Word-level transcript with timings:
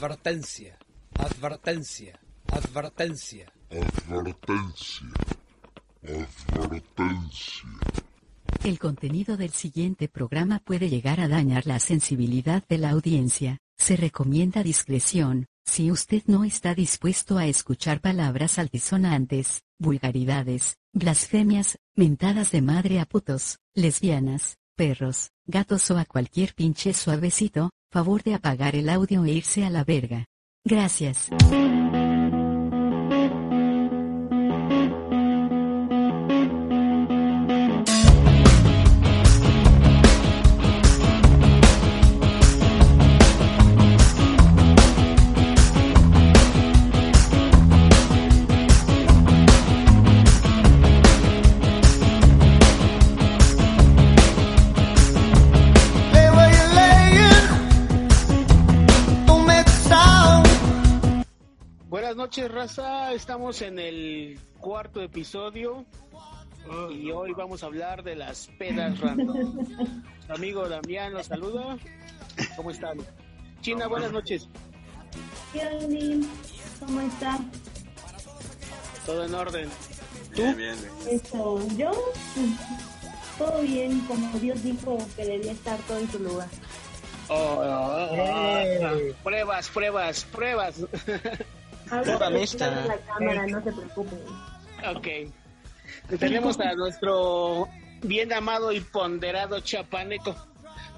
Advertencia, 0.00 0.78
advertencia, 1.18 2.18
advertencia. 2.50 3.52
Advertencia. 4.08 5.06
Advertencia. 6.54 7.68
El 8.64 8.78
contenido 8.78 9.36
del 9.36 9.50
siguiente 9.50 10.08
programa 10.08 10.60
puede 10.60 10.88
llegar 10.88 11.20
a 11.20 11.28
dañar 11.28 11.66
la 11.66 11.78
sensibilidad 11.80 12.66
de 12.66 12.78
la 12.78 12.90
audiencia. 12.92 13.58
Se 13.76 13.94
recomienda 13.94 14.62
discreción. 14.62 15.44
Si 15.66 15.90
usted 15.90 16.22
no 16.24 16.44
está 16.44 16.74
dispuesto 16.74 17.36
a 17.36 17.44
escuchar 17.44 18.00
palabras 18.00 18.58
altisonantes, 18.58 19.64
vulgaridades, 19.78 20.78
blasfemias, 20.94 21.76
mentadas 21.94 22.52
de 22.52 22.62
madre 22.62 23.00
a 23.00 23.04
putos, 23.04 23.58
lesbianas, 23.74 24.56
perros, 24.76 25.32
gatos 25.44 25.90
o 25.90 25.98
a 25.98 26.06
cualquier 26.06 26.54
pinche 26.54 26.94
suavecito, 26.94 27.68
favor 27.90 28.22
de 28.22 28.34
apagar 28.34 28.76
el 28.76 28.88
audio 28.88 29.24
e 29.24 29.32
irse 29.32 29.64
a 29.64 29.70
la 29.70 29.84
verga. 29.84 30.26
Gracias. 30.64 31.28
Raza. 62.50 63.12
Estamos 63.12 63.62
en 63.62 63.78
el 63.78 64.38
cuarto 64.58 65.02
episodio 65.02 65.84
y 66.90 67.10
hoy 67.10 67.32
vamos 67.32 67.62
a 67.62 67.66
hablar 67.66 68.02
de 68.02 68.16
las 68.16 68.48
pedas 68.58 68.98
random. 69.00 69.66
Su 70.26 70.32
amigo 70.32 70.68
Damián 70.68 71.12
los 71.12 71.26
saluda. 71.26 71.78
¿Cómo 72.56 72.70
están? 72.70 72.98
China, 73.60 73.86
buenas 73.86 74.12
noches. 74.12 74.48
¿Qué 75.52 75.66
onda, 75.66 75.86
Lin? 75.88 76.28
¿Cómo 76.80 77.00
está? 77.00 77.38
Todo 79.06 79.24
en 79.24 79.34
orden. 79.34 79.68
¿Tú? 80.34 80.42
Eso, 81.08 81.68
yo, 81.76 81.92
todo 83.36 83.62
bien, 83.62 84.00
como 84.06 84.38
Dios 84.38 84.62
dijo 84.62 84.98
que 85.16 85.24
debía 85.24 85.52
estar 85.52 85.78
todo 85.80 85.98
en 85.98 86.10
su 86.10 86.18
lugar. 86.20 86.48
Oh, 87.28 87.34
oh, 87.34 88.08
oh. 88.12 89.14
Pruebas, 89.22 89.68
pruebas, 89.68 90.24
pruebas. 90.24 90.74
Ahorita 91.90 92.18
Toda 92.18 92.38
quito 92.40 92.64
la 92.86 92.98
cámara, 92.98 93.46
no 93.46 93.62
se 93.64 93.72
preocupen. 93.72 94.18
ok. 94.96 96.18
Tenemos 96.18 96.58
a 96.60 96.74
nuestro 96.74 97.68
bien 98.02 98.32
amado 98.32 98.72
y 98.72 98.80
ponderado 98.80 99.60
chapaneco. 99.60 100.34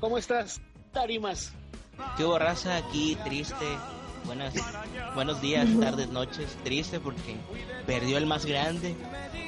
¿Cómo 0.01 0.19
estás, 0.19 0.61
Tarimas? 0.93 1.53
¿Qué 2.17 2.25
hubo, 2.25 2.39
raza? 2.39 2.77
Aquí 2.77 3.17
triste. 3.25 3.65
Buenas, 4.25 4.55
buenos 5.15 5.41
días, 5.41 5.67
tardes, 5.81 6.09
noches. 6.09 6.57
Triste 6.63 7.01
porque 7.01 7.37
perdió 7.87 8.19
el 8.19 8.27
más 8.27 8.47
grande 8.47 8.95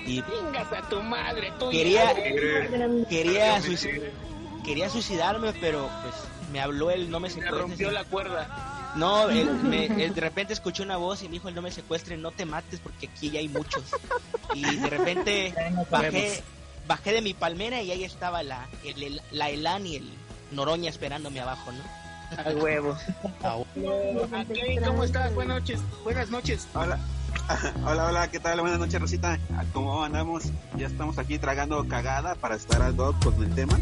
y 0.05 0.20
Vengas 0.23 0.73
a 0.73 0.89
tu 0.89 1.01
madre, 1.03 1.53
tú. 1.58 1.70
quería 1.70 2.12
quería 3.08 3.61
quería 4.64 4.89
suicidarme, 4.91 5.53
pero 5.61 5.89
pues 6.03 6.14
me 6.53 6.61
habló 6.61 6.91
el 6.91 7.08
no 7.11 7.20
me 7.20 7.29
Me 7.29 7.34
secuestres. 7.34 7.61
rompió 7.62 7.91
la 7.92 8.05
cuerda. 8.05 8.48
No, 8.97 9.28
él, 9.28 9.50
me- 9.64 9.87
él 9.87 10.14
de 10.14 10.20
repente 10.20 10.53
escuché 10.53 10.83
una 10.83 10.96
voz 10.96 11.23
y 11.23 11.27
me 11.27 11.33
dijo 11.33 11.48
el 11.48 11.55
no 11.55 11.63
me 11.63 11.70
secuestres, 11.73 12.19
no 12.19 12.30
te 12.30 12.45
mates 12.46 12.80
porque 12.80 13.08
aquí 13.08 13.30
ya 13.30 13.41
hay 13.41 13.48
muchos. 13.48 13.83
Y 14.55 14.77
de 14.77 14.89
repente 14.91 15.55
bajé 15.91 16.42
bajé 16.86 17.13
de 17.13 17.23
mi 17.23 17.35
palmera 17.35 17.80
y 17.83 17.91
ahí 17.91 18.05
estaba 18.05 18.42
la 18.42 18.69
el, 18.85 19.02
el- 19.02 19.23
la 19.33 19.51
Elan 19.51 19.86
y 19.86 19.96
el 19.96 20.08
Noroña 20.52 20.91
esperándome 20.91 21.41
abajo, 21.41 21.73
¿no? 21.73 22.39
Al 22.45 22.57
huevo. 22.57 22.96
Ok, 23.42 23.67
¿Cómo 24.86 25.05
estás? 25.05 25.35
Buenas 25.35 25.61
noches. 25.61 25.80
Buenas 26.05 26.30
noches. 26.30 26.67
Hola. 26.74 26.98
Hola, 27.85 28.07
hola, 28.07 28.30
¿qué 28.30 28.39
tal? 28.39 28.61
Buenas 28.61 28.79
noches, 28.79 29.01
Rosita. 29.01 29.39
¿Cómo 29.73 30.05
andamos? 30.05 30.45
Ya 30.77 30.86
estamos 30.86 31.19
aquí 31.19 31.39
tragando 31.39 31.86
cagada 31.89 32.36
para 32.36 32.55
estar 32.55 32.80
al 32.80 32.95
dog 32.96 33.19
con 33.23 33.35
el 33.42 33.52
tema. 33.55 33.79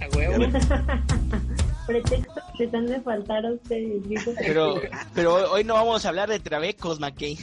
A 0.00 0.16
huevo. 0.16 0.44
Pretexto 1.86 2.40
les 2.58 2.74
han 2.74 2.86
de 2.86 3.00
faltar 3.00 3.44
a 3.46 3.52
ustedes. 3.52 4.02
Pero 4.38 4.80
pero 5.14 5.34
hoy- 5.34 5.44
hoy 5.50 5.64
no 5.64 5.74
vamos 5.74 6.04
a 6.04 6.08
hablar 6.08 6.28
de 6.28 6.38
trabecos, 6.40 6.98
McKay. 7.00 7.38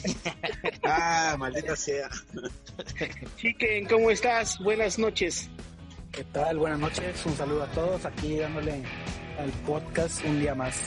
Ah, 0.84 1.36
maldita 1.38 1.74
sea. 1.76 2.08
Chiquen, 3.36 3.86
¿cómo 3.86 4.10
estás? 4.10 4.58
Buenas 4.58 4.98
noches. 4.98 5.48
¿Qué 6.12 6.24
tal? 6.24 6.58
Buenas 6.58 6.78
noches, 6.78 7.24
un 7.26 7.36
saludo 7.36 7.64
a 7.64 7.66
todos, 7.68 8.04
aquí 8.06 8.36
dándole 8.38 8.82
al 9.38 9.50
podcast 9.66 10.24
un 10.24 10.40
día 10.40 10.54
más. 10.54 10.80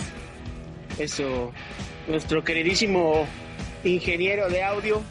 Eso, 0.97 1.51
nuestro 2.07 2.43
queridísimo 2.43 3.25
ingeniero 3.83 4.49
de 4.49 4.63
audio. 4.63 5.01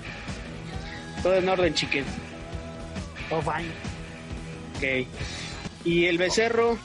Todo 1.23 1.35
en 1.37 1.49
orden, 1.49 1.73
chiquen. 1.75 2.05
Oh, 3.31 3.41
fine. 3.43 3.71
Ok. 4.77 5.07
Y 5.85 6.07
el 6.07 6.19
becerro, 6.19 6.77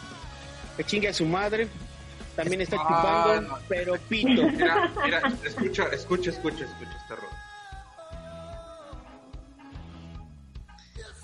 que 0.77 0.83
chingue 0.83 1.07
a 1.09 1.13
su 1.13 1.25
madre. 1.25 1.67
También 2.35 2.61
está 2.61 2.77
Ah, 2.79 2.87
chupando, 2.87 3.41
no. 3.49 3.57
pero 3.67 3.93
pito. 4.09 4.43
Mira, 4.51 4.91
mira, 5.03 5.21
escucha, 5.45 5.83
escucha, 5.91 6.29
escucha, 6.31 6.65
escucha 6.65 6.97
esta 7.01 7.15
rola. 7.15 7.37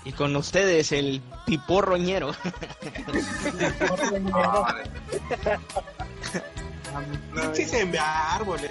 Y 0.04 0.12
con 0.12 0.34
ustedes 0.36 0.92
el 0.92 1.20
piporroñero. 1.46 2.32
Pinches 7.34 7.72
en 7.74 7.96
árboles. 7.98 8.70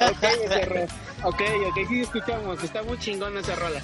Ok. 0.00 0.88
Ok, 1.24 1.40
ok, 1.68 1.88
sí 1.88 2.00
escuchamos. 2.02 2.62
Está 2.62 2.82
muy 2.82 2.98
chingón 2.98 3.36
esa 3.36 3.56
rola. 3.56 3.80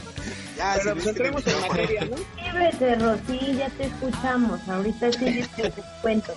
Ya, 0.56 0.74
Pero 0.78 0.94
pues 0.94 1.06
entremos 1.06 1.46
en 1.46 1.60
materia, 1.60 2.04
¿no? 2.04 2.16
Sí, 2.16 2.24
becerro, 2.54 3.18
sí, 3.26 3.54
ya 3.58 3.68
te 3.70 3.84
escuchamos. 3.86 4.60
Ahorita 4.68 5.12
sí 5.12 5.44
te 5.56 5.72
cuento. 6.00 6.32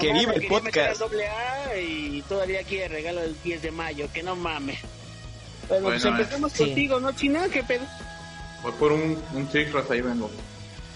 Que 0.00 0.08
Mamá 0.08 0.18
viva 0.20 0.32
el 0.32 0.46
podcast. 0.46 1.00
doble 1.00 1.26
A 1.28 1.76
y 1.78 2.22
todavía 2.28 2.62
quiere 2.62 2.88
regalo 2.88 3.20
del 3.20 3.36
10 3.42 3.62
de 3.62 3.70
mayo, 3.72 4.08
que 4.12 4.22
no 4.22 4.36
mames. 4.36 4.78
Bueno, 5.68 5.84
pues 5.88 6.02
Bueno, 6.02 6.18
empezamos 6.18 6.52
sí. 6.52 6.64
contigo, 6.64 7.00
¿no, 7.00 7.12
China? 7.12 7.42
¿Qué 7.52 7.62
pedo? 7.62 7.84
Voy 8.62 8.72
por 8.78 8.92
un, 8.92 9.20
un 9.34 9.48
ahí 9.90 10.00
vengo. 10.00 10.30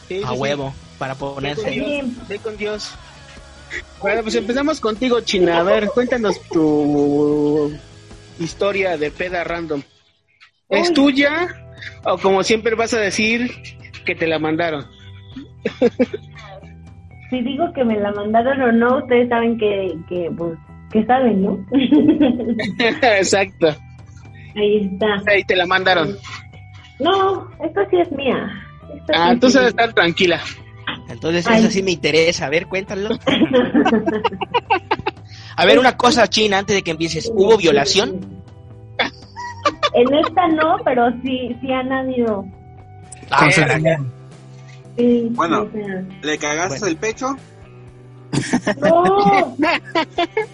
Sí, 0.09 0.23
A 0.23 0.29
sí, 0.29 0.35
sí. 0.35 0.41
huevo, 0.41 0.73
para 0.99 1.15
Ve 1.15 1.19
con 1.21 1.35
ponerse. 1.35 1.71
Dios, 1.71 2.29
ve 2.29 2.39
con 2.39 2.57
Dios. 2.57 2.91
Bueno, 4.01 4.23
pues 4.23 4.35
empezamos 4.35 4.81
contigo, 4.81 5.21
China. 5.21 5.59
A 5.59 5.63
ver, 5.63 5.89
cuéntanos 5.89 6.41
tu 6.49 7.73
historia 8.39 8.97
de 8.97 9.11
peda 9.11 9.45
random. 9.45 9.83
¿Es 10.69 10.89
Uy. 10.89 10.95
tuya 10.95 11.49
o 12.05 12.19
como 12.19 12.43
siempre 12.43 12.75
vas 12.75 12.93
a 12.95 13.01
decir 13.01 13.51
que 14.05 14.15
te 14.15 14.27
la 14.27 14.39
mandaron? 14.39 14.87
Si 17.31 17.41
digo 17.43 17.73
que 17.75 17.85
me 17.85 17.99
la 17.99 18.13
mandaron 18.13 18.61
o 18.63 18.73
no, 18.73 18.99
ustedes 18.99 19.29
saben 19.29 19.59
que, 19.59 19.93
que 20.09 20.31
pues, 20.37 20.57
que 20.93 21.05
saben, 21.07 21.43
¿no? 21.43 21.67
Exacto. 22.79 23.75
Ahí 24.55 24.89
está. 24.93 25.23
Ahí 25.31 25.45
te 25.45 25.57
la 25.57 25.67
mandaron. 25.67 26.17
No, 27.01 27.51
esta 27.65 27.89
sí 27.91 27.97
es 27.97 28.11
mía. 28.13 28.49
Esta 28.97 29.13
Ah, 29.15 29.27
sí 29.27 29.33
entonces 29.35 29.61
sí. 29.63 29.67
estar 29.69 29.93
tranquila. 29.93 30.41
Entonces 31.09 31.47
Ay. 31.47 31.61
eso 31.63 31.71
sí 31.71 31.83
me 31.83 31.93
interesa. 31.93 32.47
A 32.47 32.51
ver, 32.51 32.67
cuéntalo. 32.67 33.11
A 35.59 35.65
ver, 35.65 35.79
una 35.79 35.97
cosa 35.97 36.27
china 36.29 36.59
antes 36.59 36.77
de 36.77 36.83
que 36.83 36.91
empieces. 36.91 37.31
¿Hubo 37.35 37.57
violación? 37.57 38.21
En 39.95 40.15
esta 40.15 40.49
no, 40.49 40.77
pero 40.85 41.11
sí, 41.23 41.57
sí 41.61 41.73
han 41.73 41.91
habido. 41.93 42.45
Ah, 43.31 43.49
Sí, 44.99 45.29
Bueno. 45.33 45.69
¿Le 46.23 46.39
cagaste 46.39 46.79
Bueno. 46.81 46.87
el 46.87 46.97
pecho? 46.97 47.37
¡No! 48.81 49.57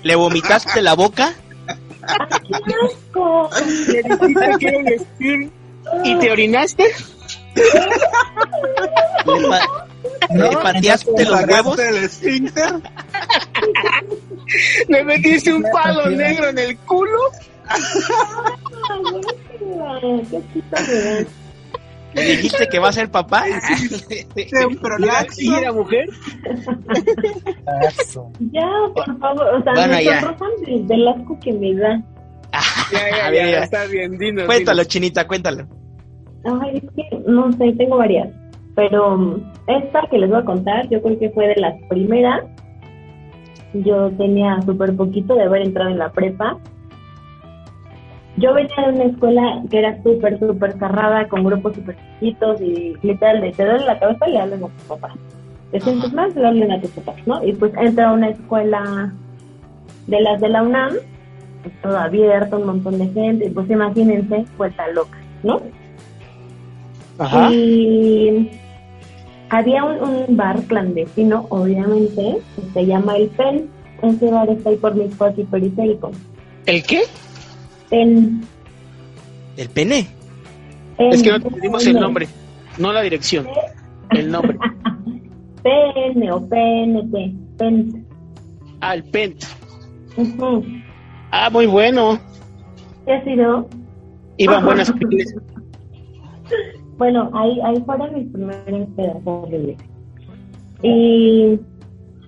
¿Le 0.03 0.15
vomitaste 0.15 0.81
la 0.83 0.95
boca? 0.95 1.33
¡Qué 1.67 2.75
asco! 2.87 3.51
¿Le 3.89 4.03
dijiste 4.03 4.51
quiero 4.59 4.85
vestir 4.85 5.51
y 6.05 6.19
te 6.19 6.31
orinaste? 6.31 6.85
¿Le, 9.27 9.49
pa- 9.49 9.87
le 10.35 10.49
pateaste 10.57 11.25
los 11.25 11.45
huevos? 11.47 11.77
¿Pagaste 11.77 11.89
el 11.89 12.05
esfínter? 12.05 12.73
¿Le 14.89 15.05
metiste 15.05 15.53
un 15.53 15.63
palo 15.73 16.11
negro 16.11 16.49
en 16.49 16.59
el 16.59 16.77
culo? 16.79 17.19
¡Qué 18.91 19.59
chido 19.59 19.77
me 19.77 20.63
dan! 20.71 21.27
¿Le 22.15 22.23
dijiste 22.25 22.67
que 22.69 22.79
va 22.79 22.89
a 22.91 22.93
ser 22.93 23.11
papá? 23.11 23.45
Un 24.67 24.77
prolaxo. 24.81 25.41
¿Y 25.41 25.55
era 25.55 25.73
mujer? 25.73 26.07
Ya, 28.53 28.69
por 28.95 29.19
favor, 29.19 29.47
o 29.55 29.63
sea, 29.63 29.73
Bueno, 29.73 29.95
me 29.95 30.05
ya. 30.05 30.21
sonrojan 30.21 30.51
de- 30.67 30.83
del 30.95 31.09
asco 31.09 31.39
que 31.41 31.53
me 31.55 31.75
da. 31.75 32.03
Ya, 32.93 33.17
ya, 33.17 33.27
A 33.27 33.31
ver, 33.31 33.47
ya, 33.47 33.51
ya. 33.53 33.65
está 33.65 33.85
bien, 33.87 34.19
dinos. 34.19 34.45
Cuéntalo, 34.45 34.85
chinita, 34.85 35.27
cuéntalo. 35.27 35.67
Ay, 36.45 36.77
es 36.77 36.83
que 36.95 37.19
no 37.27 37.51
sé, 37.53 37.73
tengo 37.79 37.97
varias. 37.97 38.29
Pero 38.75 39.17
mm, 39.17 39.53
esta 39.67 40.03
que 40.11 40.19
les 40.19 40.31
voy 40.31 40.41
a 40.41 40.45
contar, 40.45 40.89
yo 40.89 41.03
creo 41.03 41.19
que 41.19 41.31
fue 41.31 41.49
de 41.49 41.57
las 41.57 41.81
primeras. 41.89 42.45
Yo 43.75 44.11
tenía 44.13 44.61
súper 44.63 44.95
poquito 44.97 45.35
de 45.35 45.45
haber 45.45 45.63
entrado 45.63 45.91
en 45.91 45.99
la 45.99 46.11
prepa. 46.11 46.59
Yo 48.37 48.55
venía 48.55 48.75
de 48.87 48.95
una 48.95 49.05
escuela 49.05 49.63
que 49.71 49.79
era 49.79 50.03
súper, 50.03 50.39
súper 50.39 50.73
cerrada, 50.79 51.29
con 51.29 51.45
grupos 51.45 51.75
súper 51.75 51.97
chiquitos 51.97 52.61
y 52.61 52.95
literal, 53.03 53.43
de 53.43 53.53
te 53.53 53.65
duele 53.65 53.85
la 53.85 53.99
cabeza 53.99 54.29
y 54.29 54.33
le 54.33 54.41
hablan 54.41 54.65
a 54.65 54.69
tus 54.69 54.85
papás. 54.85 55.13
Te 55.71 55.81
sientes 55.81 56.13
mal, 56.13 56.33
le 56.35 56.47
hablan 56.47 56.71
a 56.71 56.81
tus 56.81 56.91
papás, 56.91 57.17
¿no? 57.27 57.45
Y 57.45 57.53
pues 57.53 57.73
entra 57.77 58.09
a 58.09 58.13
una 58.13 58.31
escuela 58.31 59.13
de 60.07 60.21
las 60.21 60.41
de 60.41 60.49
la 60.49 60.63
UNAM, 60.63 60.95
pues, 61.63 61.75
todo 61.83 61.99
abierto, 61.99 62.59
un 62.59 62.67
montón 62.67 62.99
de 62.99 63.09
gente, 63.09 63.47
y 63.47 63.51
pues 63.51 63.71
imagínense, 63.71 64.45
vuelta 64.57 64.89
loca, 64.89 65.19
¿no? 65.43 65.61
Ajá. 67.19 67.51
Y 67.53 68.51
había 69.53 69.85
un, 69.85 69.99
un 70.03 70.37
bar 70.37 70.63
clandestino, 70.63 71.47
obviamente, 71.51 72.39
que 72.57 72.63
se 72.73 72.87
llama 72.87 73.17
El 73.17 73.29
Pen. 73.29 73.69
Ese 74.03 74.31
bar 74.31 74.49
está 74.49 74.71
ahí 74.71 74.77
por 74.77 74.95
mi 74.95 75.05
espacio 75.05 75.45
periférico. 75.45 76.11
¿El 76.67 76.83
qué? 76.85 77.03
Pen. 77.91 78.41
¿El 79.59 79.69
pene? 79.69 80.09
Pen, 80.97 81.13
Es 81.13 81.23
que 81.23 81.31
no 81.31 81.41
te 81.41 81.51
pedimos 81.51 81.87
el 81.87 82.01
nombre, 82.01 82.27
no 82.79 82.93
la 82.93 83.03
dirección. 83.03 83.47
El 84.11 84.31
nombre. 84.31 84.57
Pen 85.63 86.31
o 86.33 86.41
PNT. 86.49 87.59
Pen. 87.59 88.07
Ah, 88.81 88.95
el 88.95 89.05
Pent. 89.05 89.45
Ujú. 90.17 90.65
Ah, 91.31 91.51
muy 91.51 91.67
bueno. 91.67 92.19
¿Qué 93.05 93.13
ha 93.13 93.25
sido? 93.25 93.69
Iban 94.39 94.65
buenas 94.65 94.91
pines. 94.93 95.35
Bueno, 97.03 97.29
ahí, 97.35 97.59
ahí 97.65 97.83
fueron 97.85 98.15
mis 98.15 98.29
primeras 98.29 98.89
pedas 98.95 99.17
horribles. 99.25 99.77
Y 100.85 101.59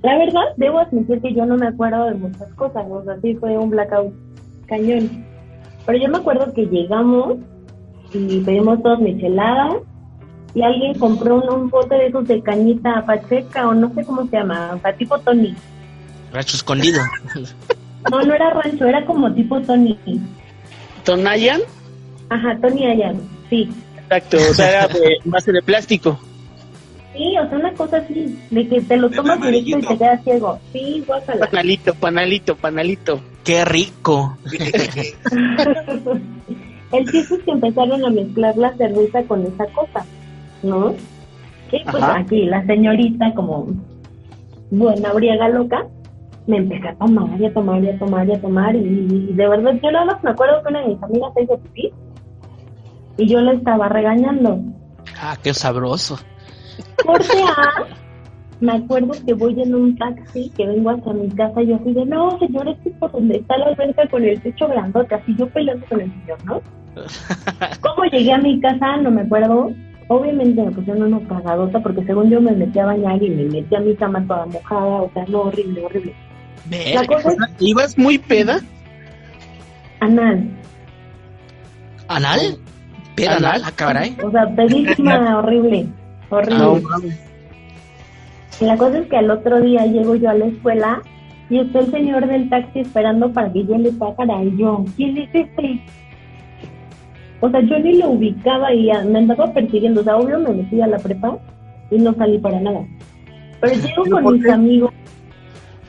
la 0.02 0.18
verdad, 0.18 0.42
debo 0.56 0.80
admitir 0.80 1.20
que 1.20 1.32
yo 1.32 1.46
no 1.46 1.56
me 1.56 1.68
acuerdo 1.68 2.06
de 2.06 2.14
muchas 2.14 2.52
cosas, 2.54 2.84
o 2.90 3.04
sea, 3.04 3.16
sí 3.22 3.36
fue 3.36 3.56
un 3.56 3.70
blackout 3.70 4.12
cañón. 4.66 5.24
Pero 5.86 5.98
yo 5.98 6.08
me 6.08 6.18
acuerdo 6.18 6.52
que 6.52 6.66
llegamos 6.66 7.36
y 8.12 8.40
pedimos 8.40 8.82
todos 8.82 8.98
micheladas 8.98 9.76
y 10.56 10.62
alguien 10.62 10.98
compró 10.98 11.36
un, 11.36 11.48
un 11.48 11.70
bote 11.70 11.94
de 11.94 12.06
esos 12.08 12.26
de 12.26 12.42
cañita 12.42 13.06
pacheca 13.06 13.68
o 13.68 13.74
no 13.74 13.94
sé 13.94 14.04
cómo 14.04 14.26
se 14.26 14.38
llama, 14.38 14.72
o 14.74 14.80
sea, 14.80 14.92
tipo 14.96 15.16
Tony. 15.20 15.54
Racho 16.32 16.56
escondido. 16.56 17.00
No, 18.10 18.22
no 18.22 18.34
era 18.34 18.50
rancho, 18.50 18.86
era 18.86 19.06
como 19.06 19.32
tipo 19.32 19.60
Tony. 19.60 19.96
¿Tonayan? 21.04 21.60
Ajá, 22.28 22.58
Tony 22.60 22.86
Ayan, 22.86 23.20
sí. 23.48 23.70
Exacto, 24.04 24.36
o 24.36 24.54
sea, 24.54 24.70
era 24.70 24.88
de 24.88 25.18
base 25.24 25.52
de 25.52 25.62
plástico. 25.62 26.18
Sí, 27.14 27.36
o 27.38 27.48
sea, 27.48 27.58
una 27.58 27.72
cosa 27.74 27.98
así, 27.98 28.36
de 28.50 28.68
que 28.68 28.80
te 28.80 28.96
lo 28.96 29.08
tomas 29.08 29.40
directo 29.40 29.78
y 29.78 29.82
te 29.82 29.98
quedas 29.98 30.24
ciego. 30.24 30.58
Sí, 30.72 31.04
guácala. 31.06 31.46
Panalito, 31.46 31.94
panalito, 31.94 32.56
panalito. 32.56 33.20
Qué 33.44 33.64
rico. 33.64 34.36
El 36.92 37.10
chiste 37.10 37.36
es 37.36 37.42
que 37.44 37.50
empezaron 37.50 38.04
a 38.04 38.10
mezclar 38.10 38.56
la 38.56 38.76
cerveza 38.76 39.22
con 39.24 39.42
esa 39.46 39.66
cosa, 39.66 40.04
¿no? 40.62 40.94
Y 41.72 41.82
pues 41.90 42.02
Ajá. 42.02 42.18
aquí 42.18 42.44
la 42.44 42.64
señorita, 42.66 43.32
como 43.34 43.68
buena 44.70 45.12
briaga 45.12 45.48
loca, 45.48 45.86
me 46.46 46.58
empecé 46.58 46.88
a 46.88 46.94
tomar 46.94 47.40
y 47.40 47.46
a 47.46 47.52
tomar 47.52 47.82
y 47.82 47.88
a 47.88 47.98
tomar 47.98 48.28
y 48.28 48.32
a 48.32 48.40
tomar. 48.40 48.76
Y, 48.76 48.78
y 49.30 49.32
de 49.32 49.48
verdad, 49.48 49.72
yo 49.82 49.90
nada 49.90 50.04
más 50.04 50.22
me 50.22 50.30
acuerdo 50.30 50.62
que 50.62 50.68
una 50.68 50.82
de 50.82 50.88
mis 50.88 51.02
amigas 51.02 51.32
se 51.34 51.42
hizo 51.42 51.58
pipí 51.58 51.92
y 53.16 53.28
yo 53.28 53.40
la 53.40 53.52
estaba 53.52 53.88
regañando. 53.88 54.60
Ah, 55.20 55.36
qué 55.42 55.54
sabroso. 55.54 56.18
Corte 57.04 57.42
A, 57.42 57.84
me 58.60 58.72
acuerdo 58.72 59.12
que 59.26 59.34
voy 59.34 59.60
en 59.60 59.74
un 59.74 59.96
taxi, 59.96 60.50
que 60.56 60.66
vengo 60.66 60.90
hacia 60.90 61.12
mi 61.12 61.28
casa, 61.30 61.62
y 61.62 61.68
yo 61.68 61.76
así 61.76 61.92
de, 61.92 62.04
no, 62.06 62.38
señor, 62.38 62.68
es 62.68 62.78
que 62.78 62.90
por 62.90 63.12
donde 63.12 63.36
está 63.38 63.56
la 63.58 63.66
alberca 63.66 64.08
con 64.08 64.24
el 64.24 64.40
techo 64.40 64.68
grandote, 64.68 65.14
así 65.14 65.34
yo 65.36 65.48
peleando 65.48 65.86
con 65.86 66.00
el 66.00 66.10
señor, 66.12 66.44
¿no? 66.44 66.62
¿Cómo 67.80 68.04
llegué 68.04 68.32
a 68.32 68.38
mi 68.38 68.60
casa? 68.60 68.96
No 68.98 69.10
me 69.10 69.22
acuerdo. 69.22 69.72
Obviamente 70.08 70.62
me 70.62 70.70
pusieron 70.70 71.14
una 71.14 71.26
cagadota 71.26 71.82
porque 71.82 72.04
según 72.04 72.28
yo 72.30 72.40
me 72.40 72.52
metí 72.52 72.78
a 72.78 72.84
bañar 72.86 73.22
y 73.22 73.30
me 73.30 73.44
metí 73.44 73.74
a 73.74 73.80
mi 73.80 73.94
cama 73.96 74.22
toda 74.26 74.44
mojada, 74.46 75.02
o 75.02 75.10
sea, 75.14 75.24
no, 75.28 75.40
horrible, 75.42 75.84
horrible. 75.84 76.14
La 76.94 77.06
cosa 77.06 77.30
es 77.32 77.36
¿Ibas 77.58 77.96
muy 77.98 78.18
peda? 78.18 78.60
anal, 80.00 80.48
¿Anal? 82.08 82.58
¿Peda 83.14 83.36
anal? 83.36 83.62
Ah, 83.64 83.72
caray. 83.74 84.16
o 84.22 84.30
sea, 84.30 84.46
pedísima, 84.54 85.38
horrible, 85.38 85.86
horrible. 86.30 86.82
La 88.60 88.76
cosa 88.76 88.98
es 88.98 89.08
que 89.08 89.16
al 89.16 89.30
otro 89.30 89.60
día 89.60 89.86
llego 89.86 90.14
yo 90.16 90.30
a 90.30 90.34
la 90.34 90.46
escuela 90.46 91.02
y 91.50 91.58
está 91.58 91.80
el 91.80 91.90
señor 91.90 92.26
del 92.26 92.48
taxi 92.48 92.80
esperando 92.80 93.32
para 93.32 93.52
que 93.52 93.64
yo 93.64 93.76
le 93.76 93.92
pagara. 93.92 94.42
Y 94.44 94.56
yo, 94.56 94.84
¿quién 94.96 95.16
es 95.18 95.28
este? 95.32 95.80
O 97.40 97.50
sea, 97.50 97.60
yo 97.60 97.78
ni 97.78 97.98
lo 97.98 98.10
ubicaba 98.10 98.72
y 98.72 98.90
me 99.06 99.18
andaba 99.18 99.52
persiguiendo. 99.52 100.00
O 100.00 100.04
sea, 100.04 100.16
obvio 100.16 100.38
me 100.38 100.50
metí 100.50 100.80
a 100.80 100.86
la 100.86 100.98
prepa 100.98 101.36
y 101.90 101.98
no 101.98 102.14
salí 102.14 102.38
para 102.38 102.60
nada. 102.60 102.86
Pero 103.60 103.74
llego 103.74 104.04
con 104.22 104.34
mis 104.34 104.48
amigos. 104.48 104.92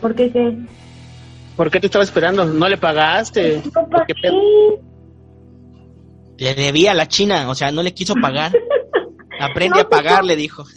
¿Por 0.02 0.16
qué 0.16 0.32
qué? 0.32 0.58
¿Por 1.56 1.72
qué 1.72 1.80
te 1.80 1.86
estaba 1.86 2.04
esperando? 2.04 2.46
¿No 2.46 2.68
le 2.68 2.78
pagaste? 2.78 3.62
No 3.74 3.88
¿Por 3.88 4.06
qué 4.06 4.14
pedo? 4.16 4.34
pagué. 4.34 4.82
Le 6.38 6.54
debía 6.54 6.92
a 6.92 6.96
la 6.96 7.08
china, 7.08 7.50
o 7.50 7.56
sea, 7.56 7.72
no 7.72 7.84
le 7.84 7.94
quiso 7.94 8.16
pagar. 8.16 8.52
Aprende 9.40 9.82
a 9.82 9.90
pagar, 9.90 10.24
le 10.24 10.36
dijo. 10.36 10.64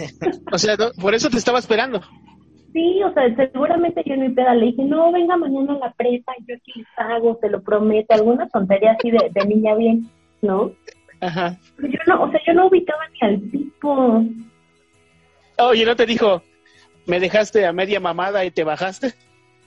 O 0.50 0.56
sea, 0.56 0.76
no, 0.76 0.92
por 0.98 1.14
eso 1.14 1.28
te 1.28 1.36
estaba 1.36 1.58
esperando. 1.58 2.00
Sí, 2.72 3.02
o 3.02 3.12
sea, 3.12 3.24
seguramente 3.36 4.02
yo 4.06 4.14
en 4.14 4.20
mi 4.20 4.28
peda 4.30 4.54
le 4.54 4.66
dije, 4.66 4.82
no, 4.82 5.12
venga 5.12 5.36
mañana 5.36 5.74
a 5.74 5.78
la 5.78 5.92
prepa, 5.92 6.32
yo 6.46 6.54
aquí 6.54 6.72
les 6.74 6.86
pago, 6.96 7.36
te 7.36 7.50
lo 7.50 7.62
prometo. 7.62 8.14
Alguna 8.14 8.48
tontería 8.48 8.92
así 8.92 9.10
de, 9.10 9.30
de 9.30 9.46
niña 9.46 9.74
bien, 9.74 10.08
¿no? 10.40 10.72
Ajá. 11.20 11.58
Pero 11.76 11.88
yo 11.88 11.98
no, 12.06 12.22
o 12.22 12.30
sea, 12.30 12.40
yo 12.46 12.54
no 12.54 12.66
ubicaba 12.66 13.02
ni 13.12 13.28
al 13.28 13.50
tipo. 13.50 14.24
Oye, 15.58 15.84
¿no 15.84 15.96
te 15.96 16.06
dijo, 16.06 16.42
me 17.06 17.20
dejaste 17.20 17.66
a 17.66 17.72
media 17.72 18.00
mamada 18.00 18.44
y 18.44 18.50
te 18.50 18.64
bajaste? 18.64 19.14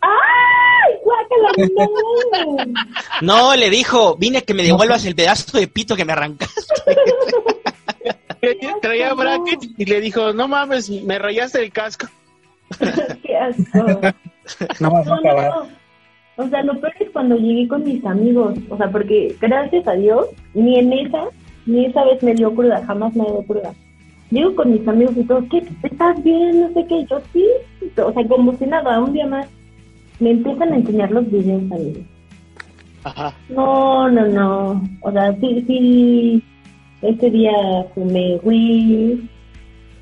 ¡Ay, 0.01 0.09
guácala, 1.11 1.69
no! 3.21 3.49
No, 3.49 3.55
le 3.55 3.69
dijo, 3.69 4.15
vine 4.17 4.39
a 4.39 4.41
que 4.41 4.53
me 4.53 4.63
devuelvas 4.63 5.05
el 5.05 5.15
pedazo 5.15 5.57
de 5.57 5.67
pito 5.67 5.95
que 5.95 6.05
me 6.05 6.13
arrancaste. 6.13 6.61
Traía 8.81 9.13
bracket 9.13 9.59
y 9.77 9.85
le 9.85 10.01
dijo, 10.01 10.33
no 10.33 10.47
mames, 10.47 10.89
me 10.89 11.19
rayaste 11.19 11.61
el 11.63 11.71
casco. 11.71 12.07
¡Qué 13.23 13.37
asco! 13.37 14.01
No 14.79 14.89
No, 15.03 15.21
no. 15.21 15.81
O 16.37 16.47
sea, 16.47 16.63
lo 16.63 16.79
peor 16.79 16.93
es 16.99 17.09
cuando 17.11 17.35
llegué 17.35 17.67
con 17.67 17.83
mis 17.83 18.03
amigos. 18.05 18.57
O 18.69 18.77
sea, 18.77 18.89
porque 18.89 19.35
gracias 19.39 19.87
a 19.87 19.93
Dios, 19.93 20.27
ni 20.53 20.79
en 20.79 20.91
esa, 20.93 21.25
ni 21.65 21.85
esa 21.85 22.03
vez 22.05 22.23
me 22.23 22.33
dio 22.33 22.53
cruda, 22.55 22.83
jamás 22.85 23.13
me 23.15 23.25
dio 23.25 23.43
cruda. 23.43 23.73
Llego 24.31 24.55
con 24.55 24.71
mis 24.71 24.87
amigos 24.87 25.15
y 25.17 25.23
todo, 25.25 25.45
¿qué? 25.51 25.63
¿Estás 25.83 26.23
bien? 26.23 26.61
No 26.61 26.73
sé 26.73 26.85
qué. 26.87 27.05
Yo 27.05 27.21
sí. 27.33 27.45
O 27.97 28.13
sea, 28.13 28.27
como 28.27 28.55
si 28.57 28.65
nada, 28.65 28.99
un 28.99 29.13
día 29.13 29.27
más. 29.27 29.47
Me 30.21 30.31
empiezan 30.31 30.71
a 30.71 30.75
enseñar 30.77 31.11
los 31.11 31.29
videos 31.29 31.63
a 31.71 31.75
mí. 31.75 31.93
Ajá. 33.03 33.33
No, 33.49 34.09
no, 34.09 34.27
no. 34.27 34.83
O 35.01 35.11
sea, 35.11 35.35
sí, 35.41 35.63
sí. 35.67 36.43
Ese 37.01 37.31
día 37.31 37.51
fumé 37.95 38.35
weed, 38.43 39.17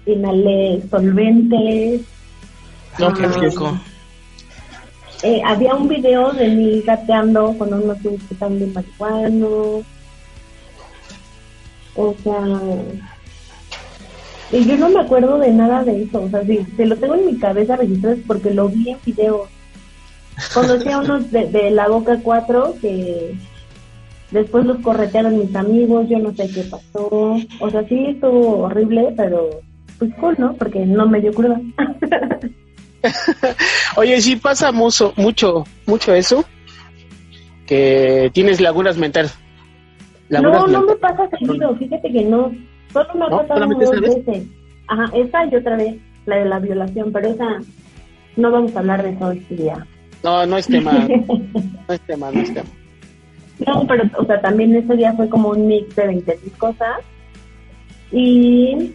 inhalé 0.05 0.81
solventes. 0.91 2.01
No, 2.99 3.13
qué 3.13 3.23
Ah, 3.25 3.37
rico. 3.39 3.79
eh, 5.23 5.41
había 5.45 5.73
un 5.75 5.87
video 5.87 6.33
de 6.33 6.49
mí 6.49 6.81
gateando 6.85 7.57
con 7.57 7.73
unos 7.73 8.03
güeyes 8.03 8.21
que 8.23 8.33
están 8.33 8.59
de 8.59 8.67
marihuanos. 8.67 9.85
O 11.95 12.15
sea, 12.23 12.43
y 14.51 14.65
yo 14.65 14.77
no 14.77 14.89
me 14.89 14.99
acuerdo 14.99 15.37
de 15.39 15.51
nada 15.53 15.83
de 15.85 16.03
eso. 16.03 16.21
O 16.23 16.29
sea, 16.29 16.43
si, 16.43 16.59
si 16.75 16.83
lo 16.85 16.97
tengo 16.97 17.15
en 17.15 17.25
mi 17.27 17.37
cabeza 17.37 17.77
registrado 17.77 18.15
es 18.15 18.21
porque 18.27 18.53
lo 18.53 18.67
vi 18.67 18.89
en 18.89 18.97
video. 19.05 19.47
Conocí 20.53 20.89
a 20.89 20.99
unos 20.99 21.31
de, 21.31 21.45
de 21.47 21.71
la 21.71 21.87
Boca 21.87 22.19
4 22.21 22.75
que 22.81 23.35
después 24.31 24.65
los 24.65 24.77
corretearon 24.79 25.39
mis 25.39 25.55
amigos, 25.55 26.07
yo 26.09 26.19
no 26.19 26.33
sé 26.35 26.49
qué 26.53 26.63
pasó. 26.63 27.37
O 27.59 27.69
sea, 27.69 27.83
sí 27.87 28.05
estuvo 28.07 28.59
horrible, 28.63 29.13
pero 29.17 29.49
pues 29.97 30.13
cool, 30.15 30.35
¿no? 30.37 30.53
Porque 30.53 30.85
no 30.85 31.07
me 31.07 31.19
dio 31.21 31.33
cruda. 31.33 31.59
Oye, 33.95 34.21
sí 34.21 34.35
pasa 34.35 34.71
mucho, 34.71 35.13
mucho, 35.15 35.65
mucho 35.85 36.13
eso, 36.13 36.43
que 37.65 38.29
tienes 38.33 38.59
lagunas 38.61 38.97
mentales. 38.97 39.37
No, 40.29 40.41
Lagunas 40.41 40.69
no 40.71 40.81
me 40.81 40.87
mentales. 40.93 41.17
pasa 41.17 41.37
seguido, 41.37 41.75
fíjate 41.75 42.11
que 42.11 42.23
no. 42.23 42.51
Solo 42.93 43.13
me 43.15 43.25
ha 43.25 43.29
¿No? 43.29 43.37
pasado 43.37 43.53
¿Solamente 43.55 43.85
dos 43.85 44.01
veces. 44.01 44.43
Ajá, 44.87 45.05
esa 45.15 45.45
y 45.45 45.55
otra 45.55 45.75
vez, 45.77 45.95
la 46.25 46.35
de 46.37 46.45
la 46.45 46.59
violación, 46.59 47.11
pero 47.11 47.29
esa 47.29 47.59
no 48.35 48.51
vamos 48.51 48.75
a 48.75 48.79
hablar 48.79 49.03
de 49.03 49.11
eso 49.11 49.31
este 49.31 49.55
día. 49.55 49.85
No, 50.23 50.45
no 50.45 50.57
es 50.57 50.67
tema. 50.67 50.91
no 50.91 51.93
es 51.93 52.01
tema, 52.01 52.31
no 52.31 52.41
es 52.41 52.53
tema. 52.53 52.69
No, 53.65 53.85
pero, 53.87 54.03
o 54.17 54.25
sea, 54.25 54.41
también 54.41 54.75
ese 54.75 54.95
día 54.95 55.13
fue 55.13 55.29
como 55.29 55.49
un 55.49 55.67
mix 55.67 55.95
de 55.95 56.07
20 56.07 56.39
cosas. 56.57 56.99
Y 58.11 58.93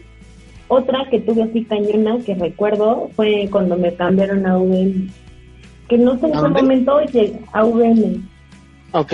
otra 0.68 1.06
que 1.10 1.20
tuve 1.20 1.42
así 1.42 1.64
cañona 1.64 2.18
que 2.24 2.34
recuerdo 2.34 3.10
fue 3.14 3.48
cuando 3.50 3.76
me 3.76 3.94
cambiaron 3.94 4.46
a 4.46 4.56
VM. 4.56 5.08
Que 5.88 5.98
no 5.98 6.18
sé 6.18 6.26
en 6.26 6.32
qué 6.32 6.38
momento 6.38 7.00
llegué 7.02 7.38
a 7.52 7.64
VM. 7.64 8.20
Ok. 8.92 9.12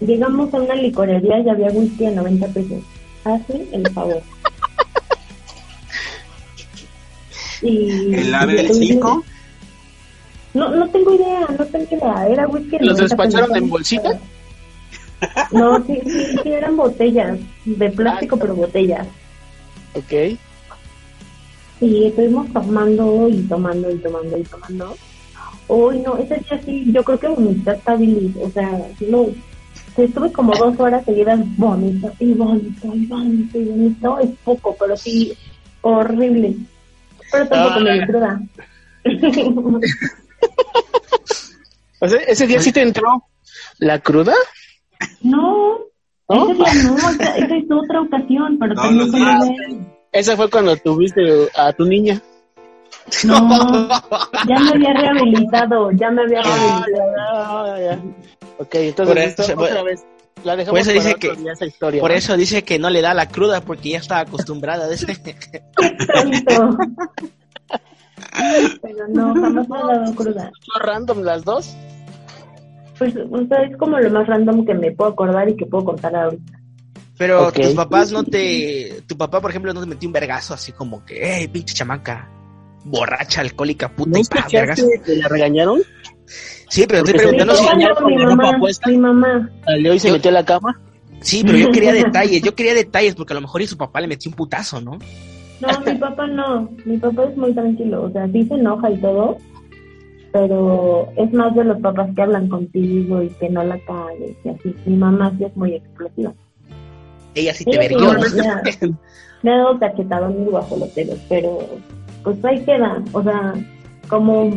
Llegamos 0.00 0.52
a 0.54 0.60
una 0.60 0.74
licorería 0.74 1.40
y 1.40 1.48
había 1.48 1.70
whisky 1.70 2.06
a 2.06 2.10
90 2.12 2.46
pesos. 2.48 2.82
Hazme 3.24 3.66
el 3.72 3.88
favor. 3.90 4.22
y, 7.62 8.14
¿El 8.14 8.30
Label 8.30 8.72
5? 8.72 9.24
No, 10.54 10.70
no 10.70 10.88
tengo 10.88 11.14
idea, 11.14 11.46
no 11.58 11.64
tengo 11.66 11.96
idea. 11.96 12.28
Era 12.28 12.48
whisky 12.48 12.78
¿Los 12.78 12.98
90 12.98 13.02
despacharon 13.02 13.56
en 13.56 13.68
bolsita? 13.68 14.18
No, 15.50 15.84
sí, 15.84 16.00
sí, 16.04 16.38
sí, 16.42 16.52
eran 16.52 16.76
botellas, 16.76 17.38
de 17.64 17.90
plástico, 17.90 18.36
pero 18.36 18.54
botellas. 18.54 19.06
Ok. 19.94 20.38
Y 21.80 22.06
estuvimos 22.06 22.52
tomando 22.52 23.28
y 23.28 23.42
tomando 23.42 23.90
y 23.90 23.96
tomando 23.98 24.38
y 24.38 24.42
tomando. 24.44 24.96
Uy, 25.68 25.98
no, 26.00 26.16
ese 26.16 26.36
día 26.36 26.60
sí, 26.64 26.92
yo 26.92 27.04
creo 27.04 27.18
que 27.18 27.28
vomité 27.28 27.70
hasta 27.70 27.96
bilis, 27.96 28.34
o 28.36 28.50
sea, 28.50 28.70
no. 29.08 29.26
Estuve 29.96 30.30
como 30.30 30.54
dos 30.54 30.78
horas 30.78 31.04
seguidas 31.04 31.40
vomito 31.56 32.12
y 32.20 32.32
vomito 32.32 32.94
y 32.94 33.06
vomito 33.06 33.58
y 33.58 33.64
vomito. 33.64 34.18
Es 34.20 34.30
poco, 34.44 34.76
pero 34.78 34.96
sí, 34.96 35.36
horrible. 35.80 36.54
Pero 37.32 37.48
tampoco 37.48 37.80
me 37.80 37.94
dio 37.94 38.06
cruda. 38.06 38.40
O 42.00 42.06
sea, 42.08 42.20
ese 42.20 42.46
día 42.46 42.60
sí 42.60 42.70
te 42.70 42.80
entró 42.82 43.24
la 43.78 43.98
cruda. 43.98 44.32
no, 45.22 45.78
¿No? 46.28 46.50
ese 46.50 46.54
día 46.54 46.74
no, 46.84 46.96
esa, 47.10 47.36
esa 47.38 47.56
es 47.56 47.64
otra 47.70 48.00
ocasión, 48.02 48.56
pero 48.60 48.74
No, 48.74 48.82
también 48.82 49.06
no, 49.10 49.18
fue 49.18 49.20
no. 49.20 49.44
de- 49.44 49.86
Esa 50.12 50.36
fue 50.36 50.48
cuando 50.48 50.76
tuviste 50.76 51.48
a 51.56 51.72
tu 51.72 51.84
niña. 51.86 52.22
No, 53.24 53.88
ya 54.46 54.58
me 54.60 54.70
había 54.70 54.92
rehabilitado, 54.92 55.90
ya 55.92 56.10
me 56.10 56.22
había 56.22 56.40
Ah, 56.44 56.84
rehabilitado. 56.86 57.66
ya, 57.66 57.78
ya, 57.78 57.94
ya. 57.96 58.02
Ok, 58.58 58.74
entonces 58.74 59.34
Por 59.34 59.44
esto- 59.44 59.62
otra 59.62 59.82
vez. 59.82 60.04
La 60.44 60.54
dejamos 60.54 60.70
Por 60.70 60.78
eso 60.78 60.92
dice 60.92 61.14
que- 61.16 61.34
día 61.34 61.52
esa 61.52 61.66
historia. 61.66 62.00
Por 62.00 62.10
¿no? 62.12 62.16
eso 62.16 62.36
dice 62.36 62.62
que 62.62 62.78
no 62.78 62.90
le 62.90 63.00
da 63.02 63.12
la 63.12 63.26
cruda 63.28 63.60
porque 63.60 63.90
ya 63.90 63.98
está 63.98 64.20
acostumbrada 64.20 64.86
a 64.86 64.92
ese. 64.94 65.14
Tonto. 66.14 66.76
Pero 68.82 69.08
no, 69.08 69.34
jamás 69.34 69.68
me 69.68 69.78
ha 69.78 69.84
dado 69.86 70.14
cruda. 70.14 70.50
¿Fue 70.72 70.82
random 70.82 71.20
las 71.22 71.44
dos? 71.44 71.74
Pues, 72.98 73.14
o 73.16 73.46
sea, 73.46 73.62
es 73.62 73.76
como 73.76 73.98
lo 73.98 74.10
más 74.10 74.26
random 74.26 74.64
que 74.66 74.74
me 74.74 74.90
puedo 74.92 75.10
acordar 75.12 75.48
y 75.48 75.56
que 75.56 75.66
puedo 75.66 75.84
contar 75.84 76.14
ahorita. 76.16 76.52
Pero 77.16 77.48
Ok. 77.48 77.54
tus 77.54 77.74
papás 77.74 78.12
no 78.12 78.24
te. 78.24 79.02
Tu 79.06 79.16
papá, 79.16 79.40
por 79.40 79.50
ejemplo, 79.50 79.72
no 79.74 79.80
te 79.80 79.86
metió 79.86 80.08
un 80.08 80.12
vergazo 80.12 80.54
así 80.54 80.72
como 80.72 81.04
que, 81.04 81.18
hey, 81.20 81.48
pinche 81.48 81.74
chamaca, 81.74 82.28
borracha, 82.84 83.40
alcohólica, 83.40 83.88
puta 83.94 84.10
¿No 84.10 84.18
y 84.18 84.24
pa, 84.24 84.46
vergazo. 84.52 84.86
que 85.04 85.16
la 85.16 85.28
regañaron? 85.28 85.80
Sí, 86.68 86.84
pero 86.86 86.98
estoy 86.98 87.14
Porque 87.14 87.26
Mi 87.32 87.38
preguntando 87.38 87.54
si. 87.54 87.76
mi 87.76 87.84
ropa 88.18 88.36
mamá, 88.52 88.68
mi 88.86 88.96
mamá. 88.98 89.50
Salió 89.64 89.94
y 89.94 89.98
se 89.98 90.08
Yo- 90.08 90.14
metió 90.14 90.30
a 90.30 90.34
la 90.34 90.44
cama. 90.44 90.80
Sí, 91.20 91.42
pero 91.44 91.58
yo 91.58 91.70
quería 91.72 91.92
detalles, 92.04 92.42
yo 92.42 92.54
quería 92.54 92.74
detalles 92.74 93.14
porque 93.16 93.32
a 93.32 93.36
lo 93.36 93.40
mejor 93.40 93.62
y 93.62 93.66
su 93.66 93.76
papá 93.76 94.00
le 94.00 94.06
metió 94.06 94.30
un 94.30 94.36
putazo, 94.36 94.80
¿no? 94.80 94.98
No, 95.60 95.68
mi 95.84 95.98
papá 95.98 96.26
no. 96.26 96.70
Mi 96.84 96.96
papá 96.98 97.24
es 97.24 97.36
muy 97.36 97.52
tranquilo. 97.52 98.04
O 98.04 98.10
sea, 98.10 98.26
sí 98.28 98.44
se 98.46 98.54
enoja 98.54 98.90
y 98.90 98.96
todo, 98.98 99.38
pero 100.32 101.08
es 101.16 101.32
más 101.32 101.54
de 101.54 101.64
los 101.64 101.80
papás 101.80 102.10
que 102.14 102.22
hablan 102.22 102.48
contigo 102.48 103.22
y 103.22 103.28
que 103.30 103.48
no 103.48 103.64
la 103.64 103.78
calles 103.80 104.36
y 104.44 104.48
así. 104.48 104.74
Mi 104.86 104.96
mamá 104.96 105.32
sí 105.38 105.44
es 105.44 105.56
muy 105.56 105.74
explosiva. 105.74 106.32
Ella 107.34 107.54
sí 107.54 107.64
te 107.64 107.78
verguió, 107.78 108.12
¿no? 108.14 108.20
me 109.42 109.50
ha- 109.52 109.56
dado 109.56 109.78
cachetadones 109.78 110.48
guajoloteros, 110.50 111.18
pero 111.28 111.58
pues 112.24 112.44
ahí 112.44 112.60
queda. 112.64 113.02
O 113.12 113.22
sea, 113.22 113.54
como 114.08 114.50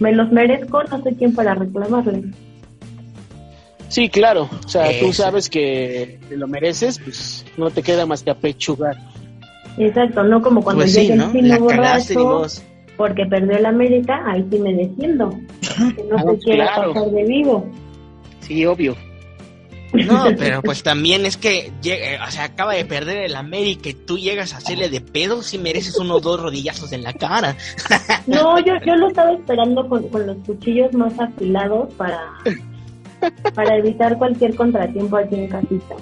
me 0.00 0.12
los 0.12 0.30
merezco, 0.32 0.82
no 0.84 1.02
sé 1.02 1.14
quién 1.16 1.34
para 1.34 1.54
reclamarle. 1.54 2.24
Sí, 3.88 4.08
claro. 4.08 4.48
O 4.64 4.68
sea, 4.68 4.90
tú 5.00 5.12
sabes 5.12 5.48
que 5.48 6.18
te 6.28 6.36
lo 6.36 6.48
mereces, 6.48 6.98
pues 6.98 7.44
no 7.56 7.70
te 7.70 7.82
queda 7.82 8.04
más 8.04 8.22
que 8.22 8.30
apechugar. 8.30 8.96
Exacto, 9.78 10.22
no 10.24 10.40
como 10.42 10.62
cuando 10.62 10.82
Pues 10.82 10.94
llegué 10.94 11.12
sí, 11.14 11.18
¿no? 11.18 11.32
La 11.48 11.58
borracho 11.58 12.46
porque 12.96 13.26
perdió 13.26 13.56
el 13.58 13.66
América, 13.66 14.22
ahí 14.26 14.42
sí 14.50 14.58
me 14.58 14.72
defiendo. 14.72 15.28
Que 15.94 16.02
no 16.04 16.16
Ah, 16.18 16.24
se 16.32 16.38
quiera 16.38 16.72
claro. 16.72 16.94
pasar 16.94 17.10
de 17.10 17.24
vivo. 17.24 17.66
Sí, 18.40 18.64
obvio. 18.66 18.96
No, 19.92 20.26
pero 20.36 20.60
pues 20.62 20.82
también 20.82 21.24
es 21.24 21.36
que, 21.36 21.70
llega- 21.80 22.22
o 22.26 22.30
sea, 22.30 22.44
acaba 22.44 22.74
de 22.74 22.84
perder 22.84 23.18
el 23.18 23.36
América 23.36 23.88
y 23.88 23.94
tú 23.94 24.18
llegas 24.18 24.52
a 24.52 24.58
hacerle 24.58 24.90
de 24.90 25.00
pedo, 25.00 25.42
si 25.42 25.58
mereces 25.58 25.96
unos 25.98 26.20
dos 26.22 26.40
rodillazos 26.42 26.92
en 26.92 27.02
la 27.02 27.12
cara. 27.12 27.56
No, 28.26 28.58
yo, 28.58 28.74
yo 28.84 28.96
lo 28.96 29.08
estaba 29.08 29.32
esperando 29.32 29.88
con, 29.88 30.08
con 30.08 30.26
los 30.26 30.36
cuchillos 30.44 30.92
más 30.94 31.18
afilados 31.20 31.94
para, 31.94 32.18
para 33.54 33.76
evitar 33.76 34.18
cualquier 34.18 34.54
contratiempo 34.56 35.16
aquí 35.16 35.36
en 35.36 35.46
casita. 35.48 35.94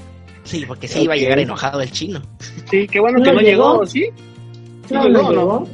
Sí, 0.45 0.65
porque 0.67 0.87
sí 0.89 1.03
iba 1.03 1.15
a 1.15 1.17
llegar 1.17 1.39
enojado 1.39 1.81
el 1.81 1.91
chino. 1.91 2.21
Sí, 2.71 2.87
qué 2.87 3.01
bueno 3.01 3.19
¿No 3.19 3.25
que 3.25 3.33
no 3.33 3.41
llegó? 3.41 3.73
llegó, 3.73 3.87
¿sí? 3.87 4.07
Sí 4.87 4.95
No, 4.95 5.05
llegó, 5.09 5.23
no 5.23 5.23
¿no? 5.23 5.31
llegó. 5.31 5.69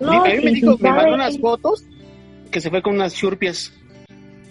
No, 0.00 0.12
a 0.24 0.28
mí 0.28 0.34
me 0.44 0.50
dijo, 0.52 0.76
me 0.80 0.90
mandó 0.90 1.14
unas 1.14 1.38
fotos 1.38 1.84
que 2.50 2.60
se 2.60 2.70
fue 2.70 2.82
con 2.82 2.94
unas 2.94 3.14
churpias. 3.14 3.72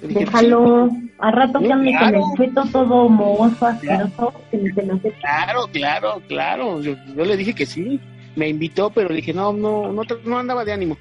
Déjalo, 0.02 0.90
a 1.20 1.32
rato 1.32 1.60
que 1.60 1.72
ande 1.72 1.92
claro. 1.92 2.22
con 2.22 2.32
el 2.32 2.38
feto 2.50 2.64
todo 2.72 3.10
mohoso, 3.10 3.66
asqueroso, 3.66 4.34
que 4.52 4.58
ni 4.58 4.70
se. 4.72 5.12
Claro, 5.20 5.68
claro, 5.72 6.22
claro. 6.28 6.82
Yo, 6.82 6.96
yo 7.16 7.26
le 7.26 7.38
dije 7.38 7.54
que 7.54 7.66
sí. 7.66 8.00
Me 8.36 8.50
invitó, 8.50 8.90
pero 8.90 9.08
le 9.10 9.16
dije, 9.16 9.34
no, 9.34 9.54
no, 9.54 9.94
no, 9.94 10.04
te- 10.04 10.18
no 10.26 10.38
andaba 10.38 10.66
de 10.66 10.74
ánimo. 10.74 10.98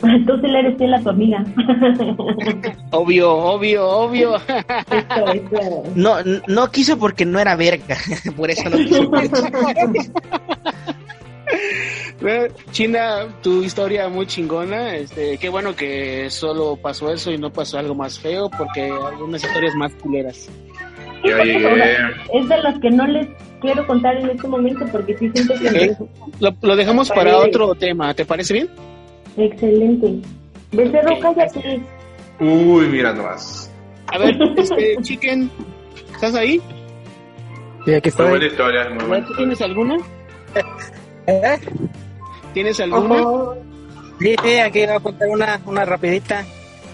Tú 0.26 0.38
sí 0.40 0.46
le 0.46 0.60
eres 0.60 0.78
fiel 0.78 0.94
a 0.94 1.00
tu 1.00 1.10
amiga. 1.10 1.44
Obvio, 2.90 3.32
obvio, 3.32 3.86
obvio. 3.86 4.36
Eso, 4.90 5.32
eso. 5.32 5.82
No, 5.94 6.16
no 6.46 6.70
quiso 6.70 6.98
porque 6.98 7.24
no 7.24 7.38
era 7.38 7.54
verga, 7.54 7.96
por 8.36 8.50
eso 8.50 8.68
no 8.68 8.76
quiso. 8.78 9.10
China, 12.72 13.28
tu 13.42 13.62
historia 13.62 14.08
muy 14.08 14.26
chingona. 14.26 14.96
Este, 14.96 15.38
qué 15.38 15.48
bueno 15.48 15.76
que 15.76 16.28
solo 16.30 16.76
pasó 16.76 17.12
eso 17.12 17.30
y 17.30 17.38
no 17.38 17.52
pasó 17.52 17.78
algo 17.78 17.94
más 17.94 18.18
feo, 18.18 18.50
porque 18.50 18.82
hay 18.82 18.90
algunas 18.90 19.42
historias 19.42 19.74
más 19.74 19.92
culeras. 19.94 20.48
Llegué. 21.22 21.96
Es 22.34 22.48
de 22.48 22.58
las 22.62 22.78
que 22.80 22.90
no 22.90 23.06
les 23.06 23.28
quiero 23.60 23.86
contar 23.86 24.16
en 24.16 24.30
este 24.30 24.48
momento 24.48 24.84
porque 24.90 25.16
sí 25.18 25.30
siento 25.34 25.54
que... 25.54 25.84
¿Eh? 25.84 25.96
Lo, 26.40 26.54
lo 26.62 26.76
dejamos 26.76 27.10
para 27.10 27.36
otro 27.36 27.74
tema, 27.74 28.14
¿te 28.14 28.24
parece 28.24 28.54
bien? 28.54 28.70
Excelente. 29.36 30.20
Becerro, 30.72 31.18
cállate. 31.20 31.80
Uy, 32.40 32.86
mira 32.86 33.12
nomás. 33.12 33.70
A 34.08 34.18
ver, 34.18 34.36
este, 34.56 34.96
Chicken, 35.02 35.50
¿estás 36.14 36.34
ahí? 36.34 36.60
Sí, 37.84 37.94
aquí 37.94 38.10
Muy 38.18 38.28
buena 38.28 38.46
estoy. 38.46 38.48
historia, 38.48 38.88
muy 38.90 39.04
buena 39.04 39.26
¿Tú 39.26 39.32
historia. 39.32 39.36
tienes 39.36 39.60
alguna? 39.62 39.96
¿Eh? 41.26 41.58
¿Tienes 42.54 42.80
alguna? 42.80 43.22
Ojo. 43.22 43.56
Sí, 44.20 44.34
sí, 44.42 44.58
aquí 44.58 44.80
voy 44.86 44.96
a 44.96 45.00
contar 45.00 45.28
una, 45.28 45.60
una 45.64 45.84
rapidita. 45.84 46.44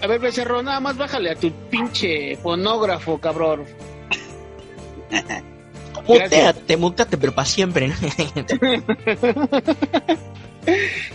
A 0.01 0.07
ver, 0.07 0.19
Becerro, 0.19 0.61
nada 0.61 0.79
más 0.79 0.95
bájale 0.97 1.31
a 1.31 1.35
tu 1.35 1.51
pinche 1.69 2.37
fonógrafo, 2.37 3.17
cabrón. 3.19 3.63
Muteate, 6.07 6.77
muteate, 6.77 7.17
pero 7.17 7.33
para 7.33 7.45
siempre. 7.45 7.87
¿no? 7.89 7.95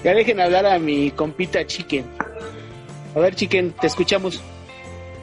Ya 0.03 0.15
dejen 0.15 0.41
hablar 0.41 0.67
a 0.67 0.79
mi 0.79 1.11
compita 1.11 1.65
Chicken. 1.67 2.05
A 3.15 3.19
ver, 3.21 3.35
Chicken, 3.35 3.73
te 3.73 3.87
escuchamos. 3.87 4.43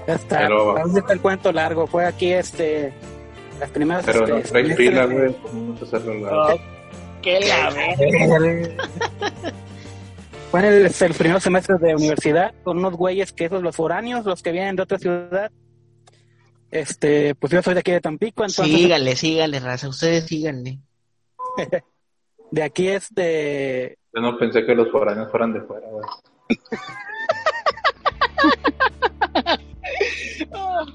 Ya 0.07 0.15
está. 0.15 0.39
Pero- 0.39 0.73
Vamos 0.73 0.95
a 0.95 0.99
hacer 0.99 1.11
el 1.15 1.21
cuento 1.21 1.51
largo. 1.51 1.87
Fue 1.87 2.05
aquí 2.05 2.31
este. 2.31 2.93
Las 3.59 3.69
primeras. 3.71 4.05
Pero 4.05 4.25
no 4.25 4.37
este, 4.37 4.49
semestres 4.49 4.77
pila, 4.77 5.07
de- 5.07 5.15
güey. 5.15 5.35
¿Cómo 5.41 5.73
te 5.75 5.85
hacerlo 5.85 6.13
largo? 6.15 6.61
¡Qué 7.21 7.39
la 7.41 7.69
Fue 10.51 10.59
en 10.61 10.65
el, 10.65 10.85
el 10.85 11.13
primer 11.13 11.41
semestre 11.41 11.75
de 11.77 11.95
universidad 11.95 12.55
con 12.63 12.79
unos 12.79 12.95
güeyes 12.95 13.31
que 13.33 13.45
esos 13.45 13.61
los 13.61 13.75
foráneos, 13.75 14.25
los 14.25 14.41
que 14.41 14.51
vienen 14.51 14.75
de 14.75 14.81
otra 14.81 14.97
ciudad. 14.97 15.51
Este, 16.71 17.35
pues 17.35 17.53
yo 17.53 17.61
soy 17.61 17.75
de 17.75 17.81
aquí 17.81 17.91
de 17.91 18.01
Tampico, 18.01 18.43
entonces 18.43 18.75
síganle, 18.75 19.15
síganle, 19.15 19.59
raza, 19.59 19.89
ustedes 19.89 20.25
síganle. 20.25 20.79
de 22.51 22.63
aquí 22.63 22.87
este 22.87 23.98
Yo 24.13 24.21
no 24.21 24.37
pensé 24.37 24.65
que 24.65 24.73
los 24.75 24.89
foráneos 24.91 25.29
fueran 25.29 25.53
de 25.53 25.61
fuera, 25.61 25.87
güey. 25.89 26.05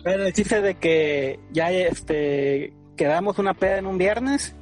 Pero 0.02 0.26
el 0.26 0.32
chiste 0.32 0.60
de 0.60 0.74
que 0.76 1.38
ya 1.52 1.70
este 1.70 2.72
quedamos 2.96 3.38
una 3.38 3.54
peda 3.54 3.78
en 3.78 3.86
un 3.86 3.98
viernes 3.98 4.54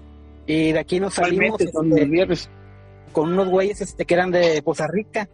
Y 0.46 0.72
de 0.72 0.78
aquí 0.78 1.00
nos 1.00 1.14
salimos 1.14 1.60
este, 1.60 2.04
viernes. 2.06 2.48
con 3.12 3.32
unos 3.32 3.48
güeyes 3.48 3.80
este, 3.80 4.04
que 4.04 4.14
eran 4.14 4.30
de 4.30 4.62
Poza 4.62 4.86
Rica. 4.86 5.28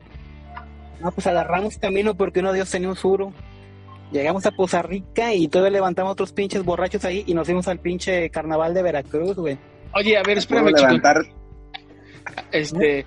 No, 1.00 1.12
pues 1.12 1.26
agarramos 1.26 1.78
camino 1.78 2.14
porque 2.16 2.40
uno 2.40 2.52
de 2.52 2.58
ellos 2.58 2.70
tenía 2.70 2.88
un 2.88 2.96
suru. 2.96 3.32
Llegamos 4.10 4.46
a 4.46 4.50
Poza 4.50 4.82
Rica 4.82 5.32
y 5.34 5.48
todavía 5.48 5.72
levantamos 5.78 6.12
otros 6.12 6.32
pinches 6.32 6.64
borrachos 6.64 7.04
ahí 7.04 7.24
y 7.26 7.34
nos 7.34 7.46
fuimos 7.46 7.68
al 7.68 7.78
pinche 7.78 8.30
carnaval 8.30 8.74
de 8.74 8.82
Veracruz, 8.82 9.36
güey. 9.36 9.58
Oye, 9.94 10.16
a 10.16 10.22
ver, 10.22 10.24
¿Puedo 10.24 10.38
espérame, 10.38 10.68
chico. 10.74 10.80
levantar? 10.80 11.16
Este, 12.52 13.04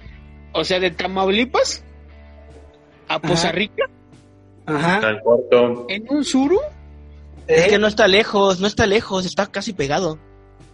o 0.54 0.64
sea, 0.64 0.80
de 0.80 0.92
Tamaulipas 0.92 1.84
a 3.08 3.20
Poza 3.20 3.48
Ajá. 3.50 3.52
Rica 3.58 3.86
Ajá. 4.66 5.00
Tan 5.02 5.20
corto. 5.22 5.86
en 5.90 6.06
un 6.10 6.24
suru. 6.24 6.60
Es 7.48 7.68
que 7.68 7.80
no 7.80 7.88
está 7.88 8.08
lejos, 8.08 8.60
no 8.62 8.68
está 8.68 8.86
lejos, 8.86 9.26
está 9.26 9.48
casi 9.48 9.74
pegado. 9.74 10.18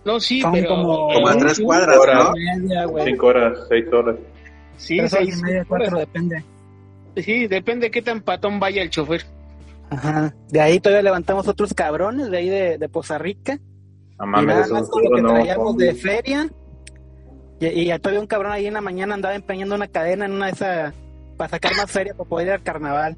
No, 0.06 0.20
sí, 0.20 0.42
Son 0.42 0.52
pero 0.52 0.70
como- 0.70 1.08
Como 1.14 1.28
a 1.28 1.36
tres 1.38 1.60
cuadras, 1.60 1.96
Ahora. 1.98 2.24
¿no? 2.26 2.32
Media, 2.34 2.86
güey. 2.86 3.06
Cinco 3.06 3.28
horas, 3.28 3.58
seis 3.70 3.86
horas. 3.92 4.16
Sí, 4.78 4.98
Tres 4.98 5.14
horas 5.14 5.26
seis 5.26 5.40
y 5.40 5.44
media, 5.44 5.66
cuatro, 5.68 5.88
horas. 5.88 6.00
depende. 6.02 6.44
Sí, 7.18 7.48
depende 7.48 7.88
de 7.88 7.92
qué 7.92 8.02
tan 8.04 8.22
patón 8.22 8.60
vaya 8.60 8.82
el 8.84 8.90
chofer. 8.92 9.26
Ajá. 9.90 10.36
De 10.50 10.62
ahí 10.62 10.80
todavía 10.80 11.02
levantamos 11.04 11.48
otros 11.48 11.74
cabrones, 11.74 12.30
de 12.30 12.38
ahí 12.38 12.50
de, 12.50 12.78
de 12.78 12.90
Poza 12.90 13.18
Rica. 13.18 13.58
No 14.20 14.26
y 14.26 14.30
mames, 14.30 14.56
nada 14.56 14.68
más 14.82 14.90
con 14.90 15.04
lo 15.04 15.16
que 15.16 15.22
no. 15.22 15.30
traíamos 15.30 15.78
de 15.78 15.96
feria. 15.96 16.50
Y, 17.60 17.92
y 17.92 18.00
todavía 18.00 18.20
un 18.22 18.28
cabrón 18.28 18.52
ahí 18.52 18.68
en 18.68 18.74
la 18.74 18.82
mañana 18.82 19.16
andaba 19.16 19.36
empeñando 19.36 19.76
una 19.76 19.88
cadena 19.88 20.26
en 20.26 20.34
una 20.34 20.48
de 20.48 20.52
esas 20.52 20.94
para 21.38 21.50
sacar 21.50 21.76
más 21.76 21.90
feria 21.92 22.14
para 22.14 22.30
poder 22.30 22.48
ir 22.48 22.54
al 22.54 22.64
carnaval. 22.64 23.18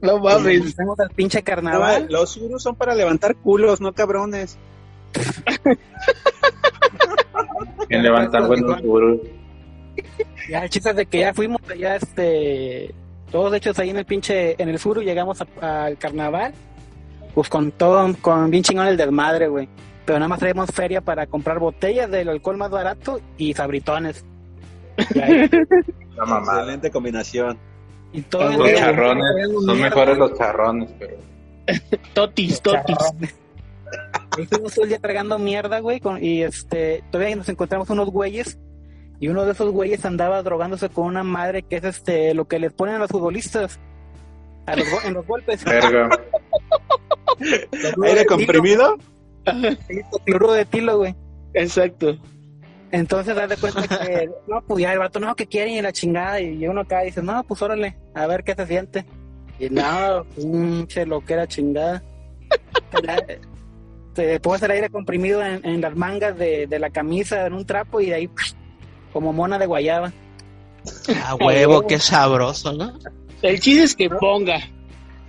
No 0.00 0.18
Y 0.50 0.60
Fuimos 0.60 0.98
al 0.98 1.10
pinche 1.10 1.38
No, 1.38 1.44
carnaval. 1.44 2.06
los 2.10 2.30
surus 2.30 2.62
son 2.62 2.74
para 2.74 2.94
levantar 2.94 3.36
culos, 3.36 3.80
no 3.80 3.92
cabrones. 3.92 4.58
¿Quién 7.88 8.02
levanta 8.02 8.40
buenos 8.40 8.80
seguros? 8.80 9.18
Ya 10.48 10.64
el 10.64 10.70
chiste 10.70 10.90
es 10.90 10.96
de 10.96 11.06
que 11.06 11.20
ya 11.20 11.34
fuimos 11.34 11.60
allá, 11.70 11.96
este, 11.96 12.92
todos 13.30 13.54
hechos 13.54 13.78
ahí 13.78 13.90
en 13.90 13.98
el 13.98 14.04
pinche, 14.04 14.60
en 14.60 14.68
el 14.68 14.78
sur, 14.78 15.00
y 15.02 15.04
llegamos 15.06 15.38
al 15.60 15.96
carnaval, 15.98 16.52
pues 17.34 17.48
con 17.48 17.70
todo, 17.70 18.12
con 18.20 18.50
bien 18.50 18.62
chingón 18.64 18.88
el 18.88 18.96
desmadre, 18.96 19.48
güey. 19.48 19.68
Pero 20.04 20.18
nada 20.18 20.28
más 20.28 20.38
traemos 20.40 20.70
feria 20.70 21.00
para 21.00 21.26
comprar 21.26 21.58
botellas 21.58 22.10
del 22.10 22.28
alcohol 22.28 22.56
más 22.56 22.70
barato 22.70 23.20
y 23.36 23.54
sabritones. 23.54 24.24
Y, 25.14 25.18
ahí- 25.20 25.50
La 26.16 26.26
mamada. 26.26 26.60
Excelente 26.60 26.90
combinación. 26.90 27.58
y 28.12 28.20
todo 28.22 28.50
Los 28.52 28.66
día- 28.66 28.76
charrones, 28.78 29.24
son 29.52 29.64
mierda, 29.66 29.82
mejores 29.82 30.18
los 30.18 30.36
charrones, 30.38 30.90
pero 30.98 31.16
Totis, 32.14 32.60
totis. 32.60 32.96
fuimos 34.50 34.72
todo 34.74 34.82
el 34.84 34.88
día 34.90 34.98
tragando 34.98 35.38
mierda, 35.38 35.78
güey, 35.80 36.00
con- 36.00 36.22
y 36.22 36.42
este, 36.42 37.02
todavía 37.10 37.36
nos 37.36 37.48
encontramos 37.48 37.88
unos 37.90 38.10
güeyes, 38.10 38.58
y 39.20 39.28
uno 39.28 39.44
de 39.46 39.52
esos 39.52 39.70
güeyes 39.70 40.04
andaba 40.04 40.42
drogándose 40.42 40.88
con 40.90 41.06
una 41.06 41.22
madre 41.22 41.62
que 41.62 41.76
es 41.76 41.84
este, 41.84 42.34
lo 42.34 42.46
que 42.46 42.58
les 42.58 42.72
ponen 42.72 42.96
a 42.96 42.98
los 42.98 43.08
futbolistas. 43.10 43.78
A 44.66 44.76
los, 44.76 44.90
go- 44.90 45.00
en 45.04 45.14
los 45.14 45.26
golpes. 45.26 45.64
verga. 45.64 46.08
¿Aire 48.04 48.26
comprimido? 48.26 48.96
Cloruro 50.24 50.52
de 50.52 50.64
tilo, 50.64 50.98
güey. 50.98 51.14
Exacto. 51.54 52.16
Entonces, 52.90 53.36
haz 53.36 53.48
de 53.48 53.56
cuenta 53.56 53.88
que, 53.88 54.30
no, 54.46 54.60
pues 54.62 54.82
ya 54.82 54.92
el 54.92 54.98
vato, 54.98 55.18
no, 55.18 55.34
que 55.34 55.46
quieren 55.46 55.74
y 55.74 55.82
la 55.82 55.92
chingada. 55.92 56.40
Y 56.40 56.66
uno 56.66 56.82
acá 56.82 57.00
dice, 57.00 57.22
no, 57.22 57.42
pues 57.44 57.60
órale, 57.62 57.96
a 58.14 58.26
ver 58.26 58.44
qué 58.44 58.54
se 58.54 58.66
siente. 58.66 59.04
Y 59.58 59.70
no, 59.70 60.24
pinche 60.36 61.06
lo 61.06 61.24
que 61.24 61.32
era 61.32 61.46
chingada. 61.46 62.02
Te 64.14 64.38
pones 64.40 64.62
el 64.62 64.70
aire 64.72 64.90
comprimido 64.90 65.42
en, 65.42 65.64
en 65.64 65.80
las 65.80 65.96
mangas 65.96 66.36
de, 66.36 66.66
de 66.66 66.78
la 66.78 66.90
camisa, 66.90 67.46
en 67.46 67.54
un 67.54 67.64
trapo, 67.64 67.98
y 68.00 68.06
de 68.06 68.14
ahí, 68.14 68.30
como 69.12 69.32
mona 69.32 69.58
de 69.58 69.64
guayaba. 69.64 70.12
A 71.24 71.34
huevo, 71.36 71.86
qué 71.86 71.98
sabroso, 71.98 72.72
¿no? 72.74 72.92
El 73.40 73.58
chiste 73.60 73.84
es 73.84 73.94
que 73.94 74.10
ponga. 74.10 74.58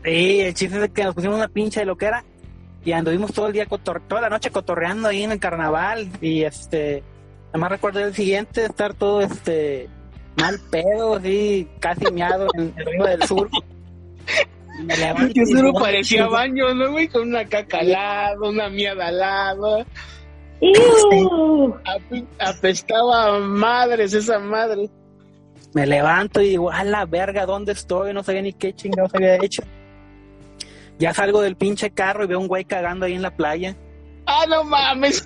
Sí, 0.03 0.41
el 0.41 0.53
chiste 0.53 0.83
es 0.83 0.91
que 0.91 1.03
nos 1.03 1.15
pusimos 1.15 1.37
una 1.37 1.47
pinche 1.47 1.79
de 1.81 1.85
lo 1.85 1.95
que 1.95 2.07
era. 2.07 2.25
Y 2.85 2.91
anduvimos 2.91 3.31
todo 3.33 3.47
el 3.47 3.53
día, 3.53 3.65
cotor- 3.65 4.01
toda 4.07 4.21
la 4.21 4.29
noche 4.29 4.51
cotorreando 4.51 5.07
ahí 5.07 5.23
en 5.23 5.31
el 5.31 5.39
carnaval. 5.39 6.09
Y 6.21 6.43
este, 6.43 7.03
nada 7.47 7.57
más 7.59 7.71
recuerdo 7.71 7.99
el 8.01 8.13
siguiente 8.13 8.65
estar 8.65 8.93
todo 8.93 9.21
este 9.21 9.89
mal 10.37 10.59
pedo, 10.69 11.15
así, 11.15 11.67
casi 11.79 12.11
miado 12.11 12.47
en 12.57 12.73
el 12.75 12.85
río 12.85 13.03
del 13.05 13.23
sur. 13.23 13.49
Y 14.79 14.83
me 14.83 14.97
levanto 14.97 15.33
Que 15.33 15.41
y 15.41 15.45
solo 15.45 15.71
parecía 15.73 16.25
"Ay, 16.25 16.29
baño, 16.31 16.73
¿no, 16.73 16.91
güey? 16.91 17.07
Con 17.07 17.29
una 17.29 17.45
caca 17.45 17.79
al 17.79 17.91
lado, 17.91 18.49
una 18.49 18.69
mierda 18.69 19.07
al 19.07 19.17
lado. 19.19 19.85
Apestaba 22.39 23.35
a 23.35 23.39
madres 23.39 24.13
esa 24.13 24.39
madre. 24.39 24.89
Me 25.73 25.85
levanto 25.87 26.41
y 26.41 26.49
digo, 26.49 26.71
a 26.71 26.83
la 26.83 27.05
verga, 27.05 27.45
¿dónde 27.45 27.71
estoy? 27.71 28.13
No 28.13 28.23
sabía 28.23 28.41
ni 28.41 28.53
qué 28.53 28.73
chingados 28.73 29.13
había 29.15 29.35
hecho. 29.37 29.63
Ya 31.03 31.13
salgo 31.13 31.41
del 31.41 31.57
pinche 31.57 31.91
carro 31.91 32.23
y 32.23 32.27
veo 32.27 32.39
un 32.39 32.47
güey 32.47 32.63
cagando 32.65 33.05
ahí 33.05 33.13
en 33.13 33.21
la 33.21 33.35
playa. 33.35 33.75
¡Ah, 34.25 34.45
no 34.47 34.63
mames! 34.63 35.21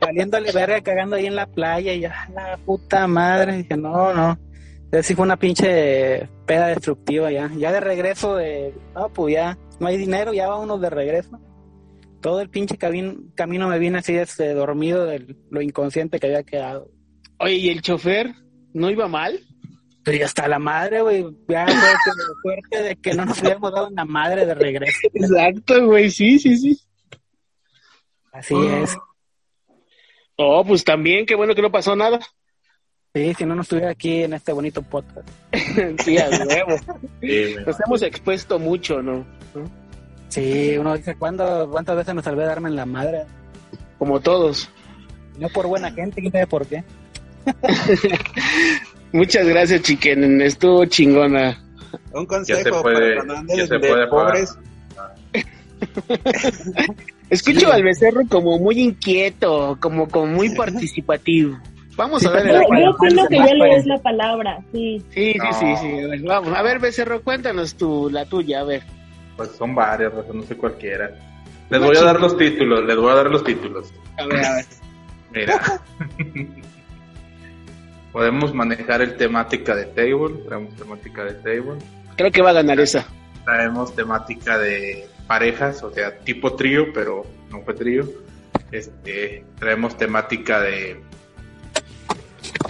saliéndole 0.00 0.52
verga 0.52 0.80
cagando 0.82 1.16
ahí 1.16 1.26
en 1.26 1.36
la 1.36 1.46
playa 1.46 1.92
y 1.92 2.00
ya 2.00 2.28
la 2.34 2.56
puta 2.58 3.06
madre 3.06 3.56
dije 3.58 3.76
no 3.76 4.12
no 4.14 4.38
Entonces 4.84 5.06
sí 5.06 5.14
fue 5.14 5.24
una 5.24 5.36
pinche 5.38 6.28
peda 6.46 6.68
destructiva 6.68 7.30
ya 7.30 7.50
ya 7.56 7.70
de 7.72 7.80
regreso 7.80 8.36
de 8.36 8.74
no 8.94 9.08
pues 9.12 9.34
ya 9.34 9.58
no 9.78 9.86
hay 9.88 9.96
dinero 9.96 10.32
ya 10.32 10.48
vámonos 10.48 10.80
de 10.80 10.90
regreso 10.90 11.38
todo 12.20 12.40
el 12.40 12.50
pinche 12.50 12.76
cabin- 12.78 13.32
camino 13.34 13.68
me 13.68 13.78
vine 13.78 13.98
así 13.98 14.14
este, 14.16 14.52
dormido 14.54 15.04
de 15.06 15.36
lo 15.50 15.62
inconsciente 15.62 16.18
que 16.18 16.26
había 16.26 16.42
quedado 16.42 16.88
Oye, 17.38 17.54
¿y 17.54 17.68
el 17.70 17.80
chofer 17.80 18.34
no 18.74 18.90
iba 18.90 19.08
mal? 19.08 19.40
Pero 20.02 20.16
ya 20.18 20.24
hasta 20.26 20.48
la 20.48 20.58
madre 20.58 21.02
güey 21.02 21.24
ya 21.48 21.66
que 21.66 21.72
suerte 22.42 22.82
de 22.82 22.96
que 22.96 23.14
no 23.14 23.24
nos 23.26 23.40
hubiéramos 23.40 23.72
dado 23.72 23.90
la 23.90 24.04
madre 24.04 24.46
de 24.46 24.54
regreso 24.54 24.98
Exacto, 25.14 25.86
güey, 25.86 26.10
sí, 26.10 26.38
sí, 26.38 26.56
sí. 26.56 26.80
así 28.32 28.54
es 28.82 28.96
Oh, 30.42 30.64
pues 30.64 30.82
también, 30.84 31.26
qué 31.26 31.34
bueno 31.34 31.54
que 31.54 31.60
no 31.60 31.70
pasó 31.70 31.94
nada. 31.94 32.18
sí 33.14 33.34
si 33.34 33.44
no 33.44 33.54
no 33.54 33.60
estuviera 33.62 33.90
aquí 33.90 34.22
en 34.22 34.32
este 34.32 34.52
bonito 34.52 34.80
podcast 34.82 35.28
sí, 36.02 36.16
a 36.18 36.28
huevo. 36.30 36.76
Sí, 37.20 37.56
Nos 37.66 37.76
hemos 37.86 38.02
expuesto 38.02 38.58
mucho, 38.58 39.02
¿no? 39.02 39.26
sí 40.28 40.76
uno 40.78 40.96
dice 40.96 41.14
¿cuándo, 41.16 41.68
cuántas 41.70 41.96
veces 41.96 42.14
me 42.14 42.22
salvé 42.22 42.42
de 42.42 42.48
darme 42.48 42.68
en 42.70 42.76
la 42.76 42.86
madre 42.86 43.24
Como 43.98 44.20
todos. 44.20 44.70
No 45.38 45.48
por 45.50 45.66
buena 45.66 45.90
gente, 45.90 46.20
quién 46.20 46.32
sabe 46.32 46.46
por 46.46 46.66
qué. 46.66 46.84
Muchas 49.12 49.46
gracias, 49.46 49.82
chiquen. 49.82 50.40
Estuvo 50.40 50.84
chingona. 50.86 51.58
Un 52.12 52.26
consejo 52.26 52.82
puede, 52.82 53.16
para 53.16 53.42
se 53.46 53.78
de 53.78 53.78
puede 53.80 54.06
pobres. 54.06 54.56
Escucho 57.30 57.72
al 57.72 57.82
becerro 57.82 58.22
como 58.28 58.58
muy 58.58 58.80
inquieto, 58.80 59.76
como, 59.80 60.08
como 60.08 60.26
muy 60.26 60.50
participativo. 60.56 61.58
Vamos 61.96 62.24
a 62.24 62.30
darle 62.30 62.52
Yo, 62.52 62.60
yo 62.60 62.90
opino 62.90 63.26
que 63.28 63.36
ya 63.36 63.54
le 63.54 63.74
des 63.74 63.86
la 63.86 63.98
palabra, 63.98 64.58
sí. 64.72 65.02
Sí, 65.10 65.32
sí, 65.32 65.38
No. 65.38 65.52
sí, 65.52 65.76
sí. 65.80 65.98
A 66.00 66.06
ver, 66.08 66.20
vamos. 66.22 66.56
A 66.56 66.62
ver, 66.62 66.78
becerro, 66.78 67.20
cuéntanos 67.22 67.74
tú, 67.74 68.08
la 68.10 68.24
tuya, 68.24 68.60
a 68.60 68.64
ver. 68.64 68.82
Pues 69.36 69.50
son 69.50 69.74
varias, 69.74 70.12
o 70.14 70.22
sea, 70.22 70.32
no 70.32 70.42
sé 70.42 70.56
cualquiera. 70.56 71.10
Les 71.68 71.80
voy 71.80 71.96
a 71.96 72.02
dar 72.02 72.20
los 72.20 72.36
títulos, 72.36 72.84
les 72.84 72.96
voy 72.96 73.10
a 73.10 73.14
dar 73.16 73.26
los 73.26 73.44
títulos. 73.44 73.92
A 74.18 74.26
ver, 74.26 74.44
a 74.44 74.54
ver. 74.56 74.64
Mira. 75.32 75.80
Podemos 78.12 78.52
manejar 78.54 79.02
el 79.02 79.16
temática 79.16 79.74
de 79.74 79.84
table, 79.86 80.42
traemos 80.46 80.74
temática 80.76 81.24
de 81.24 81.34
table, 81.34 81.78
Creo 82.16 82.30
que 82.32 82.42
va 82.42 82.50
a 82.50 82.54
ganar 82.54 82.78
esa. 82.80 83.06
traemos 83.44 83.94
temática 83.94 84.58
de 84.58 85.08
parejas, 85.26 85.82
o 85.82 85.92
sea, 85.92 86.18
tipo 86.18 86.54
trío, 86.54 86.92
pero 86.92 87.24
no 87.50 87.60
fue 87.62 87.74
trío. 87.74 88.04
Este, 88.72 89.44
traemos 89.58 89.96
temática 89.96 90.60
de 90.60 91.00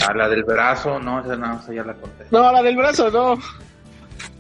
a 0.07 0.15
la 0.15 0.29
del 0.29 0.45
brazo, 0.45 0.99
no, 0.99 1.21
esa 1.21 1.37
no, 1.37 1.61
esa 1.61 1.73
ya 1.73 1.85
la 1.85 1.95
conté. 1.95 2.25
No, 2.31 2.53
la 2.53 2.63
del 2.63 2.77
brazo, 2.77 3.11
no. 3.11 3.39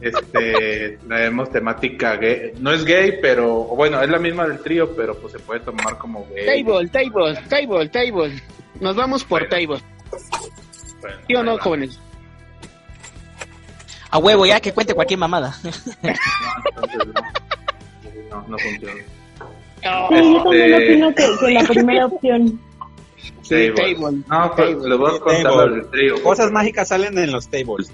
Este, 0.00 0.98
traemos 1.06 1.50
temática 1.50 2.16
gay, 2.16 2.52
no 2.58 2.72
es 2.72 2.84
gay, 2.84 3.18
pero 3.20 3.64
bueno, 3.64 4.00
es 4.00 4.08
la 4.08 4.18
misma 4.18 4.46
del 4.46 4.60
trío, 4.60 4.94
pero 4.94 5.14
pues 5.16 5.32
se 5.32 5.38
puede 5.38 5.60
tomar 5.60 5.98
como 5.98 6.26
gay. 6.34 6.64
Table, 6.64 6.88
table, 6.88 7.38
table, 7.48 7.88
table. 7.88 8.42
Nos 8.80 8.96
vamos 8.96 9.24
por 9.24 9.46
table. 9.48 9.78
Bueno, 11.00 11.16
¿Sí 11.26 11.34
o 11.34 11.42
no, 11.42 11.56
va. 11.56 11.62
jóvenes? 11.62 11.98
A 14.10 14.18
huevo, 14.18 14.44
ya 14.46 14.60
que 14.60 14.72
cuente 14.72 14.94
cualquier 14.94 15.18
mamada. 15.18 15.54
No, 16.02 16.82
entonces 16.82 17.06
no, 18.30 18.42
no, 18.42 18.48
no 18.48 18.58
funciona. 18.58 19.02
No, 19.82 20.08
Sí, 20.08 20.32
yo 20.34 20.42
también 20.42 20.72
Este- 20.74 20.84
opino 20.92 21.14
que, 21.14 21.46
que 21.46 21.50
la 21.52 21.62
primera 21.64 22.06
opción. 22.06 22.60
sí, 23.42 23.70
Table. 23.74 23.94
table. 23.94 24.18
No, 24.28 24.52
pues 24.56 24.76
les 24.76 24.98
voy 24.98 25.16
a 25.16 25.18
contar 25.20 25.42
Table. 25.52 25.74
del 25.76 25.90
trío. 25.90 26.22
Cosas 26.22 26.50
mágicas 26.52 26.88
salen 26.88 27.18
en 27.18 27.32
los 27.32 27.48
tables. 27.48 27.92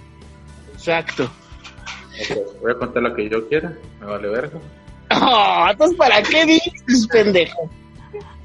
Exacto. 0.75 1.25
Ok, 1.25 2.39
Voy 2.63 2.73
a 2.73 2.75
contar 2.75 3.03
lo 3.03 3.15
que 3.15 3.29
yo 3.29 3.47
quiera, 3.49 3.73
me 4.01 4.07
vale 4.07 4.29
verga. 4.29 4.59
Oh, 5.11 5.67
entonces, 5.71 5.97
¿para 5.97 6.23
qué 6.23 6.45
dices, 6.47 7.07
pendejo? 7.13 7.71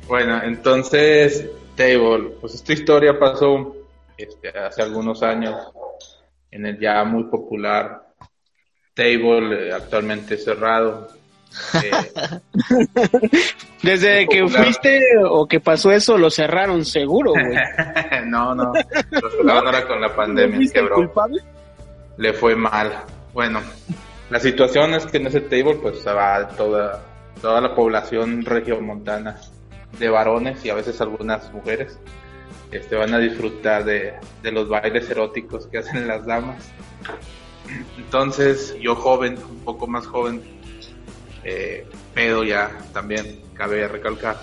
Bueno, 0.07 0.41
entonces, 0.43 1.45
Table, 1.75 2.31
pues 2.41 2.53
esta 2.55 2.73
historia 2.73 3.17
pasó 3.17 3.75
este, 4.23 4.49
hace 4.49 4.81
algunos 4.81 5.21
años 5.23 5.55
en 6.49 6.65
el 6.65 6.79
ya 6.79 7.03
muy 7.03 7.23
popular 7.25 8.01
Table, 8.93 9.69
eh, 9.69 9.73
actualmente 9.73 10.37
cerrado. 10.37 11.07
Eh, 11.83 11.91
Desde 13.83 14.27
que 14.27 14.41
Popular. 14.41 14.63
fuiste 14.63 15.01
o 15.27 15.47
que 15.47 15.59
pasó 15.59 15.91
eso, 15.91 16.17
lo 16.17 16.29
cerraron 16.29 16.85
seguro, 16.85 17.31
güey. 17.31 17.57
no, 18.27 18.53
no, 18.53 18.73
lo 19.11 19.29
cerraron 19.29 19.49
ahora 19.67 19.87
con 19.87 19.99
la 20.01 20.15
pandemia, 20.15 20.57
¿Fuiste 20.57 20.79
el 20.79 20.85
quebró. 20.85 20.95
culpable? 20.97 21.41
le 22.17 22.33
fue 22.33 22.55
mal. 22.55 22.91
Bueno, 23.33 23.61
la 24.29 24.39
situación 24.39 24.93
es 24.93 25.05
que 25.07 25.17
en 25.17 25.27
ese 25.27 25.41
table 25.41 25.75
pues 25.81 26.05
va 26.05 26.47
toda, 26.49 27.01
toda 27.41 27.61
la 27.61 27.73
población 27.73 28.45
regiomontana 28.45 29.37
de 29.97 30.09
varones 30.09 30.63
y 30.63 30.69
a 30.69 30.75
veces 30.75 30.99
algunas 31.01 31.51
mujeres 31.51 31.97
este, 32.71 32.95
van 32.95 33.13
a 33.13 33.19
disfrutar 33.19 33.83
de, 33.83 34.13
de 34.41 34.51
los 34.51 34.69
bailes 34.69 35.09
eróticos 35.09 35.67
que 35.67 35.79
hacen 35.79 36.07
las 36.07 36.25
damas. 36.25 36.71
Entonces 37.97 38.75
yo 38.79 38.95
joven, 38.95 39.37
un 39.49 39.59
poco 39.59 39.87
más 39.87 40.07
joven, 40.07 40.41
eh, 41.43 41.85
pedo 42.13 42.43
ya 42.43 42.71
también, 42.93 43.41
cabe 43.53 43.87
recalcar, 43.87 44.37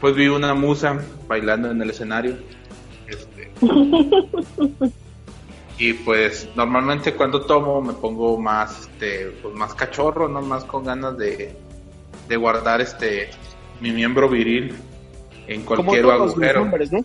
pues 0.00 0.14
vi 0.14 0.28
una 0.28 0.54
musa 0.54 1.00
bailando 1.26 1.70
en 1.70 1.80
el 1.82 1.90
escenario. 1.90 2.36
Este, 3.06 3.50
y 5.78 5.92
pues 5.94 6.48
normalmente 6.54 7.14
cuando 7.14 7.42
tomo 7.42 7.80
me 7.80 7.92
pongo 7.94 8.38
más 8.38 8.80
este 8.80 9.30
pues 9.40 9.54
más 9.54 9.74
cachorro 9.74 10.28
no 10.28 10.42
más 10.42 10.64
con 10.64 10.84
ganas 10.84 11.16
de, 11.16 11.54
de 12.28 12.36
guardar 12.36 12.80
este 12.80 13.30
mi 13.80 13.92
miembro 13.92 14.28
viril 14.28 14.74
en 15.46 15.64
Como 15.64 15.84
cualquier 15.84 16.04
los 16.04 16.32
agujero 16.32 16.62
hombres, 16.62 16.92
¿no? 16.92 17.04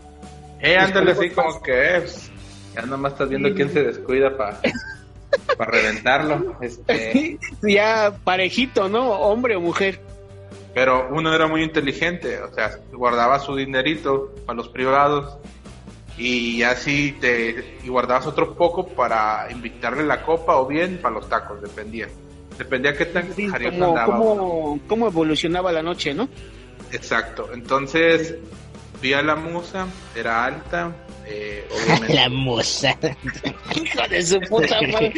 Eh 0.63 0.77
ándale 0.77 1.11
así 1.11 1.29
como 1.29 1.61
que 1.61 1.97
es 1.97 2.31
ya 2.73 2.81
nomás 2.83 3.11
estás 3.11 3.29
viendo 3.29 3.53
quién 3.53 3.69
se 3.71 3.83
descuida 3.83 4.35
para 4.35 4.59
para 5.57 5.71
reventarlo 5.71 6.57
este 6.61 7.37
ya 7.61 8.13
parejito, 8.23 8.87
¿no? 8.89 9.11
Hombre 9.11 9.55
o 9.55 9.61
mujer. 9.61 9.99
pero 10.73 11.07
uno 11.11 11.33
era 11.33 11.47
muy 11.47 11.61
inteligente 11.63 12.39
o 12.41 12.51
sea 12.53 12.79
guardaba 12.91 13.39
su 13.39 13.55
dinerito 13.55 14.33
para 14.45 14.57
los 14.57 14.69
privados 14.69 15.37
y 16.17 16.61
así 16.63 17.15
te 17.19 17.77
y 17.83 17.87
guardabas 17.89 18.27
otro 18.27 18.53
poco 18.55 18.87
para 18.87 19.47
invitarle 19.51 20.03
la 20.03 20.21
copa 20.23 20.55
o 20.57 20.67
bien 20.67 20.99
para 21.01 21.15
los 21.15 21.27
tacos 21.27 21.61
dependía 21.61 22.07
dependía 22.57 22.95
qué 22.95 23.05
tan 23.07 23.33
Sí, 23.33 23.47
como, 23.47 23.87
andaba 23.87 24.05
cómo, 24.05 24.79
cómo 24.87 25.07
evolucionaba 25.07 25.71
la 25.71 25.81
noche, 25.81 26.13
¿no? 26.13 26.29
exacto 26.91 27.49
entonces 27.53 28.35
vi 29.03 29.13
a 29.13 29.21
la 29.21 29.35
musa 29.35 29.85
era 30.15 30.45
alta 30.45 30.91
eh, 31.27 31.67
obviamente 31.71 32.13
La 32.15 32.29
musa. 32.29 32.97
Hijo 33.75 34.07
de 34.09 34.21
su 34.23 34.39
puta 34.41 34.77
madre. 34.91 35.13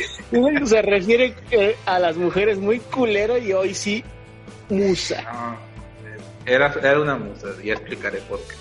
Se 0.66 0.82
refiere 0.82 1.36
eh, 1.52 1.76
a 1.86 1.98
las 2.00 2.16
mujeres 2.18 2.58
muy 2.60 2.80
culero 2.80 3.38
y 3.38 3.54
hoy 3.54 3.74
sí, 3.74 4.04
musa. 4.70 5.22
no, 5.24 5.58
era, 6.46 6.74
era 6.84 7.00
una 7.00 7.16
musa 7.16 7.48
ya 7.64 7.74
explicaré 7.74 8.20
por 8.30 8.40
qué 8.40 8.56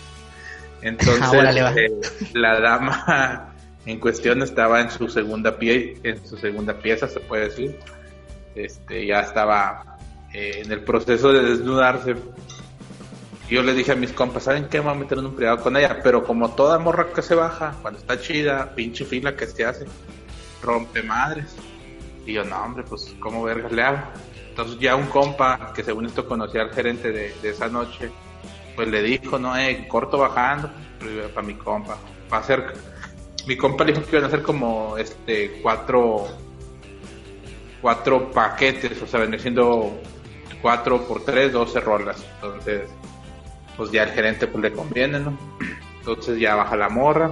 entonces 0.89 1.23
Ah, 1.23 1.31
órale, 1.33 1.63
va. 1.63 1.73
eh, 1.75 1.91
la 2.35 2.61
dama 2.61 3.55
en 3.87 3.99
cuestión 4.01 4.43
estaba 4.43 4.81
en 4.81 4.91
su 4.91 5.09
segunda 5.09 5.59
pie 5.59 5.97
en 6.03 6.27
su 6.27 6.37
segunda 6.39 6.75
pieza 6.79 7.09
se 7.09 7.21
puede 7.21 7.49
decir 7.49 7.79
este 8.55 9.07
ya 9.07 9.21
estaba 9.21 9.99
eh, 10.33 10.63
en 10.65 10.73
el 10.73 10.81
proceso 10.83 11.33
de 11.33 11.43
desnudarse 11.43 12.15
yo 13.49 13.63
le 13.63 13.75
dije 13.75 13.93
a 13.93 13.97
mis 13.97 14.13
compas 14.13 14.45
saben 14.45 14.69
qué 14.69 14.79
me 14.79 14.85
voy 14.85 14.95
a 14.95 14.99
meter 14.99 15.19
en 15.19 15.27
un 15.27 15.37
privado 15.37 15.63
con 15.63 15.77
ella 15.77 16.01
pero 16.03 16.25
como 16.25 16.51
toda 16.51 16.79
morra 16.79 17.13
que 17.13 17.23
se 17.23 17.35
baja 17.35 17.77
cuando 17.83 18.01
está 18.01 18.21
chida 18.21 18.75
pinche 18.75 19.05
fila 19.05 19.37
que 19.37 19.47
se 19.47 19.65
hace 19.65 19.87
rompe 20.63 21.03
madres. 21.03 21.55
Y 22.27 22.33
yo 22.33 22.45
no 22.45 22.57
hombre 22.57 22.85
pues 22.85 23.15
cómo 23.21 23.43
vergas 23.43 23.71
le 23.73 23.83
hago 23.83 24.03
entonces 24.49 24.79
ya 24.79 24.97
un 24.97 25.07
compa 25.07 25.73
que 25.75 25.83
según 25.83 26.07
esto 26.07 26.27
conocía 26.27 26.63
al 26.63 26.71
gerente 26.71 27.13
de, 27.13 27.35
de 27.43 27.51
esa 27.51 27.69
noche 27.69 28.11
pues 28.75 28.89
le 28.89 29.03
dijo, 29.03 29.39
no, 29.39 29.57
eh, 29.57 29.87
corto 29.89 30.19
bajando, 30.19 30.71
para 31.35 31.47
mi 31.47 31.55
compa. 31.55 31.97
Va 32.33 32.39
a 32.39 32.43
ser, 32.43 32.75
mi 33.47 33.57
compa 33.57 33.85
le 33.85 33.93
dijo 33.93 34.05
que 34.05 34.17
iban 34.17 34.25
a 34.25 34.27
hacer 34.29 34.43
como, 34.43 34.97
este, 34.97 35.61
cuatro, 35.63 36.27
cuatro 37.81 38.31
paquetes, 38.31 39.01
o 39.01 39.07
sea, 39.07 39.21
venir 39.21 39.41
siendo 39.41 40.01
cuatro 40.63 41.07
por 41.07 41.25
tres, 41.25 41.53
doce 41.53 41.81
rolas. 41.81 42.25
Entonces, 42.37 42.91
pues 43.77 43.91
ya 43.91 44.05
el 44.05 44.11
gerente 44.11 44.47
pues 44.47 44.63
le 44.63 44.73
conviene, 44.73 45.21
¿no? 45.21 45.37
Entonces 45.99 46.39
ya 46.39 46.55
baja 46.55 46.77
la 46.77 46.89
morra. 46.89 47.31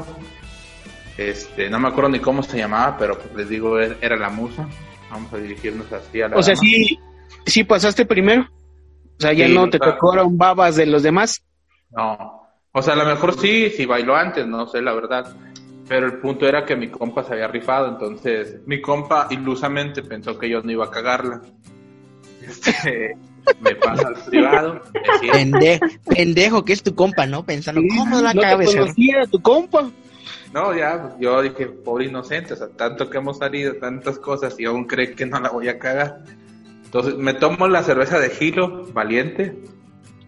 Este, 1.17 1.69
no 1.69 1.79
me 1.79 1.89
acuerdo 1.89 2.11
ni 2.11 2.21
cómo 2.21 2.43
se 2.43 2.57
llamaba, 2.59 2.97
pero 2.97 3.19
pues 3.19 3.35
les 3.35 3.49
digo, 3.49 3.79
er- 3.79 3.97
era 4.01 4.17
la 4.17 4.31
musa. 4.31 4.67
Vamos 5.11 5.33
a 5.33 5.37
dirigirnos 5.37 5.93
así 5.93 6.23
a 6.23 6.29
la 6.29 6.37
O 6.37 6.43
sea, 6.43 6.55
dama. 6.55 6.67
sí, 6.67 6.99
sí 7.47 7.65
pasaste 7.65 8.07
primero. 8.07 8.43
O 9.19 9.21
sea, 9.21 9.33
ya 9.35 9.47
Sí, 9.47 9.55
no 9.55 9.69
te 9.69 9.79
sea- 9.79 9.99
tocaron 9.99 10.39
babas 10.39 10.77
de 10.77 10.87
los 10.87 11.03
demás. 11.03 11.45
No. 11.91 12.41
O 12.73 12.81
sea, 12.81 12.95
a 12.95 12.97
lo 12.97 13.05
mejor 13.05 13.39
sí, 13.39 13.69
si 13.71 13.85
bailó 13.85 14.17
antes, 14.17 14.47
no 14.47 14.67
sé, 14.67 14.81
la 14.81 14.95
verdad. 14.95 15.37
Pero 15.87 16.07
el 16.07 16.15
punto 16.21 16.49
era 16.49 16.65
que 16.65 16.75
mi 16.77 16.89
compa 16.89 17.23
se 17.23 17.35
había 17.35 17.49
rifado, 17.49 17.89
entonces 17.89 18.57
mi 18.67 18.81
compa 18.81 19.27
ilusamente 19.31 20.03
pensó 20.03 20.39
que 20.39 20.49
yo 20.49 20.63
no 20.63 20.71
iba 20.73 20.87
a 20.87 20.91
cagarla. 20.91 21.43
Este, 22.43 23.17
me 23.61 23.75
pasa 23.77 24.09
al 24.09 24.15
privado, 24.15 24.83
me 24.93 25.19
siento. 25.19 25.59
Pendejo, 25.59 25.87
pendejo 26.09 26.65
que 26.65 26.73
es 26.73 26.83
tu 26.83 26.95
compa, 26.95 27.27
¿no? 27.27 27.45
Pensando, 27.45 27.81
¿cómo 27.97 28.21
la 28.21 28.35
no 28.35 28.41
te 28.41 28.47
cabe 28.47 28.65
ese? 28.65 28.79
conocía 28.79 29.27
tu 29.31 29.41
compa. 29.41 29.91
No, 30.53 30.77
ya, 30.77 31.17
yo 31.19 31.41
dije, 31.41 31.67
pobre 31.67 32.07
inocente, 32.07 32.53
o 32.53 32.57
sea, 32.57 32.69
tanto 32.69 33.09
que 33.09 33.19
hemos 33.19 33.39
salido, 33.39 33.75
tantas 33.77 34.19
cosas, 34.19 34.59
y 34.59 34.67
aún 34.67 34.85
cree 34.85 35.15
que 35.15 35.25
no 35.25 35.41
la 35.41 35.49
voy 35.49 35.69
a 35.69 35.79
cagar. 35.79 36.25
Entonces 36.85 37.17
me 37.17 37.33
tomo 37.33 37.69
la 37.69 37.83
cerveza 37.83 38.19
de 38.19 38.29
Gilo, 38.29 38.85
valiente, 38.93 39.57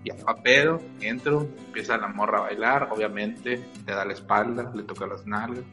y 0.02 0.10
a 0.10 0.34
pedo, 0.42 0.80
entro, 1.00 1.46
empieza 1.66 1.98
la 1.98 2.08
morra 2.08 2.38
a 2.38 2.42
bailar, 2.42 2.88
obviamente, 2.90 3.62
le 3.86 3.94
da 3.94 4.04
la 4.04 4.14
espalda, 4.14 4.72
le 4.74 4.82
toca 4.84 5.06
las 5.06 5.26
nalgas, 5.26 5.64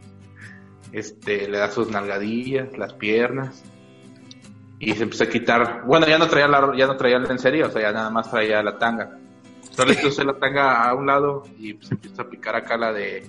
este, 0.91 1.47
le 1.47 1.57
da 1.57 1.71
sus 1.71 1.89
nalgadillas, 1.89 2.77
las 2.77 2.93
piernas, 2.93 3.63
y 4.81 4.93
se 4.93 5.03
empieza 5.03 5.25
a 5.25 5.29
quitar, 5.29 5.83
bueno, 5.85 6.07
ya 6.07 6.17
no 6.17 6.27
traía 6.27 6.47
la, 6.47 6.73
ya 6.75 6.87
no 6.87 6.97
traía 6.97 7.19
la 7.19 7.27
lencería, 7.27 7.67
o 7.67 7.69
sea, 7.69 7.83
ya 7.83 7.91
nada 7.91 8.09
más 8.09 8.29
traía 8.31 8.63
la 8.63 8.79
tanga. 8.79 9.15
Entonces 9.69 9.95
le 9.95 10.01
puse 10.01 10.25
la 10.25 10.33
tanga 10.33 10.89
a 10.89 10.95
un 10.95 11.05
lado 11.05 11.43
y 11.59 11.73
pues 11.75 11.91
empieza 11.91 12.23
a 12.23 12.29
picar 12.29 12.55
acá 12.55 12.77
la 12.77 12.91
de 12.91 13.23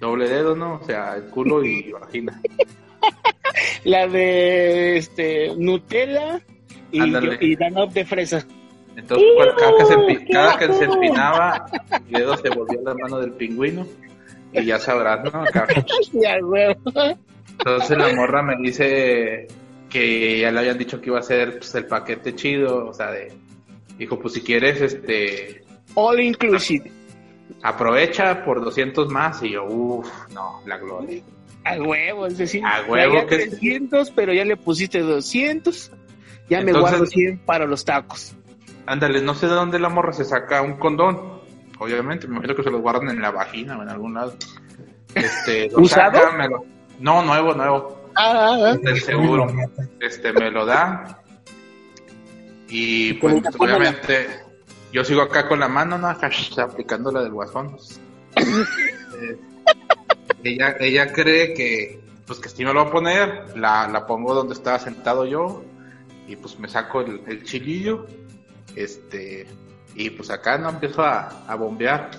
doble 0.00 0.28
dedo, 0.28 0.56
¿no? 0.56 0.80
O 0.82 0.84
sea, 0.84 1.14
el 1.14 1.26
culo 1.26 1.64
y 1.64 1.92
vagina. 1.92 2.40
La 3.84 4.06
de 4.08 4.98
este 4.98 5.54
Nutella 5.56 6.40
y, 6.90 7.00
y 7.40 7.56
Danop 7.56 7.92
de 7.92 8.04
fresa. 8.04 8.44
Entonces, 8.96 9.26
cada, 10.30 10.58
que 10.58 10.66
se, 10.66 10.74
se 10.74 10.84
empinaba, 10.84 11.66
el 12.08 12.12
dedo 12.12 12.36
se 12.36 12.50
volvió 12.50 12.80
la 12.82 12.94
mano 12.94 13.18
del 13.18 13.32
pingüino. 13.32 13.86
Y 14.52 14.64
ya 14.64 14.78
sabrás, 14.78 15.24
¿no? 15.24 15.42
Acá. 15.42 15.66
Entonces 17.58 17.98
la 17.98 18.12
morra 18.14 18.42
me 18.42 18.56
dice 18.56 19.46
que 19.98 20.40
ya 20.40 20.50
le 20.50 20.58
habían 20.60 20.78
dicho 20.78 21.00
que 21.00 21.08
iba 21.08 21.18
a 21.18 21.22
ser 21.22 21.58
pues, 21.58 21.74
el 21.74 21.86
paquete 21.86 22.34
chido, 22.34 22.88
o 22.88 22.92
sea, 22.92 23.10
de... 23.10 23.32
Dijo, 23.98 24.18
pues 24.18 24.34
si 24.34 24.42
quieres, 24.42 24.80
este... 24.82 25.64
All 25.94 26.20
inclusive. 26.20 26.90
Aprovecha 27.62 28.44
por 28.44 28.62
200 28.62 29.08
más. 29.10 29.42
Y 29.42 29.50
yo, 29.52 29.64
uff, 29.64 30.08
no, 30.34 30.60
la 30.66 30.76
gloria. 30.76 31.22
A 31.64 31.80
huevo, 31.80 32.26
es 32.26 32.36
decir, 32.38 32.62
A 32.64 32.82
huevo 32.88 33.26
que- 33.26 33.36
300, 33.48 34.10
pero 34.10 34.32
ya 34.34 34.44
le 34.44 34.56
pusiste 34.56 35.00
200. 35.00 35.90
Ya 36.48 36.60
me 36.60 36.72
guardo 36.72 37.06
100 37.06 37.38
para 37.40 37.66
los 37.66 37.84
tacos. 37.84 38.34
Ándale, 38.84 39.20
no 39.22 39.34
sé 39.34 39.46
de 39.48 39.54
dónde 39.54 39.78
la 39.78 39.88
morra 39.88 40.12
se 40.12 40.24
saca 40.24 40.62
un 40.62 40.76
condón. 40.76 41.40
Obviamente, 41.78 42.26
me 42.28 42.34
imagino 42.34 42.54
que 42.54 42.62
se 42.62 42.70
los 42.70 42.80
guardan 42.80 43.08
en 43.10 43.20
la 43.20 43.30
vagina 43.30 43.78
o 43.78 43.82
en 43.82 43.88
algún 43.88 44.14
lado. 44.14 44.34
Este, 45.14 45.68
lo 45.70 45.78
¿Usado? 45.80 46.18
saca, 46.20 46.36
me 46.36 46.48
lo- 46.48 46.64
No, 47.00 47.22
nuevo, 47.22 47.52
nuevo. 47.54 48.05
Ah, 48.16 48.56
ah, 48.58 48.76
Del 48.82 49.00
seguro. 49.00 49.46
Este, 50.00 50.32
me 50.32 50.50
lo 50.50 50.64
da. 50.64 51.22
Y 52.68 53.14
pues, 53.14 53.42
obviamente, 53.58 54.40
yo 54.92 55.04
sigo 55.04 55.22
acá 55.22 55.46
con 55.48 55.60
la 55.60 55.68
mano, 55.68 55.98
¿no? 55.98 56.08
Aplicando 56.08 57.12
la 57.12 57.22
del 57.22 57.32
guasón. 57.32 57.76
Eh, 58.36 59.38
ella, 60.44 60.76
ella 60.78 61.12
cree 61.12 61.54
que, 61.54 62.00
pues 62.26 62.38
que 62.38 62.48
sí 62.48 62.64
me 62.64 62.72
lo 62.72 62.80
voy 62.80 62.88
a 62.88 62.92
poner. 62.92 63.58
La, 63.58 63.88
la 63.88 64.06
pongo 64.06 64.34
donde 64.34 64.54
estaba 64.54 64.78
sentado 64.78 65.24
yo. 65.24 65.62
Y 66.26 66.36
pues 66.36 66.58
me 66.58 66.68
saco 66.68 67.02
el, 67.02 67.22
el 67.26 67.44
chilillo. 67.44 68.06
Este, 68.74 69.46
y 69.94 70.10
pues 70.10 70.30
acá 70.30 70.58
no 70.58 70.70
empiezo 70.70 71.02
a, 71.02 71.44
a 71.46 71.54
bombear. 71.54 72.10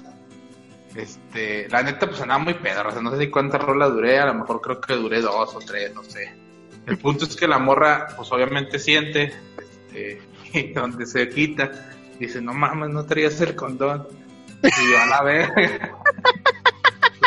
Este, 0.96 1.68
la 1.70 1.84
neta, 1.84 2.08
pues 2.08 2.22
andaba 2.22 2.44
muy 2.44 2.56
pedro, 2.56 2.90
o 2.90 2.92
sea, 2.92 3.02
no 3.02 3.12
sé 3.12 3.18
ni 3.18 3.30
cuántas 3.30 3.62
rolas 3.62 3.92
duré, 3.92 4.20
a 4.20 4.26
lo 4.26 4.34
mejor 4.34 4.62
creo 4.62 4.82
que 4.82 4.94
duré 4.94 5.22
dos 5.22 5.56
o 5.56 5.60
tres, 5.60 5.94
no 5.94 6.04
sé. 6.04 6.34
El 6.86 6.98
punto 6.98 7.26
es 7.26 7.36
que 7.36 7.48
la 7.48 7.60
morra, 7.60 8.08
pues 8.16 8.32
obviamente 8.32 8.80
siente, 8.80 9.34
este, 9.58 10.22
y 10.54 10.74
donde 10.74 11.06
se 11.06 11.30
quita, 11.30 11.72
dice, 12.20 12.42
no 12.42 12.54
mames, 12.54 12.90
no 12.90 13.06
traías 13.06 13.40
el 13.42 13.56
condón. 13.56 14.08
Y 14.64 14.92
yo 14.92 15.00
a 15.00 15.06
la 15.06 15.24
vez. 15.24 15.50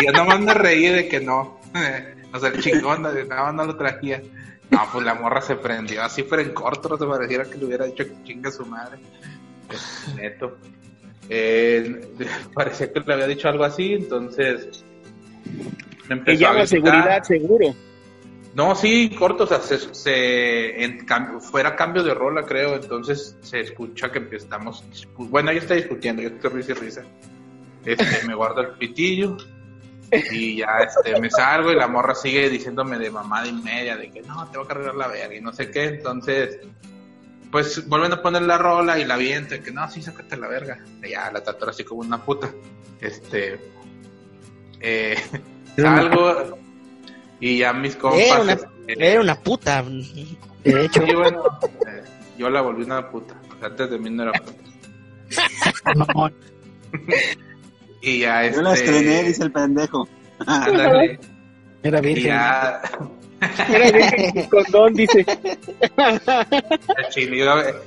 Y 0.01 0.07
yo 0.07 0.13
nomás 0.13 0.41
me 0.41 0.55
reí 0.55 0.89
de 0.89 1.09
que 1.09 1.21
no. 1.21 1.61
O 2.33 2.39
sea, 2.39 2.51
el 2.51 2.63
chingón, 2.63 3.03
de 3.03 3.25
nada 3.25 3.53
no 3.53 3.65
lo 3.65 3.77
trajía. 3.77 4.23
No, 4.71 4.89
pues 4.93 5.05
la 5.05 5.15
morra 5.15 5.41
se 5.41 5.57
prendió 5.57 6.05
así, 6.05 6.23
pero 6.23 6.43
en 6.43 6.55
corto, 6.55 6.89
no 6.89 6.97
se 6.97 7.05
pareciera 7.05 7.45
que 7.45 7.59
le 7.59 7.67
hubiera 7.67 7.87
dicho 7.87 8.05
que 8.05 8.23
chinga 8.23 8.53
su 8.53 8.65
madre. 8.65 9.01
Es 9.69 10.15
neto. 10.15 10.57
Eh, 11.31 12.01
parecía 12.55 12.93
que 12.93 13.01
le 13.01 13.15
había 13.15 13.27
dicho 13.29 13.49
algo 13.49 13.65
así, 13.65 13.95
entonces. 13.95 14.85
me 16.09 16.23
Que 16.25 16.33
empezó 16.33 16.33
a 16.33 16.35
llama 16.35 16.55
gritar. 16.65 16.69
seguridad, 16.69 17.23
seguro. 17.23 17.75
No, 18.53 18.75
sí, 18.75 19.11
corto, 19.17 19.45
o 19.45 19.47
sea, 19.47 19.61
se, 19.61 19.79
se- 19.95 20.83
en 20.83 21.07
cambio, 21.07 21.39
fuera 21.41 21.77
cambio 21.77 22.03
de 22.03 22.13
rola, 22.15 22.43
creo, 22.45 22.75
entonces 22.75 23.37
se 23.43 23.61
escucha 23.61 24.11
que 24.11 24.27
estamos, 24.35 24.85
bueno, 25.17 25.53
ella 25.53 25.61
está 25.61 25.75
discutiendo, 25.75 26.21
yo 26.21 26.31
estoy 26.31 26.51
risa 26.51 26.73
y 26.73 26.75
risa. 26.75 27.05
Este, 27.85 28.27
me 28.27 28.35
guardo 28.35 28.61
el 28.63 28.71
pitillo 28.73 29.37
y 30.33 30.57
ya, 30.57 30.79
este, 30.81 31.19
me 31.21 31.31
salgo 31.31 31.71
y 31.71 31.77
la 31.77 31.87
morra 31.87 32.17
sigue 32.17 32.51
diciéndome 32.51 32.99
de 32.99 33.09
mamada 33.13 33.47
y 33.47 33.53
media, 33.53 33.97
de 33.97 34.11
que 34.11 34.21
no, 34.23 34.45
te 34.51 34.59
voy 34.59 34.65
a 34.65 34.69
cargar 34.69 34.95
la 34.97 35.07
verga 35.07 35.37
y 35.37 35.41
no 35.41 35.53
sé 35.53 35.71
qué, 35.71 35.85
entonces, 35.85 36.59
pues 37.51 37.87
vuelven 37.89 38.13
a 38.13 38.23
poner 38.23 38.43
la 38.43 38.59
rola 38.59 38.99
y 38.99 39.05
la 39.05 39.17
viento, 39.17 39.55
y 39.55 39.61
que 39.61 39.73
no, 39.73 39.89
sí, 39.91 40.03
sácate 40.03 40.37
la 40.37 40.49
verga. 40.49 40.79
Y 41.03 41.11
ya, 41.11 41.31
la 41.33 41.43
trató 41.43 41.69
así 41.71 41.85
como 41.85 42.01
una 42.01 42.23
puta. 42.25 42.51
Este, 43.01 43.59
eh, 44.81 45.17
salgo 45.77 46.59
y 47.41 47.59
ya 47.59 47.73
mis 47.73 47.97
compas. 47.97 48.21
Era 48.21 48.41
una, 48.41 48.53
este, 48.53 49.11
era 49.13 49.21
una 49.21 49.35
puta. 49.41 49.83
De 49.83 50.85
hecho, 50.85 51.07
Sí, 51.07 51.15
bueno, 51.15 51.43
eh, 51.87 52.03
yo 52.39 52.51
la 52.51 52.61
volví 52.61 52.85
una 52.85 53.09
puta. 53.11 53.35
Antes 53.63 53.91
de 53.91 53.99
mí 53.99 54.11
no 54.11 54.25
era 54.25 54.33
puta. 54.33 54.63
Y 58.03 58.21
ya 58.21 58.45
este. 58.45 58.57
Yo 58.57 58.63
la 58.63 58.73
estrené, 58.75 59.23
dice 59.25 59.43
el 59.43 59.53
pendejo. 59.53 60.09
ándale, 60.47 61.19
Era 61.83 61.99
y 61.99 62.03
virgen. 62.03 62.25
ya. 62.27 62.81
Era 63.41 64.49
condón, 64.49 64.95
dice. 64.95 65.25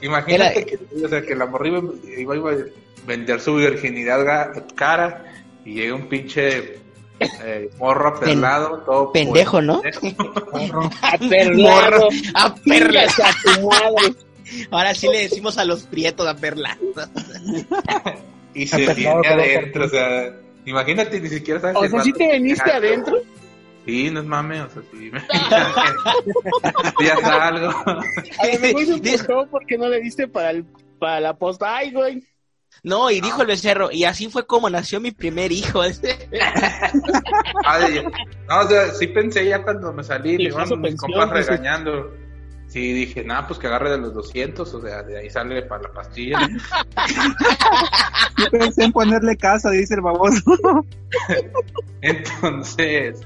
imagínate 0.01 0.59
Era- 0.59 0.65
que, 0.65 0.79
o 1.05 1.07
sea, 1.07 1.21
que 1.21 1.35
la 1.35 1.45
morra 1.45 1.67
iba, 1.67 2.35
iba- 2.35 2.51
a 2.51 2.55
vender 3.05 3.39
su 3.39 3.55
virginidad 3.55 4.65
cara 4.75 5.25
y 5.65 5.73
llega 5.75 5.95
un 5.95 6.07
pinche 6.07 6.77
eh, 7.19 7.69
morro 7.79 8.09
aperlado, 8.09 8.79
todo 8.79 9.11
pendejo, 9.11 9.61
¿no? 9.61 9.81
pendejo. 9.81 10.89
Aperlado. 11.01 11.91
Morro, 12.01 12.09
a 12.33 12.55
perla. 12.55 13.07
Chingas 13.07 13.19
a 13.19 13.55
tu 13.55 13.67
madre. 13.69 14.15
Ahora 14.71 14.93
sí 14.95 15.07
le 15.07 15.19
decimos 15.19 15.57
a 15.57 15.65
los 15.65 15.83
prietos 15.83 16.27
a 16.27 16.35
perla. 16.35 16.77
y 18.53 18.67
se 18.67 18.83
Aperlado 18.83 19.21
viene 19.21 19.27
adentro, 19.43 19.85
o 19.85 19.89
sea, 19.89 20.35
imagínate, 20.65 21.19
ni 21.19 21.29
siquiera 21.29 21.59
sabes 21.59 21.77
O 21.77 21.83
si 21.83 21.89
sea, 21.89 22.01
¿sí 22.03 22.11
vato- 22.11 22.17
te 22.19 22.27
veniste 22.27 22.71
adentro? 22.71 23.17
Sí, 23.85 24.09
no 24.09 24.21
es 24.21 24.25
mame, 24.25 24.61
o 24.61 24.69
sea, 24.69 24.81
sí. 24.91 25.11
ya 27.05 27.17
salgo. 27.17 27.69
A 27.69 28.47
lo 28.47 28.59
mejor 28.59 28.85
se 28.85 28.93
empujó 28.93 29.47
porque 29.47 29.77
no 29.77 29.89
le 29.89 29.99
diste 29.99 30.27
para, 30.27 30.51
el, 30.51 30.65
para 30.99 31.19
la 31.19 31.33
posta. 31.37 31.75
Ay, 31.75 31.91
güey. 31.91 32.23
No, 32.81 33.11
y 33.11 33.21
dijo 33.21 33.41
el 33.41 33.47
becerro, 33.47 33.91
y 33.91 34.03
así 34.05 34.29
fue 34.29 34.45
como 34.47 34.69
nació 34.69 34.99
mi 34.99 35.11
primer 35.11 35.51
hijo. 35.51 35.81
Ay, 37.65 38.03
no, 38.49 38.59
o 38.59 38.67
sea, 38.67 38.89
sí 38.93 39.07
pensé 39.07 39.45
ya 39.47 39.63
cuando 39.63 39.93
me 39.93 40.03
salí, 40.03 40.37
me 40.37 40.43
Hizo 40.45 40.63
iban 40.65 40.81
mis 40.81 40.95
compas 40.95 41.33
dice. 41.33 41.51
regañando. 41.51 42.11
Sí, 42.67 42.91
dije, 42.91 43.23
nada, 43.23 43.45
pues 43.45 43.59
que 43.59 43.67
agarre 43.67 43.91
de 43.91 43.99
los 43.99 44.13
200, 44.15 44.73
o 44.73 44.81
sea, 44.81 45.03
de 45.03 45.19
ahí 45.19 45.29
sale 45.29 45.61
para 45.63 45.83
la 45.83 45.91
pastilla. 45.93 46.39
Yo 48.37 48.49
pensé 48.49 48.85
en 48.85 48.91
ponerle 48.91 49.37
casa, 49.37 49.69
dice 49.69 49.93
el 49.93 50.01
baboso. 50.01 50.41
Entonces, 52.01 53.21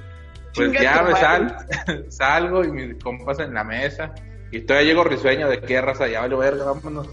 pues 0.58 0.82
ya 0.82 1.04
me 1.04 1.12
sal, 1.14 1.56
salgo 2.10 2.64
y 2.64 2.72
mis 2.72 3.04
compas 3.04 3.40
en 3.40 3.54
la 3.54 3.64
mesa. 3.64 4.14
Y 4.52 4.62
todavía 4.62 4.90
llego 4.90 5.04
risueño 5.04 5.48
de 5.50 5.62
qué 5.62 5.82
raza, 5.82 6.08
ya 6.08 6.22
valió 6.22 6.38
verga, 6.38 6.66
vámonos. 6.66 7.08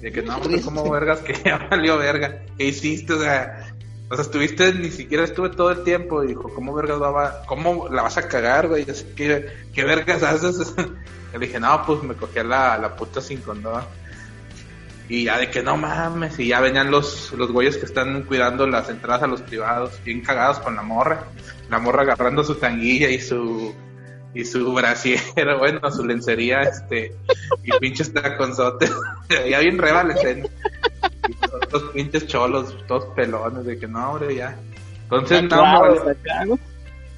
De 0.00 0.12
que 0.12 0.22
no, 0.22 0.36
hombre, 0.36 0.60
como 0.60 0.88
vergas 0.90 1.20
que 1.20 1.32
ya 1.44 1.66
valió 1.70 1.98
verga. 1.98 2.42
¿Qué 2.58 2.66
hiciste? 2.66 3.14
O 3.14 3.20
sea, 3.20 3.74
o 4.10 4.14
sea, 4.14 4.22
estuviste, 4.22 4.72
ni 4.74 4.90
siquiera 4.90 5.24
estuve 5.24 5.50
todo 5.50 5.70
el 5.70 5.82
tiempo. 5.82 6.22
Y 6.22 6.28
dijo, 6.28 6.52
¿cómo 6.54 6.74
vergas 6.74 7.00
la 7.00 7.10
va, 7.10 7.42
cómo 7.46 7.88
la 7.88 8.02
vas 8.02 8.18
a 8.18 8.28
cagar, 8.28 8.68
güey? 8.68 8.84
Que, 8.84 9.46
¿qué 9.72 9.84
vergas 9.84 10.22
haces? 10.22 10.74
Le 11.32 11.38
dije, 11.38 11.58
no, 11.58 11.82
pues 11.84 12.02
me 12.02 12.14
cogí 12.14 12.38
a 12.38 12.44
la, 12.44 12.78
la 12.78 12.94
puta 12.94 13.20
sin 13.20 13.40
condón. 13.40 13.82
Y 15.08 15.24
ya 15.24 15.38
de 15.38 15.50
que 15.50 15.62
no 15.62 15.76
mames, 15.76 16.38
y 16.38 16.48
ya 16.48 16.60
venían 16.60 16.90
los, 16.90 17.32
los 17.32 17.52
güeyes 17.52 17.76
que 17.76 17.84
están 17.84 18.22
cuidando 18.22 18.66
las 18.66 18.88
entradas 18.88 19.22
a 19.22 19.26
los 19.26 19.42
privados, 19.42 20.00
bien 20.04 20.22
cagados 20.22 20.60
con 20.60 20.76
la 20.76 20.82
morra. 20.82 21.24
La 21.68 21.78
morra 21.78 22.02
agarrando 22.02 22.42
su 22.42 22.54
tanguilla 22.54 23.10
y 23.10 23.20
su 23.20 23.74
y 24.34 24.44
su 24.44 24.72
brasier, 24.74 25.20
bueno, 25.58 25.90
su 25.90 26.04
lencería, 26.04 26.62
este, 26.62 27.14
y 27.62 27.70
pinches 27.78 28.12
taconzotes. 28.12 28.92
ya 29.48 29.60
bien 29.60 29.78
todos 31.70 31.70
los 31.72 31.92
pinches 31.92 32.26
cholos, 32.26 32.76
todos 32.86 33.06
pelones, 33.14 33.64
de 33.64 33.78
que 33.78 33.86
no, 33.86 34.10
hombre, 34.12 34.34
ya. 34.34 34.56
Entonces, 35.04 35.44
no, 35.44 35.94
¿no? 36.46 36.58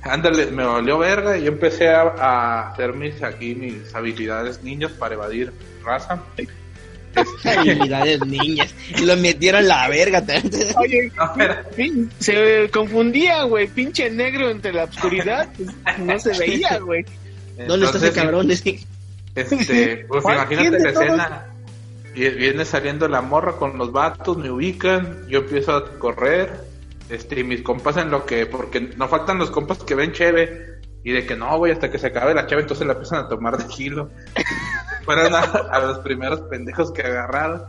ándale, 0.02 0.46
me 0.46 0.64
valió 0.64 0.98
verga 0.98 1.36
y 1.36 1.44
yo 1.44 1.48
empecé 1.48 1.88
a, 1.88 2.02
a 2.02 2.70
hacer 2.70 2.92
mis, 2.92 3.22
aquí 3.22 3.54
mis 3.54 3.94
habilidades 3.94 4.62
ninjas 4.62 4.92
para 4.92 5.14
evadir 5.14 5.52
raza. 5.82 6.22
Habilidades 7.44 8.26
niñas. 8.26 8.74
Y 8.96 9.04
lo 9.04 9.16
metieron 9.16 9.66
la 9.66 9.88
verga. 9.88 10.24
Oye, 10.78 11.12
no, 11.16 12.10
se 12.18 12.70
confundía, 12.72 13.42
güey. 13.44 13.66
Pinche 13.68 14.10
negro 14.10 14.50
entre 14.50 14.72
la 14.72 14.84
oscuridad. 14.84 15.48
pues, 15.56 15.98
no 15.98 16.18
se 16.18 16.38
veía, 16.38 16.78
güey. 16.78 17.04
¿Dónde 17.66 17.86
está 17.86 17.98
ese 17.98 18.08
entonces, 18.08 18.12
cabrón? 18.12 18.50
Este, 19.36 20.06
pues 20.08 20.24
imagínate 20.24 20.56
¿Quién 20.56 20.72
de 20.72 20.80
la 20.80 20.90
escena. 20.90 21.46
Y 22.14 22.28
viene 22.30 22.64
saliendo 22.64 23.06
la 23.08 23.20
morra 23.20 23.56
con 23.56 23.76
los 23.76 23.92
vatos, 23.92 24.38
me 24.38 24.50
ubican, 24.50 25.26
yo 25.28 25.40
empiezo 25.40 25.76
a 25.76 25.98
correr, 25.98 26.50
este, 27.10 27.40
y 27.40 27.44
mis 27.44 27.60
compas 27.60 27.98
en 27.98 28.10
lo 28.10 28.24
que, 28.24 28.46
porque 28.46 28.80
no 28.80 29.06
faltan 29.06 29.38
los 29.38 29.50
compas 29.50 29.78
que 29.84 29.94
ven 29.94 30.12
cheve, 30.12 30.76
y 31.04 31.12
de 31.12 31.26
que 31.26 31.36
no, 31.36 31.58
güey, 31.58 31.72
hasta 31.72 31.90
que 31.90 31.98
se 31.98 32.06
acabe 32.06 32.34
la 32.34 32.46
cheve, 32.46 32.62
entonces 32.62 32.86
la 32.86 32.94
empiezan 32.94 33.26
a 33.26 33.28
tomar 33.28 33.58
de 33.58 33.66
kilo. 33.66 34.10
Fueron 35.06 35.34
a, 35.34 35.40
a 35.40 35.80
los 35.80 36.00
primeros 36.00 36.40
pendejos 36.42 36.92
que 36.92 37.00
agarraron. 37.00 37.62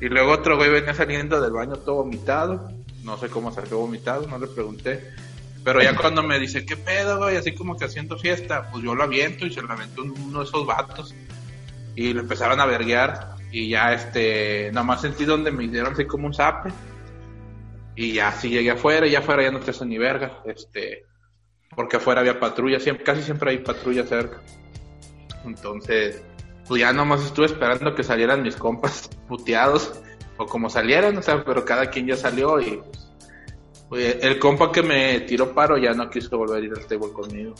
Y 0.00 0.08
luego 0.08 0.32
otro 0.32 0.56
güey 0.56 0.70
venía 0.70 0.94
saliendo 0.94 1.40
del 1.40 1.52
baño 1.52 1.76
todo 1.76 1.96
vomitado, 1.96 2.70
no 3.04 3.16
sé 3.18 3.28
cómo 3.28 3.52
salió 3.52 3.78
vomitado, 3.78 4.26
no 4.26 4.38
le 4.38 4.48
pregunté. 4.48 5.14
Pero 5.62 5.82
ya 5.82 5.94
cuando 5.94 6.22
me 6.22 6.38
dice, 6.38 6.64
¿qué 6.64 6.76
pedo, 6.76 7.18
güey? 7.18 7.36
Así 7.36 7.52
como 7.52 7.76
que 7.76 7.84
haciendo 7.84 8.18
fiesta, 8.18 8.70
pues 8.70 8.82
yo 8.82 8.94
lo 8.94 9.02
aviento 9.02 9.46
y 9.46 9.52
se 9.52 9.60
lo 9.60 9.70
aventó 9.70 10.02
uno 10.02 10.38
de 10.40 10.44
esos 10.44 10.66
vatos. 10.66 11.14
Y 11.94 12.14
lo 12.14 12.20
empezaron 12.20 12.60
a 12.60 12.66
verguear. 12.66 13.36
Y 13.52 13.68
ya, 13.68 13.92
este, 13.92 14.70
nomás 14.72 15.02
sentí 15.02 15.24
donde 15.24 15.50
me 15.50 15.68
dieron 15.68 15.92
así 15.92 16.06
como 16.06 16.26
un 16.26 16.34
zape. 16.34 16.70
Y 17.94 18.12
ya, 18.12 18.32
sí 18.32 18.48
llegué 18.48 18.70
afuera, 18.70 19.06
y 19.06 19.10
ya 19.10 19.18
afuera 19.18 19.42
ya 19.42 19.50
no 19.50 19.60
te 19.60 19.72
hace 19.72 19.84
ni 19.84 19.98
verga. 19.98 20.38
Este, 20.46 21.04
porque 21.76 21.98
afuera 21.98 22.20
había 22.20 22.40
patrulla, 22.40 22.80
siempre, 22.80 23.04
casi 23.04 23.22
siempre 23.22 23.50
hay 23.50 23.58
patrulla 23.58 24.06
cerca. 24.06 24.40
Entonces, 25.44 26.22
pues 26.66 26.80
ya 26.80 26.92
nomás 26.92 27.22
estuve 27.24 27.46
esperando 27.46 27.94
que 27.94 28.02
salieran 28.04 28.42
mis 28.42 28.56
compas 28.56 29.08
puteados. 29.28 29.92
O 30.36 30.46
como 30.46 30.70
salieran, 30.70 31.16
o 31.18 31.22
sea, 31.22 31.44
pero 31.44 31.64
cada 31.66 31.90
quien 31.90 32.06
ya 32.06 32.16
salió 32.16 32.58
y 32.60 32.80
pues, 33.90 34.16
el 34.22 34.38
compa 34.38 34.72
que 34.72 34.82
me 34.82 35.20
tiró 35.20 35.54
paro 35.54 35.76
ya 35.76 35.92
no 35.92 36.08
quiso 36.08 36.38
volver 36.38 36.62
a 36.62 36.66
ir 36.66 36.72
al 36.74 36.86
table 36.86 37.12
conmigo. 37.12 37.54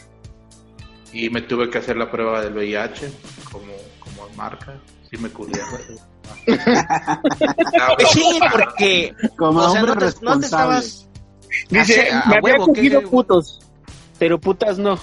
Y 1.12 1.28
me 1.28 1.42
tuve 1.42 1.68
que 1.68 1.76
hacer 1.78 1.96
la 1.96 2.10
prueba 2.10 2.40
del 2.40 2.54
VIH 2.54 3.10
como, 3.52 3.72
como 3.98 4.28
marca. 4.36 4.78
Sí 5.10 5.16
me 5.18 5.28
curé. 5.28 5.52
Sí, 8.12 8.38
porque. 8.52 9.14
Como 9.36 9.60
o 9.60 9.70
sea, 9.72 9.82
no 9.82 9.88
te, 9.88 9.92
no 9.94 9.98
te 9.98 10.04
responsable. 10.06 10.44
estabas. 10.46 11.08
Dice, 11.68 12.10
a- 12.10 12.20
a 12.20 12.26
me 12.28 12.36
había 12.36 12.56
cogido 12.58 13.02
putos. 13.02 13.58
Pero 14.18 14.38
putas 14.40 14.78
no. 14.78 14.98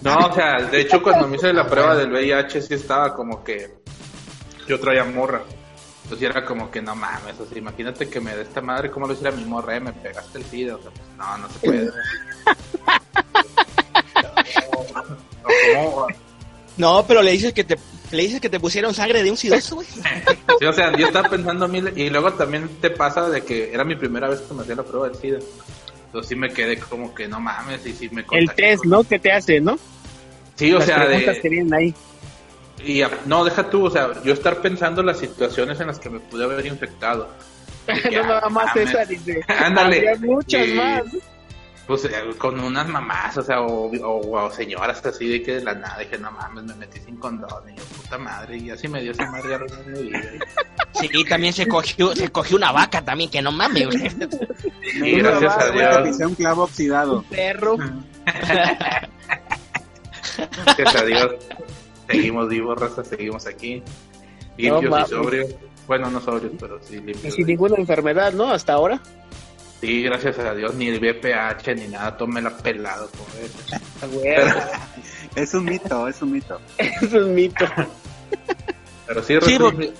No, 0.00 0.16
o 0.16 0.34
sea, 0.34 0.62
de 0.62 0.80
hecho 0.80 1.02
cuando 1.02 1.28
me 1.28 1.36
hice 1.36 1.52
la 1.52 1.66
prueba 1.66 1.94
del 1.94 2.12
VIH 2.12 2.62
sí 2.62 2.74
estaba 2.74 3.14
como 3.14 3.44
que 3.44 3.74
yo 4.66 4.80
traía 4.80 5.04
morra. 5.04 5.42
Entonces 6.04 6.28
era 6.28 6.44
como 6.44 6.70
que 6.70 6.82
no 6.82 6.94
mames, 6.94 7.40
o 7.40 7.46
sea, 7.46 7.56
imagínate 7.56 8.10
que 8.10 8.20
me 8.20 8.36
dé 8.36 8.42
esta 8.42 8.60
madre, 8.60 8.90
¿cómo 8.90 9.06
lo 9.06 9.14
hiciera 9.14 9.30
mi 9.30 9.44
morra? 9.44 9.76
Eh, 9.76 9.80
me 9.80 9.92
pegaste 9.92 10.38
el 10.38 10.44
SIDA, 10.44 10.76
o 10.76 10.82
sea, 10.82 10.90
pues, 10.90 11.06
no, 11.16 11.38
no 11.38 11.48
se 11.48 11.58
puede. 11.60 11.90
No, 16.76 17.04
pero 17.06 17.22
le 17.22 17.32
dices 17.32 17.52
que 17.52 17.64
te. 17.64 17.78
Le 18.10 18.22
dices 18.22 18.40
que 18.40 18.48
te 18.48 18.60
pusieron 18.60 18.94
sangre 18.94 19.22
de 19.22 19.30
un 19.30 19.36
sidoso, 19.36 19.76
güey. 19.76 19.88
Sí, 20.58 20.66
o 20.66 20.72
sea, 20.72 20.96
yo 20.96 21.06
estaba 21.06 21.28
pensando 21.28 21.66
mil, 21.66 21.92
y 21.96 22.10
luego 22.10 22.32
también 22.34 22.68
te 22.80 22.90
pasa 22.90 23.28
de 23.28 23.42
que 23.42 23.72
era 23.72 23.84
mi 23.84 23.96
primera 23.96 24.28
vez 24.28 24.40
que 24.40 24.54
me 24.54 24.62
hacía 24.62 24.76
la 24.76 24.84
prueba 24.84 25.08
del 25.08 25.16
SIDA. 25.16 25.38
Entonces 26.14 26.28
sí 26.28 26.36
me 26.36 26.50
quedé 26.50 26.78
como 26.78 27.12
que 27.12 27.26
no 27.26 27.40
mames, 27.40 27.84
y 27.86 27.92
sí 27.92 28.08
me 28.08 28.24
El 28.30 28.48
test, 28.52 28.84
¿no? 28.84 29.02
Que 29.02 29.18
te 29.18 29.32
hace, 29.32 29.60
¿no? 29.60 29.76
Sí, 30.54 30.72
o 30.72 30.78
Las 30.78 30.86
sea, 30.86 31.06
preguntas 31.06 31.34
de, 31.34 31.40
que 31.42 31.48
vienen 31.48 31.74
ahí. 31.74 31.94
Y 32.86 33.02
a- 33.02 33.10
no, 33.26 33.44
deja 33.44 33.68
tú, 33.68 33.86
o 33.86 33.90
sea, 33.90 34.22
yo 34.22 34.32
estar 34.32 34.62
pensando 34.62 35.02
las 35.02 35.18
situaciones 35.18 35.80
en 35.80 35.88
las 35.88 35.98
que 35.98 36.10
me 36.10 36.20
pude 36.20 36.44
haber 36.44 36.66
infectado. 36.66 37.28
No 38.12 38.22
nada 38.22 38.48
más 38.48 38.68
ah, 38.76 38.80
esa, 38.80 38.92
mames. 39.00 39.08
dice. 39.08 39.40
Ándale. 39.48 40.08
Había 40.08 40.16
muchas 40.20 40.68
Y, 40.68 40.74
más. 40.74 41.02
Pues 41.86 42.04
eh, 42.06 42.10
con 42.38 42.58
unas 42.60 42.88
mamás, 42.88 43.36
o 43.36 43.42
sea, 43.42 43.60
o, 43.60 43.90
o- 43.90 44.44
o 44.46 44.50
señoras 44.50 45.04
así 45.04 45.28
de 45.28 45.42
que 45.42 45.56
de 45.56 45.64
la 45.64 45.74
nada 45.74 45.98
dije, 45.98 46.16
no 46.16 46.30
mames, 46.30 46.64
me 46.64 46.74
metí 46.76 46.98
sin 47.00 47.16
condón. 47.16 47.68
Y 47.70 47.76
yo, 47.76 47.84
puta 47.84 48.16
madre, 48.16 48.56
y 48.56 48.70
así 48.70 48.88
me 48.88 49.02
dio 49.02 49.12
esa 49.12 49.30
madre 49.30 49.54
arruinó 49.56 49.76
mi 49.88 50.02
vida. 50.04 50.22
Sí, 50.98 51.10
y 51.12 51.24
también 51.26 51.52
se 51.52 51.68
cogió, 51.68 52.16
se 52.16 52.30
cogió 52.30 52.56
una 52.56 52.72
vaca 52.72 53.02
también, 53.04 53.30
que 53.30 53.42
no 53.42 53.52
mames, 53.52 53.86
güey. 53.86 54.00
Y 54.94 55.18
gracias 55.18 55.58
a 55.58 55.70
Dios, 55.72 55.98
Pisé 56.04 56.26
un 56.26 56.34
clavo 56.34 56.62
oxidado. 56.64 57.22
Perro. 57.28 57.76
gracias 60.66 60.94
a 60.96 61.04
Dios, 61.04 61.34
seguimos 62.08 62.48
vivos, 62.48 62.78
raza, 62.78 63.04
seguimos 63.04 63.46
aquí. 63.46 63.82
Limpios 64.56 65.06
y 65.06 65.10
sobrios. 65.10 65.54
Bueno, 65.86 66.10
no 66.10 66.20
sobrios, 66.20 66.52
pero 66.58 66.78
sí 66.82 66.94
Y 66.96 67.00
limpios. 67.00 67.34
sin 67.34 67.46
ninguna 67.46 67.76
enfermedad, 67.76 68.32
¿no? 68.32 68.50
Hasta 68.50 68.72
ahora. 68.74 69.00
Sí, 69.84 70.02
gracias 70.02 70.38
a 70.38 70.54
Dios, 70.54 70.74
ni 70.74 70.88
el 70.88 70.98
BPH 70.98 71.74
ni 71.76 71.88
nada, 71.88 72.16
tómela 72.16 72.56
pelado, 72.56 73.08
joder. 73.18 73.50
Ah, 74.00 74.06
güey, 74.12 74.34
Es 75.42 75.52
un 75.52 75.64
mito, 75.64 76.08
es 76.08 76.22
un 76.22 76.32
mito. 76.32 76.60
Es 76.78 77.12
mito. 77.12 77.66
Pero 79.06 79.22
sí, 79.22 79.34
Sí, 79.42 79.58
porque- 79.58 79.92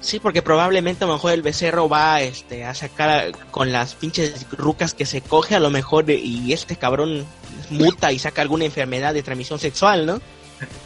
Sí, 0.00 0.18
porque 0.18 0.42
probablemente 0.42 1.04
a 1.04 1.06
lo 1.06 1.12
mejor 1.12 1.32
el 1.32 1.42
becerro 1.42 1.88
va 1.88 2.22
este, 2.22 2.64
a 2.64 2.74
sacar 2.74 3.08
a- 3.10 3.32
con 3.52 3.70
las 3.70 3.94
pinches 3.94 4.46
rucas 4.50 4.94
que 4.94 5.06
se 5.06 5.20
coge, 5.20 5.54
a 5.54 5.60
lo 5.60 5.70
mejor, 5.70 6.10
y 6.10 6.52
este 6.52 6.74
cabrón 6.76 7.24
muta 7.70 8.10
y 8.12 8.18
saca 8.18 8.42
alguna 8.42 8.64
enfermedad 8.64 9.14
de 9.14 9.22
transmisión 9.22 9.58
sexual, 9.60 10.04
¿no? 10.06 10.20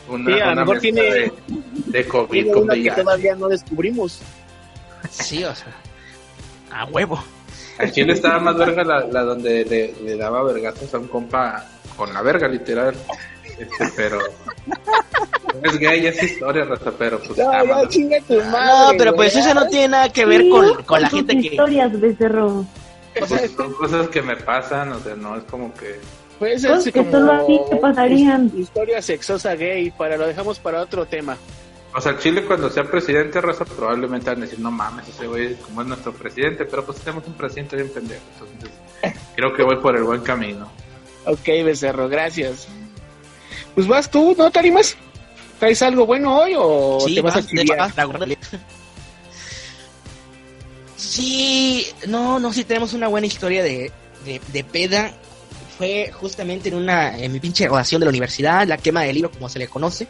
una, 0.09 0.35
Sí, 0.37 0.41
a 0.43 0.47
lo 0.55 0.61
mejor 0.63 0.81
tiene- 0.81 1.03
de, 1.03 1.33
de 1.87 2.09
COVID 2.09 2.31
Tiene 2.31 2.51
con 2.53 2.63
una 2.65 2.75
que 2.75 2.91
todavía 2.91 3.35
no 3.37 3.49
descubrimos. 3.49 4.21
Sí, 5.11 5.45
o 5.45 5.55
sea, 5.55 5.75
a 6.73 6.85
huevo. 6.87 7.23
En 7.79 7.93
Chile 7.93 8.12
estaba 8.15 8.39
más 8.39 8.57
verga 8.57 8.83
la, 8.85 9.01
la 9.07 9.23
donde 9.23 9.65
le, 9.65 9.95
le 10.03 10.17
daba 10.17 10.43
vergazos 10.45 10.93
a 10.95 10.99
un 10.99 11.09
compa 11.09 11.65
con 11.97 12.12
la 12.12 12.23
verga, 12.23 12.49
literal. 12.49 12.95
Este, 13.59 13.93
pero. 13.97 14.19
Es 15.62 15.79
gay, 15.79 16.07
es 16.07 16.23
historia, 16.23 16.65
raza, 16.65 16.93
pero 16.99 17.19
pues. 17.19 17.39
No, 17.39 17.51
tu 17.89 18.35
madre. 18.51 18.67
No, 18.67 18.91
pero 18.99 19.15
pues 19.15 19.35
eso 19.37 19.55
no 19.55 19.67
tiene 19.69 19.89
nada 19.89 20.09
que 20.11 20.25
ver 20.27 20.43
Sí, 20.43 20.51
con, 20.51 20.83
con 20.85 21.01
la 21.03 21.09
gente 21.09 21.35
que... 21.41 21.47
historias, 21.49 22.01
becerro. 22.01 22.47
O 23.21 23.27
sea, 23.27 23.39
Pues, 23.39 23.51
son 23.53 23.73
cosas 23.75 24.09
que 24.09 24.21
me 24.21 24.37
pasan, 24.37 24.93
o 24.93 25.01
sea, 25.01 25.15
no 25.15 25.37
es 25.37 25.45
como 25.45 25.73
que. 25.75 25.99
Cosas 26.39 26.81
así 26.81 26.93
que 26.93 26.99
como 26.99 27.11
solo 27.12 27.33
a 27.33 27.47
ti 27.47 27.59
te 27.71 27.77
pasarían. 27.77 28.47
his- 28.55 28.61
Historia 28.65 29.01
sexosa 29.01 29.55
gay, 29.55 29.91
para 29.91 30.19
lo 30.19 30.27
dejamos 30.27 30.59
para 30.59 30.83
otro 30.83 31.07
tema. 31.07 31.37
O 31.97 32.01
sea, 32.01 32.19
Chile 32.19 32.45
cuando 32.45 32.69
sea 32.69 32.85
presidente, 32.85 33.41
raza, 33.41 33.65
probablemente 33.65 34.29
van 34.29 34.39
a 34.39 34.43
decir, 34.43 34.61
no 34.61 34.71
mames, 34.71 35.09
ese 35.09 35.27
güey 35.27 35.55
como 35.55 35.81
es 35.81 35.89
nuestro 35.89 36.13
presidente, 36.13 36.67
pero 36.67 36.85
pues 36.85 36.99
tenemos 36.99 37.27
un 37.27 37.33
presidente 37.33 37.77
bien 37.77 37.89
pendejo. 37.89 38.21
Entonces, 38.35 38.71
creo 39.35 39.55
que 39.55 39.63
voy 39.63 39.77
por 39.77 39.97
el 39.97 40.03
buen 40.03 40.21
camino. 40.21 40.71
Ok, 41.25 41.47
becerro, 41.65 42.07
gracias. 42.07 42.69
Pues 43.75 43.87
vas 43.87 44.11
tú, 44.11 44.35
¿no 44.37 44.51
te 44.51 44.59
animas? 44.59 44.95
¿Traes 45.59 45.81
algo 45.81 46.05
bueno 46.05 46.39
hoy 46.39 46.53
o 46.55 47.01
Sí, 47.01 47.15
te 47.15 47.23
vas 47.23 47.37
a 47.37 47.39
vas, 47.39 47.47
chilear? 47.47 47.95
Dragon. 47.95 48.37
Sí, 50.97 51.87
no, 52.09 52.39
no, 52.39 52.53
sí 52.53 52.65
tenemos 52.65 52.93
una 52.93 53.09
buena 53.09 53.27
historia 53.27 53.63
de, 53.63 53.91
de, 54.27 54.41
de 54.53 54.65
peda. 54.65 55.15
Fue 55.79 56.11
justamente 56.13 56.69
en 56.69 56.75
una, 56.75 57.19
en 57.19 57.33
mi 57.33 57.41
pinche 57.41 57.65
graduación 57.65 58.01
de 58.01 58.05
la 58.05 58.11
universidad, 58.11 58.67
la 58.67 58.77
quema 58.77 59.03
del 59.03 59.15
libro, 59.15 59.31
como 59.31 59.49
se 59.49 59.59
le 59.59 59.69
conoce. 59.69 60.07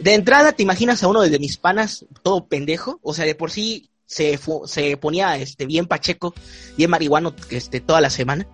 De 0.00 0.14
entrada, 0.14 0.52
te 0.52 0.62
imaginas 0.62 1.02
a 1.02 1.08
uno 1.08 1.20
de 1.20 1.38
mis 1.38 1.56
panas, 1.58 2.06
todo 2.22 2.46
pendejo, 2.46 2.98
o 3.02 3.12
sea, 3.14 3.24
de 3.26 3.34
por 3.34 3.50
sí 3.50 3.90
se, 4.06 4.38
fu- 4.38 4.62
se 4.66 4.96
ponía 4.96 5.36
este, 5.36 5.66
bien 5.66 5.86
pacheco, 5.86 6.34
bien 6.76 6.90
marihuano 6.90 7.34
este, 7.50 7.80
toda 7.80 8.00
la 8.00 8.10
semana. 8.10 8.46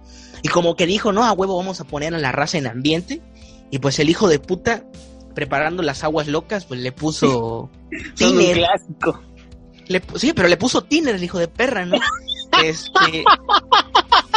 Y 0.42 0.48
como 0.48 0.76
que 0.76 0.86
dijo, 0.86 1.12
no, 1.12 1.24
a 1.24 1.32
huevo 1.32 1.56
vamos 1.56 1.80
a 1.80 1.84
poner 1.84 2.14
a 2.14 2.18
la 2.18 2.32
raza 2.32 2.58
en 2.58 2.66
ambiente. 2.66 3.22
Y 3.70 3.78
pues 3.78 3.98
el 3.98 4.10
hijo 4.10 4.28
de 4.28 4.38
puta, 4.38 4.84
preparando 5.34 5.82
las 5.82 6.04
aguas 6.04 6.26
locas, 6.28 6.66
pues 6.66 6.80
le 6.80 6.92
puso 6.92 7.70
tiner. 8.16 8.56
clásico. 8.58 9.22
Le 9.88 10.02
sí, 10.16 10.32
pero 10.34 10.48
le 10.48 10.56
puso 10.56 10.82
tiner, 10.82 11.14
el 11.14 11.24
hijo 11.24 11.38
de 11.38 11.48
perra, 11.48 11.86
¿no? 11.86 11.96
Este. 12.64 13.24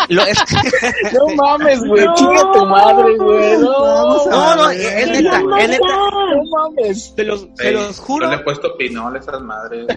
Lo- 0.07 0.25
es- 0.25 0.37
No 1.13 1.35
mames, 1.35 1.79
güey, 1.83 2.05
No. 2.05 2.15
chinga 2.15 2.51
tu 2.53 2.65
madre, 2.65 3.17
güey. 3.17 3.57
No, 3.57 4.25
no, 4.25 4.55
no, 4.55 4.69
es 4.69 5.05
¡Te 5.05 5.21
neta, 5.21 5.37
a 5.37 5.59
es 5.61 5.69
neta. 5.69 5.85
matar! 5.87 6.13
no 6.35 6.43
mames. 6.51 7.13
Se 7.15 7.23
los, 7.23 7.47
Ey, 7.59 7.73
los 7.73 7.99
juro. 7.99 8.25
Yo 8.25 8.31
le 8.31 8.37
he 8.37 8.43
puesto 8.43 8.77
pinol 8.77 9.15
a 9.15 9.19
esas 9.19 9.41
madres. 9.41 9.87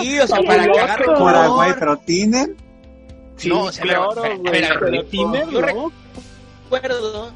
Sí, 0.00 0.18
o 0.18 0.26
sea, 0.26 0.40
para 0.46 0.64
que 0.70 0.78
agarre 0.80 1.04
color. 1.06 1.34
agua, 1.34 1.76
pero 1.78 1.96
tiner. 1.98 2.50
Sí, 3.36 3.48
No, 3.48 3.62
o 3.64 3.72
sea, 3.72 3.82
claro, 3.84 4.10
a 4.12 4.22
ver, 4.22 4.38
güey, 4.38 4.64
a 4.64 4.78
ver, 4.78 5.10
yo- 5.10 5.60
¿no? 5.60 5.92
recuerdo, 6.68 7.32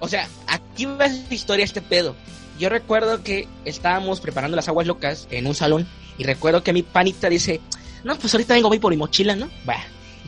o 0.00 0.08
sea, 0.08 0.28
aquí 0.46 0.84
va 0.86 1.06
esta 1.06 1.34
historia, 1.34 1.64
este 1.64 1.80
pedo. 1.82 2.14
Yo 2.58 2.68
recuerdo 2.68 3.22
que 3.22 3.48
estábamos 3.64 4.20
preparando 4.20 4.56
las 4.56 4.68
aguas 4.68 4.86
locas 4.86 5.26
en 5.30 5.46
un 5.46 5.54
salón 5.54 5.86
y 6.18 6.24
recuerdo 6.24 6.62
que 6.62 6.72
mi 6.72 6.82
panita 6.82 7.28
dice, 7.28 7.60
no, 8.04 8.16
pues 8.16 8.34
ahorita 8.34 8.54
vengo, 8.54 8.68
voy 8.68 8.78
por 8.80 8.90
mi 8.90 8.96
mochila, 8.96 9.36
¿no? 9.36 9.48
Bah. 9.64 9.76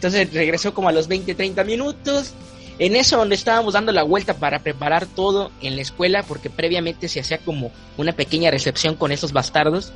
Entonces 0.01 0.33
regresó 0.33 0.73
como 0.73 0.89
a 0.89 0.93
los 0.93 1.09
20, 1.09 1.35
30 1.35 1.63
minutos. 1.65 2.33
En 2.79 2.97
eso 2.97 3.19
donde 3.19 3.35
estábamos 3.35 3.75
dando 3.75 3.93
la 3.93 4.03
vuelta 4.03 4.33
para 4.39 4.61
preparar 4.61 5.05
todo 5.05 5.51
en 5.61 5.77
la 5.77 5.83
escuela, 5.83 6.23
porque 6.23 6.49
previamente 6.49 7.07
se 7.09 7.21
hacía 7.21 7.37
como 7.37 7.71
una 7.99 8.13
pequeña 8.13 8.51
recepción 8.51 8.95
con 8.95 9.13
esos 9.13 9.33
bastardos. 9.33 9.93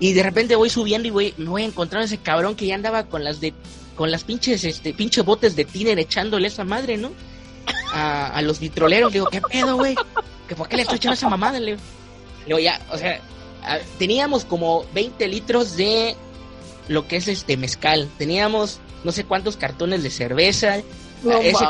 Y 0.00 0.14
de 0.14 0.22
repente 0.22 0.56
voy 0.56 0.70
subiendo 0.70 1.08
y 1.08 1.10
voy, 1.10 1.34
me 1.36 1.50
voy 1.50 1.62
a 1.62 1.66
encontrar 1.66 2.00
a 2.00 2.04
ese 2.06 2.16
cabrón 2.16 2.54
que 2.56 2.64
ya 2.64 2.74
andaba 2.74 3.04
con 3.04 3.22
las 3.22 3.40
de 3.42 3.52
con 3.96 4.10
las 4.10 4.24
pinches, 4.24 4.64
este, 4.64 4.94
pinches 4.94 5.24
botes 5.24 5.56
de 5.56 5.64
tiner 5.66 5.98
echándole 5.98 6.46
esa 6.48 6.64
madre, 6.64 6.96
¿no? 6.96 7.10
A, 7.92 8.28
a 8.28 8.40
los 8.40 8.60
vitroleros, 8.60 9.10
le 9.12 9.18
digo, 9.18 9.26
¿qué 9.26 9.42
pedo, 9.42 9.74
güey? 9.76 9.94
¿Que 10.48 10.54
¿Por 10.54 10.68
qué 10.68 10.76
le 10.76 10.82
estoy 10.82 10.96
echando 10.96 11.14
esa 11.14 11.28
mamada? 11.28 11.58
Le 11.60 11.76
digo, 12.46 12.58
ya, 12.60 12.80
o 12.92 12.96
sea, 12.96 13.20
a- 13.64 13.78
teníamos 13.98 14.44
como 14.46 14.86
20 14.94 15.26
litros 15.28 15.76
de 15.76 16.14
lo 16.86 17.06
que 17.08 17.16
es 17.16 17.26
este 17.28 17.56
mezcal, 17.58 18.08
teníamos 18.16 18.78
no 19.04 19.12
sé 19.12 19.24
cuántos 19.24 19.56
cartones 19.56 20.02
de 20.02 20.10
cerveza, 20.10 20.78
No 21.22 21.38
ese, 21.38 21.64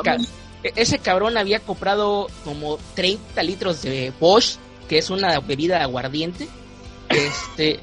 ese 0.77 0.99
cabrón 0.99 1.37
había 1.37 1.61
comprado 1.61 2.29
como 2.45 2.79
30 2.95 3.43
litros 3.43 3.83
de 3.83 4.13
Bosch, 4.19 4.57
que 4.89 4.99
es 4.99 5.11
una 5.11 5.39
bebida 5.41 5.83
aguardiente, 5.83 6.49
este, 7.11 7.81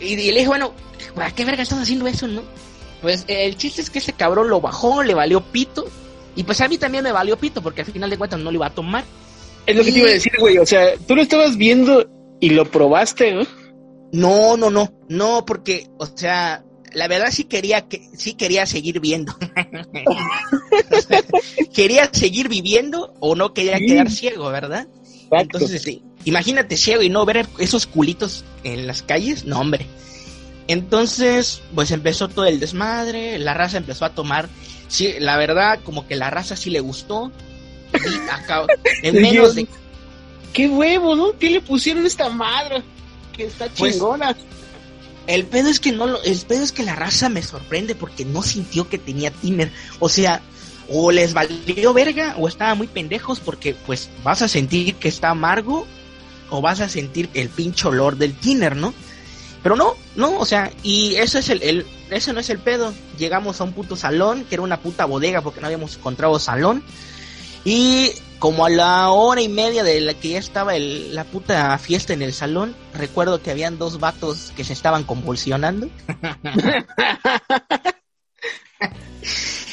y, 0.00 0.14
y 0.14 0.30
le 0.30 0.38
dije, 0.38 0.48
bueno, 0.48 0.72
¿para 1.14 1.30
qué 1.30 1.44
verga 1.44 1.62
estás 1.62 1.80
haciendo 1.80 2.06
eso, 2.06 2.28
no? 2.28 2.42
Pues 3.02 3.24
eh, 3.28 3.46
el 3.46 3.56
chiste 3.56 3.80
es 3.80 3.90
que 3.90 3.98
ese 3.98 4.12
cabrón 4.12 4.48
lo 4.48 4.60
bajó, 4.60 5.02
le 5.02 5.14
valió 5.14 5.40
pito. 5.40 5.86
Y 6.34 6.42
pues 6.42 6.60
a 6.60 6.68
mí 6.68 6.76
también 6.76 7.04
me 7.04 7.12
valió 7.12 7.36
pito, 7.38 7.62
porque 7.62 7.82
al 7.82 7.86
final 7.86 8.10
de 8.10 8.18
cuentas 8.18 8.40
no 8.40 8.50
lo 8.50 8.56
iba 8.56 8.66
a 8.66 8.74
tomar. 8.74 9.04
Es 9.66 9.76
lo 9.76 9.84
que 9.84 9.92
te 9.92 9.98
iba 9.98 10.08
a 10.08 10.12
decir, 10.12 10.32
güey. 10.38 10.58
O 10.58 10.66
sea, 10.66 10.96
tú 11.06 11.16
lo 11.16 11.22
estabas 11.22 11.56
viendo 11.56 12.06
y 12.40 12.50
lo 12.50 12.70
probaste, 12.70 13.32
¿no? 13.32 13.46
No, 14.12 14.56
no, 14.56 14.70
no, 14.70 14.92
no, 15.08 15.44
porque, 15.44 15.88
o 15.98 16.06
sea, 16.06 16.64
la 16.96 17.08
verdad 17.08 17.28
sí 17.30 17.44
quería 17.44 17.82
que, 17.88 18.08
sí 18.16 18.34
quería 18.34 18.66
seguir 18.66 19.00
viendo. 19.00 19.36
Quería 21.74 22.08
seguir 22.12 22.48
viviendo 22.48 23.14
o 23.20 23.34
no 23.34 23.52
quería 23.52 23.78
Sí. 23.78 23.86
quedar 23.86 24.10
ciego, 24.10 24.48
¿verdad? 24.50 24.86
Exacto. 25.04 25.36
Entonces, 25.58 25.72
este, 25.72 26.00
imagínate 26.24 26.76
ciego 26.76 27.02
y 27.02 27.10
no 27.10 27.24
ver 27.26 27.46
esos 27.58 27.86
culitos 27.86 28.44
en 28.64 28.86
las 28.86 29.02
calles, 29.02 29.44
no, 29.44 29.60
hombre. 29.60 29.86
Entonces, 30.68 31.62
pues 31.74 31.90
empezó 31.90 32.28
todo 32.28 32.46
el 32.46 32.58
desmadre, 32.60 33.38
la 33.38 33.54
raza 33.54 33.76
empezó 33.76 34.04
a 34.04 34.10
tomar, 34.14 34.48
sí, 34.88 35.14
la 35.18 35.36
verdad, 35.36 35.80
como 35.84 36.06
que 36.06 36.16
la 36.16 36.30
raza 36.30 36.56
sí 36.56 36.70
le 36.70 36.80
gustó. 36.80 37.30
Y 37.92 38.30
acá, 38.30 38.66
en 39.02 39.14
Sí, 39.14 39.20
menos 39.20 39.54
de 39.54 39.66
Qué 40.52 40.68
huevo, 40.68 41.14
¿no? 41.14 41.38
¿Qué 41.38 41.50
le 41.50 41.60
pusieron 41.60 42.04
a 42.04 42.06
esta 42.06 42.30
madre? 42.30 42.82
Que 43.36 43.44
está 43.44 43.68
Pues, 43.76 43.92
chingona. 43.94 44.34
El 45.26 45.46
pedo 45.46 45.68
es 45.68 45.80
que 45.80 45.92
no 45.92 46.06
lo, 46.06 46.22
el 46.22 46.38
pedo 46.40 46.62
es 46.62 46.72
que 46.72 46.82
la 46.82 46.94
raza 46.94 47.28
me 47.28 47.42
sorprende 47.42 47.94
porque 47.94 48.24
no 48.24 48.42
sintió 48.42 48.88
que 48.88 48.98
tenía 48.98 49.30
tiner. 49.30 49.72
O 49.98 50.08
sea, 50.08 50.40
o 50.88 51.10
les 51.10 51.34
valió 51.34 51.92
verga 51.92 52.34
o 52.38 52.48
estaban 52.48 52.78
muy 52.78 52.86
pendejos 52.86 53.40
porque 53.40 53.74
pues 53.86 54.08
vas 54.22 54.42
a 54.42 54.48
sentir 54.48 54.94
que 54.94 55.08
está 55.08 55.30
amargo 55.30 55.86
o 56.50 56.60
vas 56.60 56.80
a 56.80 56.88
sentir 56.88 57.28
el 57.34 57.48
pinche 57.48 57.88
olor 57.88 58.16
del 58.16 58.34
tiner, 58.34 58.76
¿no? 58.76 58.94
Pero 59.62 59.74
no, 59.74 59.94
no, 60.14 60.38
o 60.38 60.44
sea, 60.44 60.70
y 60.84 61.16
eso 61.16 61.38
es 61.38 61.48
el, 61.48 61.60
el 61.62 61.86
eso 62.10 62.32
no 62.32 62.38
es 62.38 62.50
el 62.50 62.60
pedo. 62.60 62.94
Llegamos 63.18 63.60
a 63.60 63.64
un 63.64 63.72
puto 63.72 63.96
salón, 63.96 64.44
que 64.44 64.54
era 64.54 64.62
una 64.62 64.80
puta 64.80 65.06
bodega 65.06 65.40
porque 65.42 65.60
no 65.60 65.66
habíamos 65.66 65.96
encontrado 65.96 66.38
salón. 66.38 66.84
Y 67.64 68.12
como 68.38 68.66
a 68.66 68.70
la 68.70 69.10
hora 69.10 69.40
y 69.40 69.48
media 69.48 69.82
de 69.82 70.00
la 70.00 70.14
que 70.14 70.30
ya 70.30 70.38
estaba 70.38 70.76
el- 70.76 71.14
la 71.14 71.24
puta 71.24 71.76
fiesta 71.78 72.12
en 72.12 72.22
el 72.22 72.32
salón, 72.32 72.76
recuerdo 72.94 73.42
que 73.42 73.50
habían 73.50 73.78
dos 73.78 73.98
vatos 73.98 74.52
que 74.56 74.64
se 74.64 74.72
estaban 74.72 75.04
convulsionando. 75.04 75.88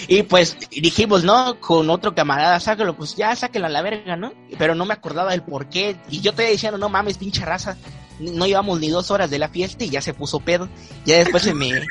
y 0.07 0.23
pues 0.23 0.57
dijimos, 0.71 1.23
no, 1.23 1.59
con 1.59 1.89
otro 1.89 2.15
camarada, 2.15 2.59
sácalo, 2.59 2.95
pues 2.95 3.15
ya 3.15 3.35
sáquelo 3.35 3.67
a 3.67 3.69
la 3.69 3.81
verga, 3.81 4.15
¿no? 4.15 4.33
Pero 4.57 4.75
no 4.75 4.85
me 4.85 4.93
acordaba 4.93 5.31
del 5.31 5.43
por 5.43 5.69
qué. 5.69 5.95
Y 6.09 6.21
yo 6.21 6.33
te 6.33 6.49
diciendo, 6.49 6.77
no 6.77 6.89
mames, 6.89 7.17
pinche 7.17 7.45
raza, 7.45 7.77
no 8.19 8.45
llevamos 8.45 8.79
ni 8.79 8.89
dos 8.89 9.11
horas 9.11 9.29
de 9.29 9.39
la 9.39 9.49
fiesta 9.49 9.83
y 9.83 9.89
ya 9.89 10.01
se 10.01 10.13
puso 10.13 10.39
pedo. 10.39 10.69
Ya 11.05 11.17
después 11.17 11.43
se 11.43 11.53
me... 11.53 11.71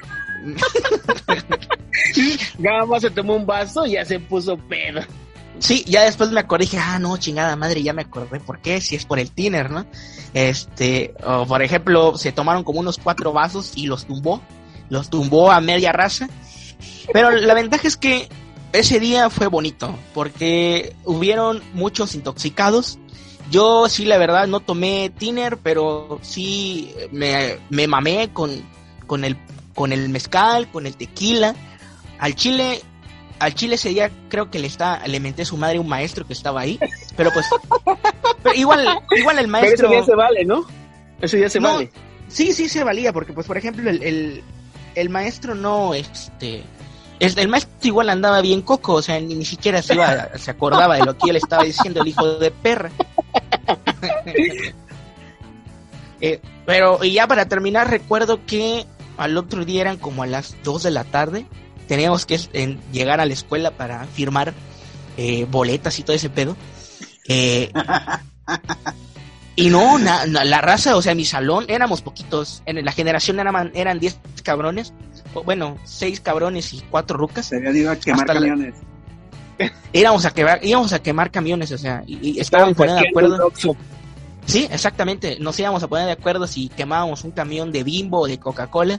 Nada 2.59 2.85
más 2.87 3.03
se 3.03 3.11
tomó 3.11 3.37
un 3.37 3.47
vaso 3.47 3.87
y 3.87 3.93
ya 3.93 4.05
se 4.05 4.19
puso 4.19 4.57
pedo. 4.57 5.01
Sí, 5.63 5.85
ya 5.87 6.03
después 6.03 6.31
me 6.33 6.41
acordé, 6.41 6.65
dije, 6.65 6.79
ah, 6.79 6.99
no, 6.99 7.17
chingada 7.19 7.55
madre, 7.55 7.85
ya 7.85 7.93
me 7.93 8.03
acordé 8.03 8.41
por 8.41 8.59
qué, 8.59 8.81
si 8.81 8.97
es 8.97 9.05
por 9.05 9.21
el 9.21 9.31
tiner, 9.31 9.71
¿no? 9.71 9.87
Este, 10.35 11.15
por 11.47 11.63
ejemplo, 11.63 12.19
se 12.19 12.33
tomaron 12.33 12.65
como 12.65 12.81
unos 12.81 12.99
cuatro 12.99 13.33
vasos 13.33 13.71
y 13.77 13.87
los 13.87 14.05
tumbó, 14.05 14.43
los 14.89 15.09
tumbó 15.09 15.53
a 15.53 15.61
media 15.61 15.93
raza. 15.93 16.29
Pero 17.13 17.31
la 17.31 17.55
ventaja 17.55 17.87
es 17.87 17.97
que 17.97 18.29
ese 18.73 18.99
día 18.99 19.31
fue 19.31 19.47
bonito, 19.47 19.97
porque 20.15 20.97
hubieron 21.05 21.63
muchos 21.75 22.17
intoxicados. 22.17 22.99
Yo 23.53 23.89
sí, 23.89 24.05
la 24.05 24.19
verdad, 24.19 24.49
no 24.49 24.59
tomé 24.59 25.13
tiner, 25.17 25.59
pero 25.59 26.19
sí 26.23 26.93
me, 27.13 27.59
me 27.71 27.87
mamé 27.87 28.31
con, 28.33 28.51
con, 29.07 29.25
el, 29.25 29.37
con 29.77 29.93
el 29.93 30.09
mezcal, 30.09 30.69
con 30.73 30.87
el 30.87 30.97
tequila. 30.97 31.55
Al 32.19 32.35
chile, 32.35 32.83
al 33.43 33.55
chile 33.55 33.75
ese 33.75 33.89
día 33.89 34.09
creo 34.29 34.51
que 34.51 34.61
le 34.61 34.69
está, 34.69 35.05
le 35.05 35.19
menté 35.19 35.43
a 35.43 35.45
su 35.45 35.57
madre 35.57 35.81
un 35.81 35.89
maestro 35.89 36.25
que 36.25 36.33
estaba 36.33 36.61
ahí, 36.61 36.79
pero 37.17 37.33
pues, 37.33 37.47
pero 38.43 38.55
igual, 38.55 38.87
igual 39.17 39.39
el 39.41 39.49
maestro. 39.49 39.89
Pero 39.89 39.89
ese 39.89 39.97
día 39.97 40.05
se 40.05 40.15
vale, 40.15 40.45
¿no? 40.45 40.65
Ese 41.21 41.37
día 41.39 41.49
se 41.49 41.59
No, 41.59 41.75
vale. 41.75 41.91
Sí, 42.29 42.53
sí 42.53 42.69
se 42.69 42.85
valía, 42.85 43.13
porque 43.13 43.33
pues 43.33 43.49
por 43.49 43.59
ejemplo 43.59 43.91
el, 43.91 44.01
el, 44.05 44.45
el 44.95 45.11
maestro 45.11 45.57
no, 45.57 45.93
este, 45.93 46.63
el, 47.19 47.37
el 47.37 47.49
maestro 47.49 47.73
igual 47.83 48.11
andaba 48.11 48.41
bien 48.43 48.63
coco, 48.63 48.95
o 48.95 49.03
sea, 49.03 49.19
ni, 49.19 49.35
ni 49.35 49.45
siquiera 49.45 49.83
se 49.83 49.95
iba, 49.95 50.39
se 50.39 50.51
acordaba 50.53 50.97
de 50.97 51.05
lo 51.05 51.19
que 51.19 51.27
yo 51.27 51.33
le 51.33 51.41
estaba 51.41 51.65
diciendo 51.65 52.01
el 52.01 52.09
hijo 52.09 52.35
de 52.39 52.51
perra. 52.51 52.91
Eh, 56.25 56.41
pero 56.65 57.03
y 57.03 57.15
ya 57.15 57.27
para 57.27 57.49
terminar 57.49 57.91
recuerdo 57.91 58.47
que 58.47 58.87
al 59.17 59.37
otro 59.37 59.65
día 59.65 59.81
eran 59.81 59.97
como 59.97 60.23
a 60.23 60.27
las 60.29 60.55
2 60.63 60.85
de 60.85 60.91
la 60.93 61.03
tarde, 61.03 61.47
teníamos 61.89 62.27
que 62.27 62.39
en- 62.53 62.81
llegar 62.93 63.21
a 63.21 63.27
la 63.27 63.33
escuela 63.33 63.71
para 63.71 64.05
firmar 64.07 64.55
eh, 65.17 65.47
boletas 65.51 65.99
y 65.99 66.03
todo 66.03 66.17
ese 66.17 66.31
pedo. 66.31 66.57
Eh, 67.29 67.71
y 69.57 69.69
no, 69.71 69.99
na- 69.99 70.27
na- 70.27 70.45
la 70.45 70.61
raza, 70.61 70.97
o 70.97 71.03
sea, 71.03 71.15
mi 71.15 71.25
salón 71.25 71.67
éramos 71.69 72.01
poquitos. 72.03 72.63
En 72.67 72.83
la 72.85 72.93
generación 72.93 73.39
eran, 73.41 73.71
eran 73.75 73.99
10 73.99 74.19
cabrones. 74.43 74.93
Bueno, 75.45 75.79
6 75.85 76.21
cabrones 76.21 76.73
y 76.73 76.81
4 76.91 77.17
rucas. 77.17 77.47
Se 77.47 77.57
había 77.57 77.71
ido 77.73 77.91
a 77.91 77.97
quemar 77.97 78.21
Hasta 78.23 78.35
la- 78.35 78.41
camiones. 78.41 78.75
Íbamos 79.93 80.25
a 80.25 80.31
quemar, 80.33 80.61
íbamos 80.65 80.93
a 80.93 81.03
quemar 81.03 81.31
camiones, 81.31 81.71
o 81.73 81.79
sea, 81.79 82.03
y, 82.07 82.31
y 82.37 82.41
estaban 82.41 82.75
poniendo 82.75 83.03
de 83.03 83.09
acuerdo. 83.09 83.53
Sí, 84.45 84.67
exactamente. 84.73 85.37
Nos 85.39 85.59
íbamos 85.61 85.83
a 85.83 85.89
poner 85.89 86.07
de 86.07 86.13
acuerdo 86.13 86.47
si 86.49 86.69
quemábamos 86.71 87.23
un 87.23 87.31
camión 87.31 87.71
de 87.71 87.85
Bimbo 87.85 88.21
o 88.23 88.27
de 88.27 88.39
Coca-Cola. 88.41 88.99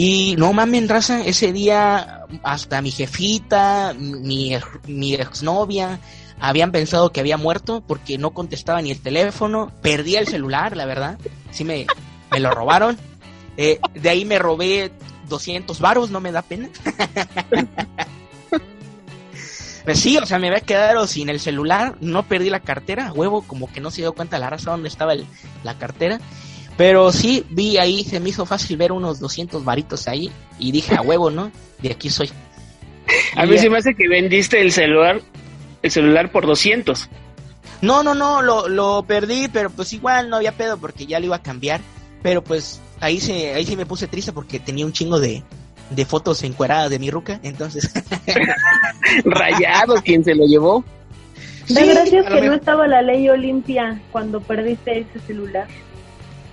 Y 0.00 0.36
no 0.38 0.52
mamen, 0.52 0.88
raza, 0.88 1.24
ese 1.24 1.52
día 1.52 2.20
hasta 2.44 2.80
mi 2.82 2.92
jefita, 2.92 3.96
mi, 3.98 4.56
mi 4.86 5.14
exnovia, 5.14 5.98
habían 6.38 6.70
pensado 6.70 7.10
que 7.10 7.18
había 7.18 7.36
muerto 7.36 7.82
porque 7.84 8.16
no 8.16 8.30
contestaba 8.30 8.80
ni 8.80 8.92
el 8.92 9.00
teléfono. 9.00 9.72
Perdí 9.82 10.14
el 10.14 10.28
celular, 10.28 10.76
la 10.76 10.84
verdad. 10.84 11.18
Sí 11.50 11.64
me, 11.64 11.84
me 12.30 12.38
lo 12.38 12.52
robaron. 12.52 12.96
Eh, 13.56 13.80
de 13.94 14.08
ahí 14.08 14.24
me 14.24 14.38
robé 14.38 14.92
200 15.28 15.80
varos, 15.80 16.10
no 16.10 16.20
me 16.20 16.30
da 16.30 16.42
pena. 16.42 16.68
Pues 19.84 20.00
sí, 20.00 20.18
o 20.18 20.26
sea, 20.26 20.38
me 20.38 20.48
había 20.48 20.60
quedado 20.60 21.06
sin 21.06 21.30
el 21.30 21.40
celular, 21.40 21.96
no 22.02 22.24
perdí 22.24 22.50
la 22.50 22.60
cartera, 22.60 23.10
huevo, 23.10 23.40
como 23.40 23.72
que 23.72 23.80
no 23.80 23.90
se 23.90 24.02
dio 24.02 24.12
cuenta 24.12 24.38
la 24.38 24.50
raza 24.50 24.70
dónde 24.72 24.88
estaba 24.90 25.14
el- 25.14 25.24
la 25.64 25.78
cartera. 25.78 26.20
Pero 26.78 27.12
sí, 27.12 27.44
vi 27.50 27.76
ahí, 27.76 28.04
se 28.04 28.20
me 28.20 28.30
hizo 28.30 28.46
fácil 28.46 28.76
ver 28.78 28.92
unos 28.92 29.20
200 29.20 29.64
varitos 29.64 30.08
ahí 30.08 30.30
y 30.58 30.72
dije, 30.72 30.94
a 30.94 31.02
huevo, 31.02 31.28
¿no? 31.30 31.50
De 31.82 31.90
aquí 31.92 32.08
soy. 32.08 32.30
A 33.36 33.44
mí 33.44 33.56
ya- 33.56 33.62
se 33.62 33.68
me 33.70 33.78
hace 33.78 33.94
que 33.94 34.08
vendiste 34.08 34.60
el 34.60 34.72
celular, 34.72 35.20
el 35.82 35.90
celular 35.90 36.32
por 36.32 36.46
200. 36.46 37.08
No, 37.82 38.02
no, 38.02 38.14
no, 38.14 38.42
lo, 38.42 38.68
lo 38.68 39.02
perdí, 39.06 39.48
pero 39.52 39.68
pues 39.70 39.92
igual 39.92 40.30
no 40.30 40.36
había 40.36 40.52
pedo 40.52 40.78
porque 40.78 41.04
ya 41.06 41.18
lo 41.20 41.26
iba 41.26 41.36
a 41.36 41.42
cambiar. 41.42 41.80
Pero 42.22 42.42
pues 42.42 42.80
ahí 43.00 43.20
se, 43.20 43.54
ahí 43.54 43.66
sí 43.66 43.76
me 43.76 43.84
puse 43.86 44.06
triste 44.08 44.32
porque 44.32 44.58
tenía 44.60 44.86
un 44.86 44.92
chingo 44.92 45.18
de, 45.20 45.42
de 45.90 46.04
fotos 46.06 46.42
encueradas 46.44 46.90
de 46.90 46.98
mi 47.00 47.10
ruca, 47.10 47.40
entonces... 47.42 47.90
Rayado 49.24 49.96
quien 50.02 50.24
se 50.24 50.34
lo 50.34 50.44
llevó. 50.46 50.84
La 51.68 51.80
Sí, 51.82 51.86
gracia 51.88 52.20
es 52.20 52.26
a 52.26 52.30
lo 52.30 52.40
que 52.40 52.46
no 52.46 52.54
estaba 52.54 52.86
la 52.86 53.02
ley 53.02 53.28
Olimpia 53.28 54.00
cuando 54.10 54.40
perdiste 54.40 55.00
ese 55.00 55.20
celular. 55.26 55.66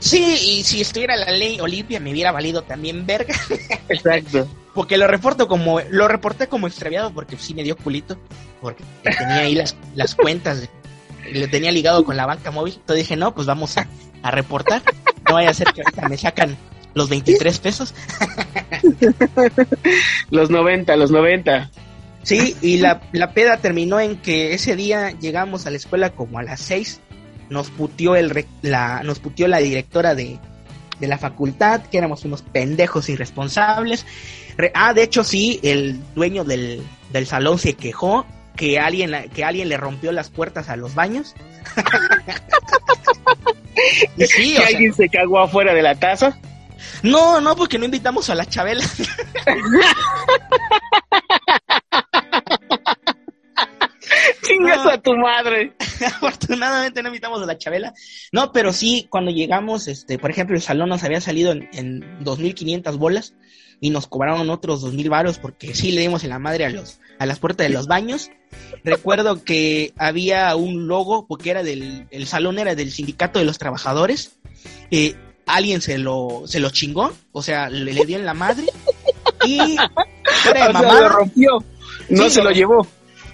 Sí, 0.06 0.38
y 0.60 0.64
si 0.64 0.82
estuviera 0.82 1.16
la 1.16 1.32
ley 1.32 1.60
Olimpia 1.60 2.00
me 2.00 2.12
hubiera 2.12 2.32
valido 2.32 2.62
también 2.62 3.08
verga. 3.08 3.34
Exacto. 3.90 4.48
Porque 4.76 5.00
lo 5.00 5.08
reporto 5.08 5.48
como, 5.48 5.80
lo 5.90 6.08
reporté 6.08 6.48
como 6.48 6.68
extraviado 6.68 7.12
porque 7.12 7.38
sí 7.38 7.56
me 7.56 7.64
dio 7.64 7.76
culito. 7.76 8.16
Porque 8.62 8.84
tenía 9.02 9.38
ahí 9.38 9.56
las, 9.56 9.76
las 9.96 10.14
cuentas, 10.14 10.70
le 11.32 11.48
tenía 11.48 11.72
ligado 11.72 12.06
con 12.06 12.16
la 12.16 12.28
banca 12.28 12.52
móvil. 12.52 12.76
Entonces 12.76 13.04
dije, 13.08 13.16
no, 13.16 13.34
pues 13.34 13.48
vamos 13.48 13.78
a, 13.78 13.88
a 14.22 14.30
reportar. 14.30 14.84
No 15.28 15.36
vaya 15.36 15.50
a 15.50 15.56
ser 15.56 15.74
que 15.74 15.82
ahorita 15.82 16.08
me 16.08 16.18
sacan 16.20 16.56
los 16.94 17.10
23 17.10 17.60
pesos. 17.60 17.96
Los 20.30 20.50
90, 20.52 20.96
los 20.98 21.10
90. 21.10 21.72
Sí, 22.22 22.56
y 22.62 22.78
la, 22.78 23.02
la 23.12 23.34
peda 23.34 23.58
terminó 23.58 24.00
en 24.00 24.18
que 24.18 24.54
ese 24.54 24.76
día 24.76 25.12
llegamos 25.12 25.66
a 25.66 25.72
la 25.72 25.78
escuela 25.78 26.12
como 26.12 26.40
a 26.40 26.44
las 26.44 26.60
6. 26.62 27.02
Nos 27.50 27.70
puteó, 27.70 28.16
el, 28.16 28.46
la, 28.62 29.02
nos 29.04 29.20
puteó 29.20 29.48
la 29.48 29.60
directora 29.60 30.16
de, 30.16 30.40
de 31.00 31.08
la 31.08 31.18
facultad, 31.18 31.82
que 31.84 31.98
éramos 31.98 32.26
unos 32.26 32.42
pendejos 32.42 33.10
irresponsables. 33.10 34.06
Re- 34.58 34.72
ah, 34.74 34.94
de 34.94 35.04
hecho 35.04 35.24
sí, 35.24 35.60
el 35.64 36.00
dueño 36.16 36.44
del, 36.44 36.82
del 37.12 37.28
salón 37.28 37.60
se 37.60 37.74
quejó 37.74 38.26
que 38.56 38.80
alguien, 38.80 39.30
que 39.34 39.44
alguien 39.44 39.70
le 39.70 39.78
rompió 39.78 40.12
las 40.12 40.30
puertas 40.30 40.70
a 40.70 40.76
los 40.76 40.96
baños. 40.96 41.36
y 44.18 44.26
sí, 44.26 44.54
¿Que 44.54 44.58
o 44.58 44.62
sea, 44.62 44.68
alguien 44.68 44.94
se 44.94 45.10
cagó 45.10 45.40
afuera 45.40 45.74
de 45.74 45.82
la 45.82 45.96
taza? 45.96 46.38
no, 47.04 47.42
no, 47.42 47.56
porque 47.56 47.78
no 47.78 47.86
invitamos 47.86 48.30
a 48.30 48.36
la 48.36 48.46
Chabela. 48.46 48.84
Chingas 54.48 54.84
No. 54.86 54.90
a 54.92 54.98
tu 55.00 55.16
madre. 55.16 55.74
Afortunadamente 56.06 57.02
no 57.02 57.10
invitamos 57.10 57.42
a 57.42 57.46
la 57.46 57.58
Chabela. 57.58 57.94
No, 58.32 58.52
pero 58.52 58.74
sí, 58.74 59.08
cuando 59.10 59.32
llegamos, 59.32 59.88
este, 59.88 60.18
por 60.20 60.30
ejemplo, 60.32 60.56
el 60.56 60.62
salón 60.62 60.90
nos 60.90 61.04
había 61.04 61.22
salido 61.22 61.52
en, 61.52 61.70
en 61.74 62.20
2.500 62.24 62.98
bolas 62.98 63.34
y 63.82 63.90
nos 63.90 64.08
cobraron 64.08 64.50
otros 64.50 64.84
2.000 64.84 65.10
varos 65.10 65.38
porque 65.38 65.76
sí 65.76 65.92
le 65.92 66.02
dimos 66.02 66.24
en 66.24 66.30
la 66.30 66.40
madre 66.40 66.66
a 66.66 66.70
los 66.70 67.00
a 67.18 67.26
las 67.26 67.40
puertas 67.40 67.68
de 67.68 67.74
los 67.74 67.88
baños. 67.88 68.30
Recuerdo 68.84 69.44
que 69.44 69.94
había 69.98 70.54
un 70.56 70.88
logo 70.88 71.28
porque 71.28 71.50
era 71.52 71.64
del 71.64 72.08
el 72.12 72.28
salón 72.28 72.60
era 72.60 72.76
del 72.76 72.92
sindicato 72.92 73.40
de 73.40 73.46
los 73.46 73.58
trabajadores. 73.58 74.38
Eh, 74.92 75.16
alguien 75.46 75.82
se 75.82 75.98
lo 75.98 76.44
se 76.46 76.60
lo 76.60 76.70
chingó, 76.72 77.14
o 77.32 77.42
sea, 77.42 77.70
le, 77.70 77.94
le 77.94 78.06
dio 78.06 78.18
en 78.18 78.26
la 78.26 78.34
madre 78.34 78.66
y 79.46 79.58
fuera 80.44 80.66
de 80.66 80.70
O 80.70 80.72
sea, 80.72 80.74
mamada, 80.74 81.02
lo 81.02 81.10
rompió. 81.10 81.64
No 82.10 82.24
Sí, 82.26 82.30
se 82.32 82.40
lo- 82.44 82.50
lo 82.50 82.56
llevó. 82.56 82.88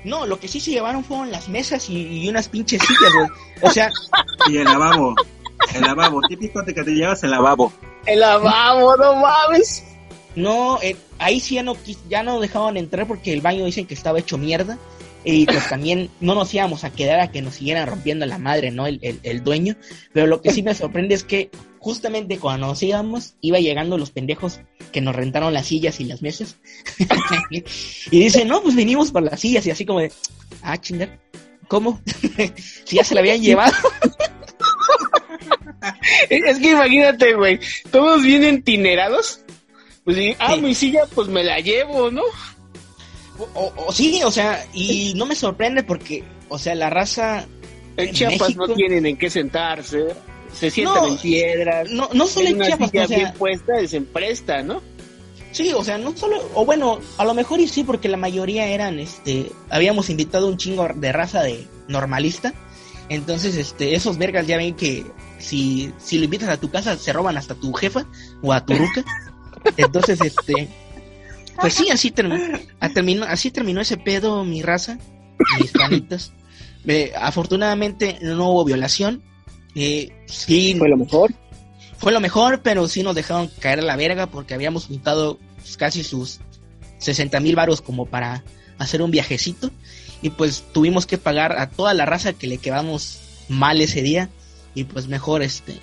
No, 0.03 0.25
lo 0.25 0.39
que 0.39 0.47
sí 0.47 0.59
se 0.59 0.71
llevaron 0.71 1.03
fueron 1.03 1.31
las 1.31 1.47
mesas 1.49 1.89
y, 1.89 2.23
y 2.23 2.29
unas 2.29 2.47
pinches 2.49 2.81
sillas, 2.81 3.13
güey. 3.13 3.29
O 3.61 3.69
sea, 3.71 3.89
Y 4.49 4.57
el 4.57 4.65
lavabo. 4.65 5.13
El 5.75 5.81
lavabo. 5.81 6.19
Típico 6.27 6.61
de 6.63 6.73
que 6.73 6.83
te 6.83 6.91
llevas 6.91 7.23
el 7.23 7.31
lavabo. 7.31 7.71
El 8.05 8.19
lavabo, 8.21 8.97
no 8.97 9.15
mames. 9.15 9.83
no, 10.35 10.79
eh, 10.81 10.95
ahí 11.19 11.39
sí 11.39 11.55
ya 11.55 11.63
no, 11.63 11.75
quis- 11.75 11.99
ya 12.09 12.23
no 12.23 12.39
dejaban 12.39 12.77
entrar 12.77 13.07
porque 13.07 13.31
el 13.33 13.41
baño 13.41 13.65
dicen 13.65 13.85
que 13.85 13.93
estaba 13.93 14.19
hecho 14.19 14.37
mierda. 14.37 14.77
Y 15.23 15.45
pues 15.45 15.69
también 15.69 16.09
no 16.19 16.33
nos 16.33 16.51
íbamos 16.51 16.83
a 16.83 16.89
quedar 16.89 17.19
a 17.19 17.29
que 17.31 17.43
nos 17.43 17.53
siguieran 17.53 17.87
rompiendo 17.87 18.25
la 18.25 18.39
madre, 18.39 18.71
¿no? 18.71 18.87
El, 18.87 18.97
el, 19.03 19.19
el 19.21 19.43
dueño. 19.43 19.75
Pero 20.13 20.25
lo 20.25 20.41
que 20.41 20.51
sí 20.51 20.63
me 20.63 20.73
sorprende 20.73 21.13
es 21.13 21.23
que 21.23 21.51
justamente 21.81 22.37
cuando 22.37 22.67
nos 22.67 22.81
íbamos, 22.83 23.33
iba 23.41 23.59
llegando 23.59 23.97
los 23.97 24.11
pendejos 24.11 24.59
que 24.91 25.01
nos 25.01 25.15
rentaron 25.15 25.51
las 25.53 25.65
sillas 25.65 25.99
y 25.99 26.05
las 26.05 26.21
mesas. 26.21 26.57
y 28.11 28.19
dicen, 28.19 28.47
no, 28.47 28.61
pues 28.61 28.75
venimos 28.75 29.11
por 29.11 29.23
las 29.23 29.39
sillas. 29.39 29.65
Y 29.65 29.71
así 29.71 29.83
como 29.85 29.99
de, 29.99 30.11
ah, 30.61 30.77
chingar, 30.79 31.19
¿cómo? 31.67 31.99
si 32.85 32.95
ya 32.97 33.03
se 33.03 33.15
la 33.15 33.21
habían 33.21 33.41
llevado. 33.41 33.73
Es 36.29 36.59
que 36.59 36.71
imagínate, 36.71 37.33
güey. 37.33 37.59
Todos 37.91 38.21
vienen 38.21 38.61
tinerados. 38.63 39.41
Pues 40.03 40.15
sí, 40.17 40.35
ah, 40.39 40.53
Sí. 40.55 40.61
mi 40.61 40.75
silla, 40.75 41.01
pues 41.13 41.27
me 41.27 41.43
la 41.43 41.59
llevo, 41.59 42.11
¿no? 42.11 42.21
O, 43.39 43.43
o- 43.55 43.73
o 43.87 43.91
sí, 43.91 44.21
o 44.23 44.31
sea, 44.31 44.63
y 44.73 45.13
no 45.15 45.25
me 45.25 45.35
sorprende 45.35 45.81
porque, 45.83 46.23
o 46.49 46.59
sea, 46.59 46.75
la 46.75 46.89
raza 46.91 47.45
En 47.97 48.09
En 48.09 48.13
Chiapas 48.13 48.39
México- 48.49 48.67
no 48.67 48.73
tienen 48.75 49.05
en 49.07 49.17
qué 49.17 49.29
sentarse. 49.29 50.13
Se 50.53 50.69
sientan 50.69 51.03
No, 51.03 51.07
en 51.07 51.17
piedras. 51.17 51.89
no, 51.91 52.09
no 52.13 52.27
solo 52.27 52.47
en 52.47 52.55
una 52.55 52.67
Chiapas, 52.67 52.89
o 52.89 53.07
sea, 53.07 53.17
bien 53.17 53.33
puesta 53.33 53.87
se 53.87 54.01
presta, 54.01 54.61
¿no? 54.63 54.81
sí, 55.51 55.73
o 55.73 55.83
sea, 55.83 55.97
no 55.97 56.15
solo, 56.15 56.41
o 56.53 56.63
bueno, 56.65 56.99
a 57.17 57.25
lo 57.25 57.33
mejor 57.33 57.59
y 57.59 57.67
sí, 57.67 57.83
porque 57.83 58.07
la 58.07 58.15
mayoría 58.15 58.67
eran, 58.67 58.99
este, 58.99 59.51
habíamos 59.69 60.09
invitado 60.09 60.47
un 60.47 60.55
chingo 60.55 60.87
de 60.95 61.11
raza 61.11 61.41
de 61.43 61.67
normalista, 61.89 62.53
entonces, 63.11 63.57
este, 63.57 63.93
esos 63.93 64.17
vergas 64.17 64.47
ya 64.47 64.55
ven 64.55 64.73
que 64.73 65.05
si, 65.37 65.91
si 65.97 66.17
lo 66.17 66.23
invitas 66.23 66.47
a 66.47 66.55
tu 66.55 66.71
casa, 66.71 66.95
se 66.95 67.11
roban 67.11 67.35
hasta 67.35 67.55
tu 67.55 67.73
jefa 67.73 68.05
o 68.41 68.53
a 68.53 68.65
tu 68.65 68.73
ruca. 68.73 69.03
Entonces, 69.75 70.21
este, 70.21 70.69
pues 71.59 71.73
sí, 71.73 71.89
así 71.89 72.09
terminó, 72.09 72.41
terminó, 72.93 73.25
así 73.25 73.51
terminó 73.51 73.81
ese 73.81 73.97
pedo, 73.97 74.45
mi 74.45 74.61
raza, 74.61 74.97
mis 75.59 75.71
panitas. 75.73 76.31
Eh, 76.87 77.11
afortunadamente 77.19 78.17
no 78.21 78.51
hubo 78.51 78.63
violación. 78.63 79.21
Eh, 79.75 80.09
sí, 80.25 80.75
Fue 80.77 80.89
lo 80.89 80.97
mejor. 80.97 81.31
fue 81.97 82.11
lo 82.11 82.19
mejor, 82.19 82.61
pero 82.61 82.87
sí 82.87 83.03
nos 83.03 83.15
dejaron 83.15 83.49
caer 83.59 83.79
a 83.79 83.83
la 83.83 83.95
verga 83.95 84.27
porque 84.27 84.53
habíamos 84.53 84.85
juntado 84.87 85.37
pues, 85.57 85.77
casi 85.77 86.03
sus 86.03 86.39
60 86.99 87.39
mil 87.39 87.55
varos 87.55 87.81
como 87.81 88.05
para 88.05 88.43
hacer 88.77 89.01
un 89.01 89.11
viajecito 89.11 89.71
y 90.21 90.29
pues 90.31 90.63
tuvimos 90.73 91.05
que 91.05 91.17
pagar 91.17 91.57
a 91.59 91.69
toda 91.69 91.93
la 91.93 92.05
raza 92.05 92.33
que 92.33 92.47
le 92.47 92.57
quedamos 92.57 93.19
mal 93.49 93.79
ese 93.81 94.01
día 94.01 94.29
y 94.75 94.83
pues 94.85 95.07
mejor 95.07 95.41
este 95.41 95.79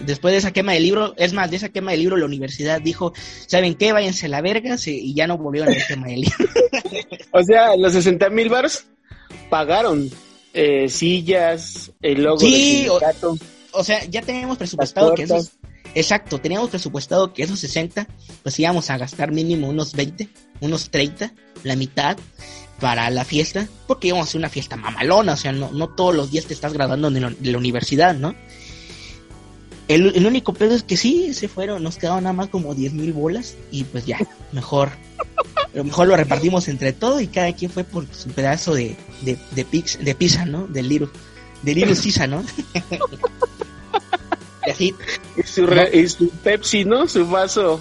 después 0.00 0.32
de 0.32 0.38
esa 0.38 0.52
quema 0.52 0.72
de 0.72 0.80
libro, 0.80 1.12
es 1.18 1.32
más, 1.32 1.50
de 1.50 1.56
esa 1.56 1.68
quema 1.68 1.90
de 1.90 1.98
libro 1.98 2.16
la 2.16 2.24
universidad 2.24 2.80
dijo, 2.80 3.12
¿saben 3.46 3.74
qué? 3.74 3.92
Váyanse 3.92 4.26
a 4.26 4.28
la 4.30 4.40
verga 4.40 4.78
se- 4.78 4.92
y 4.92 5.12
ya 5.14 5.26
no 5.26 5.36
volvieron 5.38 5.68
a 5.72 5.76
la 5.76 5.86
quema 5.86 6.06
de 6.06 6.16
libro. 6.18 6.36
O 7.32 7.42
sea, 7.42 7.76
los 7.76 7.92
60 7.92 8.28
mil 8.30 8.48
bars 8.48 8.86
pagaron 9.48 10.10
eh, 10.54 10.88
sillas, 10.88 11.92
el 12.02 12.22
logo 12.22 12.40
Sí, 12.40 12.80
del 12.82 12.90
o- 12.90 12.98
sindicato. 13.00 13.38
O 13.72 13.84
sea, 13.84 14.04
ya 14.06 14.22
teníamos 14.22 14.58
presupuestado 14.58 15.14
que 15.14 15.22
esos 15.24 15.52
Exacto, 15.94 16.38
teníamos 16.38 16.70
presupuestado 16.70 17.32
que 17.32 17.42
esos 17.42 17.58
60, 17.58 18.06
pues 18.44 18.58
íbamos 18.60 18.90
a 18.90 18.98
gastar 18.98 19.32
mínimo 19.32 19.68
unos 19.68 19.92
20, 19.94 20.28
unos 20.60 20.90
30, 20.90 21.32
la 21.64 21.74
mitad 21.74 22.16
para 22.78 23.10
la 23.10 23.24
fiesta, 23.24 23.66
porque 23.88 24.08
íbamos 24.08 24.26
a 24.26 24.28
hacer 24.28 24.38
una 24.38 24.48
fiesta 24.48 24.76
mamalona, 24.76 25.32
o 25.32 25.36
sea, 25.36 25.50
no, 25.52 25.70
no 25.72 25.88
todos 25.88 26.14
los 26.14 26.30
días 26.30 26.46
te 26.46 26.54
estás 26.54 26.72
graduando 26.72 27.10
de 27.10 27.20
la, 27.20 27.30
de 27.30 27.50
la 27.52 27.58
universidad, 27.58 28.14
¿no? 28.14 28.34
El, 29.88 30.14
el 30.14 30.26
único 30.26 30.52
pedo 30.54 30.74
es 30.76 30.84
que 30.84 30.96
sí, 30.96 31.34
se 31.34 31.48
fueron, 31.48 31.82
nos 31.82 31.96
quedaron 31.96 32.22
nada 32.22 32.32
más 32.34 32.48
como 32.48 32.74
10 32.74 32.92
mil 32.92 33.12
bolas 33.12 33.56
y 33.72 33.82
pues 33.84 34.06
ya, 34.06 34.18
mejor. 34.52 34.90
Pero 35.72 35.84
mejor 35.84 36.08
lo 36.08 36.16
repartimos 36.16 36.68
entre 36.68 36.92
todos 36.92 37.22
y 37.22 37.28
cada 37.28 37.52
quien 37.54 37.70
fue 37.70 37.84
por 37.84 38.06
su 38.12 38.28
pedazo 38.30 38.74
de, 38.74 38.96
de, 39.22 39.38
de, 39.52 39.66
pix- 39.66 39.98
de 39.98 40.14
pizza, 40.14 40.44
¿no? 40.44 40.66
Del 40.66 40.88
Liru. 40.88 41.08
De 41.62 41.74
Liru 41.74 41.94
Sisa, 41.94 42.26
¿no? 42.26 42.42
y 44.66 44.70
así, 44.70 44.94
Y 45.36 45.42
su, 45.42 45.66
re- 45.66 45.90
y 45.96 46.08
su 46.08 46.28
Pepsi, 46.30 46.84
¿no? 46.84 47.06
Su 47.06 47.26
vaso. 47.28 47.80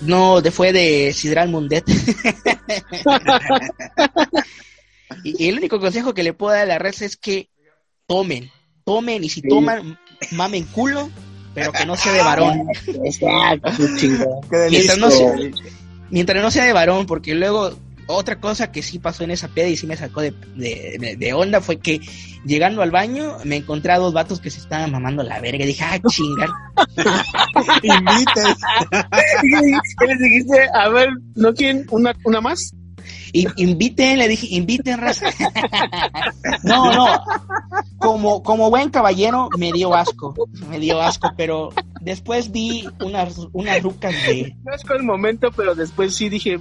No, 0.00 0.40
de, 0.40 0.50
fue 0.50 0.72
de 0.72 1.12
Sidral 1.12 1.50
Mundet. 1.50 1.84
y, 5.24 5.44
y 5.44 5.48
el 5.48 5.58
único 5.58 5.80
consejo 5.80 6.14
que 6.14 6.22
le 6.22 6.32
puedo 6.32 6.52
dar 6.54 6.62
a 6.62 6.66
la 6.66 6.78
red 6.78 6.94
es 7.00 7.16
que 7.16 7.48
tomen, 8.06 8.50
tomen 8.84 9.24
y 9.24 9.28
si 9.28 9.42
toman, 9.42 9.98
mamen 10.32 10.64
culo, 10.64 11.10
pero 11.54 11.72
que 11.72 11.84
no 11.84 11.96
sea 11.96 12.12
de 12.12 12.22
varón. 12.22 12.66
Exacto, 13.04 13.70
chingón. 13.98 14.40
mientras, 14.70 14.98
no 14.98 15.10
sea, 15.10 15.32
mientras 16.10 16.42
no 16.42 16.50
sea 16.50 16.64
de 16.64 16.72
varón, 16.72 17.06
porque 17.06 17.34
luego 17.34 17.72
otra 18.06 18.40
cosa 18.40 18.72
que 18.72 18.82
sí 18.82 18.98
pasó 18.98 19.22
en 19.24 19.30
esa 19.30 19.46
peda 19.48 19.68
y 19.68 19.76
sí 19.76 19.86
me 19.86 19.96
sacó 19.96 20.20
de, 20.20 20.32
de- 20.56 20.96
de- 20.98 21.16
de 21.16 21.32
onda 21.32 21.60
fue 21.60 21.78
que 21.78 22.00
llegando 22.44 22.82
al 22.82 22.90
baño 22.90 23.36
me 23.44 23.56
encontré 23.56 23.92
a 23.92 23.98
dos 23.98 24.12
vatos 24.12 24.40
que 24.40 24.50
se 24.50 24.58
estaban 24.58 24.90
mamando 24.90 25.22
la 25.22 25.40
verga. 25.40 25.64
Dije, 25.64 25.84
ah, 25.84 25.98
chingar. 26.08 26.48
Invites. 27.82 28.56
¿Qué 29.98 30.06
les 30.08 30.18
dijiste? 30.18 30.66
A 30.74 30.88
ver, 30.88 31.08
¿no 31.36 31.54
quieren 31.54 31.86
una, 31.90 32.14
una 32.24 32.40
más? 32.40 32.72
Y, 33.32 33.46
inviten, 33.62 34.18
le 34.18 34.28
dije, 34.28 34.48
inviten, 34.50 34.98
raza. 34.98 35.26
no, 36.64 36.92
no. 36.92 37.06
Como, 37.98 38.42
como 38.42 38.70
buen 38.70 38.90
caballero, 38.90 39.48
me 39.58 39.72
dio 39.72 39.94
asco. 39.94 40.34
Me 40.68 40.78
dio 40.78 41.00
asco, 41.00 41.32
pero 41.36 41.70
después 42.00 42.50
vi 42.50 42.88
unas, 43.00 43.38
unas 43.52 43.82
rucas 43.82 44.12
de 44.26 44.56
No 44.64 44.74
es 44.74 44.82
con 44.82 44.96
el 44.96 45.02
momento, 45.04 45.50
pero 45.52 45.74
después 45.74 46.14
sí 46.14 46.28
dije, 46.28 46.58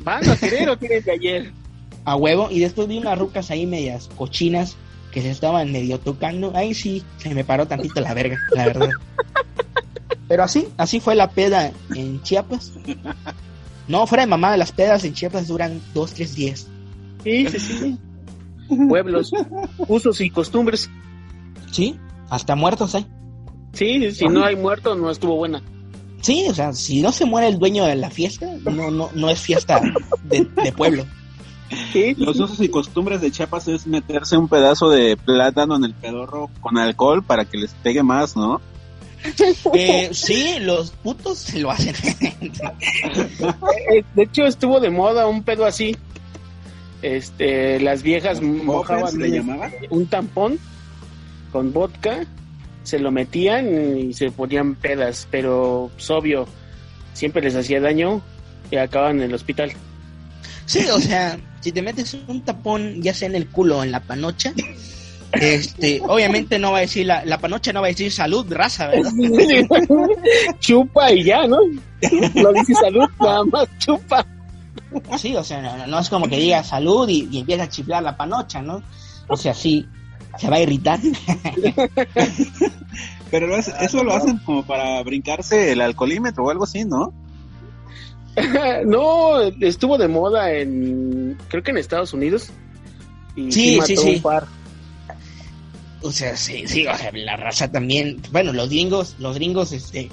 ¿van 0.00 0.28
a 0.28 0.36
querer 0.36 0.68
o 0.68 0.76
tienen 0.76 1.02
de 1.02 1.12
ayer? 1.12 1.52
a 2.08 2.16
huevo. 2.16 2.48
Y 2.50 2.60
después 2.60 2.88
vi 2.88 2.98
unas 2.98 3.18
rucas 3.18 3.50
ahí 3.50 3.66
medias 3.66 4.08
cochinas 4.16 4.76
que 5.12 5.22
se 5.22 5.30
estaban 5.30 5.70
medio 5.72 5.98
tocando. 6.00 6.52
Ahí 6.54 6.74
sí, 6.74 7.02
se 7.18 7.34
me 7.34 7.44
paró 7.44 7.66
tantito 7.66 8.00
la 8.00 8.14
verga, 8.14 8.38
la 8.52 8.66
verdad. 8.66 8.90
Pero 10.26 10.42
así, 10.42 10.68
así 10.76 11.00
fue 11.00 11.14
la 11.14 11.30
peda 11.30 11.70
en 11.94 12.22
Chiapas. 12.22 12.72
No, 13.88 14.06
fuera 14.06 14.24
de 14.24 14.30
mamá, 14.30 14.56
las 14.56 14.72
pedas 14.72 15.04
en 15.04 15.14
Chiapas 15.14 15.48
duran 15.48 15.80
dos, 15.94 16.12
tres 16.12 16.34
días. 16.34 16.68
Sí, 17.24 17.46
sí, 17.48 17.58
sí. 17.58 17.98
Pueblos, 18.88 19.32
usos 19.78 20.20
y 20.20 20.30
costumbres. 20.30 20.90
Sí, 21.70 21.98
hasta 22.28 22.54
muertos 22.54 22.94
hay. 22.94 23.06
Sí, 23.72 24.10
si 24.12 24.26
no 24.26 24.44
hay 24.44 24.56
muertos, 24.56 24.98
no 24.98 25.10
estuvo 25.10 25.36
buena. 25.36 25.62
Sí, 26.20 26.46
o 26.48 26.54
sea, 26.54 26.72
si 26.72 27.00
no 27.00 27.12
se 27.12 27.24
muere 27.24 27.48
el 27.48 27.58
dueño 27.58 27.84
de 27.84 27.94
la 27.94 28.10
fiesta, 28.10 28.46
no, 28.64 28.90
no, 28.90 29.10
no 29.14 29.30
es 29.30 29.40
fiesta 29.40 29.80
de, 30.24 30.44
de 30.44 30.72
pueblo. 30.72 31.06
Sí, 31.92 32.14
Los 32.16 32.40
usos 32.40 32.60
y 32.60 32.68
costumbres 32.68 33.20
de 33.20 33.30
Chiapas 33.30 33.68
es 33.68 33.86
meterse 33.86 34.36
un 34.36 34.48
pedazo 34.48 34.88
de 34.88 35.16
plátano 35.16 35.76
en 35.76 35.84
el 35.84 35.94
pedorro 35.94 36.50
con 36.60 36.78
alcohol 36.78 37.22
para 37.22 37.44
que 37.44 37.58
les 37.58 37.74
pegue 37.74 38.02
más, 38.02 38.36
¿no? 38.36 38.60
Eh, 39.74 40.10
sí, 40.12 40.56
los 40.60 40.90
putos 40.90 41.38
se 41.38 41.58
lo 41.60 41.70
hacen. 41.70 41.94
Eh, 43.92 44.02
De 44.14 44.22
hecho, 44.22 44.44
estuvo 44.46 44.80
de 44.80 44.90
moda 44.90 45.26
un 45.26 45.42
pedo 45.42 45.66
así. 45.66 45.96
Este, 47.02 47.78
las 47.80 48.02
viejas 48.02 48.40
mojaban 48.42 49.16
le 49.18 49.28
un- 49.28 49.34
llamaban? 49.34 49.72
un 49.90 50.06
tampón 50.06 50.58
con 51.52 51.72
vodka, 51.72 52.26
se 52.82 52.98
lo 52.98 53.10
metían 53.12 53.98
y 53.98 54.12
se 54.14 54.30
ponían 54.30 54.74
pedas, 54.74 55.28
pero 55.30 55.90
es 55.96 56.10
obvio, 56.10 56.48
siempre 57.14 57.42
les 57.42 57.54
hacía 57.54 57.80
daño 57.80 58.20
y 58.70 58.76
acaban 58.76 59.16
en 59.18 59.22
el 59.24 59.34
hospital. 59.34 59.72
Sí, 60.66 60.80
o 60.92 60.98
sea, 61.00 61.38
si 61.60 61.70
te 61.72 61.82
metes 61.82 62.14
un 62.26 62.42
tapón, 62.42 63.00
ya 63.00 63.14
sea 63.14 63.28
en 63.28 63.36
el 63.36 63.46
culo 63.48 63.78
o 63.78 63.82
en 63.84 63.92
la 63.92 64.00
panocha, 64.00 64.52
este, 65.32 66.00
obviamente 66.06 66.58
no 66.58 66.72
va 66.72 66.78
a 66.78 66.82
decir, 66.82 67.06
la, 67.06 67.24
la 67.24 67.38
panocha 67.38 67.72
no 67.72 67.80
va 67.80 67.88
a 67.88 67.90
decir 67.90 68.10
salud, 68.12 68.46
raza, 68.50 68.88
¿verdad? 68.88 69.10
chupa 70.60 71.12
y 71.12 71.24
ya, 71.24 71.46
¿no? 71.46 71.58
No 72.34 72.52
dice 72.52 72.74
salud, 72.74 73.08
nada 73.20 73.44
más 73.44 73.68
chupa. 73.78 74.24
Sí, 75.18 75.36
o 75.36 75.44
sea, 75.44 75.60
no, 75.60 75.86
no 75.86 75.98
es 75.98 76.08
como 76.08 76.28
que 76.28 76.38
diga 76.38 76.62
salud 76.64 77.08
y, 77.08 77.28
y 77.30 77.40
empieza 77.40 77.64
a 77.64 77.68
chiflar 77.68 78.02
la 78.02 78.16
panocha, 78.16 78.62
¿no? 78.62 78.82
O 79.28 79.36
sea, 79.36 79.52
sí, 79.52 79.86
se 80.38 80.48
va 80.48 80.56
a 80.56 80.60
irritar. 80.60 80.98
Pero 83.30 83.46
lo 83.46 83.56
hace- 83.56 83.74
eso 83.80 84.02
lo 84.02 84.14
hacen 84.14 84.38
como 84.38 84.64
para 84.64 85.02
brincarse 85.02 85.72
el 85.72 85.80
alcoholímetro 85.82 86.44
o 86.44 86.50
algo 86.50 86.64
así, 86.64 86.84
¿no? 86.84 87.12
No, 88.86 89.40
estuvo 89.60 89.98
de 89.98 90.08
moda 90.08 90.52
en, 90.52 91.36
creo 91.48 91.62
que 91.62 91.70
en 91.72 91.78
Estados 91.78 92.12
Unidos. 92.12 92.50
Y 93.36 93.52
Sí, 93.52 93.76
mató 93.76 93.86
sí, 93.88 93.96
sí. 93.96 94.14
un 94.16 94.22
par. 94.22 94.46
O 96.02 96.12
sea, 96.12 96.36
sí, 96.36 96.66
sí, 96.66 96.86
o 96.86 96.96
sea, 96.96 97.10
la 97.12 97.36
raza 97.36 97.70
también, 97.70 98.22
bueno, 98.30 98.52
los 98.52 98.68
gringos, 98.68 99.16
los 99.18 99.34
gringos, 99.34 99.72
este, 99.72 100.08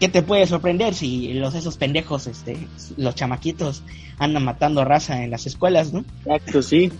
¿qué 0.00 0.08
te 0.08 0.22
puede 0.22 0.46
sorprender 0.46 0.94
si 0.94 1.34
los 1.34 1.54
esos 1.54 1.76
pendejos, 1.76 2.26
este, 2.26 2.56
los 2.96 3.14
chamaquitos 3.14 3.82
andan 4.18 4.44
matando 4.44 4.84
raza 4.84 5.22
en 5.22 5.30
las 5.30 5.46
escuelas, 5.46 5.92
¿no? 5.92 6.04
Exacto, 6.24 6.62
sí. 6.62 6.90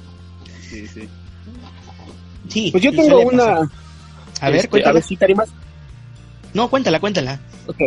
Sí, 0.69 0.87
sí. 0.87 1.09
Sí. 2.49 2.69
Pues 2.71 2.83
yo 2.85 2.93
tengo 2.93 3.21
una. 3.21 3.45
pasar. 3.45 3.69
A 4.41 4.47
ver, 4.51 4.57
este, 4.57 4.69
cuéntala. 4.69 4.91
a 4.91 4.95
ver 4.95 5.03
si 5.03 5.17
te 5.17 5.25
animas. 5.25 5.49
No, 6.53 6.71
cuéntala, 6.71 7.01
cuéntala. 7.01 7.41
Ok. 7.67 7.79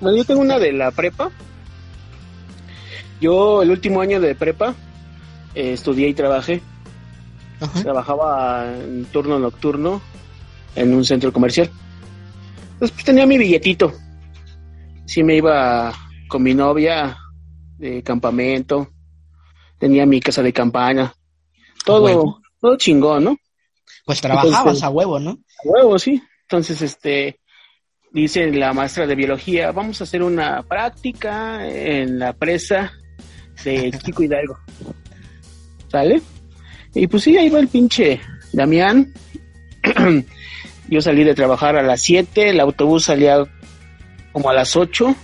Bueno, 0.00 0.16
yo 0.16 0.24
tengo 0.24 0.40
una 0.40 0.58
de 0.58 0.72
la 0.72 0.90
prepa. 0.90 1.30
Yo, 3.20 3.62
el 3.62 3.70
último 3.70 4.00
año 4.00 4.20
de 4.20 4.34
prepa, 4.34 4.74
eh, 5.54 5.72
estudié 5.72 6.08
y 6.08 6.14
trabajé. 6.14 6.60
Ajá. 7.62 7.82
Trabajaba 7.82 8.66
en 8.74 9.04
turno 9.06 9.38
nocturno 9.38 10.00
en 10.74 10.94
un 10.94 11.04
centro 11.04 11.32
comercial. 11.32 11.70
Entonces, 12.74 12.90
pues 12.92 13.04
tenía 13.04 13.26
mi 13.26 13.38
billetito. 13.38 13.92
Sí, 15.06 15.22
me 15.22 15.36
iba 15.36 15.92
con 16.28 16.42
mi 16.42 16.54
novia 16.54 17.16
de 17.78 18.02
campamento. 18.02 18.88
Tenía 19.78 20.06
mi 20.06 20.20
casa 20.20 20.42
de 20.42 20.52
campaña. 20.52 21.12
Todo, 21.84 22.40
todo 22.60 22.76
chingón, 22.76 23.24
¿no? 23.24 23.36
Pues 24.04 24.20
trabajabas 24.20 24.58
Entonces- 24.58 24.82
a 24.84 24.90
huevo, 24.90 25.18
¿no? 25.18 25.30
A 25.30 25.68
huevo, 25.68 25.98
sí. 25.98 26.22
Entonces, 26.42 26.82
este, 26.82 27.40
dice 28.12 28.50
la 28.52 28.72
maestra 28.72 29.06
de 29.06 29.14
biología, 29.14 29.72
vamos 29.72 30.00
a 30.00 30.04
hacer 30.04 30.22
una 30.22 30.62
práctica 30.62 31.66
en 31.68 32.18
la 32.18 32.32
presa 32.32 32.92
de 33.64 33.92
Chico 34.04 34.22
Hidalgo. 34.22 34.58
¿Sale? 35.88 36.22
Y 36.94 37.06
pues 37.06 37.22
sí, 37.22 37.36
ahí 37.36 37.48
va 37.48 37.60
el 37.60 37.68
pinche 37.68 38.20
Damián. 38.52 39.12
Yo 40.88 41.00
salí 41.00 41.24
de 41.24 41.34
trabajar 41.34 41.76
a 41.76 41.82
las 41.82 42.02
7, 42.02 42.50
el 42.50 42.60
autobús 42.60 43.04
salía 43.04 43.44
como 44.32 44.50
a 44.50 44.54
las 44.54 44.76
8, 44.76 45.14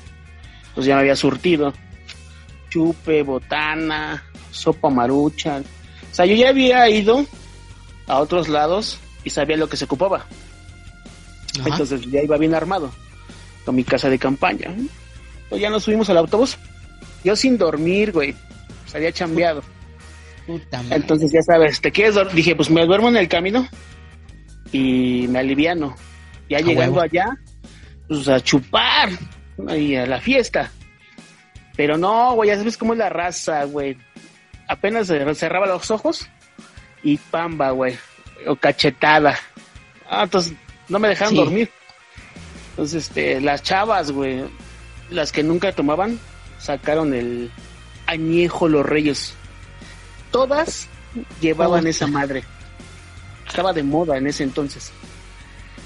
pues 0.74 0.86
ya 0.86 0.94
me 0.94 1.00
había 1.00 1.16
surtido. 1.16 1.74
Chupe, 2.70 3.22
botana, 3.22 4.22
sopa 4.50 4.88
maruchan. 4.88 5.62
O 6.10 6.14
sea, 6.14 6.26
yo 6.26 6.34
ya 6.34 6.50
había 6.50 6.88
ido 6.88 7.24
a 8.06 8.18
otros 8.18 8.48
lados 8.48 8.98
y 9.24 9.30
sabía 9.30 9.56
lo 9.56 9.68
que 9.68 9.76
se 9.76 9.84
ocupaba. 9.84 10.26
Ajá. 11.60 11.68
Entonces 11.68 12.02
ya 12.10 12.22
iba 12.22 12.36
bien 12.36 12.54
armado 12.54 12.90
con 13.64 13.74
mi 13.74 13.84
casa 13.84 14.08
de 14.08 14.18
campaña. 14.18 14.74
Pues 15.48 15.60
ya 15.60 15.70
nos 15.70 15.84
subimos 15.84 16.08
al 16.10 16.18
autobús. 16.18 16.56
Yo 17.24 17.36
sin 17.36 17.58
dormir, 17.58 18.12
güey. 18.12 18.34
Salía 18.86 19.12
chambeado. 19.12 19.62
Puta 20.48 20.82
madre. 20.82 20.96
Entonces 20.96 21.30
ya 21.30 21.42
sabes, 21.42 21.80
¿te 21.80 21.92
quieres 21.92 22.14
dormir? 22.14 22.34
Dije, 22.34 22.56
pues 22.56 22.70
me 22.70 22.84
duermo 22.86 23.08
en 23.10 23.18
el 23.18 23.28
camino 23.28 23.68
y 24.72 25.26
me 25.28 25.40
aliviano. 25.40 25.94
Ya 26.48 26.58
llegando 26.60 27.00
huevo. 27.00 27.02
allá, 27.02 27.36
pues 28.08 28.26
a 28.28 28.40
chupar 28.40 29.10
y 29.76 29.94
a 29.94 30.06
la 30.06 30.20
fiesta. 30.20 30.72
Pero 31.76 31.98
no, 31.98 32.32
güey, 32.34 32.48
ya 32.48 32.56
sabes 32.56 32.78
cómo 32.78 32.94
es 32.94 32.98
la 32.98 33.10
raza, 33.10 33.64
güey. 33.64 33.98
Apenas 34.66 35.06
cerraba 35.06 35.66
los 35.66 35.90
ojos 35.90 36.26
y 37.02 37.18
pamba, 37.18 37.70
güey. 37.72 37.96
O 38.46 38.56
cachetada. 38.56 39.38
Ah, 40.08 40.22
entonces 40.24 40.54
no 40.88 40.98
me 40.98 41.08
dejaron 41.08 41.34
Sí. 41.34 41.40
dormir. 41.40 41.70
Entonces, 42.70 43.08
este, 43.08 43.40
las 43.42 43.62
chavas, 43.62 44.10
güey, 44.10 44.44
las 45.10 45.30
que 45.30 45.42
nunca 45.42 45.72
tomaban, 45.72 46.18
sacaron 46.58 47.12
el 47.12 47.50
añejo 48.06 48.68
los 48.68 48.86
reyes. 48.86 49.34
Todas 50.30 50.88
llevaban 51.40 51.86
esa 51.86 52.06
madre. 52.06 52.44
Estaba 53.46 53.72
de 53.72 53.82
moda 53.82 54.16
en 54.16 54.26
ese 54.26 54.44
entonces. 54.44 54.92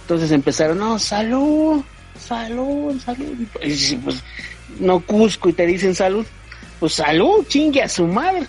Entonces 0.03 0.33
empezaron, 0.33 0.79
no, 0.79 0.99
salud, 0.99 1.83
salud, 2.19 3.01
salud. 3.01 3.47
Y 3.63 3.71
sí, 3.75 3.97
pues, 3.97 4.23
no 4.81 5.01
Cusco 5.01 5.49
y 5.49 5.53
te 5.53 5.67
dicen 5.67 5.95
salud. 5.95 6.27
Pues 6.81 6.95
salud, 6.95 7.47
chingue 7.47 7.83
a 7.83 7.89
su 7.89 8.07
madre. 8.07 8.47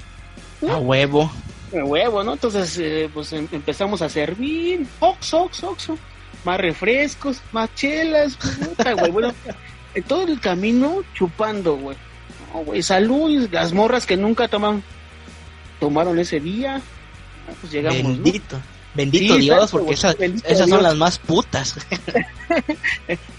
A 0.68 0.78
huevo. 0.78 1.32
A 1.80 1.84
huevo, 1.84 2.24
¿no? 2.24 2.34
Entonces, 2.34 2.78
eh, 2.80 3.10
pues 3.14 3.32
em- 3.34 3.48
empezamos 3.52 4.02
a 4.02 4.10
servir. 4.10 4.86
Ox, 5.00 5.34
ox, 5.34 5.64
oxo. 5.64 5.98
Más 6.44 6.60
refrescos, 6.60 7.42
más 7.52 7.74
chelas. 7.76 8.36
puta, 8.36 8.94
güey. 8.94 9.12
Bueno, 9.12 9.34
todo 10.08 10.28
el 10.28 10.40
camino 10.40 11.04
chupando, 11.14 11.78
güey. 11.78 11.96
No, 12.54 12.64
güey, 12.64 12.82
salud. 12.82 13.48
Las 13.52 13.74
morras 13.74 14.06
que 14.06 14.18
nunca 14.18 14.48
toman, 14.48 14.84
tomaron 15.84 16.20
ese 16.20 16.40
día. 16.40 16.82
Ah, 17.48 17.54
Pues 17.62 17.72
llegamos, 17.74 18.02
¿no? 18.04 18.10
Bendito. 18.10 18.62
Bendito 18.96 19.34
Sí, 19.36 19.42
Dios, 19.42 19.56
exacto, 19.58 19.78
porque 19.80 19.94
esas, 19.96 20.18
Bendito 20.18 20.48
esas 20.48 20.66
Dios. 20.68 20.70
son 20.70 20.84
las 20.84 20.96
más 20.96 21.18
putas. 21.20 21.76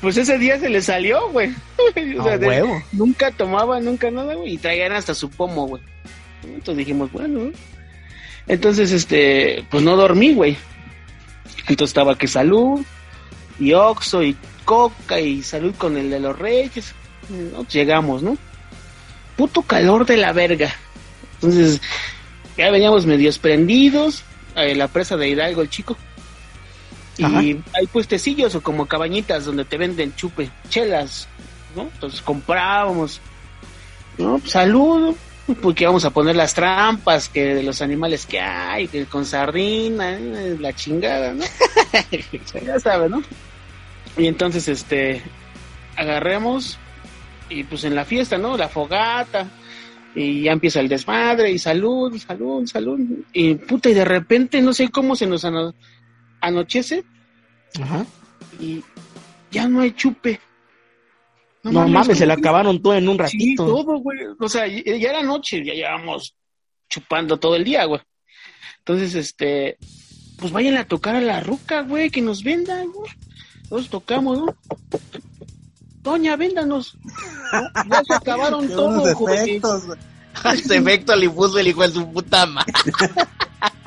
Pues 0.01 0.17
ese 0.17 0.37
día 0.39 0.59
se 0.59 0.69
le 0.69 0.83
salió, 0.83 1.31
güey. 1.31 1.51
O 2.19 2.25
sea, 2.25 2.37
de- 2.39 2.47
huevo. 2.49 2.83
Nunca 2.93 3.31
tomaba, 3.31 3.81
nunca 3.81 4.11
nada, 4.11 4.35
güey. 4.35 4.55
Y 4.55 4.59
traían 4.59 4.93
hasta 4.93 5.15
su 5.15 5.31
pomo, 5.31 5.67
güey. 5.69 5.83
Entonces 6.43 6.77
dijimos, 6.79 7.11
bueno. 7.13 7.51
Entonces, 8.47 8.91
este, 8.93 9.65
pues 9.71 9.83
no 9.85 9.97
dormí, 9.97 10.35
güey. 10.35 10.57
Entonces 11.69 11.91
estaba 11.91 12.19
que 12.19 12.27
salud, 12.29 12.81
y 13.59 13.73
oxo, 13.73 14.23
y 14.23 14.37
coca, 14.65 15.19
y 15.21 15.43
salud 15.43 15.75
con 15.79 15.97
el 15.97 16.11
de 16.11 16.21
los 16.21 16.39
reyes. 16.39 16.93
¿no? 17.31 17.59
Pues 17.63 17.73
Llegamos, 17.73 18.23
¿no? 18.23 18.37
Puto 19.37 19.63
calor 19.63 20.05
de 20.05 20.17
la 20.19 20.33
verga. 20.33 20.75
Entonces, 21.35 21.81
ya 22.57 22.71
veníamos 22.71 23.07
medios 23.07 23.39
prendidos. 23.39 24.23
eh, 24.57 24.75
la 24.75 24.89
presa 24.89 25.17
de 25.17 25.29
Hidalgo, 25.29 25.63
el 25.63 25.71
chico. 25.71 25.97
Y 27.17 27.25
Ajá. 27.25 27.39
hay 27.39 27.87
puestecillos 27.93 28.55
o 28.55 28.61
como 28.61 28.87
cabañitas 28.87 29.45
donde 29.45 29.65
te 29.65 29.77
venden 29.79 30.15
chupe, 30.17 30.51
chelas, 30.69 31.29
¿no? 31.77 31.83
Entonces 31.83 32.21
comprábamos, 32.23 33.21
¿no? 34.19 34.39
Pues, 34.39 34.51
salud, 34.51 35.15
porque 35.63 35.87
vamos 35.87 36.05
a 36.05 36.11
poner 36.11 36.35
las 36.35 36.55
trampas 36.55 37.29
que 37.29 37.55
de 37.55 37.63
los 37.63 37.83
animales 37.83 38.27
que 38.27 38.41
hay, 38.41 38.89
que 38.89 39.07
con 39.07 39.25
sardina, 39.27 40.13
eh, 40.19 40.57
la 40.59 40.73
chingada, 40.73 41.35
¿no? 41.35 41.45
ya 42.65 42.81
sabes, 42.81 43.11
¿no? 43.11 43.23
Y 44.17 44.27
entonces, 44.27 44.67
este, 44.69 45.23
agarremos 45.97 46.79
y 47.49 47.63
pues 47.65 47.85
en 47.85 47.95
la 47.95 48.05
fiesta, 48.05 48.39
¿no? 48.39 48.57
La 48.57 48.69
fogata 48.69 49.47
y 50.15 50.43
ya 50.43 50.53
empieza 50.53 50.81
el 50.81 50.89
desmadre 50.89 51.51
y 51.51 51.59
salud, 51.59 52.17
salud, 52.19 52.67
salud. 52.67 53.01
Y 53.33 53.55
puta, 53.55 53.91
y 53.91 53.95
de 53.95 54.05
repente 54.05 54.61
no 54.63 54.73
sé 54.73 54.89
cómo 54.89 55.17
se 55.17 55.27
nos 55.27 55.45
ano- 55.45 55.75
anochece 56.41 57.05
Ajá. 57.81 58.07
y 58.61 58.83
ya 59.51 59.67
no 59.69 59.81
hay 59.81 59.93
chupe. 59.93 60.41
No, 61.63 61.89
mames, 61.89 62.19
se 62.19 62.27
la 62.27 62.35
acabaron 62.35 62.81
todo 62.83 62.95
en 62.95 63.09
un 63.09 63.17
Sí, 63.17 63.23
ratito. 63.23 63.67
todo, 63.67 63.99
güey. 63.99 64.19
O 64.39 64.49
sea, 64.49 64.67
ya 64.67 64.83
ya 64.97 65.11
era 65.11 65.23
noche, 65.23 65.65
ya 65.65 65.73
llevamos 65.73 66.37
chupando 66.91 67.39
todo 67.39 67.57
el 67.57 67.65
día, 67.65 67.87
güey. 67.87 68.03
Entonces, 68.81 69.15
este, 69.15 69.79
pues 70.39 70.53
vayan 70.53 70.77
a 70.77 70.85
tocar 70.87 71.17
a 71.17 71.21
la 71.23 71.41
ruca, 71.41 71.81
güey, 71.81 72.11
que 72.11 72.21
nos 72.21 72.45
vendan, 72.45 72.93
güey. 72.93 73.11
Nos 73.71 73.89
tocamos, 73.89 74.39
¿no? 74.39 74.55
Doña, 76.05 76.37
véndanos. 76.37 76.97
¿no? 77.03 77.61
Ya 77.91 78.03
se 78.05 78.15
acabaron 78.15 78.69
Qué 78.69 78.75
todo, 78.75 78.91
buenos 79.01 79.15
güey. 79.15 79.39
efectos. 79.39 79.83
Este 80.53 80.77
efecto 80.79 81.17
le 81.17 81.31
puso 81.31 81.59
el 81.59 81.67
hijo 81.69 81.81
de 81.83 81.89
su 81.89 82.13
puta 82.13 82.47
madre. 82.47 82.73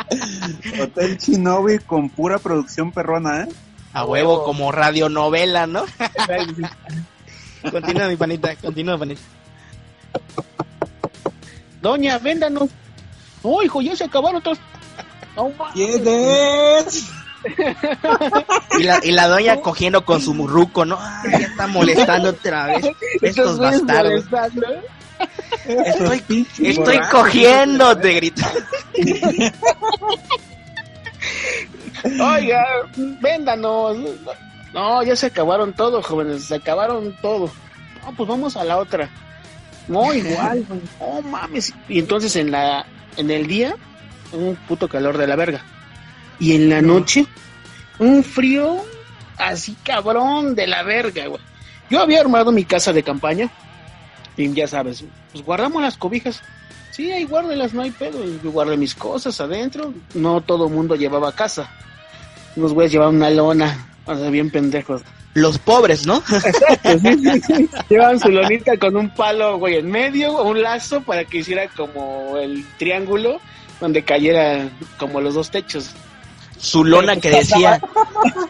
Hotel 0.82 1.18
Chinobi 1.20 1.80
con 1.80 2.10
pura 2.10 2.40
producción 2.40 2.92
perrona, 2.92 3.44
¿eh? 3.44 3.48
A 3.94 4.04
huevo, 4.04 4.44
como 4.44 4.72
radionovela, 4.72 5.68
¿no? 5.68 5.86
continúa, 7.72 8.08
mi 8.08 8.16
panita, 8.16 8.56
continúa, 8.56 8.98
panita. 8.98 9.22
Doña, 11.82 12.18
véndanos. 12.20 12.70
No, 13.44 13.62
hijo, 13.64 13.82
ya 13.82 13.96
se 13.96 14.06
acabaron 14.06 14.42
todos. 14.42 14.60
No. 15.36 15.52
¿Quién 15.74 16.04
es? 16.08 17.10
Y 18.80 18.84
la, 18.84 19.00
y 19.04 19.12
la 19.12 19.28
doña 19.28 19.58
cogiendo 19.58 20.06
con 20.06 20.22
su 20.22 20.34
murruco, 20.34 20.86
¿no? 20.86 20.98
Ay, 21.00 21.32
ya 21.32 21.38
está 21.48 21.68
molestando 21.68 22.30
otra 22.30 22.68
vez. 22.68 22.86
Estos 23.22 23.60
bastardos. 23.60 24.30
molestando. 24.30 24.68
Estoy, 25.66 27.00
cogiendo, 27.12 27.98
te 27.98 28.14
grita. 28.14 28.52
Oiga, 32.04 32.66
véndanos. 32.96 33.98
No, 34.74 35.04
ya 35.04 35.16
se 35.16 35.28
acabaron 35.28 35.74
todo, 35.74 36.02
jóvenes, 36.04 36.46
se 36.46 36.56
acabaron 36.56 37.16
todo. 37.22 37.50
No, 38.04 38.16
pues 38.16 38.30
vamos 38.30 38.56
a 38.58 38.64
la 38.64 38.78
otra. 38.78 39.10
No, 39.88 40.14
igual, 40.14 40.66
no 41.00 41.22
mames. 41.24 41.74
Y 41.90 42.00
entonces 42.00 42.36
en 42.36 42.52
la 42.52 42.86
en 43.16 43.32
el 43.32 43.48
día 43.48 43.76
un 44.32 44.56
puto 44.68 44.88
calor 44.88 45.18
de 45.18 45.28
la 45.28 45.36
verga. 45.36 45.64
Y 46.40 46.56
en 46.56 46.70
la 46.70 46.82
noche 46.82 47.26
un 48.00 48.24
frío 48.24 48.84
así 49.38 49.76
cabrón 49.84 50.56
de 50.56 50.68
la 50.68 50.84
verga, 50.84 51.28
güey. 51.28 51.42
Yo 51.90 52.02
había 52.02 52.22
armado 52.22 52.52
mi 52.52 52.66
casa 52.66 52.94
de 52.94 53.04
campaña 53.04 53.50
y 54.36 54.52
ya 54.54 54.68
sabes, 54.68 55.04
pues 55.32 55.44
guardamos 55.44 55.82
las 55.82 55.98
cobijas. 55.98 56.42
Sí, 56.92 57.12
ahí 57.12 57.26
guárdelas, 57.26 57.74
no 57.74 57.84
hay 57.84 57.92
pedo. 57.92 58.24
Yo 58.44 58.52
guardé 58.52 58.76
mis 58.76 58.96
cosas 58.96 59.40
adentro. 59.40 59.94
No 60.14 60.42
todo 60.42 60.68
mundo 60.68 60.96
llevaba 60.96 61.32
casa. 61.32 61.70
Unos 62.56 62.74
güeyes 62.74 62.92
llevaban 62.92 63.16
una 63.16 63.30
lona, 63.30 63.88
o 64.06 64.16
sea, 64.16 64.30
bien 64.30 64.50
pendejos. 64.50 65.04
Los 65.36 65.60
pobres, 65.60 66.08
¿no? 66.08 66.24
Llevaban 67.90 68.20
su 68.20 68.30
lonita 68.30 68.76
con 68.78 68.96
un 68.96 69.12
palo, 69.12 69.60
güey, 69.60 69.76
en 69.76 69.92
medio, 69.92 70.42
un 70.42 70.64
lazo 70.64 71.02
para 71.02 71.26
que 71.26 71.38
hiciera 71.38 71.68
como 71.68 72.38
el 72.40 72.66
triángulo 72.80 73.40
donde 73.80 74.04
cayera 74.04 74.70
como 74.98 75.22
los 75.22 75.36
dos 75.36 75.52
techos. 75.52 75.92
Su 76.60 76.84
lona 76.84 77.16
que 77.18 77.30
decía. 77.30 77.80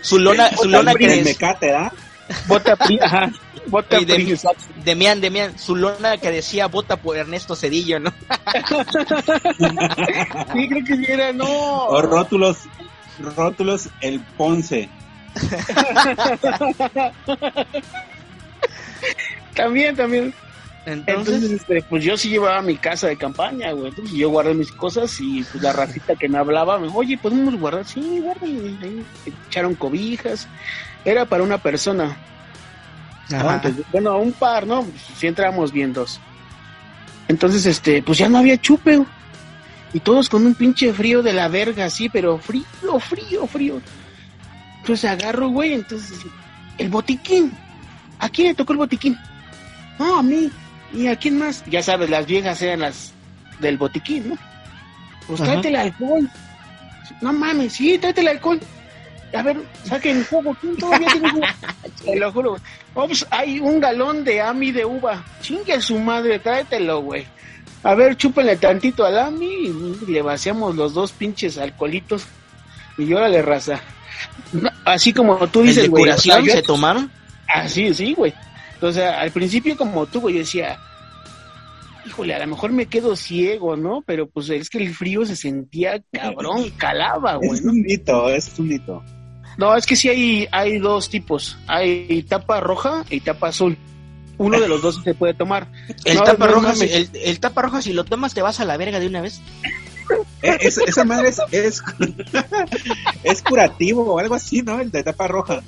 Su 0.01 0.20
lona, 0.20 0.49
su 0.55 0.70
lona 0.70 0.93
que 0.95 1.08
decía. 1.08 1.24
mecate, 1.24 1.74
¿ah? 1.74 1.91
Bota 2.47 2.76
pri, 2.76 2.99
ajá, 3.01 3.32
bota 3.68 3.99
Y 4.01 4.05
de- 4.05 4.16
pri, 4.16 4.32
exacto. 4.32 4.64
Demian, 4.84 5.22
Demian, 5.22 5.58
su 5.58 5.76
lona 5.76 6.18
que 6.18 6.30
decía 6.32 6.68
vota 6.68 6.97
por 6.97 7.16
Ernesto 7.18 7.55
Cedillo, 7.55 7.99
¿no? 7.99 8.12
Sí, 10.53 10.70
creo 10.70 10.84
que 10.86 10.95
sí 10.97 11.05
era, 11.08 11.32
no. 11.34 11.45
O 11.47 12.01
rótulos, 12.01 12.58
rótulos, 13.20 13.89
el 14.01 14.20
Ponce. 14.20 14.89
También, 19.55 19.95
también. 19.95 20.34
Entonces, 20.88 21.34
Entonces, 21.36 21.52
este, 21.52 21.82
pues 21.82 22.02
yo 22.02 22.16
sí 22.16 22.30
llevaba 22.30 22.62
mi 22.62 22.78
casa 22.78 23.08
de 23.08 23.18
campaña, 23.18 23.74
güey. 23.74 23.90
Entonces 23.90 24.16
yo 24.16 24.30
guardé 24.30 24.54
mis 24.54 24.72
cosas 24.72 25.20
y 25.20 25.44
pues 25.52 25.62
la 25.62 25.74
racita 25.74 26.16
que 26.16 26.30
me 26.30 26.38
hablaba, 26.38 26.80
me 26.80 26.88
dijo, 26.88 27.00
oye, 27.00 27.18
podemos 27.18 27.60
guardar. 27.60 27.84
Sí, 27.86 28.22
guárdale. 28.22 28.78
Ahí 28.82 29.06
Echaron 29.50 29.76
cobijas. 29.76 30.48
Era 31.04 31.26
para 31.26 31.44
una 31.44 31.58
persona. 31.58 32.16
Ajá. 33.30 33.56
Entonces, 33.56 33.86
bueno, 33.92 34.18
un 34.18 34.32
par, 34.32 34.66
¿no? 34.66 34.84
Pues, 34.84 35.02
sí 35.18 35.28
entramos 35.28 35.74
bien 35.74 35.92
dos. 35.92 36.22
Entonces, 37.28 37.66
este, 37.66 38.02
pues 38.02 38.18
ya 38.18 38.30
no 38.30 38.38
había 38.38 38.58
chupe. 38.58 38.96
güey. 38.96 39.10
Y 39.92 40.00
todos 40.00 40.30
con 40.30 40.46
un 40.46 40.56
pinche 40.56 40.94
frío 40.94 41.22
de 41.22 41.34
la 41.34 41.50
verga, 41.50 41.84
así, 41.86 42.08
pero 42.08 42.38
frío, 42.38 42.64
frío, 43.02 43.46
frío. 43.46 43.82
Entonces 44.80 45.10
agarro, 45.10 45.50
güey, 45.50 45.74
entonces, 45.74 46.18
el 46.78 46.88
botiquín. 46.88 47.52
¿A 48.20 48.30
quién 48.30 48.48
le 48.48 48.56
tocó 48.56 48.72
el 48.72 48.80
botiquín? 48.80 49.18
No, 50.00 50.20
a 50.20 50.24
mí. 50.24 50.50
¿Y 50.94 51.08
a 51.08 51.16
quién 51.16 51.38
más? 51.40 51.64
Ya 51.68 51.84
sabes, 51.84 52.10
las 52.10 52.26
viejas 52.26 52.62
eran 52.62 52.80
las 52.82 53.12
del 53.60 53.78
botiquín, 53.78 54.30
¿no? 54.30 54.38
Pues 55.28 55.42
Ajá. 55.42 55.52
tráete 55.52 55.68
el 55.70 55.76
alcohol. 55.76 56.30
No 57.22 57.34
mames, 57.34 57.74
sí, 57.74 57.98
tráete 57.98 58.22
el 58.22 58.28
alcohol. 58.30 58.60
a 59.36 59.42
ver, 59.42 59.58
saquen 59.84 60.26
¿quién 60.62 60.78
todavía 60.78 61.08
tiene 61.12 61.30
fuego? 61.30 61.48
Te 62.06 62.16
lo 62.18 62.32
juro. 62.32 62.58
Ops, 62.94 63.28
hay 63.30 63.60
un 63.60 63.80
galón 63.80 64.24
de 64.24 64.42
AMI 64.42 64.72
de 64.72 64.86
uva. 64.86 65.24
Chingue 65.42 65.74
a 65.74 65.82
su 65.82 66.00
madre, 66.00 66.40
tráetelo, 66.40 67.02
güey. 67.02 67.26
A 67.84 67.94
ver, 67.94 68.16
chúpenle 68.18 68.56
tantito 68.58 69.06
al 69.06 69.20
AMI 69.20 69.46
y 69.46 70.12
le 70.12 70.22
vaciamos 70.22 70.76
los 70.76 70.94
dos 70.94 71.12
pinches 71.12 71.58
alcoholitos. 71.58 72.26
Y 72.98 73.14
órale, 73.14 73.42
raza. 73.42 73.80
No, 74.54 74.70
Así 74.86 75.14
como 75.14 75.38
tú 75.48 75.60
¿El 75.62 75.68
dices, 75.68 75.90
güey. 75.90 76.04
curación 76.04 76.44
yo- 76.46 76.54
se 76.54 76.62
tomaron? 76.64 77.12
Así, 77.48 77.94
sí, 77.94 78.14
güey. 78.14 78.34
Entonces, 78.78 79.04
al 79.06 79.32
principio 79.32 79.76
como 79.76 80.06
tú, 80.06 80.22
güey, 80.22 80.36
yo 80.36 80.40
decía, 80.42 80.80
híjole, 82.06 82.36
a 82.36 82.40
lo 82.40 82.48
mejor 82.48 82.72
me 82.72 82.86
quedo 82.86 83.16
ciego, 83.16 83.76
¿no? 83.76 84.04
Pero 84.06 84.28
pues 84.30 84.50
es 84.50 84.70
que 84.70 84.78
el 84.78 84.94
frío 84.94 85.26
se 85.26 85.36
sentía 85.36 86.00
cabrón, 86.12 86.70
calaba, 86.78 87.36
güey. 87.38 87.50
Es 87.60 87.62
un 87.66 87.82
mito, 87.82 88.30
es 88.30 88.52
un 88.60 88.68
mito. 88.68 89.04
No, 89.58 89.76
es 89.76 89.88
que 89.88 89.96
sí 89.96 90.10
hay, 90.10 90.48
hay 90.52 90.78
dos 90.78 91.10
tipos. 91.10 91.58
Hay 91.66 92.22
tapa 92.30 92.60
roja 92.60 93.04
y 93.10 93.20
tapa 93.22 93.48
azul. 93.48 93.76
Uno 94.38 94.60
de 94.60 94.68
los 94.68 94.84
dos 94.84 95.02
se 95.04 95.16
puede 95.16 95.34
tomar. 95.34 95.68
El 96.06 96.18
No, 96.18 96.24
tapa 96.24 96.46
no 96.46 96.54
roja, 96.54 96.76
si- 96.76 96.86
el, 96.86 97.10
el 97.16 97.40
tapa 97.40 97.64
roja, 97.64 97.82
si 97.82 97.92
lo 97.94 98.06
tomas, 98.06 98.36
te 98.36 98.44
vas 98.44 98.60
a 98.60 98.66
la 98.66 98.78
verga 98.78 99.00
de 99.00 99.08
una 99.08 99.22
vez. 99.22 99.42
Eh, 100.44 100.58
es- 100.62 100.78
esa 100.78 101.04
madre 101.04 101.30
es, 101.30 101.42
es, 101.52 101.82
es 103.24 103.42
curativo 103.42 104.04
o 104.04 104.20
algo 104.20 104.36
así, 104.36 104.62
¿no? 104.62 104.80
El 104.80 104.92
de 104.92 105.02
tapa 105.04 105.28
roja. 105.28 105.64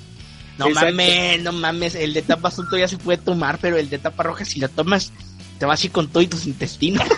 No 0.60 0.66
Exacto. 0.68 0.86
mames, 0.90 1.42
no 1.42 1.52
mames. 1.52 1.94
El 1.94 2.12
de 2.12 2.20
tapa 2.20 2.48
azul 2.48 2.66
todavía 2.66 2.86
se 2.86 2.98
puede 2.98 3.16
tomar, 3.16 3.56
pero 3.58 3.78
el 3.78 3.88
de 3.88 3.98
tapa 3.98 4.22
roja, 4.24 4.44
si 4.44 4.60
lo 4.60 4.68
tomas, 4.68 5.10
te 5.58 5.64
vas 5.64 5.82
a 5.82 5.86
ir 5.86 5.90
con 5.92 6.06
todo 6.08 6.22
y 6.22 6.26
tus 6.26 6.46
intestinos. 6.46 7.02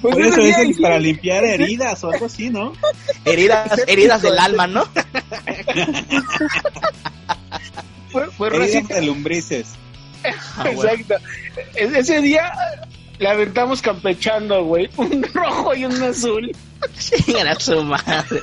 Pues 0.00 0.16
eso 0.18 0.40
dicen 0.40 0.74
sí, 0.74 0.80
para 0.82 0.98
limpiar 0.98 1.44
heridas 1.44 2.02
o 2.04 2.10
algo 2.10 2.26
así, 2.26 2.48
¿no? 2.48 2.72
heridas, 3.24 3.70
heridas 3.86 4.22
del 4.22 4.38
alma, 4.38 4.66
¿no? 4.66 4.84
fue, 8.10 8.30
fue 8.30 8.48
Heridas 8.48 8.88
de 8.88 9.02
lumbrices. 9.02 9.74
Ah, 10.56 10.64
bueno. 10.74 10.90
Exacto. 10.90 11.14
E- 11.74 11.98
Ese 11.98 12.20
día 12.20 12.52
la 13.18 13.32
aventamos 13.32 13.82
campechando, 13.82 14.64
güey. 14.64 14.88
Un 14.96 15.22
rojo 15.34 15.74
y 15.74 15.84
un 15.84 16.02
azul. 16.02 16.50
Chingan 16.98 17.48
a 17.48 17.54
su 17.60 17.82
madre. 17.82 18.40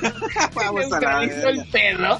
Vamos 0.54 0.92
a 0.92 1.00
la 1.00 1.24
el 1.24 1.64
verga. 1.72 2.18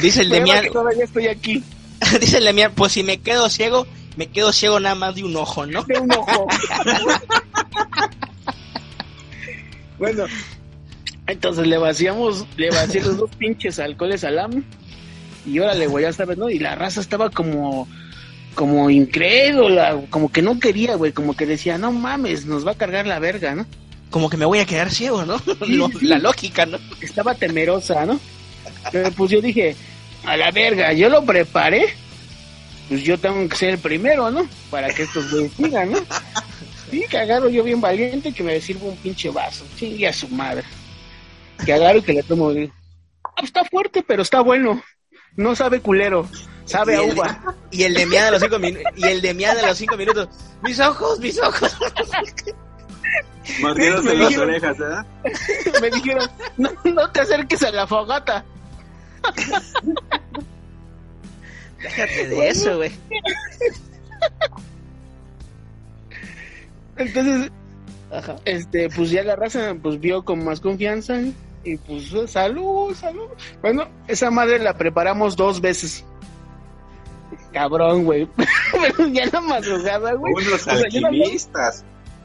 Dice 0.00 0.22
el 0.22 0.30
Demian, 0.30 0.66
todavía 0.72 1.04
estoy 1.04 1.26
aquí. 1.26 1.62
dice 2.20 2.38
el 2.38 2.44
Demian, 2.44 2.72
pues 2.74 2.92
si 2.92 3.02
me 3.02 3.18
quedo 3.18 3.48
ciego, 3.48 3.86
me 4.16 4.28
quedo 4.28 4.52
ciego 4.52 4.80
nada 4.80 4.94
más 4.94 5.14
de 5.14 5.24
un 5.24 5.36
ojo, 5.36 5.66
¿no? 5.66 5.82
de 5.84 5.98
un 5.98 6.12
ojo. 6.12 6.46
bueno, 9.98 10.24
entonces 11.26 11.66
le 11.66 11.78
vaciamos, 11.78 12.46
le 12.56 12.70
vacié 12.70 13.02
los 13.02 13.16
dos 13.16 13.30
pinches 13.36 13.78
alcoholes 13.78 14.24
al 14.24 14.38
AM. 14.38 14.64
Y 15.46 15.58
órale, 15.58 15.86
güey, 15.86 16.04
ya 16.04 16.12
sabes, 16.12 16.38
¿no? 16.38 16.50
Y 16.50 16.58
la 16.58 16.74
raza 16.74 17.00
estaba 17.00 17.30
como, 17.30 17.88
como 18.54 18.90
incrédula, 18.90 20.00
como 20.10 20.30
que 20.30 20.42
no 20.42 20.60
quería, 20.60 20.94
güey, 20.94 21.12
como 21.12 21.34
que 21.34 21.46
decía, 21.46 21.78
no 21.78 21.90
mames, 21.90 22.46
nos 22.46 22.66
va 22.66 22.72
a 22.72 22.76
cargar 22.76 23.06
la 23.06 23.18
verga, 23.18 23.54
¿no? 23.54 23.66
Como 24.10 24.30
que 24.30 24.36
me 24.36 24.44
voy 24.44 24.58
a 24.58 24.66
quedar 24.66 24.90
ciego, 24.90 25.24
¿no? 25.24 25.40
La 26.02 26.18
lógica, 26.18 26.66
¿no? 26.66 26.78
Estaba 27.00 27.34
temerosa, 27.34 28.04
¿no? 28.04 28.20
Pero 28.90 29.10
pues 29.12 29.30
yo 29.30 29.40
dije, 29.40 29.76
a 30.24 30.36
la 30.36 30.50
verga, 30.50 30.92
yo 30.92 31.08
lo 31.08 31.24
preparé, 31.24 31.86
pues 32.88 33.02
yo 33.02 33.18
tengo 33.18 33.48
que 33.48 33.56
ser 33.56 33.70
el 33.70 33.78
primero, 33.78 34.30
¿no? 34.30 34.48
Para 34.70 34.88
que 34.90 35.02
estos 35.04 35.30
güeyes 35.30 35.52
sigan, 35.56 35.92
¿no? 35.92 35.98
Sí, 36.90 37.04
que 37.08 37.18
agarro 37.18 37.48
yo 37.48 37.62
bien 37.64 37.80
valiente 37.80 38.32
que 38.32 38.42
me 38.42 38.60
sirva 38.60 38.86
un 38.88 38.96
pinche 38.96 39.30
vaso, 39.30 39.64
chingue 39.76 40.08
a 40.08 40.12
su 40.12 40.28
madre. 40.28 40.64
Que 41.64 41.72
agarro 41.72 41.98
y 41.98 42.02
que 42.02 42.12
le 42.12 42.22
tomo, 42.22 42.52
digo, 42.52 42.72
"Ah, 43.24 43.42
está 43.42 43.64
fuerte, 43.64 44.02
pero 44.06 44.22
está 44.22 44.40
bueno. 44.40 44.82
No 45.36 45.56
sabe 45.56 45.80
culero, 45.80 46.28
sabe 46.66 46.94
Y 46.94 46.96
a 46.96 47.02
el, 47.04 47.12
uva. 47.12 47.56
y 47.70 47.82
el 47.84 47.94
Demian 47.94 48.26
de 48.26 48.30
los 48.32 48.42
cinco 48.42 48.58
minutos, 48.58 48.92
y 48.96 49.04
el 49.06 49.22
Demian 49.22 49.56
de 49.56 49.62
los 49.66 49.78
cinco 49.78 49.96
minutos, 49.96 50.28
mis 50.62 50.78
ojos, 50.80 51.18
mis 51.20 51.38
ojos. 51.40 51.74
Me 53.62 53.74
las 53.88 54.02
dijeron- 54.04 54.40
orejas, 54.48 54.78
¿verdad? 54.78 55.06
Me 55.80 55.90
dijeron, 55.90 56.30
no, 56.58 56.70
no 56.84 57.10
te 57.10 57.20
acerques 57.20 57.62
a 57.62 57.70
la 57.70 57.86
fogata. 57.86 58.44
Déjate 61.82 62.28
de 62.28 62.48
eso, 62.48 62.76
güey. 62.76 62.92
Entonces, 66.96 67.50
este, 68.44 68.88
pues 68.90 69.10
ya 69.10 69.22
la 69.24 69.36
raza 69.36 69.74
pues 69.82 69.98
vio 69.98 70.24
con 70.24 70.44
más 70.44 70.60
confianza 70.60 71.18
y 71.64 71.76
pues 71.76 72.12
salud, 72.30 72.94
salud. 72.94 73.28
Bueno, 73.60 73.88
esa 74.08 74.30
madre 74.30 74.58
la 74.58 74.76
preparamos 74.76 75.36
dos 75.36 75.60
veces. 75.60 76.04
Cabrón, 77.52 78.04
güey. 78.04 78.28
Pero 78.72 79.08
ya 79.08 79.24
en 79.24 79.30
la 79.32 79.40
madrugada, 79.40 80.12
güey. 80.14 80.32
Unos 80.34 80.52
O 80.54 80.58
sea, 80.58 80.88
yo 80.88 81.00
no 81.00 81.08
había- 81.08 81.22
alquimistas. 81.24 81.84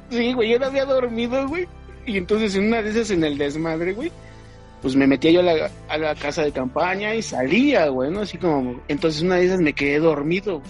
Sí, 0.10 0.34
güey, 0.34 0.52
yo 0.52 0.60
no 0.60 0.68
había 0.68 0.86
dormido, 0.86 1.48
güey. 1.48 1.68
Y 2.06 2.18
entonces 2.18 2.56
en 2.56 2.68
una 2.68 2.82
de 2.82 2.91
esas 2.91 3.12
en 3.12 3.24
el 3.26 3.38
desmadre, 3.38 3.91
güey, 3.93 4.12
pues 4.88 4.96
me 4.96 5.06
metía 5.06 5.32
yo 5.32 5.42
a 5.42 5.44
la, 5.44 5.70
a 5.90 5.98
la 5.98 6.16
casa 6.16 6.44
de 6.44 6.54
campaña 6.54 7.14
y 7.14 7.22
salía, 7.22 7.90
güey, 7.90 8.10
¿no? 8.10 8.22
Así 8.22 8.38
como, 8.38 8.82
entonces 8.88 9.22
una 9.22 9.36
de 9.36 9.48
esas 9.48 9.60
me 9.60 9.74
quedé 9.74 10.00
dormido. 10.00 10.62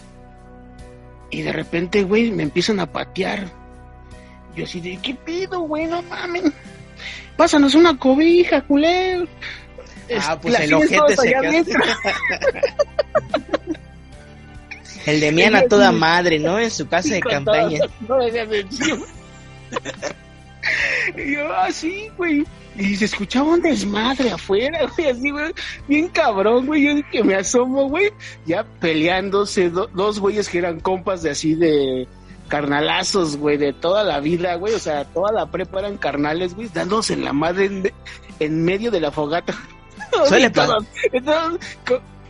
Y 1.29 1.43
de 1.43 1.51
repente, 1.51 2.01
güey, 2.01 2.31
me 2.31 2.41
empiezan 2.41 2.79
a 2.79 2.91
patear. 2.91 3.45
Yo 4.55 4.63
así 4.63 4.81
de, 4.81 4.97
¿qué 4.97 5.13
pido, 5.13 5.59
güey? 5.59 5.85
No 5.85 6.01
mames. 6.01 6.45
Pásanos 7.35 7.75
una 7.75 7.95
cobija, 7.95 8.63
culero. 8.63 9.27
Ah, 10.19 10.39
pues 10.41 10.59
el 10.61 10.73
ojete 10.73 11.15
se. 11.15 11.35
El 15.11 15.19
Demian 15.19 15.55
a 15.55 15.61
toda 15.67 15.91
madre, 15.91 16.39
¿no? 16.39 16.57
En 16.57 16.71
su 16.71 16.87
casa 16.87 17.13
de 17.13 17.19
campaña. 17.29 17.81
no. 18.07 18.17
y 21.17 21.33
yo, 21.35 21.51
ah, 21.53 21.71
sí, 21.71 22.09
güey. 22.17 22.43
Y 22.77 22.95
se 22.95 23.05
escuchaba 23.05 23.53
un 23.53 23.61
desmadre 23.61 24.29
afuera, 24.31 24.87
güey, 24.95 25.09
así, 25.09 25.31
güey, 25.31 25.51
bien 25.87 26.07
cabrón, 26.09 26.67
güey. 26.67 26.83
Yo 26.83 27.09
que 27.11 27.23
me 27.23 27.35
asomo, 27.35 27.89
güey, 27.89 28.11
ya 28.45 28.63
peleándose 28.79 29.69
do- 29.71 29.87
dos 29.93 30.19
güeyes 30.19 30.47
que 30.49 30.59
eran 30.59 30.79
compas 30.79 31.23
de 31.23 31.31
así 31.31 31.55
de 31.55 32.07
carnalazos, 32.49 33.37
güey, 33.37 33.57
de 33.57 33.73
toda 33.73 34.03
la 34.03 34.19
vida, 34.19 34.55
güey. 34.55 34.73
O 34.73 34.79
sea, 34.79 35.05
toda 35.05 35.31
la 35.31 35.49
prepa 35.49 35.79
eran 35.79 35.97
carnales, 35.97 36.53
güey, 36.55 36.69
dándose 36.73 37.13
en 37.13 37.25
la 37.25 37.33
madre 37.33 37.65
en, 37.65 37.91
en 38.39 38.63
medio 38.63 38.91
de 38.91 39.01
la 39.01 39.11
fogata. 39.11 39.55
Suele 40.27 40.49
todos, 40.51 40.85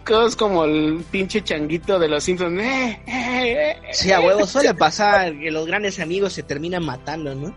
y 0.08 0.12
todos 0.12 0.36
co- 0.36 0.36
todos 0.36 0.36
como 0.36 0.66
el 0.66 1.04
pinche 1.12 1.42
changuito 1.44 2.00
de 2.00 2.08
los 2.08 2.24
Simpsons. 2.24 2.60
Eh, 2.62 3.00
eh, 3.08 3.72
eh, 3.72 3.76
Sí, 3.92 4.12
a 4.12 4.20
huevo, 4.20 4.46
suele 4.48 4.74
pasar 4.76 5.38
que 5.38 5.52
los 5.52 5.66
grandes 5.68 6.00
amigos 6.00 6.34
se 6.34 6.44
terminan 6.44 6.84
matando, 6.86 7.36
¿no? 7.36 7.54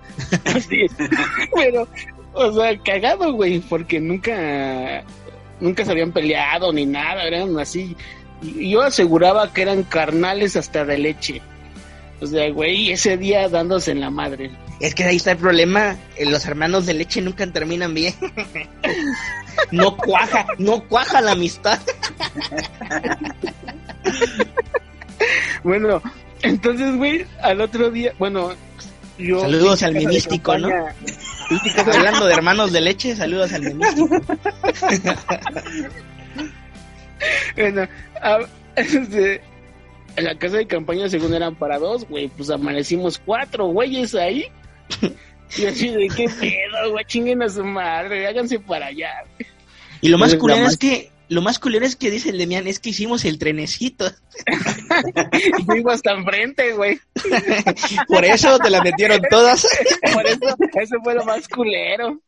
Sí, 0.69 0.87
pero, 1.55 1.89
o 2.33 2.53
sea, 2.53 2.79
cagado, 2.83 3.33
güey, 3.33 3.61
porque 3.61 4.01
nunca, 4.01 5.05
nunca 5.61 5.85
se 5.85 5.91
habían 5.93 6.13
peleado 6.13 6.73
ni 6.73 6.87
nada, 6.87 7.25
eran 7.25 7.59
así. 7.59 7.97
Yo 8.43 8.83
aseguraba 8.83 9.53
que 9.53 9.63
eran 9.63 9.83
carnales 9.83 10.57
hasta 10.57 10.85
de 10.85 10.99
leche. 10.99 11.43
O 12.21 12.27
sea, 12.27 12.51
güey, 12.51 12.91
ese 12.93 13.17
día 13.17 13.49
dándose 13.49 13.93
en 13.93 14.01
la 14.01 14.11
madre. 14.11 14.51
Es 14.79 14.95
que 14.95 15.05
ahí 15.05 15.17
está 15.17 15.33
el 15.33 15.39
problema, 15.39 15.97
eh, 16.17 16.27
los 16.27 16.45
hermanos 16.47 16.87
de 16.87 16.95
leche 16.95 17.21
nunca 17.23 17.47
terminan 17.51 17.95
bien. 17.95 18.15
No 19.71 19.97
cuaja, 19.97 20.47
no 20.59 20.83
cuaja 20.89 21.21
la 21.21 21.33
amistad. 21.33 21.79
Bueno, 25.63 26.03
entonces, 26.43 26.97
güey, 26.97 27.27
al 27.43 27.61
otro 27.61 27.91
día, 27.91 28.13
bueno, 28.19 28.53
yo... 29.19 29.41
Saludos 29.41 29.83
al 29.83 29.95
mimístico, 29.95 30.57
¿no? 30.59 30.69
Hablando 31.93 32.27
de 32.27 32.33
hermanos 32.35 32.73
de 32.73 32.81
leche, 32.81 33.15
saludos 33.17 33.53
al 33.53 33.63
memístico. 33.63 34.09
Bueno, 37.55 37.87
a- 38.23 38.39
este, 38.77 39.43
en 40.17 40.25
la 40.25 40.39
casa 40.39 40.57
de 40.59 40.67
campaña 40.67 41.09
según 41.09 41.35
eran 41.35 41.55
para 41.55 41.79
dos, 41.79 42.07
güey, 42.09 42.29
pues 42.29 42.51
amanecimos 42.51 43.19
cuatro 43.19 43.67
güeyes 43.67 44.15
ahí. 44.15 44.47
Y 45.59 45.67
así 45.67 45.89
de 45.89 46.07
qué 46.07 46.29
pedo, 46.29 46.93
güey, 46.93 47.05
chinguen 47.07 47.43
a 47.43 47.49
su 47.49 47.65
madre, 47.65 48.25
háganse 48.27 48.61
para 48.61 48.87
allá. 48.87 49.11
Y 50.01 50.09
lo 50.09 50.17
más 50.17 50.37
culero 50.37 50.65
es 50.65 50.77
que, 50.77 51.11
lo 51.29 51.43
más 51.43 51.59
culero 51.59 51.85
es 51.85 51.97
que 51.97 52.11
dice 52.11 52.31
el 52.31 52.39
Demian, 52.39 52.67
es 52.69 52.79
que 52.79 52.91
hicimos 52.91 53.25
el 53.25 53.39
trenecito. 53.39 54.07
Y 54.07 55.67
yo 55.69 55.75
iba 55.75 55.93
hasta 55.93 56.13
enfrente, 56.13 56.73
güey. 56.75 57.01
Por 58.09 58.25
eso 58.25 58.59
te 58.59 58.71
la 58.71 58.83
metieron 58.83 59.21
todas. 59.29 59.67
Por 60.13 60.27
eso, 60.27 60.57
eso 60.75 60.97
fue 61.03 61.15
lo 61.15 61.25
más 61.25 61.49
culero. 61.49 62.21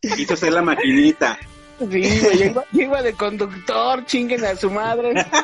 Quiso 0.00 0.36
ser 0.36 0.52
la 0.52 0.62
maquinita. 0.62 1.38
Sí, 1.78 2.20
güey, 2.20 2.38
yo 2.38 2.44
iba, 2.46 2.64
yo 2.72 2.82
iba 2.82 3.02
de 3.02 3.12
conductor, 3.12 4.04
chinguen 4.06 4.44
a 4.44 4.56
su 4.56 4.70
madre. 4.70 5.26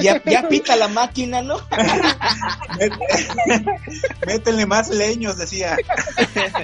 Ya, 0.00 0.22
ya 0.24 0.48
pita 0.48 0.76
la 0.76 0.88
máquina, 0.88 1.42
¿no? 1.42 1.58
Métele 4.26 4.66
más 4.66 4.88
leños, 4.88 5.36
decía. 5.36 5.76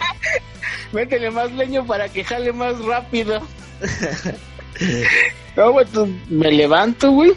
Métele 0.92 1.30
más 1.30 1.52
leño 1.52 1.84
para 1.86 2.08
que 2.08 2.24
jale 2.24 2.52
más 2.52 2.78
rápido. 2.84 3.40
No, 5.56 5.72
güey, 5.72 5.86
tú- 5.86 6.08
me 6.30 6.50
levanto, 6.50 7.10
güey. 7.10 7.32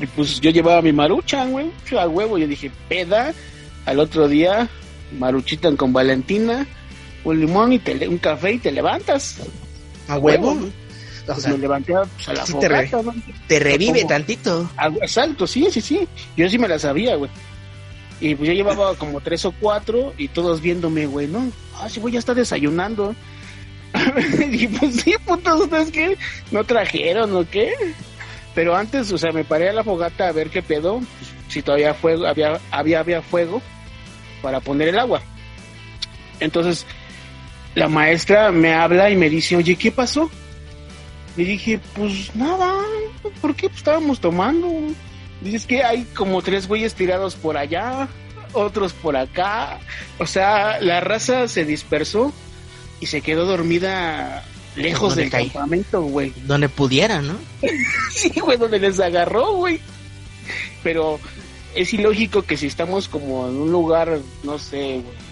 Y 0.00 0.06
pues 0.06 0.40
yo 0.40 0.50
llevaba 0.50 0.80
mi 0.82 0.92
maruchan, 0.92 1.50
güey. 1.50 1.70
A 1.98 2.06
huevo, 2.06 2.38
yo 2.38 2.46
dije, 2.46 2.70
peda. 2.88 3.32
Al 3.86 4.00
otro 4.00 4.28
día, 4.28 4.68
maruchitan 5.18 5.76
con 5.76 5.92
Valentina, 5.92 6.66
un 7.24 7.40
limón 7.40 7.72
y 7.72 7.78
te 7.78 8.06
un 8.06 8.18
café 8.18 8.52
y 8.52 8.58
te 8.58 8.70
levantas. 8.70 9.38
¿A 10.08 10.18
huevo? 10.18 10.52
Huevo. 10.52 10.66
O 10.66 11.26
Pues 11.32 11.42
sea, 11.42 11.52
me 11.52 11.58
levanté 11.58 11.94
a, 11.94 12.02
pues, 12.04 12.28
a 12.28 12.32
la 12.32 12.46
sí 12.46 12.54
te 12.58 12.68
re- 12.68 12.88
fogata, 12.88 13.12
¿no? 13.16 13.22
te 13.46 13.58
revive 13.60 13.98
Como- 14.00 14.08
tantito. 14.08 14.70
Exacto, 15.02 15.46
sí, 15.46 15.68
sí, 15.70 15.80
sí. 15.82 16.08
Yo 16.36 16.48
sí 16.48 16.58
me 16.58 16.66
la 16.68 16.78
sabía, 16.78 17.16
güey. 17.16 17.30
Y 18.20 18.34
pues 18.34 18.48
yo 18.48 18.54
llevaba 18.54 18.94
como 18.98 19.20
tres 19.20 19.44
o 19.44 19.52
cuatro 19.52 20.14
y 20.16 20.28
todos 20.28 20.60
viéndome, 20.62 21.06
güey, 21.06 21.26
¿no? 21.26 21.50
Ah, 21.78 21.88
sí, 21.88 22.00
voy 22.00 22.16
a 22.16 22.18
estar 22.18 22.34
desayunando. 22.34 23.14
y 24.50 24.66
pues 24.68 24.96
sí, 25.02 25.14
putos, 25.26 25.60
¿ustedes 25.60 25.90
qué? 25.90 26.16
¿No 26.50 26.64
trajeron 26.64 27.34
o 27.36 27.48
qué? 27.48 27.72
Pero 28.54 28.74
antes, 28.74 29.12
o 29.12 29.18
sea, 29.18 29.30
me 29.30 29.44
paré 29.44 29.68
a 29.68 29.72
la 29.72 29.84
fogata 29.84 30.28
a 30.28 30.32
ver 30.32 30.48
qué 30.50 30.62
pedo, 30.62 30.96
pues, 30.98 31.30
si 31.48 31.62
todavía 31.62 31.94
fuego, 31.94 32.26
había, 32.26 32.58
había, 32.70 33.00
había 33.00 33.22
fuego 33.22 33.60
para 34.42 34.60
poner 34.60 34.88
el 34.88 34.98
agua. 34.98 35.20
Entonces, 36.40 36.86
la 37.78 37.88
maestra 37.88 38.50
me 38.50 38.74
habla 38.74 39.08
y 39.10 39.16
me 39.16 39.30
dice, 39.30 39.56
oye, 39.56 39.76
¿qué 39.76 39.92
pasó? 39.92 40.30
Le 41.36 41.44
dije, 41.44 41.80
pues 41.94 42.34
nada, 42.34 42.74
¿por 43.40 43.54
qué? 43.54 43.68
Pues 43.68 43.78
estábamos 43.78 44.20
tomando. 44.20 44.68
Dices 45.40 45.66
que 45.66 45.84
hay 45.84 46.02
como 46.16 46.42
tres 46.42 46.66
güeyes 46.66 46.94
tirados 46.94 47.36
por 47.36 47.56
allá, 47.56 48.08
otros 48.52 48.92
por 48.92 49.16
acá. 49.16 49.78
O 50.18 50.26
sea, 50.26 50.80
la 50.80 50.98
raza 51.00 51.46
se 51.46 51.64
dispersó 51.64 52.32
y 52.98 53.06
se 53.06 53.20
quedó 53.20 53.46
dormida 53.46 54.44
lejos 54.74 55.10
¿Dónde 55.10 55.22
del 55.22 55.30
caí? 55.30 55.44
campamento, 55.50 56.02
güey. 56.02 56.32
Donde 56.46 56.68
pudiera, 56.68 57.22
¿no? 57.22 57.36
Sí, 58.10 58.32
güey, 58.40 58.58
donde 58.58 58.80
les 58.80 58.98
agarró, 58.98 59.52
güey. 59.52 59.80
Pero 60.82 61.20
es 61.76 61.92
ilógico 61.94 62.42
que 62.42 62.56
si 62.56 62.66
estamos 62.66 63.08
como 63.08 63.48
en 63.48 63.54
un 63.56 63.70
lugar, 63.70 64.18
no 64.42 64.58
sé, 64.58 65.02
güey, 65.04 65.27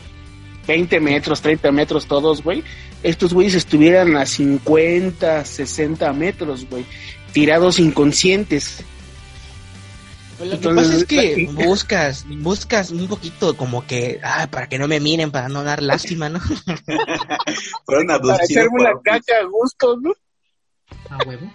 20 0.66 1.00
metros, 1.00 1.40
30 1.40 1.72
metros 1.72 2.06
todos, 2.06 2.42
güey, 2.42 2.64
estos 3.02 3.32
güeyes 3.32 3.54
estuvieran 3.54 4.16
a 4.16 4.26
50, 4.26 5.44
60 5.44 6.12
metros, 6.12 6.68
güey, 6.68 6.84
tirados 7.32 7.78
inconscientes. 7.78 8.84
Lo 10.38 10.50
que 10.50 10.54
Entonces, 10.56 10.84
pasa 10.84 10.96
es 10.98 11.04
que 11.06 11.48
buscas, 11.52 12.26
buscas 12.28 12.90
un 12.90 13.08
poquito 13.08 13.56
como 13.56 13.86
que, 13.86 14.20
ah, 14.22 14.48
para 14.50 14.68
que 14.68 14.78
no 14.78 14.86
me 14.88 15.00
miren, 15.00 15.30
para 15.30 15.48
no 15.48 15.62
dar 15.62 15.82
lástima, 15.82 16.28
¿no? 16.28 16.40
Fueron 17.86 18.06
Para 18.06 18.20
por 18.20 18.80
una 18.80 18.92
caca 19.02 19.38
a 19.40 19.44
gusto, 19.44 19.96
¿no? 20.00 20.12
A 21.10 21.18
huevo. 21.26 21.50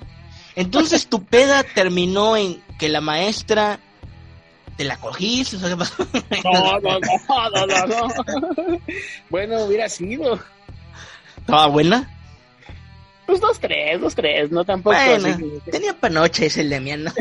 Entonces 0.55 1.07
tu 1.07 1.23
peda 1.23 1.63
terminó 1.63 2.35
en 2.35 2.61
que 2.79 2.89
la 2.89 3.01
maestra 3.01 3.79
te 4.77 4.83
la 4.83 4.97
cogiste, 4.97 5.57
o 5.57 5.59
sea, 5.59 5.69
¿qué 5.69 5.77
pasó? 5.77 6.07
No, 6.43 6.79
no, 6.79 6.99
no, 6.99 7.49
no, 7.49 7.67
no, 7.67 7.87
no. 7.87 8.79
Bueno, 9.29 9.65
hubiera 9.65 9.87
sido. 9.89 10.39
¿Estaba 11.37 11.67
buena? 11.67 12.09
Pues 13.25 13.39
dos, 13.39 13.59
tres, 13.59 14.01
dos, 14.01 14.13
tres, 14.13 14.51
no 14.51 14.65
tampoco. 14.65 14.95
Bueno, 14.95 15.37
tenía 15.71 15.93
panoche 15.93 16.47
ese 16.47 16.61
el 16.61 16.69
de 16.69 16.79
mí, 16.81 16.91
¿no? 16.97 17.11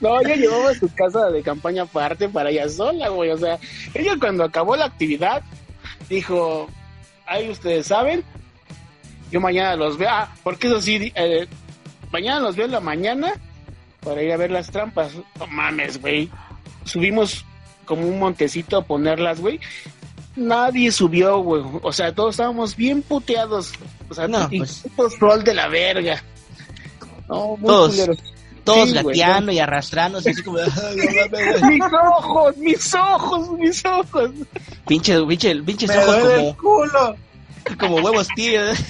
No, 0.00 0.20
ella 0.20 0.36
llevaba 0.36 0.74
su 0.74 0.92
casa 0.94 1.30
de 1.30 1.42
campaña 1.42 1.84
aparte 1.84 2.28
para 2.28 2.50
ella 2.50 2.68
sola, 2.68 3.08
güey. 3.08 3.30
O 3.30 3.38
sea, 3.38 3.58
ella 3.94 4.16
cuando 4.18 4.44
acabó 4.44 4.76
la 4.76 4.84
actividad 4.86 5.42
dijo, 6.08 6.68
ahí 7.26 7.48
ustedes 7.50 7.86
saben, 7.86 8.22
yo 9.30 9.40
mañana 9.40 9.76
los 9.76 9.96
veo. 9.96 10.08
Ah, 10.10 10.32
porque 10.42 10.66
eso 10.68 10.80
sí, 10.80 11.12
eh, 11.14 11.46
mañana 12.12 12.40
los 12.40 12.56
veo 12.56 12.66
en 12.66 12.72
la 12.72 12.80
mañana 12.80 13.32
para 14.06 14.22
ir 14.22 14.32
a 14.32 14.36
ver 14.36 14.50
las 14.52 14.70
trampas. 14.70 15.12
No 15.38 15.46
mames, 15.48 16.00
güey. 16.00 16.30
Subimos 16.84 17.44
como 17.84 18.06
un 18.06 18.18
montecito 18.20 18.76
a 18.78 18.84
ponerlas, 18.84 19.40
güey. 19.40 19.58
Nadie 20.36 20.92
subió, 20.92 21.38
güey. 21.40 21.62
O 21.82 21.92
sea, 21.92 22.14
todos 22.14 22.34
estábamos 22.34 22.76
bien 22.76 23.02
puteados. 23.02 23.72
O 24.08 24.14
sea, 24.14 24.28
No, 24.28 24.46
y 24.50 24.58
pues. 24.58 24.84
de 25.44 25.54
la 25.54 25.66
verga. 25.68 26.22
No, 27.28 27.56
muy 27.56 27.66
Todos. 27.66 27.90
culeros. 27.90 28.18
Todos 28.64 28.90
Sí, 28.90 28.98
güey, 29.00 29.16
gateando 29.18 29.52
y 29.52 29.58
arrastrándose, 29.60 30.30
así 30.30 30.42
como, 30.42 30.58
mis 31.68 31.82
ojos, 31.92 32.56
mis 32.56 32.94
ojos, 32.94 33.50
mis 33.58 33.84
ojos. 33.84 34.30
pinche, 34.88 35.22
pinche, 35.24 35.54
pinches 35.62 35.88
Me 35.88 35.98
ojos 35.98 36.20
duele 36.22 36.34
el 36.48 36.56
como, 36.56 36.58
culo. 36.58 37.16
como 37.78 37.96
huevos 37.96 38.26
tibios. 38.34 38.76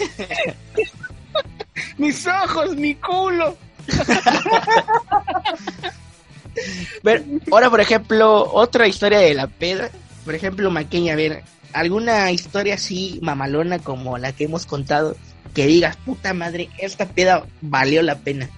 Mis 1.99 2.27
ojos, 2.27 2.75
mi 2.77 2.95
culo. 2.95 3.57
Pero, 7.03 7.23
ahora, 7.53 7.71
por 7.71 7.81
ejemplo, 7.81 8.51
otra 8.53 8.87
historia 8.89 9.19
de 9.19 9.35
la 9.35 9.47
peda. 9.47 9.91
Por 10.25 10.35
ejemplo, 10.35 10.71
Maqueña, 10.71 11.13
a 11.13 11.17
ver, 11.17 11.43
alguna 11.73 12.31
historia 12.33 12.75
así 12.75 13.19
mamalona 13.23 13.79
como 13.79 14.19
la 14.19 14.33
que 14.33 14.45
hemos 14.45 14.67
contado, 14.67 15.17
que 15.55 15.67
digas, 15.67 15.97
puta 15.99 16.33
madre, 16.35 16.69
esta 16.79 17.07
peda 17.07 17.45
valió 17.61 18.03
la 18.03 18.17
pena. 18.17 18.49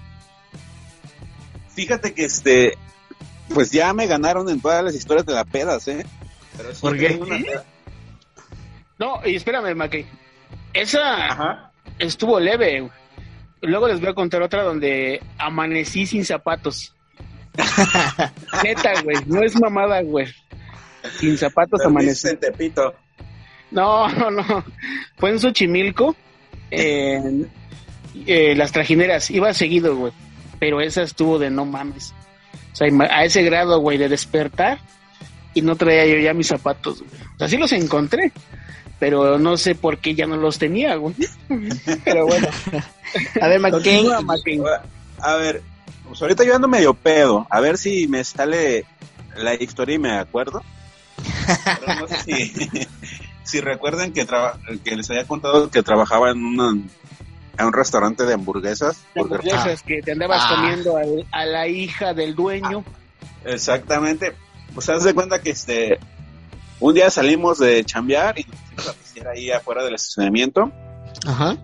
Fíjate 1.75 2.15
que 2.15 2.25
este, 2.25 2.79
pues 3.53 3.71
ya 3.71 3.93
me 3.93 4.07
ganaron 4.07 4.49
en 4.49 4.61
todas 4.61 4.83
las 4.85 4.95
historias 4.95 5.27
de 5.27 5.35
las 5.35 5.47
pedas, 5.47 5.87
¿eh? 5.89 6.07
Pero 6.57 6.75
sí 6.75 6.81
¿Por 6.81 6.97
qué? 6.99 7.19
una 7.21 7.37
peda- 7.39 7.65
No, 8.99 9.21
y 9.27 9.37
espérame, 9.37 9.75
Mackey. 9.77 10.07
Esa 10.73 11.33
Ajá. 11.33 11.71
estuvo 11.99 12.39
leve. 12.41 12.81
güey. 12.81 12.93
Luego 13.63 13.89
les 13.89 14.01
voy 14.01 14.11
a 14.11 14.15
contar 14.15 14.43
otra 14.43 14.63
donde 14.63 15.21
amanecí 15.39 16.07
sin 16.07 16.25
zapatos. 16.25 16.95
Neta, 18.63 19.01
güey, 19.03 19.17
no 19.27 19.43
es 19.43 19.59
mamada, 19.61 20.01
güey. 20.03 20.27
Sin 21.19 21.37
zapatos 21.37 21.81
amanecí. 21.85 22.29
en 22.29 22.39
Tepito. 22.39 22.95
No, 23.71 24.09
no, 24.09 24.31
no. 24.31 24.65
Fue 25.17 25.31
en 25.31 25.41
Xochimilco. 25.41 26.15
En 26.71 27.51
eh, 28.27 28.55
las 28.55 28.73
trajineras. 28.73 29.31
Iba 29.31 29.53
seguido, 29.55 29.97
güey. 29.97 30.13
Pero 30.59 30.81
esa 30.81 31.03
estuvo 31.03 31.39
de 31.39 31.51
no 31.51 31.65
mames. 31.65 32.15
O 32.73 32.77
sea, 32.77 32.89
a 33.11 33.25
ese 33.25 33.43
grado, 33.43 33.81
güey, 33.81 33.99
de 33.99 34.09
despertar. 34.09 34.79
Y 35.55 35.63
no 35.63 35.77
traía 35.77 36.07
yo 36.07 36.19
ya 36.19 36.35
mis 36.35 36.47
zapatos, 36.47 37.01
güey. 37.01 37.23
O 37.35 37.39
sea, 37.39 37.49
sí 37.49 37.57
los 37.57 37.73
encontré. 37.73 38.33
Pero 38.99 39.39
no 39.39 39.57
sé 39.57 39.75
por 39.75 39.99
qué 39.99 40.15
ya 40.15 40.27
no 40.27 40.37
los 40.37 40.59
tenía, 40.59 40.97
güey. 40.97 41.15
Pero 42.05 42.27
bueno. 42.27 42.49
A 43.41 43.49
ver, 43.49 43.61
Mackey. 43.61 44.07
A 45.21 45.35
ver, 45.37 45.63
pues 46.07 46.21
ahorita 46.21 46.45
yo 46.45 46.55
ando 46.57 46.69
medio 46.69 46.95
pedo. 46.95 47.47
A 47.51 47.61
ver 47.61 47.79
si 47.79 48.09
me 48.09 48.25
sale 48.25 48.85
la 49.37 49.55
historia 49.55 49.95
y 49.95 49.99
me 49.99 50.19
acuerdo. 50.19 50.63
Pero 51.81 52.01
no 52.01 52.09
sé 52.09 52.17
si, 52.25 52.87
si 53.45 53.61
recuerdan 53.61 54.13
que, 54.13 54.25
traba- 54.25 54.59
que 54.85 54.97
les 54.97 55.09
había 55.11 55.27
contado 55.27 55.71
que 55.71 55.83
trabajaba 55.83 56.31
en, 56.31 56.45
una- 56.45 56.71
en 57.59 57.65
un 57.67 57.73
restaurante 57.73 58.25
de 58.25 58.35
hamburguesas. 58.35 59.01
Hamburguesas 59.17 59.83
que 59.83 60.03
te 60.03 60.13
andabas 60.13 60.43
Ah. 60.45 60.55
comiendo 60.57 60.97
al- 60.97 61.27
a 61.33 61.45
la 61.47 61.67
hija 61.69 62.15
del 62.15 62.35
dueño. 62.35 62.85
Exactamente. 63.45 64.35
Pues 64.75 64.89
haz 64.89 65.05
de 65.05 65.15
cuenta 65.15 65.41
que 65.41 65.51
este 65.51 65.99
un 66.81 66.95
día 66.95 67.11
salimos 67.11 67.59
de 67.59 67.85
chambear 67.85 68.39
y 68.39 68.47
nos 68.79 68.85
fuimos 68.85 68.89
a 68.89 68.93
pasear 68.93 69.29
ahí 69.29 69.51
afuera 69.51 69.85
del 69.85 69.95
estacionamiento. 69.95 70.71
Ajá. 71.27 71.57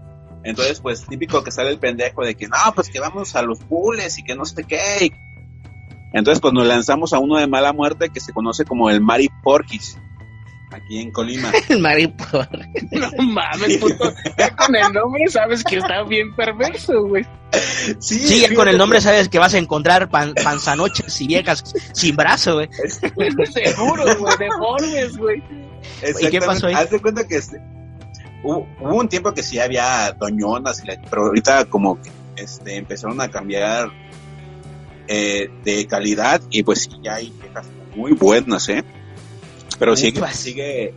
Entonces, 0.42 0.80
pues 0.80 1.06
típico 1.06 1.42
que 1.42 1.50
sale 1.50 1.70
el 1.70 1.78
pendejo 1.78 2.22
de 2.22 2.34
que 2.34 2.48
no, 2.48 2.56
pues 2.74 2.90
que 2.90 3.00
vamos 3.00 3.34
a 3.34 3.42
los 3.42 3.60
pools 3.60 4.18
y 4.18 4.22
que 4.22 4.34
no 4.34 4.44
sé 4.44 4.64
qué. 4.64 5.12
Entonces, 6.12 6.40
pues 6.40 6.52
nos 6.52 6.66
lanzamos 6.66 7.12
a 7.12 7.18
uno 7.18 7.38
de 7.38 7.46
mala 7.46 7.72
muerte 7.72 8.10
que 8.12 8.20
se 8.20 8.32
conoce 8.32 8.64
como 8.64 8.90
el 8.90 9.00
Mari 9.00 9.30
Porquis, 9.42 9.96
aquí 10.74 11.00
en 11.00 11.10
Colima. 11.10 11.50
El 11.68 11.80
maripor. 11.80 12.48
No 12.92 13.22
mames, 13.22 13.78
puto. 13.78 14.12
Ya 14.36 14.54
con 14.54 14.74
el 14.74 14.92
nombre 14.92 15.26
sabes 15.28 15.64
que 15.64 15.76
está 15.78 16.02
bien 16.02 16.34
perverso, 16.34 17.02
güey. 17.02 17.24
Sí, 18.00 18.18
Sí, 18.18 18.40
ya 18.40 18.54
con 18.54 18.68
el 18.68 18.76
nombre 18.76 19.00
sabes 19.00 19.28
que 19.28 19.38
vas 19.38 19.54
a 19.54 19.58
encontrar 19.58 20.10
pan, 20.10 20.34
panzanoches 20.34 21.20
y 21.20 21.28
viejas 21.28 21.62
sin 21.92 22.16
brazo, 22.16 22.54
güey. 22.54 22.68
Seguro, 23.52 24.04
güey, 24.18 24.36
deformes, 24.38 25.16
güey. 25.16 25.42
¿Y 26.20 26.30
qué 26.30 26.40
pasó 26.40 26.66
ahí? 26.66 26.74
Haz 26.74 26.90
de 26.90 27.00
cuenta 27.00 27.26
que 27.26 27.36
este, 27.36 27.60
hubo, 28.42 28.66
hubo 28.80 28.96
un 28.96 29.08
tiempo 29.08 29.32
que 29.32 29.42
sí 29.42 29.58
había 29.58 30.12
doñonas, 30.12 30.82
pero 31.08 31.26
ahorita 31.26 31.64
como 31.66 32.00
que 32.00 32.10
este, 32.36 32.76
empezaron 32.76 33.20
a 33.20 33.30
cambiar 33.30 33.90
eh, 35.06 35.50
de 35.64 35.86
calidad 35.86 36.40
y 36.50 36.62
pues 36.62 36.82
sí, 36.82 36.90
ya 37.02 37.16
hay 37.16 37.32
viejas 37.40 37.66
muy 37.94 38.12
buenas, 38.12 38.68
¿eh? 38.68 38.82
Pero 39.78 39.96
sigue, 39.96 40.26
sigue, 40.32 40.94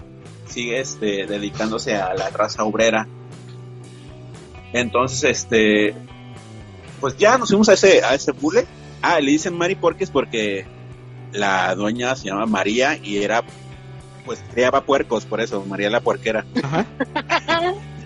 sigue 0.48 0.80
este, 0.80 1.26
dedicándose 1.26 1.96
a 1.96 2.14
la 2.14 2.30
raza 2.30 2.64
obrera. 2.64 3.08
Entonces, 4.74 5.24
este, 5.24 5.94
pues 7.00 7.18
ya 7.18 7.38
nos 7.38 7.50
fuimos 7.50 7.70
a 7.70 7.74
ese, 7.74 8.04
a 8.04 8.14
ese 8.14 8.32
bule. 8.32 8.66
Ah, 9.02 9.20
le 9.20 9.32
dicen 9.32 9.58
Mari 9.58 9.76
Porquis 9.76 10.10
porque 10.10 10.66
la 11.34 11.76
dueña 11.76 12.16
se 12.16 12.28
llama 12.30 12.46
María 12.46 12.98
y 13.02 13.18
era 13.18 13.44
pues 14.28 14.44
criaba 14.52 14.82
puercos, 14.82 15.26
por 15.26 15.42
eso, 15.42 15.66
María 15.66 15.90
la 15.90 16.02
puerquera. 16.02 16.46
Ajá. 16.64 16.86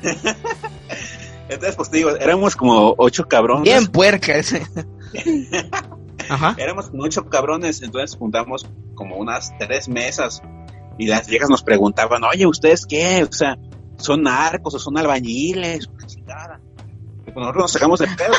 Entonces, 1.50 1.76
pues 1.76 1.90
te 1.90 1.98
digo, 1.98 2.12
éramos 2.12 2.56
como 2.56 2.96
ocho 2.98 3.28
cabrones. 3.28 3.64
Bien 3.64 3.88
puerca 3.88 4.36
ese. 4.36 4.66
Ajá. 6.30 6.56
Éramos 6.58 6.90
como 6.90 7.04
ocho 7.04 7.28
cabrones, 7.28 7.82
entonces 7.82 8.18
juntamos 8.18 8.66
como 8.96 9.18
unas 9.18 9.52
tres 9.58 9.90
mesas 9.90 10.42
y 10.98 11.08
las 11.08 11.28
viejas 11.28 11.50
nos 11.50 11.62
preguntaban, 11.62 12.24
oye, 12.24 12.46
¿ustedes 12.46 12.86
qué? 12.86 13.28
O 13.30 13.34
sea, 13.34 13.58
¿son 13.98 14.24
narcos 14.24 14.76
o 14.76 14.80
son 14.80 14.98
albañiles? 14.98 15.88
Una 15.88 16.06
chingada. 16.06 16.61
Pues 17.34 17.36
nosotros 17.46 17.64
nos 17.64 17.72
sacamos 17.72 18.00
de 18.00 18.08
pedo. 18.08 18.34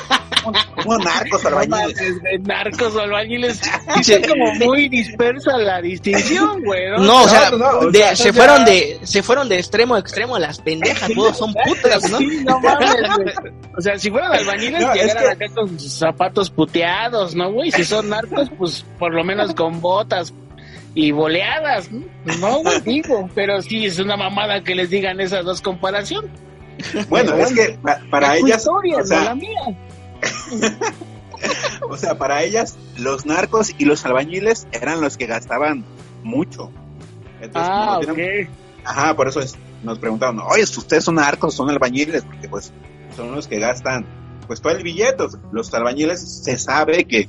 ¿Cómo, 0.44 0.58
cómo 0.74 0.98
narcos 0.98 1.44
albañiles? 1.46 2.22
de 2.22 2.38
narcos 2.40 2.94
o 2.96 3.00
albañiles. 3.00 3.60
Es 4.00 4.28
como 4.28 4.52
muy 4.54 4.88
dispersa 4.88 5.56
la 5.58 5.80
distinción, 5.80 6.62
güey. 6.64 6.90
¿no? 6.90 6.98
No, 6.98 7.22
o 7.22 7.28
sea, 7.28 7.50
no, 7.50 7.58
no, 7.58 7.68
o 7.78 7.90
de- 7.90 7.98
sea, 7.98 8.16
se 8.16 8.30
o 8.30 8.32
sea- 8.32 8.42
fueron 8.44 8.64
de 8.64 8.98
se 9.04 9.22
fueron 9.22 9.48
de 9.48 9.56
extremo 9.58 9.94
a 9.94 9.98
extremo 10.00 10.38
las 10.38 10.58
pendejas, 10.60 11.10
todos 11.14 11.36
son 11.38 11.54
putas, 11.54 12.10
¿no? 12.10 12.18
Sí, 12.18 12.42
no 12.44 12.58
mames. 12.60 13.34
O 13.76 13.80
sea, 13.80 13.98
si 13.98 14.10
fueran 14.10 14.32
albañiles, 14.32 14.80
No, 14.80 14.92
es 14.92 15.00
llegaran 15.02 15.38
que- 15.38 15.44
acá 15.44 15.54
con 15.54 15.78
sus 15.78 15.92
zapatos 15.92 16.50
puteados, 16.50 17.34
¿no, 17.34 17.52
güey? 17.52 17.70
Si 17.70 17.84
son 17.84 18.08
narcos, 18.08 18.50
pues 18.58 18.84
por 18.98 19.14
lo 19.14 19.22
menos 19.24 19.54
con 19.54 19.80
botas 19.80 20.32
y 20.94 21.10
boleadas, 21.12 21.90
¿no? 21.92 22.04
No, 22.40 22.58
güey, 22.62 22.80
digo, 22.80 23.28
pero 23.34 23.62
sí 23.62 23.86
es 23.86 23.98
una 23.98 24.16
mamada 24.16 24.62
que 24.62 24.74
les 24.74 24.90
digan 24.90 25.20
esas 25.20 25.44
dos 25.44 25.60
comparaciones. 25.62 26.30
Bueno, 27.08 27.34
es 27.36 27.52
que 27.52 27.78
pa- 27.82 28.00
para 28.10 28.36
ellas, 28.36 28.58
historia, 28.62 28.96
o 28.96 29.00
no 29.00 29.06
sea, 29.06 29.24
la 29.24 29.34
mía. 29.34 29.60
o 31.88 31.96
sea, 31.96 32.16
para 32.18 32.42
ellas, 32.42 32.76
los 32.98 33.26
narcos 33.26 33.72
y 33.78 33.84
los 33.84 34.04
albañiles 34.04 34.66
eran 34.72 35.00
los 35.00 35.16
que 35.16 35.26
gastaban 35.26 35.84
mucho. 36.22 36.70
Entonces, 37.40 37.70
Ah, 37.72 37.98
no 38.02 38.10
ok. 38.12 38.16
tenían- 38.16 38.48
Ajá, 38.84 39.14
por 39.16 39.28
eso 39.28 39.40
es- 39.40 39.56
nos 39.82 39.98
preguntaban, 39.98 40.38
oye, 40.40 40.62
¿ustedes 40.62 41.04
son 41.04 41.16
narcos 41.16 41.54
o 41.54 41.56
son 41.58 41.70
albañiles? 41.70 42.24
Porque 42.24 42.48
pues 42.48 42.72
son 43.16 43.32
los 43.34 43.46
que 43.48 43.58
gastan 43.58 44.06
pues 44.46 44.60
todo 44.60 44.72
el 44.72 44.82
billete. 44.82 45.24
Los 45.52 45.72
albañiles 45.74 46.42
se 46.44 46.58
sabe 46.58 47.04
que 47.04 47.28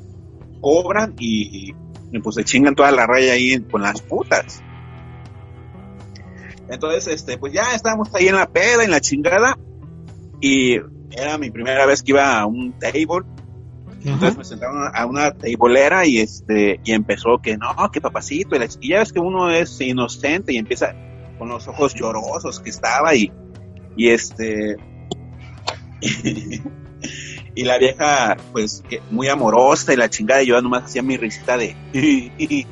cobran 0.62 1.14
y, 1.20 1.74
y, 2.12 2.20
pues 2.20 2.36
se 2.36 2.44
chingan 2.44 2.74
toda 2.76 2.92
la 2.92 3.06
raya 3.08 3.34
ahí 3.34 3.60
con 3.60 3.82
las 3.82 4.02
putas. 4.02 4.62
Entonces, 6.70 7.08
este, 7.08 7.38
pues 7.38 7.54
ya 7.54 7.74
estábamos 7.76 8.14
ahí 8.16 8.28
en 8.28 8.36
la 8.36 8.48
peda, 8.48 8.84
en 8.84 8.92
la 8.92 9.02
chingada, 9.02 9.58
y 10.42 10.76
era 11.12 11.38
mi 11.38 11.52
primera 11.52 11.86
vez 11.86 12.02
que 12.02 12.12
iba 12.12 12.40
a 12.40 12.46
un 12.46 12.74
table. 12.80 13.26
Entonces 14.06 14.38
me 14.38 14.44
sentaron 14.44 14.92
a 14.94 15.06
una 15.06 15.32
tableera 15.32 16.06
y 16.06 16.20
este 16.20 16.82
y 16.84 16.92
empezó 16.92 17.40
que 17.42 17.58
no, 17.58 17.74
que 17.92 18.02
papacito, 18.02 18.56
y, 18.56 18.60
la 18.60 18.68
y 18.82 18.90
ya 18.90 19.00
ves 19.00 19.14
que 19.14 19.20
uno 19.20 19.50
es 19.50 19.80
inocente 19.80 20.52
y 20.52 20.58
empieza 20.58 20.94
con 21.40 21.48
los 21.48 21.70
ojos 21.70 21.94
llorosos 21.94 22.60
que 22.60 22.70
estaba 22.70 23.16
y, 23.16 23.32
y 23.96 24.10
este 24.10 24.76
y 27.56 27.64
la 27.64 27.78
vieja 27.78 28.36
pues 28.52 28.84
que 28.90 29.02
muy 29.10 29.30
amorosa 29.30 29.94
y 29.94 29.96
la 29.96 30.10
chingada 30.10 30.44
y 30.44 30.48
yo 30.48 30.62
nomás 30.62 30.84
hacía 30.84 31.02
mi 31.02 31.16
risita 31.16 31.58
de 31.58 31.78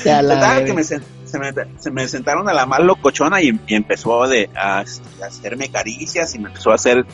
Total, 0.00 0.26
verga. 0.28 0.64
que 0.64 0.72
me, 0.72 0.82
sen- 0.82 1.02
se, 1.24 1.38
me, 1.38 1.52
se 1.78 1.90
me 1.90 2.08
sentaron 2.08 2.48
a 2.48 2.52
la 2.52 2.66
más 2.66 2.80
locochona 2.80 3.40
y, 3.42 3.58
y 3.66 3.74
empezó 3.74 4.26
de, 4.26 4.50
a, 4.54 4.78
a 4.80 4.84
hacerme 5.26 5.68
caricias 5.70 6.34
y 6.34 6.38
me 6.38 6.48
empezó 6.48 6.72
a 6.72 6.74
hacer 6.74 7.04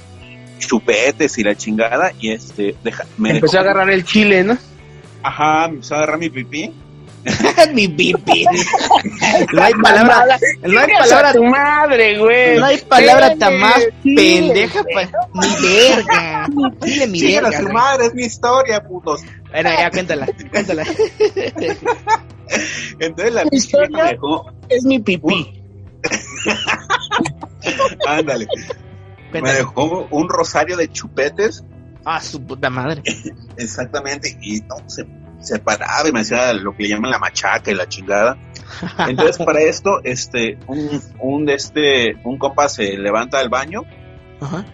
chupetes 0.58 1.36
y 1.38 1.44
la 1.44 1.54
chingada 1.54 2.12
y 2.18 2.30
este 2.32 2.74
deja, 2.82 3.04
me 3.18 3.30
Empezó 3.32 3.58
a 3.58 3.60
agarrar 3.60 3.90
el 3.90 4.04
chile, 4.04 4.42
¿no? 4.44 4.56
ajá 5.22 5.68
me 5.68 5.74
empezó 5.74 5.94
a 5.94 5.98
agarrar 5.98 6.18
mi 6.18 6.30
pipí 6.30 6.72
Mi 7.74 7.88
pipi. 7.88 8.44
No 9.52 9.62
hay 9.62 9.72
palabra, 9.74 10.38
no 10.62 10.78
hay 10.80 10.86
palabra, 10.96 11.32
tu 11.32 11.42
madre, 11.44 12.18
güey. 12.18 12.56
no 12.58 12.66
hay 12.66 12.78
palabra 12.78 13.34
tan 13.36 13.58
más 13.58 13.80
pendeja 14.04 14.84
pa- 14.84 15.10
mi 15.34 15.48
verga. 15.68 16.46
Dile 16.82 17.06
mi 17.08 17.20
verga. 17.34 17.50
su 17.58 17.62
güey. 17.64 17.74
madre 17.74 18.06
es 18.06 18.14
mi 18.14 18.22
historia 18.24 18.80
putos 18.82 19.22
Bueno, 19.62 19.70
ya 19.78 19.90
cuéntala, 19.90 20.26
cuéntala. 20.50 20.84
entonces 23.00 23.34
la 23.34 23.44
historia- 23.50 24.04
me 24.04 24.10
dejó 24.10 24.52
Es 24.68 24.84
mi 24.84 24.98
pipí. 24.98 25.62
ándale 28.06 28.46
me 29.32 29.52
dejó 29.52 30.06
un 30.10 30.28
rosario 30.28 30.76
de 30.76 30.88
chupetes 30.88 31.64
Ah, 32.04 32.20
su 32.20 32.40
puta 32.40 32.70
madre. 32.70 33.02
Exactamente, 33.56 34.38
y 34.40 34.60
no, 34.60 34.76
se, 34.86 35.04
se 35.40 35.58
paraba 35.58 36.08
y 36.08 36.12
me 36.12 36.20
hacía 36.20 36.52
lo 36.52 36.76
que 36.76 36.84
le 36.84 36.90
llaman 36.90 37.10
la 37.10 37.18
machaca 37.18 37.68
y 37.72 37.74
la 37.74 37.88
chingada. 37.88 38.38
Entonces, 39.08 39.44
para 39.44 39.60
esto, 39.62 40.00
este, 40.04 40.56
un, 40.68 41.02
un, 41.18 41.46
de 41.46 41.54
este, 41.54 42.14
un 42.22 42.38
compa 42.38 42.68
se 42.68 42.96
levanta 42.96 43.38
del 43.38 43.48
baño, 43.48 43.82
Ajá. 44.40 44.64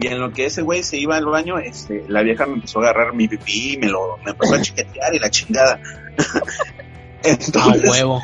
Y 0.00 0.06
en 0.06 0.20
lo 0.20 0.32
que 0.32 0.46
ese 0.46 0.62
güey 0.62 0.82
se 0.82 0.96
iba 0.96 1.16
al 1.16 1.26
baño, 1.26 1.58
este, 1.58 2.04
la 2.08 2.22
vieja 2.22 2.46
me 2.46 2.54
empezó 2.54 2.80
a 2.80 2.84
agarrar 2.84 3.12
mi 3.14 3.28
pipí, 3.28 3.76
me 3.80 3.88
lo, 3.88 4.16
me 4.24 4.30
empezó 4.32 4.54
a 4.54 4.60
chiquetear 4.62 5.14
y 5.14 5.18
la 5.18 5.30
chingada. 5.30 5.80
A 7.22 7.28
Entonces, 7.28 7.90
huevo. 7.90 8.22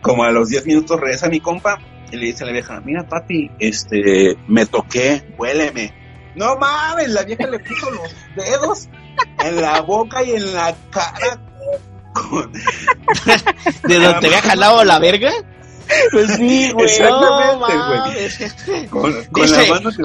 como 0.00 0.24
a 0.24 0.30
los 0.30 0.48
10 0.48 0.64
minutos 0.66 0.98
regresa 0.98 1.28
mi 1.28 1.40
compa, 1.40 1.78
y 2.10 2.16
le 2.16 2.26
dice 2.26 2.44
a 2.44 2.46
la 2.46 2.52
vieja, 2.54 2.80
mira 2.80 3.06
papi, 3.06 3.50
este, 3.58 4.34
me 4.48 4.64
toqué, 4.66 5.22
huéleme. 5.36 5.92
No 6.34 6.56
mames, 6.56 7.08
la 7.10 7.22
vieja 7.24 7.46
le 7.46 7.58
puso 7.58 7.90
los 7.90 8.14
dedos 8.34 8.88
en 9.44 9.60
la 9.60 9.82
boca 9.82 10.22
y 10.22 10.30
en 10.32 10.54
la 10.54 10.74
cara. 10.90 11.38
Con- 12.14 12.50
¿De 13.84 13.94
donde 13.98 14.20
te 14.20 14.26
había 14.28 14.40
jalado 14.42 14.82
la 14.84 14.98
verga? 14.98 15.30
Pues 16.12 16.32
sí, 16.36 16.70
güey. 16.72 16.86
Exactamente, 16.86 18.38
güey. 18.68 18.86
Con, 18.88 19.12
con 19.26 19.42
Dice- 19.42 19.68
la 19.68 19.74
mano 19.74 19.90
que 19.90 20.02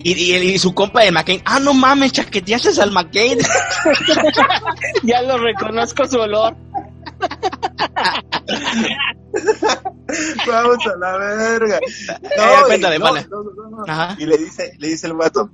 Y, 0.00 0.12
y, 0.12 0.36
y 0.36 0.58
su 0.58 0.74
compa 0.74 1.02
de 1.02 1.10
McCain, 1.10 1.42
ah, 1.44 1.58
no 1.58 1.74
mames, 1.74 2.12
chaqueteaste 2.12 2.80
al 2.80 2.92
McCain. 2.92 3.38
Ya 5.02 5.22
lo 5.22 5.38
reconozco 5.38 6.06
su 6.06 6.18
olor. 6.18 6.54
Vamos 10.46 10.86
a 10.86 10.96
la 10.98 11.18
verga. 11.18 11.78
Eh, 11.78 12.78
no, 12.78 12.98
no, 12.98 13.42
no, 13.42 13.70
no. 13.70 13.84
Ajá. 13.86 14.16
Y 14.18 14.26
le 14.26 14.38
dice, 14.38 14.72
le 14.78 14.88
dice 14.88 15.06
el 15.06 15.12
vato, 15.14 15.50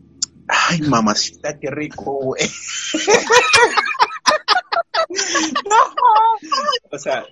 ay 0.49 0.80
mamacita, 0.82 1.59
qué 1.59 1.70
rico, 1.70 2.12
güey. 2.22 2.49
no. 5.68 5.76
O 6.90 6.99
sea, 6.99 7.24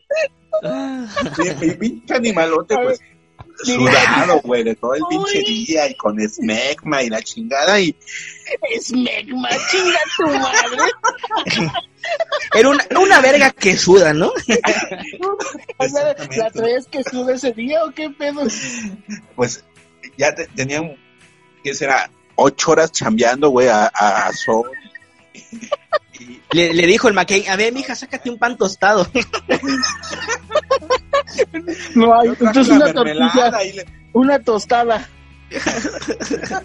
pinche 1.78 2.14
animalote, 2.14 2.76
pues, 2.76 3.00
sudado, 3.62 4.40
güey, 4.42 4.62
de 4.64 4.74
todo 4.74 4.94
el 4.94 5.02
pinche 5.08 5.38
día 5.40 5.88
y 5.88 5.94
con 5.96 6.20
esmegma 6.20 7.02
y 7.02 7.08
la 7.10 7.22
chingada 7.22 7.80
y 7.80 7.94
Es 8.70 8.92
megma, 8.92 9.48
chinga 9.70 9.98
tu 10.16 10.26
madre. 10.26 10.92
Era 12.54 12.68
una, 12.68 12.84
una 13.00 13.20
verga 13.20 13.50
que 13.50 13.76
suda, 13.76 14.12
¿no? 14.12 14.28
O 15.78 15.88
sea, 15.88 16.14
¿La 16.36 16.50
traes 16.50 16.86
que 16.88 17.02
sube 17.04 17.34
ese 17.34 17.52
día 17.52 17.84
o 17.84 17.90
qué 17.92 18.10
pedo? 18.10 18.42
pues 19.36 19.64
ya 20.18 20.34
te- 20.34 20.46
tenían, 20.48 20.96
¿qué 21.62 21.74
será? 21.74 22.10
Ocho 22.34 22.72
horas 22.72 22.90
chambeando, 22.92 23.50
güey, 23.50 23.68
a, 23.68 23.90
a, 23.94 24.26
a 24.26 24.32
sol. 24.32 24.68
Le, 26.50 26.74
le 26.74 26.86
dijo 26.86 27.08
el 27.08 27.14
McCain, 27.14 27.48
a 27.48 27.56
ver, 27.56 27.72
mija, 27.72 27.94
sácate 27.94 28.28
un 28.30 28.38
pan 28.38 28.56
tostado. 28.56 29.06
No 31.94 32.18
hay, 32.20 32.28
entonces 32.28 32.68
una 32.68 32.92
tortilla, 32.92 33.04
mermelada 33.04 33.64
y 33.64 33.72
le- 33.72 33.86
una 34.12 34.38
tostada. 34.38 35.08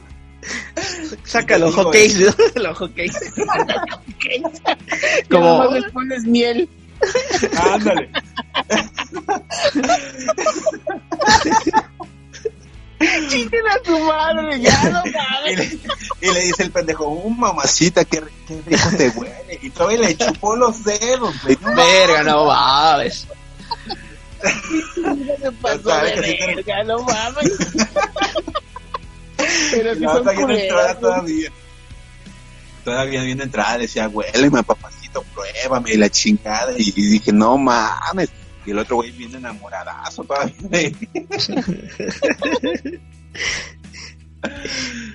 Saca 1.26 1.58
los 1.58 1.74
hotcakes, 1.76 2.20
¿no? 2.20 2.34
los 2.64 2.78
hotcakes. 2.78 3.14
Como 5.30 5.58
Como, 5.60 5.72
le 5.76 5.90
pones 5.92 6.24
miel. 6.24 6.70
Ándale. 7.74 8.10
Chinguen 13.30 13.68
a 13.68 13.78
tu 13.84 13.98
madre, 14.00 14.60
ya 14.60 14.90
no 14.90 15.04
Y 15.52 15.56
le, 15.56 15.80
y 16.22 16.32
le 16.34 16.40
dice 16.42 16.64
el 16.64 16.72
pendejo, 16.72 17.08
un 17.10 17.40
mamacita, 17.40 18.04
qué, 18.06 18.24
ri- 18.24 18.32
qué 18.48 18.60
rico 18.66 18.90
te 18.98 19.10
huele. 19.10 19.60
Y 19.62 19.70
todavía 19.70 20.00
le 20.00 20.18
chupó 20.18 20.56
los 20.56 20.84
dedos. 20.84 21.36
No 21.62 21.76
verga, 21.76 22.24
no 22.24 22.46
mames. 22.46 23.28
Pasó 25.62 26.02
de 26.02 26.14
que 26.14 26.24
sí 26.24 26.38
te- 26.38 26.56
verga, 26.56 26.84
no 26.84 27.04
mames. 27.04 27.58
Pero 29.72 29.94
Y 29.94 29.98
si 29.98 30.04
son 30.04 30.24
bien 30.26 30.36
culeros. 30.42 31.00
todavía. 31.00 31.50
Todavía 32.84 33.22
bien 33.24 33.42
entrada, 33.42 33.78
decía, 33.80 34.08
huéleme, 34.08 34.64
papacito, 34.64 35.24
pruébame, 35.34 35.94
y 35.94 35.98
la 35.98 36.10
chingada. 36.10 36.72
Y, 36.78 36.94
y 36.96 37.06
dije, 37.12 37.32
no 37.34 37.58
mames. 37.58 38.30
Y 38.66 38.72
el 38.72 38.80
otro 38.80 38.98
güey 38.98 39.12
viene 39.12 39.38
enamoradazo 39.38 40.24
todavía. 40.24 40.56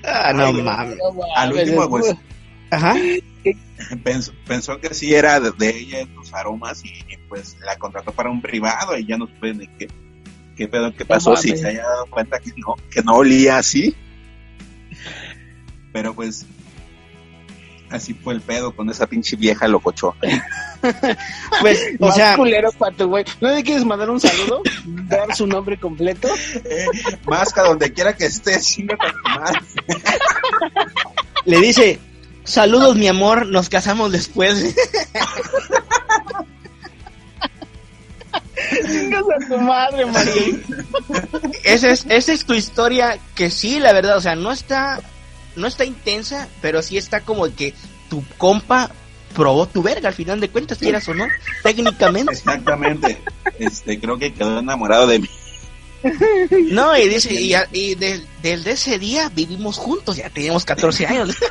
Ah, 0.05 0.33
no 0.33 0.47
Ay, 0.47 0.53
mames. 0.63 0.97
No 0.99 1.13
mames, 1.13 1.33
Al 1.37 1.53
último, 1.53 1.89
pues, 1.89 2.15
Ajá. 2.73 2.95
pensó, 4.03 4.33
pensó 4.47 4.81
que 4.81 4.95
sí 4.95 5.15
era 5.15 5.39
de, 5.39 5.51
de 5.53 5.79
ella 5.79 6.09
sus 6.15 6.33
aromas 6.33 6.83
y, 6.85 6.91
pues 7.29 7.59
la 7.61 7.77
contrató 7.77 8.13
para 8.13 8.31
un 8.31 8.41
privado 8.41 8.97
y 8.97 9.07
ya 9.07 9.19
no 9.19 9.27
supe 9.27 9.53
de 9.53 9.69
qué. 9.79 9.89
qué 10.57 10.69
pedo, 10.69 10.95
qué 10.95 11.05
pasó, 11.05 11.37
si 11.37 11.57
se 11.57 11.69
haya 11.69 11.83
dado 11.83 12.07
cuenta 12.07 12.41
que 12.41 12.51
no, 12.57 12.77
que 12.91 13.03
no 13.03 13.17
olía 13.17 13.59
así. 13.59 13.95
Pero 15.93 16.15
pues, 16.15 16.47
así 17.91 18.15
fue 18.15 18.33
el 18.33 18.41
pedo 18.41 18.75
con 18.75 18.89
esa 18.89 19.07
pinche 19.07 19.37
vieja 19.37 19.69
locochona. 19.69 20.17
Pues, 21.61 21.81
o 22.01 22.07
Más 22.07 22.17
sea, 22.17 22.37
culero 22.37 22.73
para 22.73 22.97
tu 22.97 23.07
güey. 23.07 23.25
¿No 23.41 23.55
le 23.55 23.63
quieres 23.63 23.85
mandar 23.85 24.11
un 24.11 24.19
saludo? 24.19 24.63
¿Dar 24.85 25.33
su 25.37 25.47
nombre 25.47 25.79
completo? 25.79 26.29
Más 27.27 27.53
que 27.53 27.61
donde 27.61 27.93
quiera 27.93 28.17
que 28.17 28.27
estés, 28.27 28.67
chinga 28.67 28.97
con 28.97 29.13
madre. 29.37 29.61
le 31.45 31.61
dice, 31.61 32.01
saludos 32.45 32.97
mi 32.97 33.09
amor, 33.09 33.47
nos 33.47 33.69
casamos 33.69 34.13
después. 34.13 34.75
A 39.15 39.49
tu 39.49 39.59
madre, 39.59 40.07
María. 40.07 40.61
esa 41.65 41.91
es, 41.91 42.07
esa 42.09 42.33
es 42.33 42.45
tu 42.45 42.55
historia 42.55 43.19
que 43.35 43.51
sí, 43.51 43.79
la 43.79 43.93
verdad, 43.93 44.17
o 44.17 44.21
sea, 44.21 44.35
no 44.35 44.53
está, 44.53 45.01
no 45.57 45.67
está 45.67 45.85
intensa, 45.85 46.49
pero 46.61 46.83
sí 46.83 46.97
está 46.97 47.21
como 47.21 47.55
que 47.55 47.75
tu 48.09 48.25
compa 48.39 48.91
probó 49.33 49.67
tu 49.67 49.83
verga 49.83 50.09
al 50.09 50.15
final 50.15 50.41
de 50.41 50.51
cuentas, 50.51 50.79
quieras 50.79 51.09
o 51.09 51.15
no, 51.15 51.27
técnicamente. 51.63 52.33
Exactamente. 52.33 53.19
Este, 53.59 53.99
creo 53.99 54.19
que 54.19 54.33
quedó 54.33 54.59
enamorado 54.59 55.07
de 55.07 55.21
mí. 55.21 55.29
No, 56.71 56.97
y 56.97 57.09
dice, 57.09 57.33
y, 57.35 57.55
a- 57.55 57.69
y 57.73 57.95
de- 57.95 58.23
desde 58.43 58.73
ese 58.73 58.99
día 58.99 59.31
vivimos 59.35 59.77
juntos, 59.77 60.17
ya 60.17 60.29
teníamos 60.31 60.65
14 60.65 61.07
años. 61.07 61.37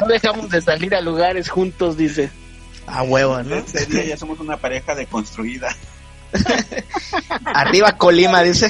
No 0.00 0.08
dejamos 0.08 0.50
de 0.50 0.60
salir 0.60 0.92
a 0.96 1.00
lugares 1.00 1.48
juntos, 1.48 1.96
dice. 1.96 2.28
A 2.86 3.04
huevo, 3.04 3.40
¿no? 3.44 3.54
Ese 3.56 3.86
día 3.86 4.04
ya 4.04 4.16
somos 4.16 4.40
una 4.40 4.56
pareja 4.56 4.92
deconstruida. 4.94 5.68
Arriba 7.44 7.96
Colima, 7.96 8.42
dice. 8.42 8.68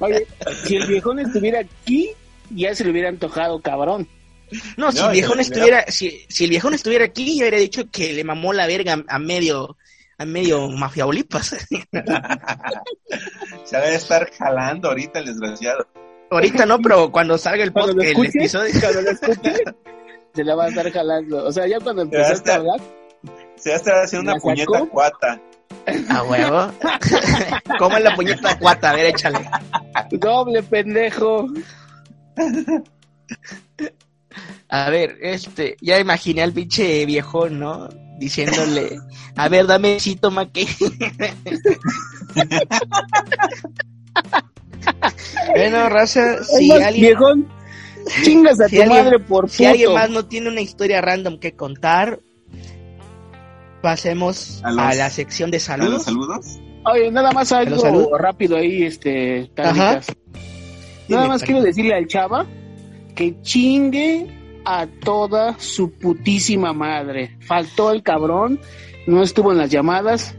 Oye, 0.00 0.26
si 0.66 0.76
el 0.76 0.86
viejón 0.86 1.18
estuviera 1.20 1.60
aquí, 1.60 2.10
ya 2.50 2.74
se 2.74 2.84
le 2.84 2.90
hubiera 2.90 3.08
antojado, 3.08 3.60
cabrón. 3.60 4.06
No, 4.76 4.92
si 4.92 4.98
el 5.00 5.10
viejón 5.10 5.40
estuviera, 5.40 5.84
si, 5.88 6.24
si 6.28 6.44
el 6.44 6.50
viejón 6.50 6.74
estuviera 6.74 7.06
aquí, 7.06 7.38
yo 7.38 7.44
habría 7.46 7.60
dicho 7.60 7.90
que 7.90 8.12
le 8.12 8.24
mamó 8.24 8.52
la 8.52 8.66
verga 8.66 9.02
a 9.08 9.18
medio, 9.18 9.76
a 10.24 10.26
medio 10.26 10.68
mafiaulipas. 10.70 11.48
Se 13.64 13.76
debe 13.76 13.94
estar 13.94 14.30
jalando 14.32 14.88
ahorita 14.88 15.20
el 15.20 15.26
desgraciado. 15.26 15.86
Ahorita 16.30 16.66
no, 16.66 16.78
pero 16.80 17.12
cuando 17.12 17.38
salga 17.38 17.62
el 17.64 17.72
Cuando 17.72 17.94
podcast, 17.94 18.18
el 18.18 18.26
episodio. 18.26 18.80
cuando 18.80 19.02
lo 19.02 19.10
escuche, 19.10 19.54
se 20.34 20.44
la 20.44 20.54
va 20.56 20.64
a 20.64 20.68
estar 20.68 20.90
jalando. 20.90 21.44
O 21.44 21.52
sea, 21.52 21.66
ya 21.66 21.78
cuando 21.80 22.08
Te 22.08 22.16
va 22.16 22.22
a 22.24 22.26
empezaste 22.26 22.50
a 22.50 22.54
hablar, 22.56 22.80
Se 23.56 23.70
va 23.70 23.74
a 23.74 23.78
estar 23.78 24.02
haciendo 24.02 24.32
una 24.32 24.40
puñeta 24.40 24.84
cuata. 24.86 25.40
A 26.08 26.22
huevo. 26.24 26.72
¿Cómo 27.78 27.96
es 27.96 28.02
la 28.02 28.14
puñeta 28.16 28.58
cuata? 28.58 28.90
A 28.90 28.94
ver, 28.96 29.06
échale. 29.06 29.48
doble 30.12 30.62
pendejo. 30.62 31.46
A 34.68 34.90
ver, 34.90 35.16
este, 35.20 35.76
ya 35.80 36.00
imaginé 36.00 36.42
al 36.42 36.52
pinche 36.52 37.06
viejón, 37.06 37.60
¿no? 37.60 37.88
Diciéndole, 38.24 38.98
a 39.36 39.48
ver, 39.50 39.66
dame 39.66 39.98
toma 40.18 40.50
que. 40.50 40.66
bueno, 45.54 45.88
raza, 45.90 46.42
si 46.44 46.72
alguien, 46.72 46.92
Viejón, 47.08 47.48
chingas 48.22 48.58
a 48.62 48.68
Si 48.68 48.76
tu 48.76 48.82
alguien- 48.82 49.04
madre 49.04 49.18
por 49.18 49.50
si 49.50 49.66
alguien 49.66 49.92
más 49.92 50.08
no 50.08 50.24
tiene 50.24 50.48
una 50.48 50.62
historia 50.62 51.02
random 51.02 51.38
que 51.38 51.52
contar, 51.54 52.20
pasemos 53.82 54.62
A 54.64 54.72
la 54.72 55.10
sección 55.10 55.50
de 55.50 55.58
¿A 55.58 55.58
los 55.58 55.64
saludos. 55.64 56.04
saludos? 56.04 56.46
Oye, 56.86 57.10
nada 57.10 57.30
más 57.32 57.52
algo 57.52 58.16
rápido 58.16 58.56
ahí, 58.56 58.84
este, 58.84 59.50
Carlitas. 59.54 60.06
Nada 61.08 61.28
más 61.28 61.42
quiero 61.42 61.60
decirle 61.60 61.94
al 61.94 62.06
chava 62.06 62.46
que 63.14 63.38
chingue 63.42 64.26
a 64.64 64.86
toda 64.86 65.58
su 65.58 65.90
putísima 65.92 66.72
madre. 66.72 67.36
Faltó 67.40 67.90
el 67.90 68.02
cabrón, 68.02 68.60
no 69.06 69.22
estuvo 69.22 69.52
en 69.52 69.58
las 69.58 69.70
llamadas. 69.70 70.34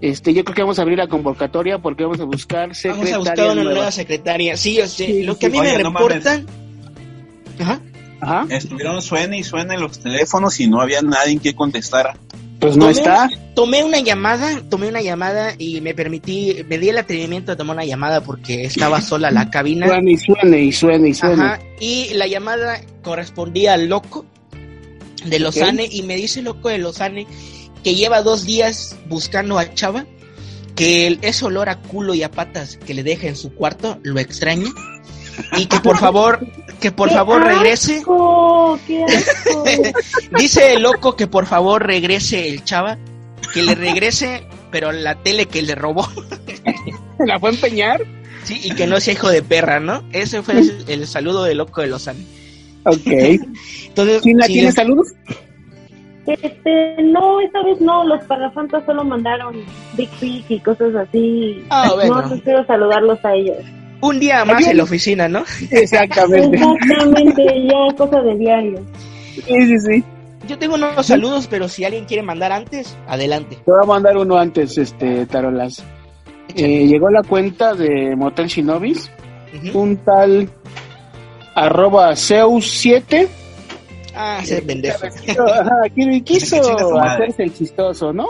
Este, 0.00 0.32
yo 0.32 0.44
creo 0.44 0.54
que 0.54 0.62
vamos 0.62 0.78
a 0.78 0.82
abrir 0.82 0.98
la 0.98 1.08
convocatoria 1.08 1.78
porque 1.78 2.04
vamos 2.04 2.20
a 2.20 2.24
buscar 2.24 2.70
Vamos 2.84 3.12
a 3.12 3.18
buscar 3.18 3.50
una 3.52 3.64
nueva 3.64 3.90
secretaria. 3.90 4.56
Sí, 4.56 4.76
yo 4.76 4.86
sé. 4.86 5.06
Sí, 5.06 5.22
Lo 5.22 5.34
sí, 5.34 5.40
que 5.40 5.46
a 5.46 5.50
mí 5.50 5.60
me 5.60 5.82
no 5.82 5.90
reportan. 5.90 6.46
Ajá. 7.58 7.80
Ajá, 8.22 8.46
Estuvieron 8.50 9.00
suene 9.00 9.38
y 9.38 9.42
suene 9.42 9.78
los 9.78 9.98
teléfonos 10.00 10.60
y 10.60 10.68
no 10.68 10.82
había 10.82 11.00
nadie 11.00 11.38
que 11.38 11.54
contestara. 11.54 12.18
Pues 12.60 12.76
no 12.76 12.84
Tomé 12.86 12.92
está. 12.92 13.24
una- 13.26 13.54
tomé 13.54 13.84
una 13.84 14.00
llamada, 14.00 14.60
tomé 14.68 14.88
una 14.88 15.00
llamada 15.02 15.54
y 15.58 15.80
me 15.80 15.94
permití, 15.94 16.56
me 16.68 16.78
di 16.78 16.90
el 16.90 16.98
atrevimiento 16.98 17.52
de 17.52 17.56
tomar 17.56 17.76
una 17.76 17.84
llamada 17.84 18.20
porque 18.22 18.64
estaba 18.64 19.00
sola 19.00 19.30
la 19.30 19.50
cabina. 19.50 19.86
Suene 19.88 20.12
y 20.12 20.16
suene 20.18 20.60
y 20.64 20.72
suene 20.72 21.08
y 21.08 21.14
suene. 21.14 21.42
Ajá, 21.42 21.60
y 21.80 22.10
la 22.14 22.26
llamada 22.26 22.80
correspondía 23.02 23.74
al 23.74 23.88
loco 23.88 24.24
de 25.24 25.38
Lozane 25.38 25.86
y 25.90 26.02
me 26.02 26.16
dice 26.16 26.38
el 26.40 26.46
loco 26.46 26.68
de 26.68 26.78
Lozane 26.78 27.26
que 27.82 27.94
lleva 27.94 28.22
dos 28.22 28.44
días 28.44 28.96
buscando 29.08 29.58
a 29.58 29.72
Chava, 29.74 30.04
que 30.76 31.18
ese 31.22 31.44
olor 31.44 31.68
a 31.68 31.76
culo 31.80 32.14
y 32.14 32.22
a 32.22 32.30
patas 32.30 32.76
que 32.86 32.94
le 32.94 33.02
deja 33.02 33.26
en 33.26 33.36
su 33.36 33.54
cuarto 33.54 33.98
lo 34.02 34.18
extraña 34.20 34.68
y 35.56 35.66
que 35.66 35.80
por 35.80 35.98
favor, 35.98 36.40
que 36.80 36.90
por 36.92 37.08
¡Qué 37.08 37.14
favor 37.14 37.42
regrese. 37.44 37.98
asco! 37.98 38.78
¡Qué 38.86 39.04
asco! 39.04 39.64
Dice 40.38 40.74
el 40.74 40.82
loco 40.82 41.16
que 41.16 41.26
por 41.26 41.46
favor 41.46 41.86
regrese 41.86 42.48
el 42.48 42.64
Chava, 42.64 42.98
que 43.54 43.62
le 43.62 43.74
regrese, 43.74 44.46
pero 44.70 44.92
la 44.92 45.16
tele 45.16 45.46
que 45.46 45.62
le 45.62 45.74
robó. 45.74 46.06
¿La 47.26 47.38
fue 47.38 47.50
a 47.50 47.52
empeñar? 47.52 48.00
Sí, 48.44 48.58
y 48.64 48.74
que 48.74 48.86
no 48.86 48.98
sea 49.00 49.12
hijo 49.14 49.28
de 49.28 49.42
perra, 49.42 49.80
¿no? 49.80 50.02
Ese 50.12 50.42
fue 50.42 50.58
el, 50.58 50.84
el 50.88 51.06
saludo 51.06 51.44
de 51.44 51.54
loco 51.54 51.80
de 51.82 51.88
Lozane. 51.88 52.24
Ok. 52.84 53.06
Entonces, 53.86 54.22
¿Quién 54.22 54.38
la 54.38 54.46
si 54.46 54.52
tiene 54.54 54.68
les- 54.68 54.74
saludos? 54.74 55.08
Este, 56.26 56.96
no, 57.02 57.40
esta 57.40 57.62
vez 57.64 57.80
no, 57.80 58.04
los 58.04 58.22
pagafantas 58.24 58.84
solo 58.86 59.02
mandaron 59.04 59.56
Big 59.96 60.08
Pic 60.20 60.44
y 60.50 60.60
cosas 60.60 60.94
así. 60.94 61.64
Ah, 61.70 61.90
bueno. 61.94 62.22
No, 62.22 62.28
no 62.36 62.42
quiero 62.42 62.64
saludarlos 62.66 63.18
a 63.24 63.34
ellos. 63.34 63.56
Un 64.02 64.18
día 64.20 64.44
más 64.44 64.66
en 64.66 64.76
la 64.76 64.82
oficina, 64.84 65.28
¿no? 65.28 65.44
Exactamente. 65.70 66.56
Exactamente, 66.56 67.44
ya 67.68 67.96
cosa 67.96 68.20
de 68.22 68.36
diario. 68.36 68.80
Sí, 69.34 69.42
sí, 69.46 69.78
sí. 69.78 70.04
Yo 70.48 70.58
tengo 70.58 70.74
unos 70.74 71.06
saludos, 71.06 71.46
pero 71.48 71.68
si 71.68 71.84
alguien 71.84 72.06
quiere 72.06 72.22
mandar 72.22 72.50
antes, 72.52 72.96
adelante. 73.06 73.56
Te 73.56 73.70
voy 73.70 73.80
a 73.82 73.86
mandar 73.86 74.16
uno 74.16 74.36
antes, 74.38 74.76
este, 74.78 75.26
Tarolas. 75.26 75.84
Eh, 76.56 76.86
llegó 76.86 77.10
la 77.10 77.22
cuenta 77.22 77.74
de 77.74 78.16
Motel 78.16 78.48
Shinobis, 78.48 79.10
Ujú. 79.64 79.78
un 79.80 79.96
tal 79.98 80.48
arroba 81.54 82.10
Zeus7. 82.12 83.28
Ah, 84.16 84.40
ese 84.42 84.62
pendejo. 84.62 85.06
Ajá, 85.46 85.70
quiso, 86.24 86.24
quiso 86.24 86.98
hacerse 87.00 87.42
el 87.44 87.54
chistoso, 87.54 88.12
¿no? 88.12 88.28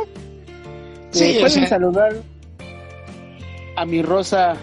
Sí, 1.11 1.25
Eh, 1.25 1.37
o 1.37 1.41
pueden 1.41 1.51
sea- 1.51 1.67
saludar 1.69 2.13
a 3.77 3.85
mi 3.87 4.03
Rosa 4.03 4.55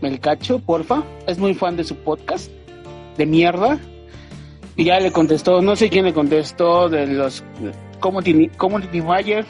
Melcacho, 0.00 0.58
porfa. 0.58 1.02
Es 1.26 1.38
muy 1.38 1.54
fan 1.54 1.76
de 1.76 1.84
su 1.84 1.96
podcast 1.96 2.50
de 3.16 3.26
mierda. 3.26 3.78
Y 4.76 4.84
ya 4.84 4.98
le 4.98 5.12
contestó, 5.12 5.60
no 5.60 5.76
sé 5.76 5.90
quién 5.90 6.04
le 6.04 6.14
contestó 6.14 6.88
de 6.88 7.06
los 7.06 7.44
community, 8.00 8.48
community 8.56 9.00
manager, 9.02 9.44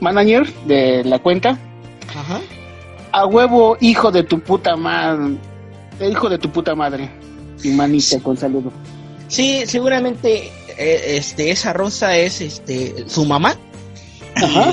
manager 0.00 0.52
de 0.66 1.04
la 1.04 1.18
cuenta. 1.18 1.58
Ajá. 2.08 2.40
A 3.12 3.26
huevo, 3.26 3.76
hijo 3.80 4.10
de 4.12 4.22
tu 4.22 4.40
puta 4.40 4.76
madre. 4.76 5.36
Hijo 6.00 6.28
de 6.28 6.38
tu 6.38 6.50
puta 6.50 6.74
madre. 6.74 7.10
Y 7.62 7.70
manita 7.70 8.18
con 8.20 8.36
saludo. 8.36 8.72
Sí, 9.28 9.62
seguramente 9.66 10.50
eh, 10.78 11.16
este 11.16 11.50
esa 11.50 11.72
rosa 11.72 12.16
es 12.16 12.40
este 12.40 13.08
su 13.08 13.24
mamá. 13.24 13.56
Ajá. 14.36 14.72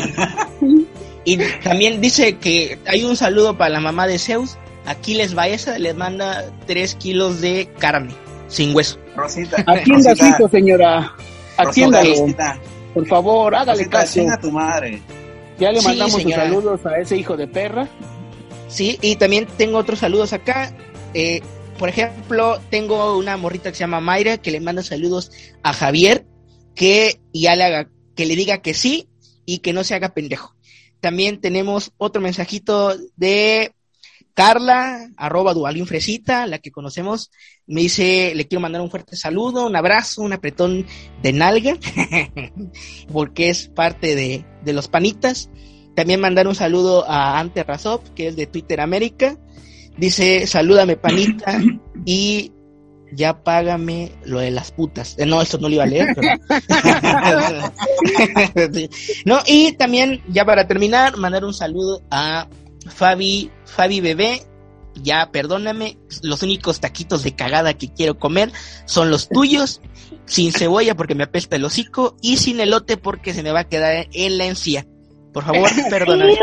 Y 1.26 1.38
también 1.62 2.00
dice 2.00 2.38
que 2.38 2.80
hay 2.86 3.04
un 3.04 3.18
saludo 3.18 3.58
para 3.58 3.72
la 3.72 3.82
mamá 3.82 4.08
de 4.08 4.18
Zeus. 4.18 4.58
Aquiles 4.88 5.34
Baeza 5.34 5.78
les 5.78 5.96
manda 5.96 6.44
3 6.66 6.96
kilos 6.96 7.42
de 7.42 7.70
carne 7.78 8.14
sin 8.48 8.76
hueso. 8.76 8.98
Rosita. 9.16 9.64
Atienda 9.68 10.12
a 10.12 10.28
hijo, 10.30 10.50
señora. 10.50 11.14
Atiéndalo. 11.58 12.10
Rosita, 12.10 12.60
Por 12.94 13.08
favor, 13.08 13.56
hágale 13.56 13.80
Rosita, 13.84 14.00
caso. 14.00 14.14
chinga 14.14 14.40
tu 14.40 14.52
madre. 14.52 15.02
Ya 15.60 15.72
le 15.72 15.82
Sí, 15.82 15.88
mandamos 15.88 16.22
sus 16.22 16.34
saludos 16.34 16.86
a 16.86 16.98
ese 17.00 17.18
hijo 17.18 17.36
de 17.36 17.48
perra. 17.48 17.88
Sí, 18.70 18.98
y 19.02 19.16
también 19.18 19.48
tengo 19.58 19.78
otros 19.78 20.00
saludos 20.00 20.34
acá. 20.34 20.74
Eh, 21.14 21.42
por 21.78 21.90
ejemplo, 21.90 22.60
tengo 22.70 23.18
una 23.18 23.38
morrita 23.38 23.70
que 23.70 23.76
se 23.76 23.82
llama 23.82 24.00
Mayra 24.00 24.38
que 24.38 24.52
le 24.52 24.60
manda 24.60 24.84
saludos 24.84 25.32
a 25.64 25.74
Javier 25.74 26.26
que 26.76 27.20
ya 27.34 27.56
le 27.56 27.64
haga, 27.64 27.90
que 28.16 28.26
le 28.26 28.36
diga 28.36 28.60
que 28.62 28.74
sí 28.74 29.10
y 29.46 29.60
que 29.60 29.74
no 29.74 29.84
se 29.84 29.96
haga 29.96 30.14
pendejo. 30.14 30.56
También 31.02 31.42
tenemos 31.42 31.92
otro 31.98 32.22
mensajito 32.22 32.96
de 33.16 33.74
Carla, 34.38 35.10
arroba 35.18 35.56
Dualín 35.56 35.88
Fresita, 35.88 36.46
la 36.46 36.60
que 36.60 36.70
conocemos, 36.70 37.32
me 37.66 37.82
dice, 37.82 38.34
le 38.36 38.48
quiero 38.48 38.62
mandar 38.62 38.84
un 38.84 38.92
fuerte 38.92 39.16
saludo, 39.16 39.66
un 39.66 39.76
abrazo, 39.76 40.22
un 40.22 40.32
apretón 40.32 40.86
de 41.24 41.34
nalga, 41.34 41.76
porque 43.12 43.50
es 43.50 43.68
parte 43.68 44.16
de, 44.16 44.46
de 44.64 44.74
los 44.74 44.90
panitas. 44.90 45.50
también 45.96 46.22
mandar 46.22 46.48
un 46.48 46.54
saludo 46.54 47.04
a 47.10 47.40
Ante 47.40 47.64
Razop, 47.64 48.14
que 48.14 48.28
es 48.28 48.36
de 48.36 48.46
Twitter 48.46 48.80
América. 48.80 49.40
Dice, 49.98 50.46
salúdame 50.46 50.98
panita 50.98 51.60
y 52.06 52.52
ya 53.12 53.42
págame 53.42 54.12
lo 54.24 54.38
de 54.38 54.52
las 54.52 54.72
putas. 54.72 55.16
Eh, 55.18 55.26
no, 55.26 55.42
esto 55.42 55.58
no 55.58 55.68
lo 55.68 55.74
iba 55.74 55.84
a 55.84 55.88
leer, 55.88 56.10
pero... 56.14 56.28
no, 59.26 59.40
y 59.48 59.72
también, 59.72 60.22
ya 60.30 60.46
para 60.46 60.68
terminar, 60.68 61.18
mandar 61.18 61.44
un 61.44 61.56
saludo 61.56 62.04
a 62.12 62.48
Fabi, 62.90 63.52
Fabi 63.66 64.02
Bebé. 64.02 64.42
Ya, 65.04 65.30
perdóname, 65.32 66.00
los 66.24 66.42
únicos 66.42 66.80
taquitos 66.80 67.22
de 67.24 67.36
cagada 67.36 67.76
que 67.76 67.94
quiero 67.94 68.18
comer 68.18 68.52
son 68.86 69.12
los 69.12 69.30
tuyos, 69.30 69.80
sin 70.26 70.52
cebolla 70.52 70.96
porque 70.96 71.14
me 71.14 71.24
apesta 71.26 71.56
el 71.56 71.66
hocico 71.66 72.16
y 72.20 72.38
sin 72.38 72.60
elote 72.60 72.98
porque 72.98 73.34
se 73.36 73.44
me 73.44 73.52
va 73.52 73.60
a 73.60 73.70
quedar 73.70 74.08
en 74.12 74.38
la 74.40 74.46
encía. 74.46 74.88
Por 75.34 75.44
favor, 75.44 75.70
perdóname. 75.92 76.36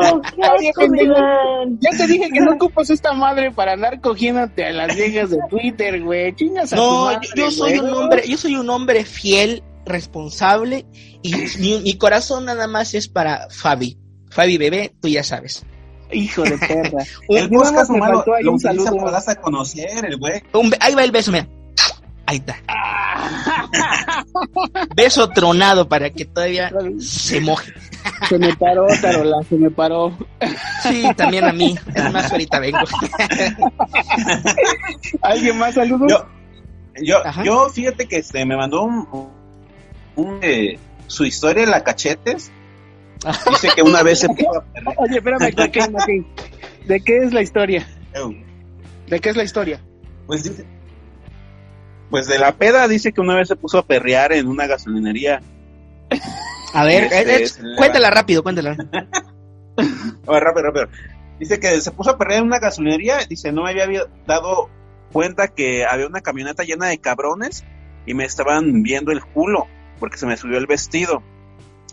Dan. 0.00 0.22
Ya 1.80 1.90
te 1.90 2.06
dije 2.06 2.30
que 2.30 2.40
no 2.40 2.52
ocupas 2.52 2.90
esta 2.90 3.12
madre 3.12 3.50
para 3.50 3.72
andar 3.72 4.00
cogiéndote 4.00 4.64
a 4.64 4.70
las 4.72 4.94
viejas 4.94 5.30
de 5.30 5.38
Twitter, 5.50 6.00
güey. 6.02 6.32
Chingas 6.36 6.72
a 6.72 6.76
tu 6.76 6.82
No, 6.82 7.04
madre, 7.06 7.28
yo, 7.34 7.44
yo 7.46 7.50
soy 7.50 7.78
güey. 7.78 7.90
un 7.90 7.94
hombre, 7.96 8.22
yo 8.28 8.36
soy 8.36 8.56
un 8.56 8.70
hombre 8.70 9.04
fiel, 9.04 9.64
responsable 9.84 10.86
y 11.22 11.34
mi, 11.58 11.80
mi 11.80 11.94
corazón 11.98 12.44
nada 12.44 12.68
más 12.68 12.94
es 12.94 13.08
para 13.08 13.48
Fabi. 13.50 13.98
Fabi 14.30 14.58
bebé, 14.58 14.94
tú 15.00 15.08
ya 15.08 15.24
sabes. 15.24 15.64
Hijo 16.12 16.42
de 16.42 16.58
perra. 16.58 17.04
El 17.28 17.50
Nada 17.50 17.52
más 17.52 17.52
podcast 17.70 17.90
me 17.90 17.96
humano 17.96 18.14
faltó 18.16 18.34
ahí 18.34 18.44
lo 18.44 18.52
un 18.52 18.60
saludo. 18.60 18.96
para 18.96 19.10
darse 19.12 19.30
a 19.32 19.36
conocer, 19.36 20.04
el 20.04 20.16
güey. 20.18 20.42
Un 20.52 20.72
ahí 20.80 20.94
va 20.94 21.04
el 21.04 21.10
beso, 21.10 21.32
mira. 21.32 21.46
Ahí 22.26 22.38
está. 22.38 22.56
Beso 24.96 25.28
tronado 25.28 25.88
para 25.88 26.10
que 26.10 26.24
todavía 26.24 26.72
se 26.98 27.40
moje. 27.40 27.72
Se 28.28 28.38
me 28.38 28.54
paró, 28.56 28.86
Carola, 29.00 29.42
se 29.48 29.56
me 29.56 29.70
paró. 29.70 30.16
Sí, 30.82 31.04
también 31.16 31.44
a 31.44 31.52
mí. 31.52 31.76
Es 31.94 32.12
más, 32.12 32.32
ahorita 32.32 32.58
vengo. 32.58 32.78
¿Alguien 35.22 35.56
más 35.56 35.74
saludos? 35.74 36.10
Yo, 36.10 36.26
yo, 37.00 37.18
yo 37.44 37.68
fíjate 37.68 38.06
que 38.06 38.16
este, 38.16 38.44
me 38.44 38.56
mandó 38.56 38.82
un, 38.82 39.30
un, 40.16 40.38
eh, 40.42 40.78
su 41.06 41.24
historia 41.24 41.64
de 41.64 41.70
la 41.70 41.84
cachetes. 41.84 42.50
Dice 43.50 43.68
que 43.74 43.82
una 43.82 44.02
vez 44.02 44.20
se 44.20 44.28
puso 44.30 44.58
a 44.58 44.64
perder. 44.64 44.94
Oye, 44.98 45.16
espérame, 45.18 45.52
Joaquín, 45.54 45.92
Joaquín. 45.92 46.26
¿De 46.86 47.00
qué 47.00 47.18
es 47.18 47.32
la 47.32 47.42
historia? 47.42 47.86
¿De 49.08 49.20
qué 49.20 49.28
es 49.30 49.36
la 49.36 49.42
historia? 49.44 49.80
Pues 50.26 50.42
dice, 50.44 50.64
pues 52.10 52.26
de 52.26 52.38
la 52.38 52.52
peda 52.56 52.86
dice 52.88 53.12
que 53.12 53.20
una 53.20 53.34
vez 53.36 53.48
se 53.48 53.56
puso 53.56 53.78
a 53.78 53.86
perrear 53.86 54.32
en 54.32 54.46
una 54.48 54.66
gasolinería. 54.66 55.40
A 56.72 56.84
ver, 56.84 57.04
Este, 57.04 57.36
eh, 57.36 57.44
eh, 57.44 57.48
va- 57.72 57.76
cuéntala 57.76 58.10
rápido, 58.10 58.42
cuéntala. 58.42 58.76
A 60.26 60.32
ver, 60.32 60.42
rápido, 60.42 60.64
rápido. 60.66 60.88
Dice 61.38 61.60
que 61.60 61.80
se 61.80 61.90
puso 61.90 62.10
a 62.10 62.18
perrear 62.18 62.40
en 62.40 62.46
una 62.46 62.58
gasolinería. 62.58 63.18
Dice, 63.28 63.52
no 63.52 63.64
me 63.64 63.70
había 63.82 64.04
dado 64.26 64.70
cuenta 65.12 65.48
que 65.48 65.84
había 65.84 66.06
una 66.06 66.20
camioneta 66.22 66.62
llena 66.64 66.86
de 66.86 66.98
cabrones 66.98 67.64
y 68.06 68.14
me 68.14 68.24
estaban 68.24 68.82
viendo 68.82 69.12
el 69.12 69.22
culo 69.24 69.66
porque 70.00 70.16
se 70.16 70.26
me 70.26 70.36
subió 70.36 70.58
el 70.58 70.66
vestido. 70.66 71.22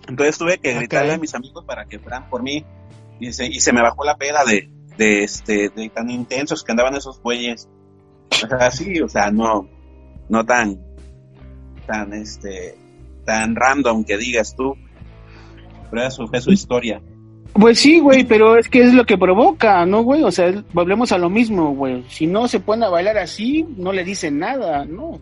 Entonces 0.07 0.37
tuve 0.37 0.57
que 0.57 0.73
gritarle 0.73 1.13
a 1.13 1.17
mis 1.17 1.33
amigos 1.33 1.63
para 1.65 1.85
que 1.85 1.99
fueran 1.99 2.29
por 2.29 2.43
mí. 2.43 2.65
Dice, 3.19 3.45
y 3.45 3.59
se 3.59 3.71
me 3.71 3.81
bajó 3.81 4.03
la 4.03 4.17
peda 4.17 4.43
de, 4.43 4.69
de 4.97 5.23
este, 5.23 5.69
de 5.69 5.89
tan 5.89 6.09
intensos 6.09 6.63
que 6.63 6.71
andaban 6.71 6.95
esos 6.95 7.21
güeyes. 7.21 7.69
O 8.31 8.47
sea, 8.47 8.71
sí, 8.71 8.99
o 9.01 9.07
sea, 9.07 9.31
no, 9.31 9.69
no 10.29 10.45
tan, 10.45 10.79
tan, 11.85 12.13
este, 12.13 12.75
tan 13.25 13.55
random 13.55 14.03
que 14.03 14.17
digas 14.17 14.55
tú. 14.55 14.75
Pero 15.89 16.07
eso 16.07 16.27
fue 16.27 16.41
su 16.41 16.51
historia. 16.51 17.01
Pues 17.53 17.79
sí, 17.79 17.99
güey, 17.99 18.23
pero 18.23 18.57
es 18.57 18.67
que 18.67 18.81
es 18.81 18.93
lo 18.93 19.05
que 19.05 19.17
provoca, 19.17 19.85
¿no, 19.85 20.01
güey? 20.01 20.23
O 20.23 20.31
sea, 20.31 20.51
volvemos 20.73 21.11
a 21.11 21.19
lo 21.19 21.29
mismo, 21.29 21.75
güey. 21.75 22.03
Si 22.09 22.25
no 22.25 22.47
se 22.47 22.59
ponen 22.59 22.85
a 22.85 22.89
bailar 22.89 23.19
así, 23.19 23.63
no 23.77 23.93
le 23.93 24.03
dicen 24.03 24.39
nada, 24.39 24.85
¿no? 24.85 25.19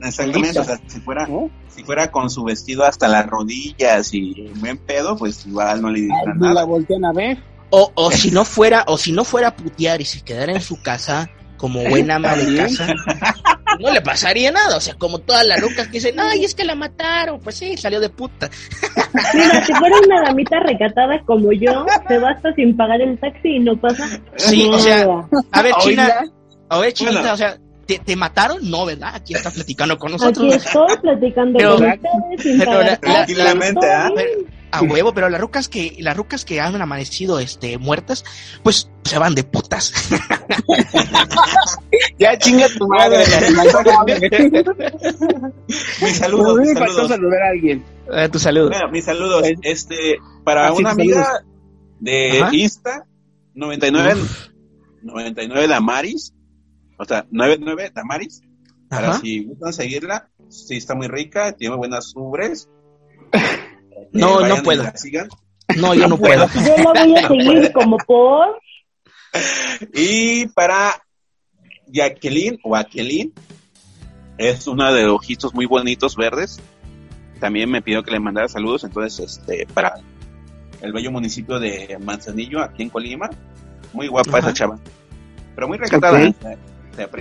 Exactamente, 0.00 0.58
o 0.60 0.64
sea, 0.64 0.78
si 0.86 1.00
fuera, 1.00 1.26
¿No? 1.26 1.50
si 1.68 1.82
fuera 1.84 2.10
con 2.10 2.30
su 2.30 2.44
vestido 2.44 2.84
hasta 2.84 3.08
las 3.08 3.26
rodillas 3.26 4.12
y 4.14 4.48
buen 4.56 4.78
pedo, 4.78 5.16
pues 5.16 5.44
igual 5.46 5.82
no 5.82 5.90
le 5.90 6.00
dicen 6.02 6.16
No 6.36 6.46
la 6.48 6.54
nada. 6.54 6.64
voltean 6.64 7.04
a 7.04 7.12
ver. 7.12 7.38
O, 7.70 7.90
o 7.94 8.10
si 8.10 8.30
no 8.30 8.44
fuera, 8.44 8.84
o 8.86 8.96
si 8.96 9.12
no 9.12 9.24
fuera 9.24 9.48
a 9.48 9.56
putear 9.56 10.00
y 10.00 10.04
se 10.04 10.22
quedara 10.22 10.52
en 10.52 10.60
su 10.60 10.80
casa 10.80 11.28
como 11.58 11.82
buena 11.84 12.14
ama 12.16 12.34
de 12.36 12.56
casa, 12.56 12.86
no 13.80 13.90
le 13.90 14.00
pasaría 14.00 14.50
nada. 14.52 14.76
O 14.76 14.80
sea, 14.80 14.94
como 14.94 15.18
todas 15.18 15.44
las 15.44 15.60
rucas 15.60 15.86
que 15.88 15.94
dicen, 15.94 16.18
ay, 16.20 16.44
es 16.44 16.54
que 16.54 16.64
la 16.64 16.74
mataron. 16.76 17.40
Pues 17.40 17.56
sí, 17.56 17.76
salió 17.76 17.98
de 18.00 18.08
puta. 18.08 18.48
Mira, 19.34 19.66
si 19.66 19.72
fuera 19.74 19.96
una 20.06 20.22
damita 20.22 20.60
recatada 20.60 21.20
como 21.26 21.52
yo, 21.52 21.84
te 22.06 22.18
basta 22.18 22.52
sin 22.54 22.76
pagar 22.76 23.00
el 23.02 23.18
taxi 23.18 23.56
y 23.56 23.58
no 23.60 23.76
pasa 23.76 24.06
Sí, 24.36 24.68
o 24.72 24.78
sea, 24.78 25.04
nada. 25.04 25.28
a 25.52 25.62
ver, 25.62 25.74
China, 25.80 26.08
a 26.70 26.78
ver, 26.78 26.92
Chinita, 26.92 27.18
Bueno. 27.20 27.34
o 27.34 27.36
sea, 27.36 27.58
¿te, 27.88 27.98
te 27.98 28.14
mataron? 28.14 28.70
No, 28.70 28.84
¿verdad? 28.86 29.16
Aquí 29.16 29.34
está 29.34 29.50
platicando 29.50 29.98
con 29.98 30.12
Aquí 30.14 30.22
nosotros. 30.22 30.54
estoy 30.54 30.96
platicando 31.02 31.58
Pero- 31.58 31.76
con 31.76 31.84
ustedes 31.88 32.42
sin 32.42 32.58
pero 32.60 32.72
la- 32.74 32.84
la-. 32.90 32.96
Tranquilamente, 32.98 33.90
¿ah? 33.90 34.10
A 34.70 34.82
huevo, 34.82 35.14
pero 35.14 35.30
las 35.30 35.40
rucas 35.40 35.66
que, 35.70 35.96
las 36.00 36.14
rucas 36.14 36.44
que 36.44 36.60
han 36.60 36.78
amanecido 36.80 37.38
este 37.40 37.78
muertas, 37.78 38.22
pues 38.62 38.90
se 39.02 39.18
van 39.18 39.34
de 39.34 39.42
putas. 39.42 39.92
Ya 42.18 42.36
chinga 42.38 42.66
tu 42.76 42.86
madre. 42.88 43.24
Mi 46.00 46.08
saludo, 46.10 46.56
Me 46.56 46.62
mis 46.62 46.74
faltó 46.78 46.92
saludos. 46.92 47.08
saludar 47.08 47.42
a 47.42 47.48
alguien. 47.50 47.84
Eh, 48.12 48.28
tu 48.28 48.38
saludo. 48.38 48.68
Bueno, 48.70 48.88
mis 48.90 49.04
saludos. 49.04 49.44
Eh, 49.44 49.56
Este, 49.62 50.18
para 50.44 50.68
ah, 50.68 50.72
sí, 50.72 50.80
una 50.80 50.90
tus 50.90 50.98
amiga 51.00 51.28
de 52.00 52.40
Ajá. 52.42 52.54
Insta, 52.54 53.04
99, 53.54 54.14
99 55.02 55.68
Damaris, 55.68 56.32
o 56.98 57.04
sea, 57.04 57.26
99 57.30 57.92
Damaris, 57.94 58.42
para 58.88 59.10
Ajá. 59.10 59.20
si 59.20 59.44
gustan 59.44 59.72
seguirla, 59.72 60.28
sí 60.48 60.76
está 60.76 60.94
muy 60.94 61.08
rica, 61.08 61.52
tiene 61.52 61.76
buenas 61.76 62.12
ubres. 62.14 62.68
No, 64.12 64.40
Eh, 64.40 64.48
no 64.48 64.62
puedo. 64.62 64.84
No, 65.76 65.92
yo 65.94 66.08
no 66.08 66.16
puedo. 66.18 66.46
Yo 66.54 66.76
la 66.82 67.04
voy 67.04 67.14
a 67.16 67.28
seguir 67.28 67.72
como 67.72 67.98
por... 67.98 68.58
Y 69.92 70.46
para 70.48 71.02
Jacqueline 71.88 72.58
o 72.62 72.74
Aqueline, 72.74 73.32
es 74.38 74.66
una 74.66 74.92
de 74.92 75.06
ojitos 75.06 75.52
muy 75.52 75.66
bonitos 75.66 76.16
verdes. 76.16 76.58
También 77.40 77.70
me 77.70 77.82
pidió 77.82 78.02
que 78.02 78.12
le 78.12 78.20
mandara 78.20 78.48
saludos, 78.48 78.84
entonces, 78.84 79.18
este, 79.38 79.66
para 79.74 79.94
el 80.80 80.92
bello 80.92 81.10
municipio 81.10 81.58
de 81.58 81.98
Manzanillo, 82.00 82.62
aquí 82.62 82.84
en 82.84 82.88
Colima. 82.90 83.28
Muy 83.92 84.06
guapa 84.08 84.30
Ajá. 84.38 84.38
esa 84.38 84.52
chava. 84.54 84.78
Pero 85.54 85.68
muy 85.68 85.76
recatada. 85.76 86.28
Ok. 86.28 86.58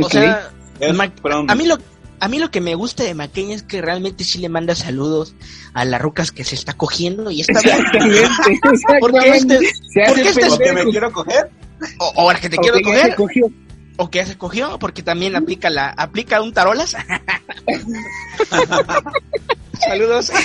O 0.02 0.10
sea, 0.10 0.50
Es- 0.80 0.94
Ma- 0.96 1.10
perdón, 1.10 1.50
a 1.50 1.56
mí 1.56 1.66
lo 1.66 1.78
a 2.20 2.28
mí 2.28 2.40
lo 2.40 2.50
que 2.50 2.62
me 2.62 2.74
gusta 2.74 3.04
de 3.04 3.14
Maqueña 3.14 3.56
es 3.56 3.62
que 3.64 3.80
realmente 3.82 4.24
sí 4.24 4.40
le 4.40 4.50
manda 4.50 4.74
saludos 4.76 5.36
a 5.74 5.86
las 5.86 6.02
rucas 6.02 6.32
que 6.32 6.44
se 6.44 6.56
está 6.56 6.74
cogiendo 6.74 7.30
y 7.30 7.42
está 7.42 7.62
bien. 7.62 7.76
Exactamente, 7.78 8.60
Porque 9.00 9.30
este, 9.30 9.56
exactamente. 9.56 9.72
Se 9.94 10.02
hace 10.04 10.12
porque 10.14 10.30
este 10.30 10.42
es- 10.48 10.54
¿o 10.54 10.58
que 10.58 10.74
me 10.74 10.86
quiero 10.86 11.12
coger? 11.12 11.52
o, 12.16 12.32
la 12.34 12.40
que 12.40 12.50
te 12.50 12.58
O 12.58 12.62
quiero 12.62 12.78
que 12.78 12.84
ya 12.86 12.90
se 12.90 13.16
coger, 13.16 13.16
cogió. 13.16 13.46
o 13.98 14.10
que 14.10 14.18
ya 14.20 14.26
se 14.26 14.38
cogió, 14.38 14.80
porque 14.80 15.04
también 15.04 15.36
aplica 15.36 15.70
la, 15.70 15.90
aplica 15.90 16.42
un 16.42 16.54
tarolas. 16.54 16.96
Saludos. 19.80 20.32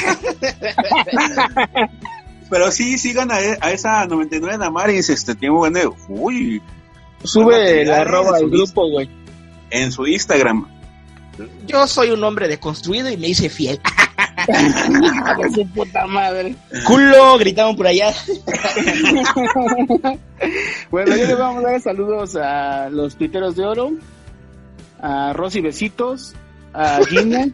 Pero 2.51 2.71
sí, 2.71 2.99
sigan 2.99 3.31
a, 3.33 3.37
a 3.37 3.71
esa 3.71 4.05
99 4.07 4.59
Damaris, 4.59 5.09
este, 5.09 5.35
tiene 5.35 5.55
buena, 5.55 5.81
uy, 6.09 6.61
Sube 7.25 7.85
la 7.87 8.03
arroba 8.03 8.39
su 8.39 8.51
grupo, 8.51 8.89
güey. 8.91 9.09
En 9.73 9.91
su 9.91 10.07
Instagram. 10.07 10.69
Yo 11.67 11.87
soy 11.87 12.11
un 12.11 12.23
hombre 12.23 12.47
deconstruido 12.47 13.11
y 13.11 13.17
me 13.17 13.29
hice 13.29 13.49
fiel. 13.49 13.81
Su 15.55 15.67
puta 15.69 16.07
madre. 16.07 16.55
Culo, 16.87 17.39
gritaban 17.39 17.77
por 17.77 17.87
allá. 17.87 18.13
Bueno, 20.91 21.17
yo 21.17 21.27
le 21.27 21.35
vamos 21.35 21.65
a 21.65 21.71
dar 21.71 21.81
saludos 21.81 22.37
a 22.37 22.89
los 22.91 23.17
tuiteros 23.17 23.57
de 23.57 23.65
oro, 23.65 23.93
a 25.01 25.33
Rosy 25.33 25.61
Besitos, 25.61 26.35
a 26.73 27.01
Gina, 27.09 27.47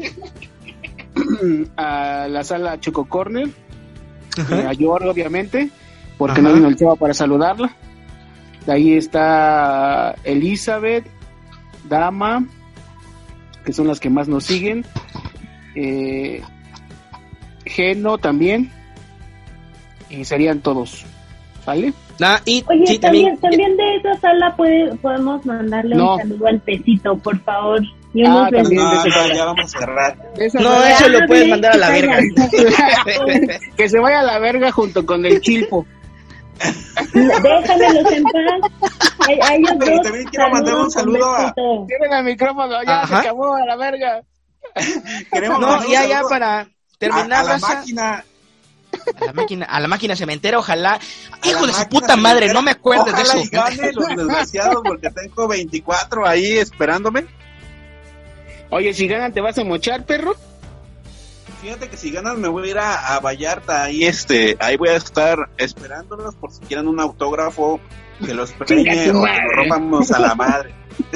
a 1.77 2.27
la 2.29 2.45
sala 2.45 2.81
Choco 2.81 3.09
Corner, 3.09 3.49
eh, 3.49 4.67
a 4.67 4.73
Yor, 4.73 5.07
obviamente, 5.07 5.71
porque 6.17 6.41
Ajá. 6.41 6.49
no 6.49 6.55
vino 6.55 6.69
el 6.69 6.77
chavo 6.77 6.97
para 6.97 7.15
saludarla. 7.15 7.75
De 8.67 8.73
ahí 8.73 8.95
está 8.95 10.15
Elizabeth, 10.25 11.07
Dama, 11.89 12.45
que 13.65 13.73
son 13.73 13.87
las 13.89 14.01
que 14.01 14.11
más 14.11 14.29
nos 14.29 14.45
siguen. 14.45 14.85
Eh, 15.75 16.43
Geno 17.65 18.19
también. 18.19 18.71
Y 20.11 20.25
serían 20.25 20.61
todos. 20.61 21.05
¿Vale? 21.67 21.93
Ah, 22.23 22.41
y 22.47 22.65
Oye, 22.67 22.87
sí, 22.87 22.99
también, 22.99 23.37
también 23.39 23.77
de 23.77 23.97
esa 23.97 24.15
sala 24.21 24.57
puede, 24.57 24.95
podemos 24.97 25.45
mandarle 25.45 25.95
No. 25.97 26.15
un 26.15 26.21
saludo 26.21 26.47
al 26.47 26.61
Pesito, 26.61 27.17
por 27.19 27.39
favor. 27.43 27.81
No 28.15 28.45
Ah. 28.45 28.49
No, 28.51 28.63
no, 28.63 29.03
para. 29.05 29.35
ya 29.35 29.45
vamos 29.45 29.75
a 29.75 29.79
cerrar. 29.79 30.17
Esa 30.39 30.61
No, 30.61 30.83
eso 30.83 31.09
lo 31.11 31.19
Ah, 31.19 31.25
puedes 31.27 31.49
mandar 31.49 31.73
a 31.75 31.77
la 31.77 31.91
verga. 31.91 32.19
que 33.77 33.89
se 33.89 33.99
vaya 34.01 34.21
a 34.21 34.25
la 34.25 34.39
verga 34.39 34.73
junto 34.73 35.05
con 35.05 35.27
el 35.27 35.41
chilpo. 35.43 35.85
Déjamelos 37.13 38.13
en 38.13 38.23
paz. 38.25 38.88
A, 39.41 39.47
a 39.49 39.55
Oye, 39.55 39.63
dos, 39.79 40.03
también 40.03 40.29
quiero 40.29 40.51
mandar 40.51 40.75
un 40.77 40.91
saludo 40.91 41.31
a-. 41.35 41.55
Tienen 41.55 42.13
el 42.13 42.25
micrófono, 42.25 42.83
ya 42.85 43.03
Ajá. 43.03 43.07
se 43.23 43.29
acabó 43.29 43.55
a 43.55 43.65
la 43.65 43.77
verga. 43.77 44.23
Queremos 45.33 45.61
mandar 45.61 45.81
No, 45.81 45.87
un 45.87 45.93
ya, 45.93 46.07
ya, 46.07 46.17
saludo 46.17 46.29
para 46.31 46.61
a, 46.61 46.67
terminar, 46.99 47.33
a 47.41 47.43
la 47.45 47.53
raza, 47.55 47.75
máquina. 47.75 48.25
a 49.21 49.25
la 49.27 49.33
máquina, 49.33 49.65
a 49.67 49.81
la 49.81 49.89
máquina 49.89 50.17
cementera, 50.17 50.59
ojalá. 50.59 50.99
Hijo 51.45 51.65
a 51.65 51.67
de 51.69 51.73
su 51.73 51.89
puta 51.89 52.17
madre, 52.17 52.49
cementera. 52.49 52.53
no 52.55 52.63
me 52.63 52.71
acuerdes 52.73 53.07
de 53.07 53.13
Ojalá 53.23 53.35
eso. 53.35 53.39
y 53.45 53.49
gane 53.49 53.93
los 53.93 54.09
desgraciados 54.17 54.83
porque 54.85 55.11
tengo 55.11 55.49
24 55.49 56.27
ahí 56.27 56.59
esperándome. 56.59 57.27
Oye, 58.71 58.93
si 58.93 59.07
ganan, 59.09 59.33
¿te 59.33 59.41
vas 59.41 59.57
a 59.59 59.65
mochar, 59.65 60.05
perro? 60.05 60.35
Fíjate 61.61 61.89
que 61.89 61.97
si 61.97 62.11
ganan 62.11 62.41
me 62.41 62.49
voy 62.49 62.69
a 62.69 62.71
ir 62.71 62.79
a, 62.79 63.17
a 63.17 63.21
Vallarta, 63.21 63.83
ahí 63.83 64.05
este, 64.05 64.57
ahí 64.61 64.77
voy 64.77 64.91
a 64.91 64.97
estar 64.97 65.51
esperándolos 65.59 66.35
por 66.37 66.53
si 66.53 66.61
quieren 66.61 66.87
un 66.87 67.01
autógrafo 67.01 67.81
que 68.25 68.35
los 68.35 68.53
o 68.53 68.65
que 68.65 69.13
nos 69.13 69.27
rompamos 69.55 70.11
a 70.13 70.19
la 70.21 70.35
madre. 70.35 70.75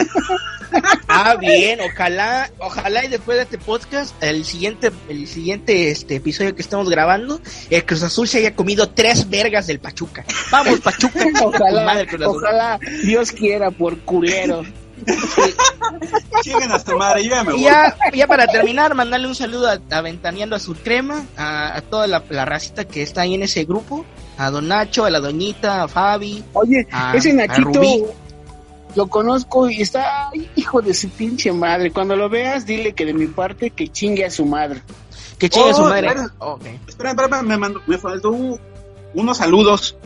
Ah, 1.07 1.37
bien, 1.39 1.81
ojalá, 1.81 2.51
ojalá 2.59 3.05
y 3.05 3.09
después 3.09 3.37
de 3.37 3.43
este 3.43 3.59
podcast, 3.59 4.15
el 4.23 4.45
siguiente, 4.47 4.91
el 5.11 5.27
siguiente 5.27 5.91
este 5.91 6.17
episodio 6.17 6.55
que 6.55 6.63
estamos 6.63 6.89
grabando, 6.89 7.41
el 7.69 7.85
Cruz 7.85 8.03
Azul 8.03 8.27
se 8.27 8.39
haya 8.39 8.55
comido 8.55 8.89
tres 8.89 9.29
vergas 9.29 9.67
del 9.67 9.81
Pachuca. 9.81 10.25
Vamos, 10.51 10.81
Pachuca, 10.81 11.27
Ojalá, 11.45 11.85
madre, 11.85 12.07
Cruz 12.07 12.23
Azul. 12.23 12.37
ojalá, 12.39 12.81
Dios 13.05 13.33
quiera, 13.33 13.71
por 13.71 13.99
culero. 14.01 14.65
Lleguen 16.45 16.73
a 16.73 16.79
su 16.79 16.97
madre, 16.97 17.25
yo 17.25 17.31
ya 17.31 17.45
me 17.45 17.51
Y 17.53 17.55
voy. 17.55 17.63
ya, 17.65 17.97
ya 18.15 18.27
para 18.27 18.47
terminar, 18.47 18.95
mandarle 18.95 19.29
un 19.29 19.35
saludo 19.35 19.69
a, 19.69 19.79
a 19.97 20.01
Ventaneando 20.01 20.57
a 20.57 20.59
su 20.59 20.75
crema, 20.75 21.25
a, 21.37 21.77
a 21.77 21.81
toda 21.83 22.07
la, 22.07 22.23
la 22.31 22.45
racita 22.45 22.85
que 22.85 23.03
está 23.03 23.23
ahí 23.23 23.35
en 23.35 23.43
ese 23.43 23.65
grupo, 23.65 24.05
a 24.39 24.51
Don 24.51 24.69
Nacho, 24.69 25.05
a 25.05 25.11
la 25.11 25.21
Doñita, 25.21 25.83
a 25.85 25.89
Fabi, 25.89 26.43
Oye, 26.53 26.87
a, 26.91 27.15
ese 27.17 27.31
a 27.31 27.35
Nachito 27.35 27.81
lo 28.95 29.07
conozco 29.07 29.71
y 29.71 29.81
está 29.81 30.29
ay, 30.29 30.51
hijo 30.55 30.83
de 30.83 30.93
su 30.93 31.09
pinche 31.09 31.51
madre. 31.51 31.91
Cuando 31.93 32.15
lo 32.15 32.29
veas, 32.29 32.67
dile 32.67 32.93
que 32.93 33.07
de 33.07 33.15
mi 33.15 33.27
parte 33.27 33.71
que 33.71 33.89
chingue 33.89 34.27
a 34.27 34.31
su 34.31 34.45
madre. 34.45 34.83
Que 35.39 35.49
chingue 35.49 35.71
Oh, 35.71 35.77
su 35.77 35.83
madre. 35.85 36.09
espera. 36.09 36.31
Espera, 36.87 37.11
espera, 37.13 37.43
me, 37.43 37.57
mandó, 37.57 37.81
me 37.87 37.97
faltó 37.97 38.31
un- 38.33 38.61
unos 39.15 39.39
saludos. 39.39 39.97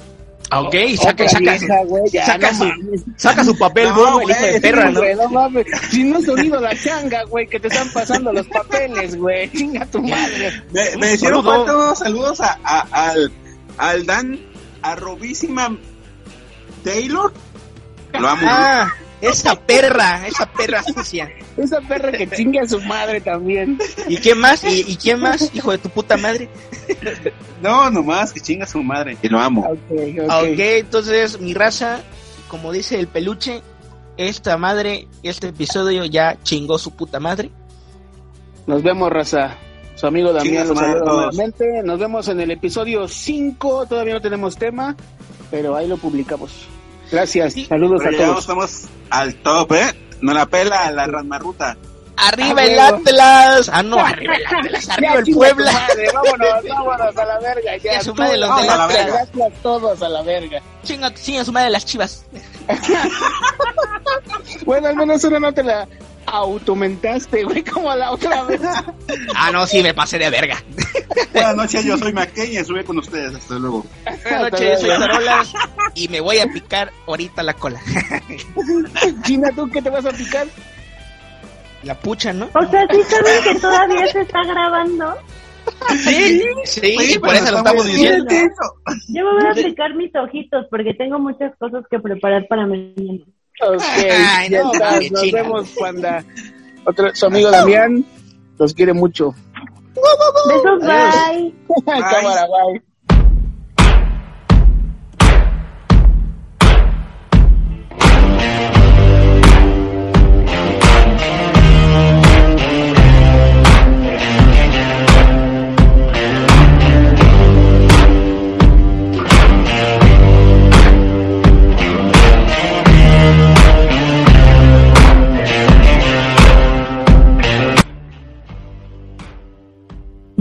Ok, 0.53 0.75
saca, 0.97 1.11
Otra 1.11 1.29
saca, 1.29 1.39
vieja, 1.41 1.85
güey, 1.87 2.03
ya, 2.13 2.27
saca 2.27 2.53
no 2.53 2.59
su- 2.59 2.65
mames. 2.65 3.01
saca 3.17 3.45
su 3.45 3.59
papel, 3.59 3.89
No, 3.89 3.95
bobo, 3.97 4.21
el 4.21 4.31
hijo 4.31 4.41
de 4.43 4.51
güey, 4.51 4.61
perra, 4.61 4.89
Sí, 4.91 4.97
¿no? 5.17 5.29
mames. 5.31 5.67
Si 5.91 6.05
no 6.05 6.19
has 6.19 6.29
oído 6.29 6.61
la 6.61 6.77
changa, 6.83 7.25
güey, 7.25 7.47
que 7.49 7.59
te 7.59 7.69
están 7.69 7.89
pasando 7.93 8.33
los 8.33 8.47
papeles, 8.49 9.17
güey. 9.17 9.51
Chinga 9.51 9.85
tu 9.87 10.01
madre. 10.03 10.63
Me, 10.73 10.97
me 10.99 11.15
hicieron 11.15 11.45
falta 11.45 11.95
saludos 11.97 12.41
a, 12.41 12.59
a- 12.63 12.87
al, 13.11 13.33
al 13.79 14.07
Dan 14.07 14.39
arrobísima 14.83 15.77
Taylor. 16.85 17.33
Lo 18.19 18.29
amo. 18.29 18.47
Ah, 18.49 18.93
esa 19.21 19.55
perra, 19.55 20.27
esa 20.27 20.47
perra 20.47 20.83
sucia. 20.83 21.31
Esa 21.57 21.81
perra 21.81 22.13
que 22.13 22.29
chingue 22.29 22.61
a 22.61 22.69
su 22.69 22.81
madre 22.83 23.21
también. 23.21 23.79
¿Y 24.09 24.19
quién 24.19 24.39
más? 24.39 24.63
¿Y, 24.65 24.85
y 24.87 24.97
quién 24.97 25.21
más? 25.21 25.51
Hijo 25.55 25.73
de 25.73 25.79
tu 25.79 25.89
puta 25.89 26.17
madre. 26.17 26.49
No, 27.63 27.91
nomás, 27.91 28.33
que 28.33 28.41
chinga 28.41 28.67
su 28.67 28.83
madre. 28.83 29.17
Y 29.23 29.29
lo 29.29 29.41
amo. 29.41 29.63
Ok, 29.63 30.21
ok. 30.21 30.31
Ok, 30.31 30.59
entonces 30.59 31.41
mi 31.41 31.55
raza, 31.55 32.01
como 32.49 32.73
dice 32.73 32.99
el 32.99 33.09
peluche, 33.09 33.63
esta 34.17 34.57
madre, 34.57 35.09
este 35.23 35.49
episodio 35.49 36.05
ya 36.05 36.37
chingó 36.43 36.79
su 36.79 36.93
puta 36.93 37.21
madre. 37.21 37.51
Nos 38.67 38.83
vemos, 38.83 39.11
raza. 39.11 39.57
Su 39.95 40.07
amigo 40.07 40.33
Damián 40.33 40.69
los 40.69 40.79
saluda 40.79 41.01
a 41.01 41.05
nuevamente. 41.05 41.83
Nos 41.83 41.99
vemos 41.99 42.29
en 42.29 42.41
el 42.41 42.51
episodio 42.51 43.09
5. 43.09 43.87
Todavía 43.87 44.15
no 44.15 44.21
tenemos 44.21 44.57
tema, 44.57 44.95
pero 45.51 45.75
ahí 45.75 45.89
lo 45.89 45.97
publicamos. 45.97 46.67
Gracias. 47.11 47.55
Saludos 47.69 48.01
Pero 48.05 48.17
a 48.17 48.27
todos. 48.27 48.39
estamos 48.41 48.83
al 49.11 49.35
top, 49.37 49.73
¿eh? 49.73 49.95
No 50.21 50.33
la 50.35 50.47
pela 50.47 50.91
la 50.91 51.07
rasmarruta. 51.07 51.77
¡Arriba 52.19 52.63
Ah, 52.63 52.65
el 52.65 52.79
huevo. 52.79 52.97
Atlas! 52.97 53.71
Ah, 53.71 53.83
no, 53.83 53.99
arriba 53.99 54.37
el 54.37 54.47
Atlas, 54.47 54.89
arriba 54.89 55.13
Ya, 55.13 55.19
el 55.21 55.35
Puebla. 55.35 55.71
madre, 55.73 56.09
vámonos, 56.15 56.49
vámonos 56.69 57.17
a 57.19 57.25
la 57.27 57.39
verga. 57.41 57.77
Ya, 57.77 57.93
Ya 57.93 58.01
su 58.01 58.15
madre 58.15 58.39
los. 58.39 58.51
Atlas, 58.51 59.29
todos 59.63 60.03
a 60.03 60.09
la 60.09 60.23
verga. 60.23 60.63
Chinga, 60.83 61.13
chinga 61.13 61.45
su 61.45 61.53
madre 61.53 61.71
las 61.71 61.85
chivas. 61.85 62.25
Bueno, 64.65 64.89
al 64.89 64.97
menos 64.97 65.23
una 65.25 65.39
no 65.39 65.53
te 65.53 65.63
la 65.63 65.87
automentaste, 66.27 67.45
güey, 67.45 67.63
como 67.65 67.95
la 67.95 68.11
otra 68.11 68.45
vez. 68.45 68.61
Ah, 69.35 69.51
no, 69.53 69.67
sí, 69.67 69.83
me 69.83 69.95
pasé 69.95 70.19
de 70.19 70.31
verga. 70.31 70.57
Buenas 71.33 71.57
noches, 71.57 71.85
yo 71.85 71.97
soy 71.97 72.15
y 72.37 72.57
estuve 72.57 72.85
con 72.85 72.99
ustedes. 72.99 73.35
Hasta 73.35 73.59
luego. 73.59 73.85
Buenas 74.05 74.53
noches, 74.53 74.81
soy 74.81 74.89
Tarolas 74.89 75.53
y 75.95 76.09
me 76.09 76.21
voy 76.21 76.39
a 76.39 76.47
picar 76.47 76.93
ahorita 77.07 77.43
la 77.43 77.55
cola. 77.55 77.81
China, 79.23 79.51
¿tú 79.55 79.69
qué 79.71 79.81
te 79.81 79.91
vas 79.91 80.07
a 80.07 80.13
picar? 80.13 80.47
La 81.83 81.95
pucha, 81.95 82.33
¿no? 82.33 82.49
O 82.55 82.67
sea, 82.67 82.87
¿sí 82.91 83.03
saben 83.05 83.43
que 83.45 83.61
todavía 83.61 84.07
se 84.09 84.23
está 84.23 84.45
grabando? 84.45 85.17
Sí, 86.03 86.43
sí, 86.65 87.19
por 87.19 87.35
eso 87.35 87.53
lo 87.53 87.59
estamos 87.59 87.87
diciendo. 87.87 88.25
diciendo. 88.25 88.55
Yo 89.09 89.25
me 89.25 89.33
voy 89.33 89.47
a 89.47 89.51
aplicar 89.51 89.95
mis 89.95 90.15
ojitos 90.15 90.67
porque 90.71 90.95
tengo 90.95 91.19
muchas 91.19 91.55
cosas 91.59 91.85
que 91.91 91.99
preparar 91.99 92.47
para 92.49 92.67
mañana. 92.67 93.25
Ok, 93.63 93.83
Ay, 93.83 94.51
ya 94.51 94.63
no, 94.63 94.73
nos 94.73 95.23
China. 95.23 95.43
vemos 95.43 95.71
cuando 95.77 96.09
otro, 96.85 97.15
su 97.15 97.27
amigo 97.27 97.51
Damián 97.51 98.05
los 98.59 98.75
quiere 98.75 98.93
mucho. 98.93 99.35
Besos, 100.49 100.81
bye. 100.81 101.55
Cámara, 101.87 102.47
bye. 102.47 102.83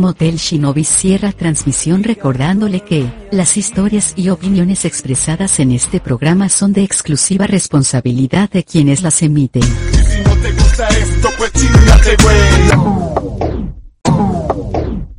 Motel 0.06 0.36
Shinobi 0.36 0.84
cierra 0.84 1.32
transmisión 1.32 2.04
recordándole 2.04 2.82
que, 2.82 3.12
las 3.32 3.58
historias 3.58 4.14
y 4.16 4.30
opiniones 4.30 4.86
expresadas 4.86 5.60
en 5.60 5.72
este 5.72 6.00
programa 6.00 6.48
son 6.48 6.74
de 6.74 6.84
exclusiva 6.84 7.48
responsabilidad 7.48 8.48
de 8.52 8.64
quienes 8.64 9.02
las 9.02 9.24
emiten. 9.24 9.64
Pues. 11.42 12.75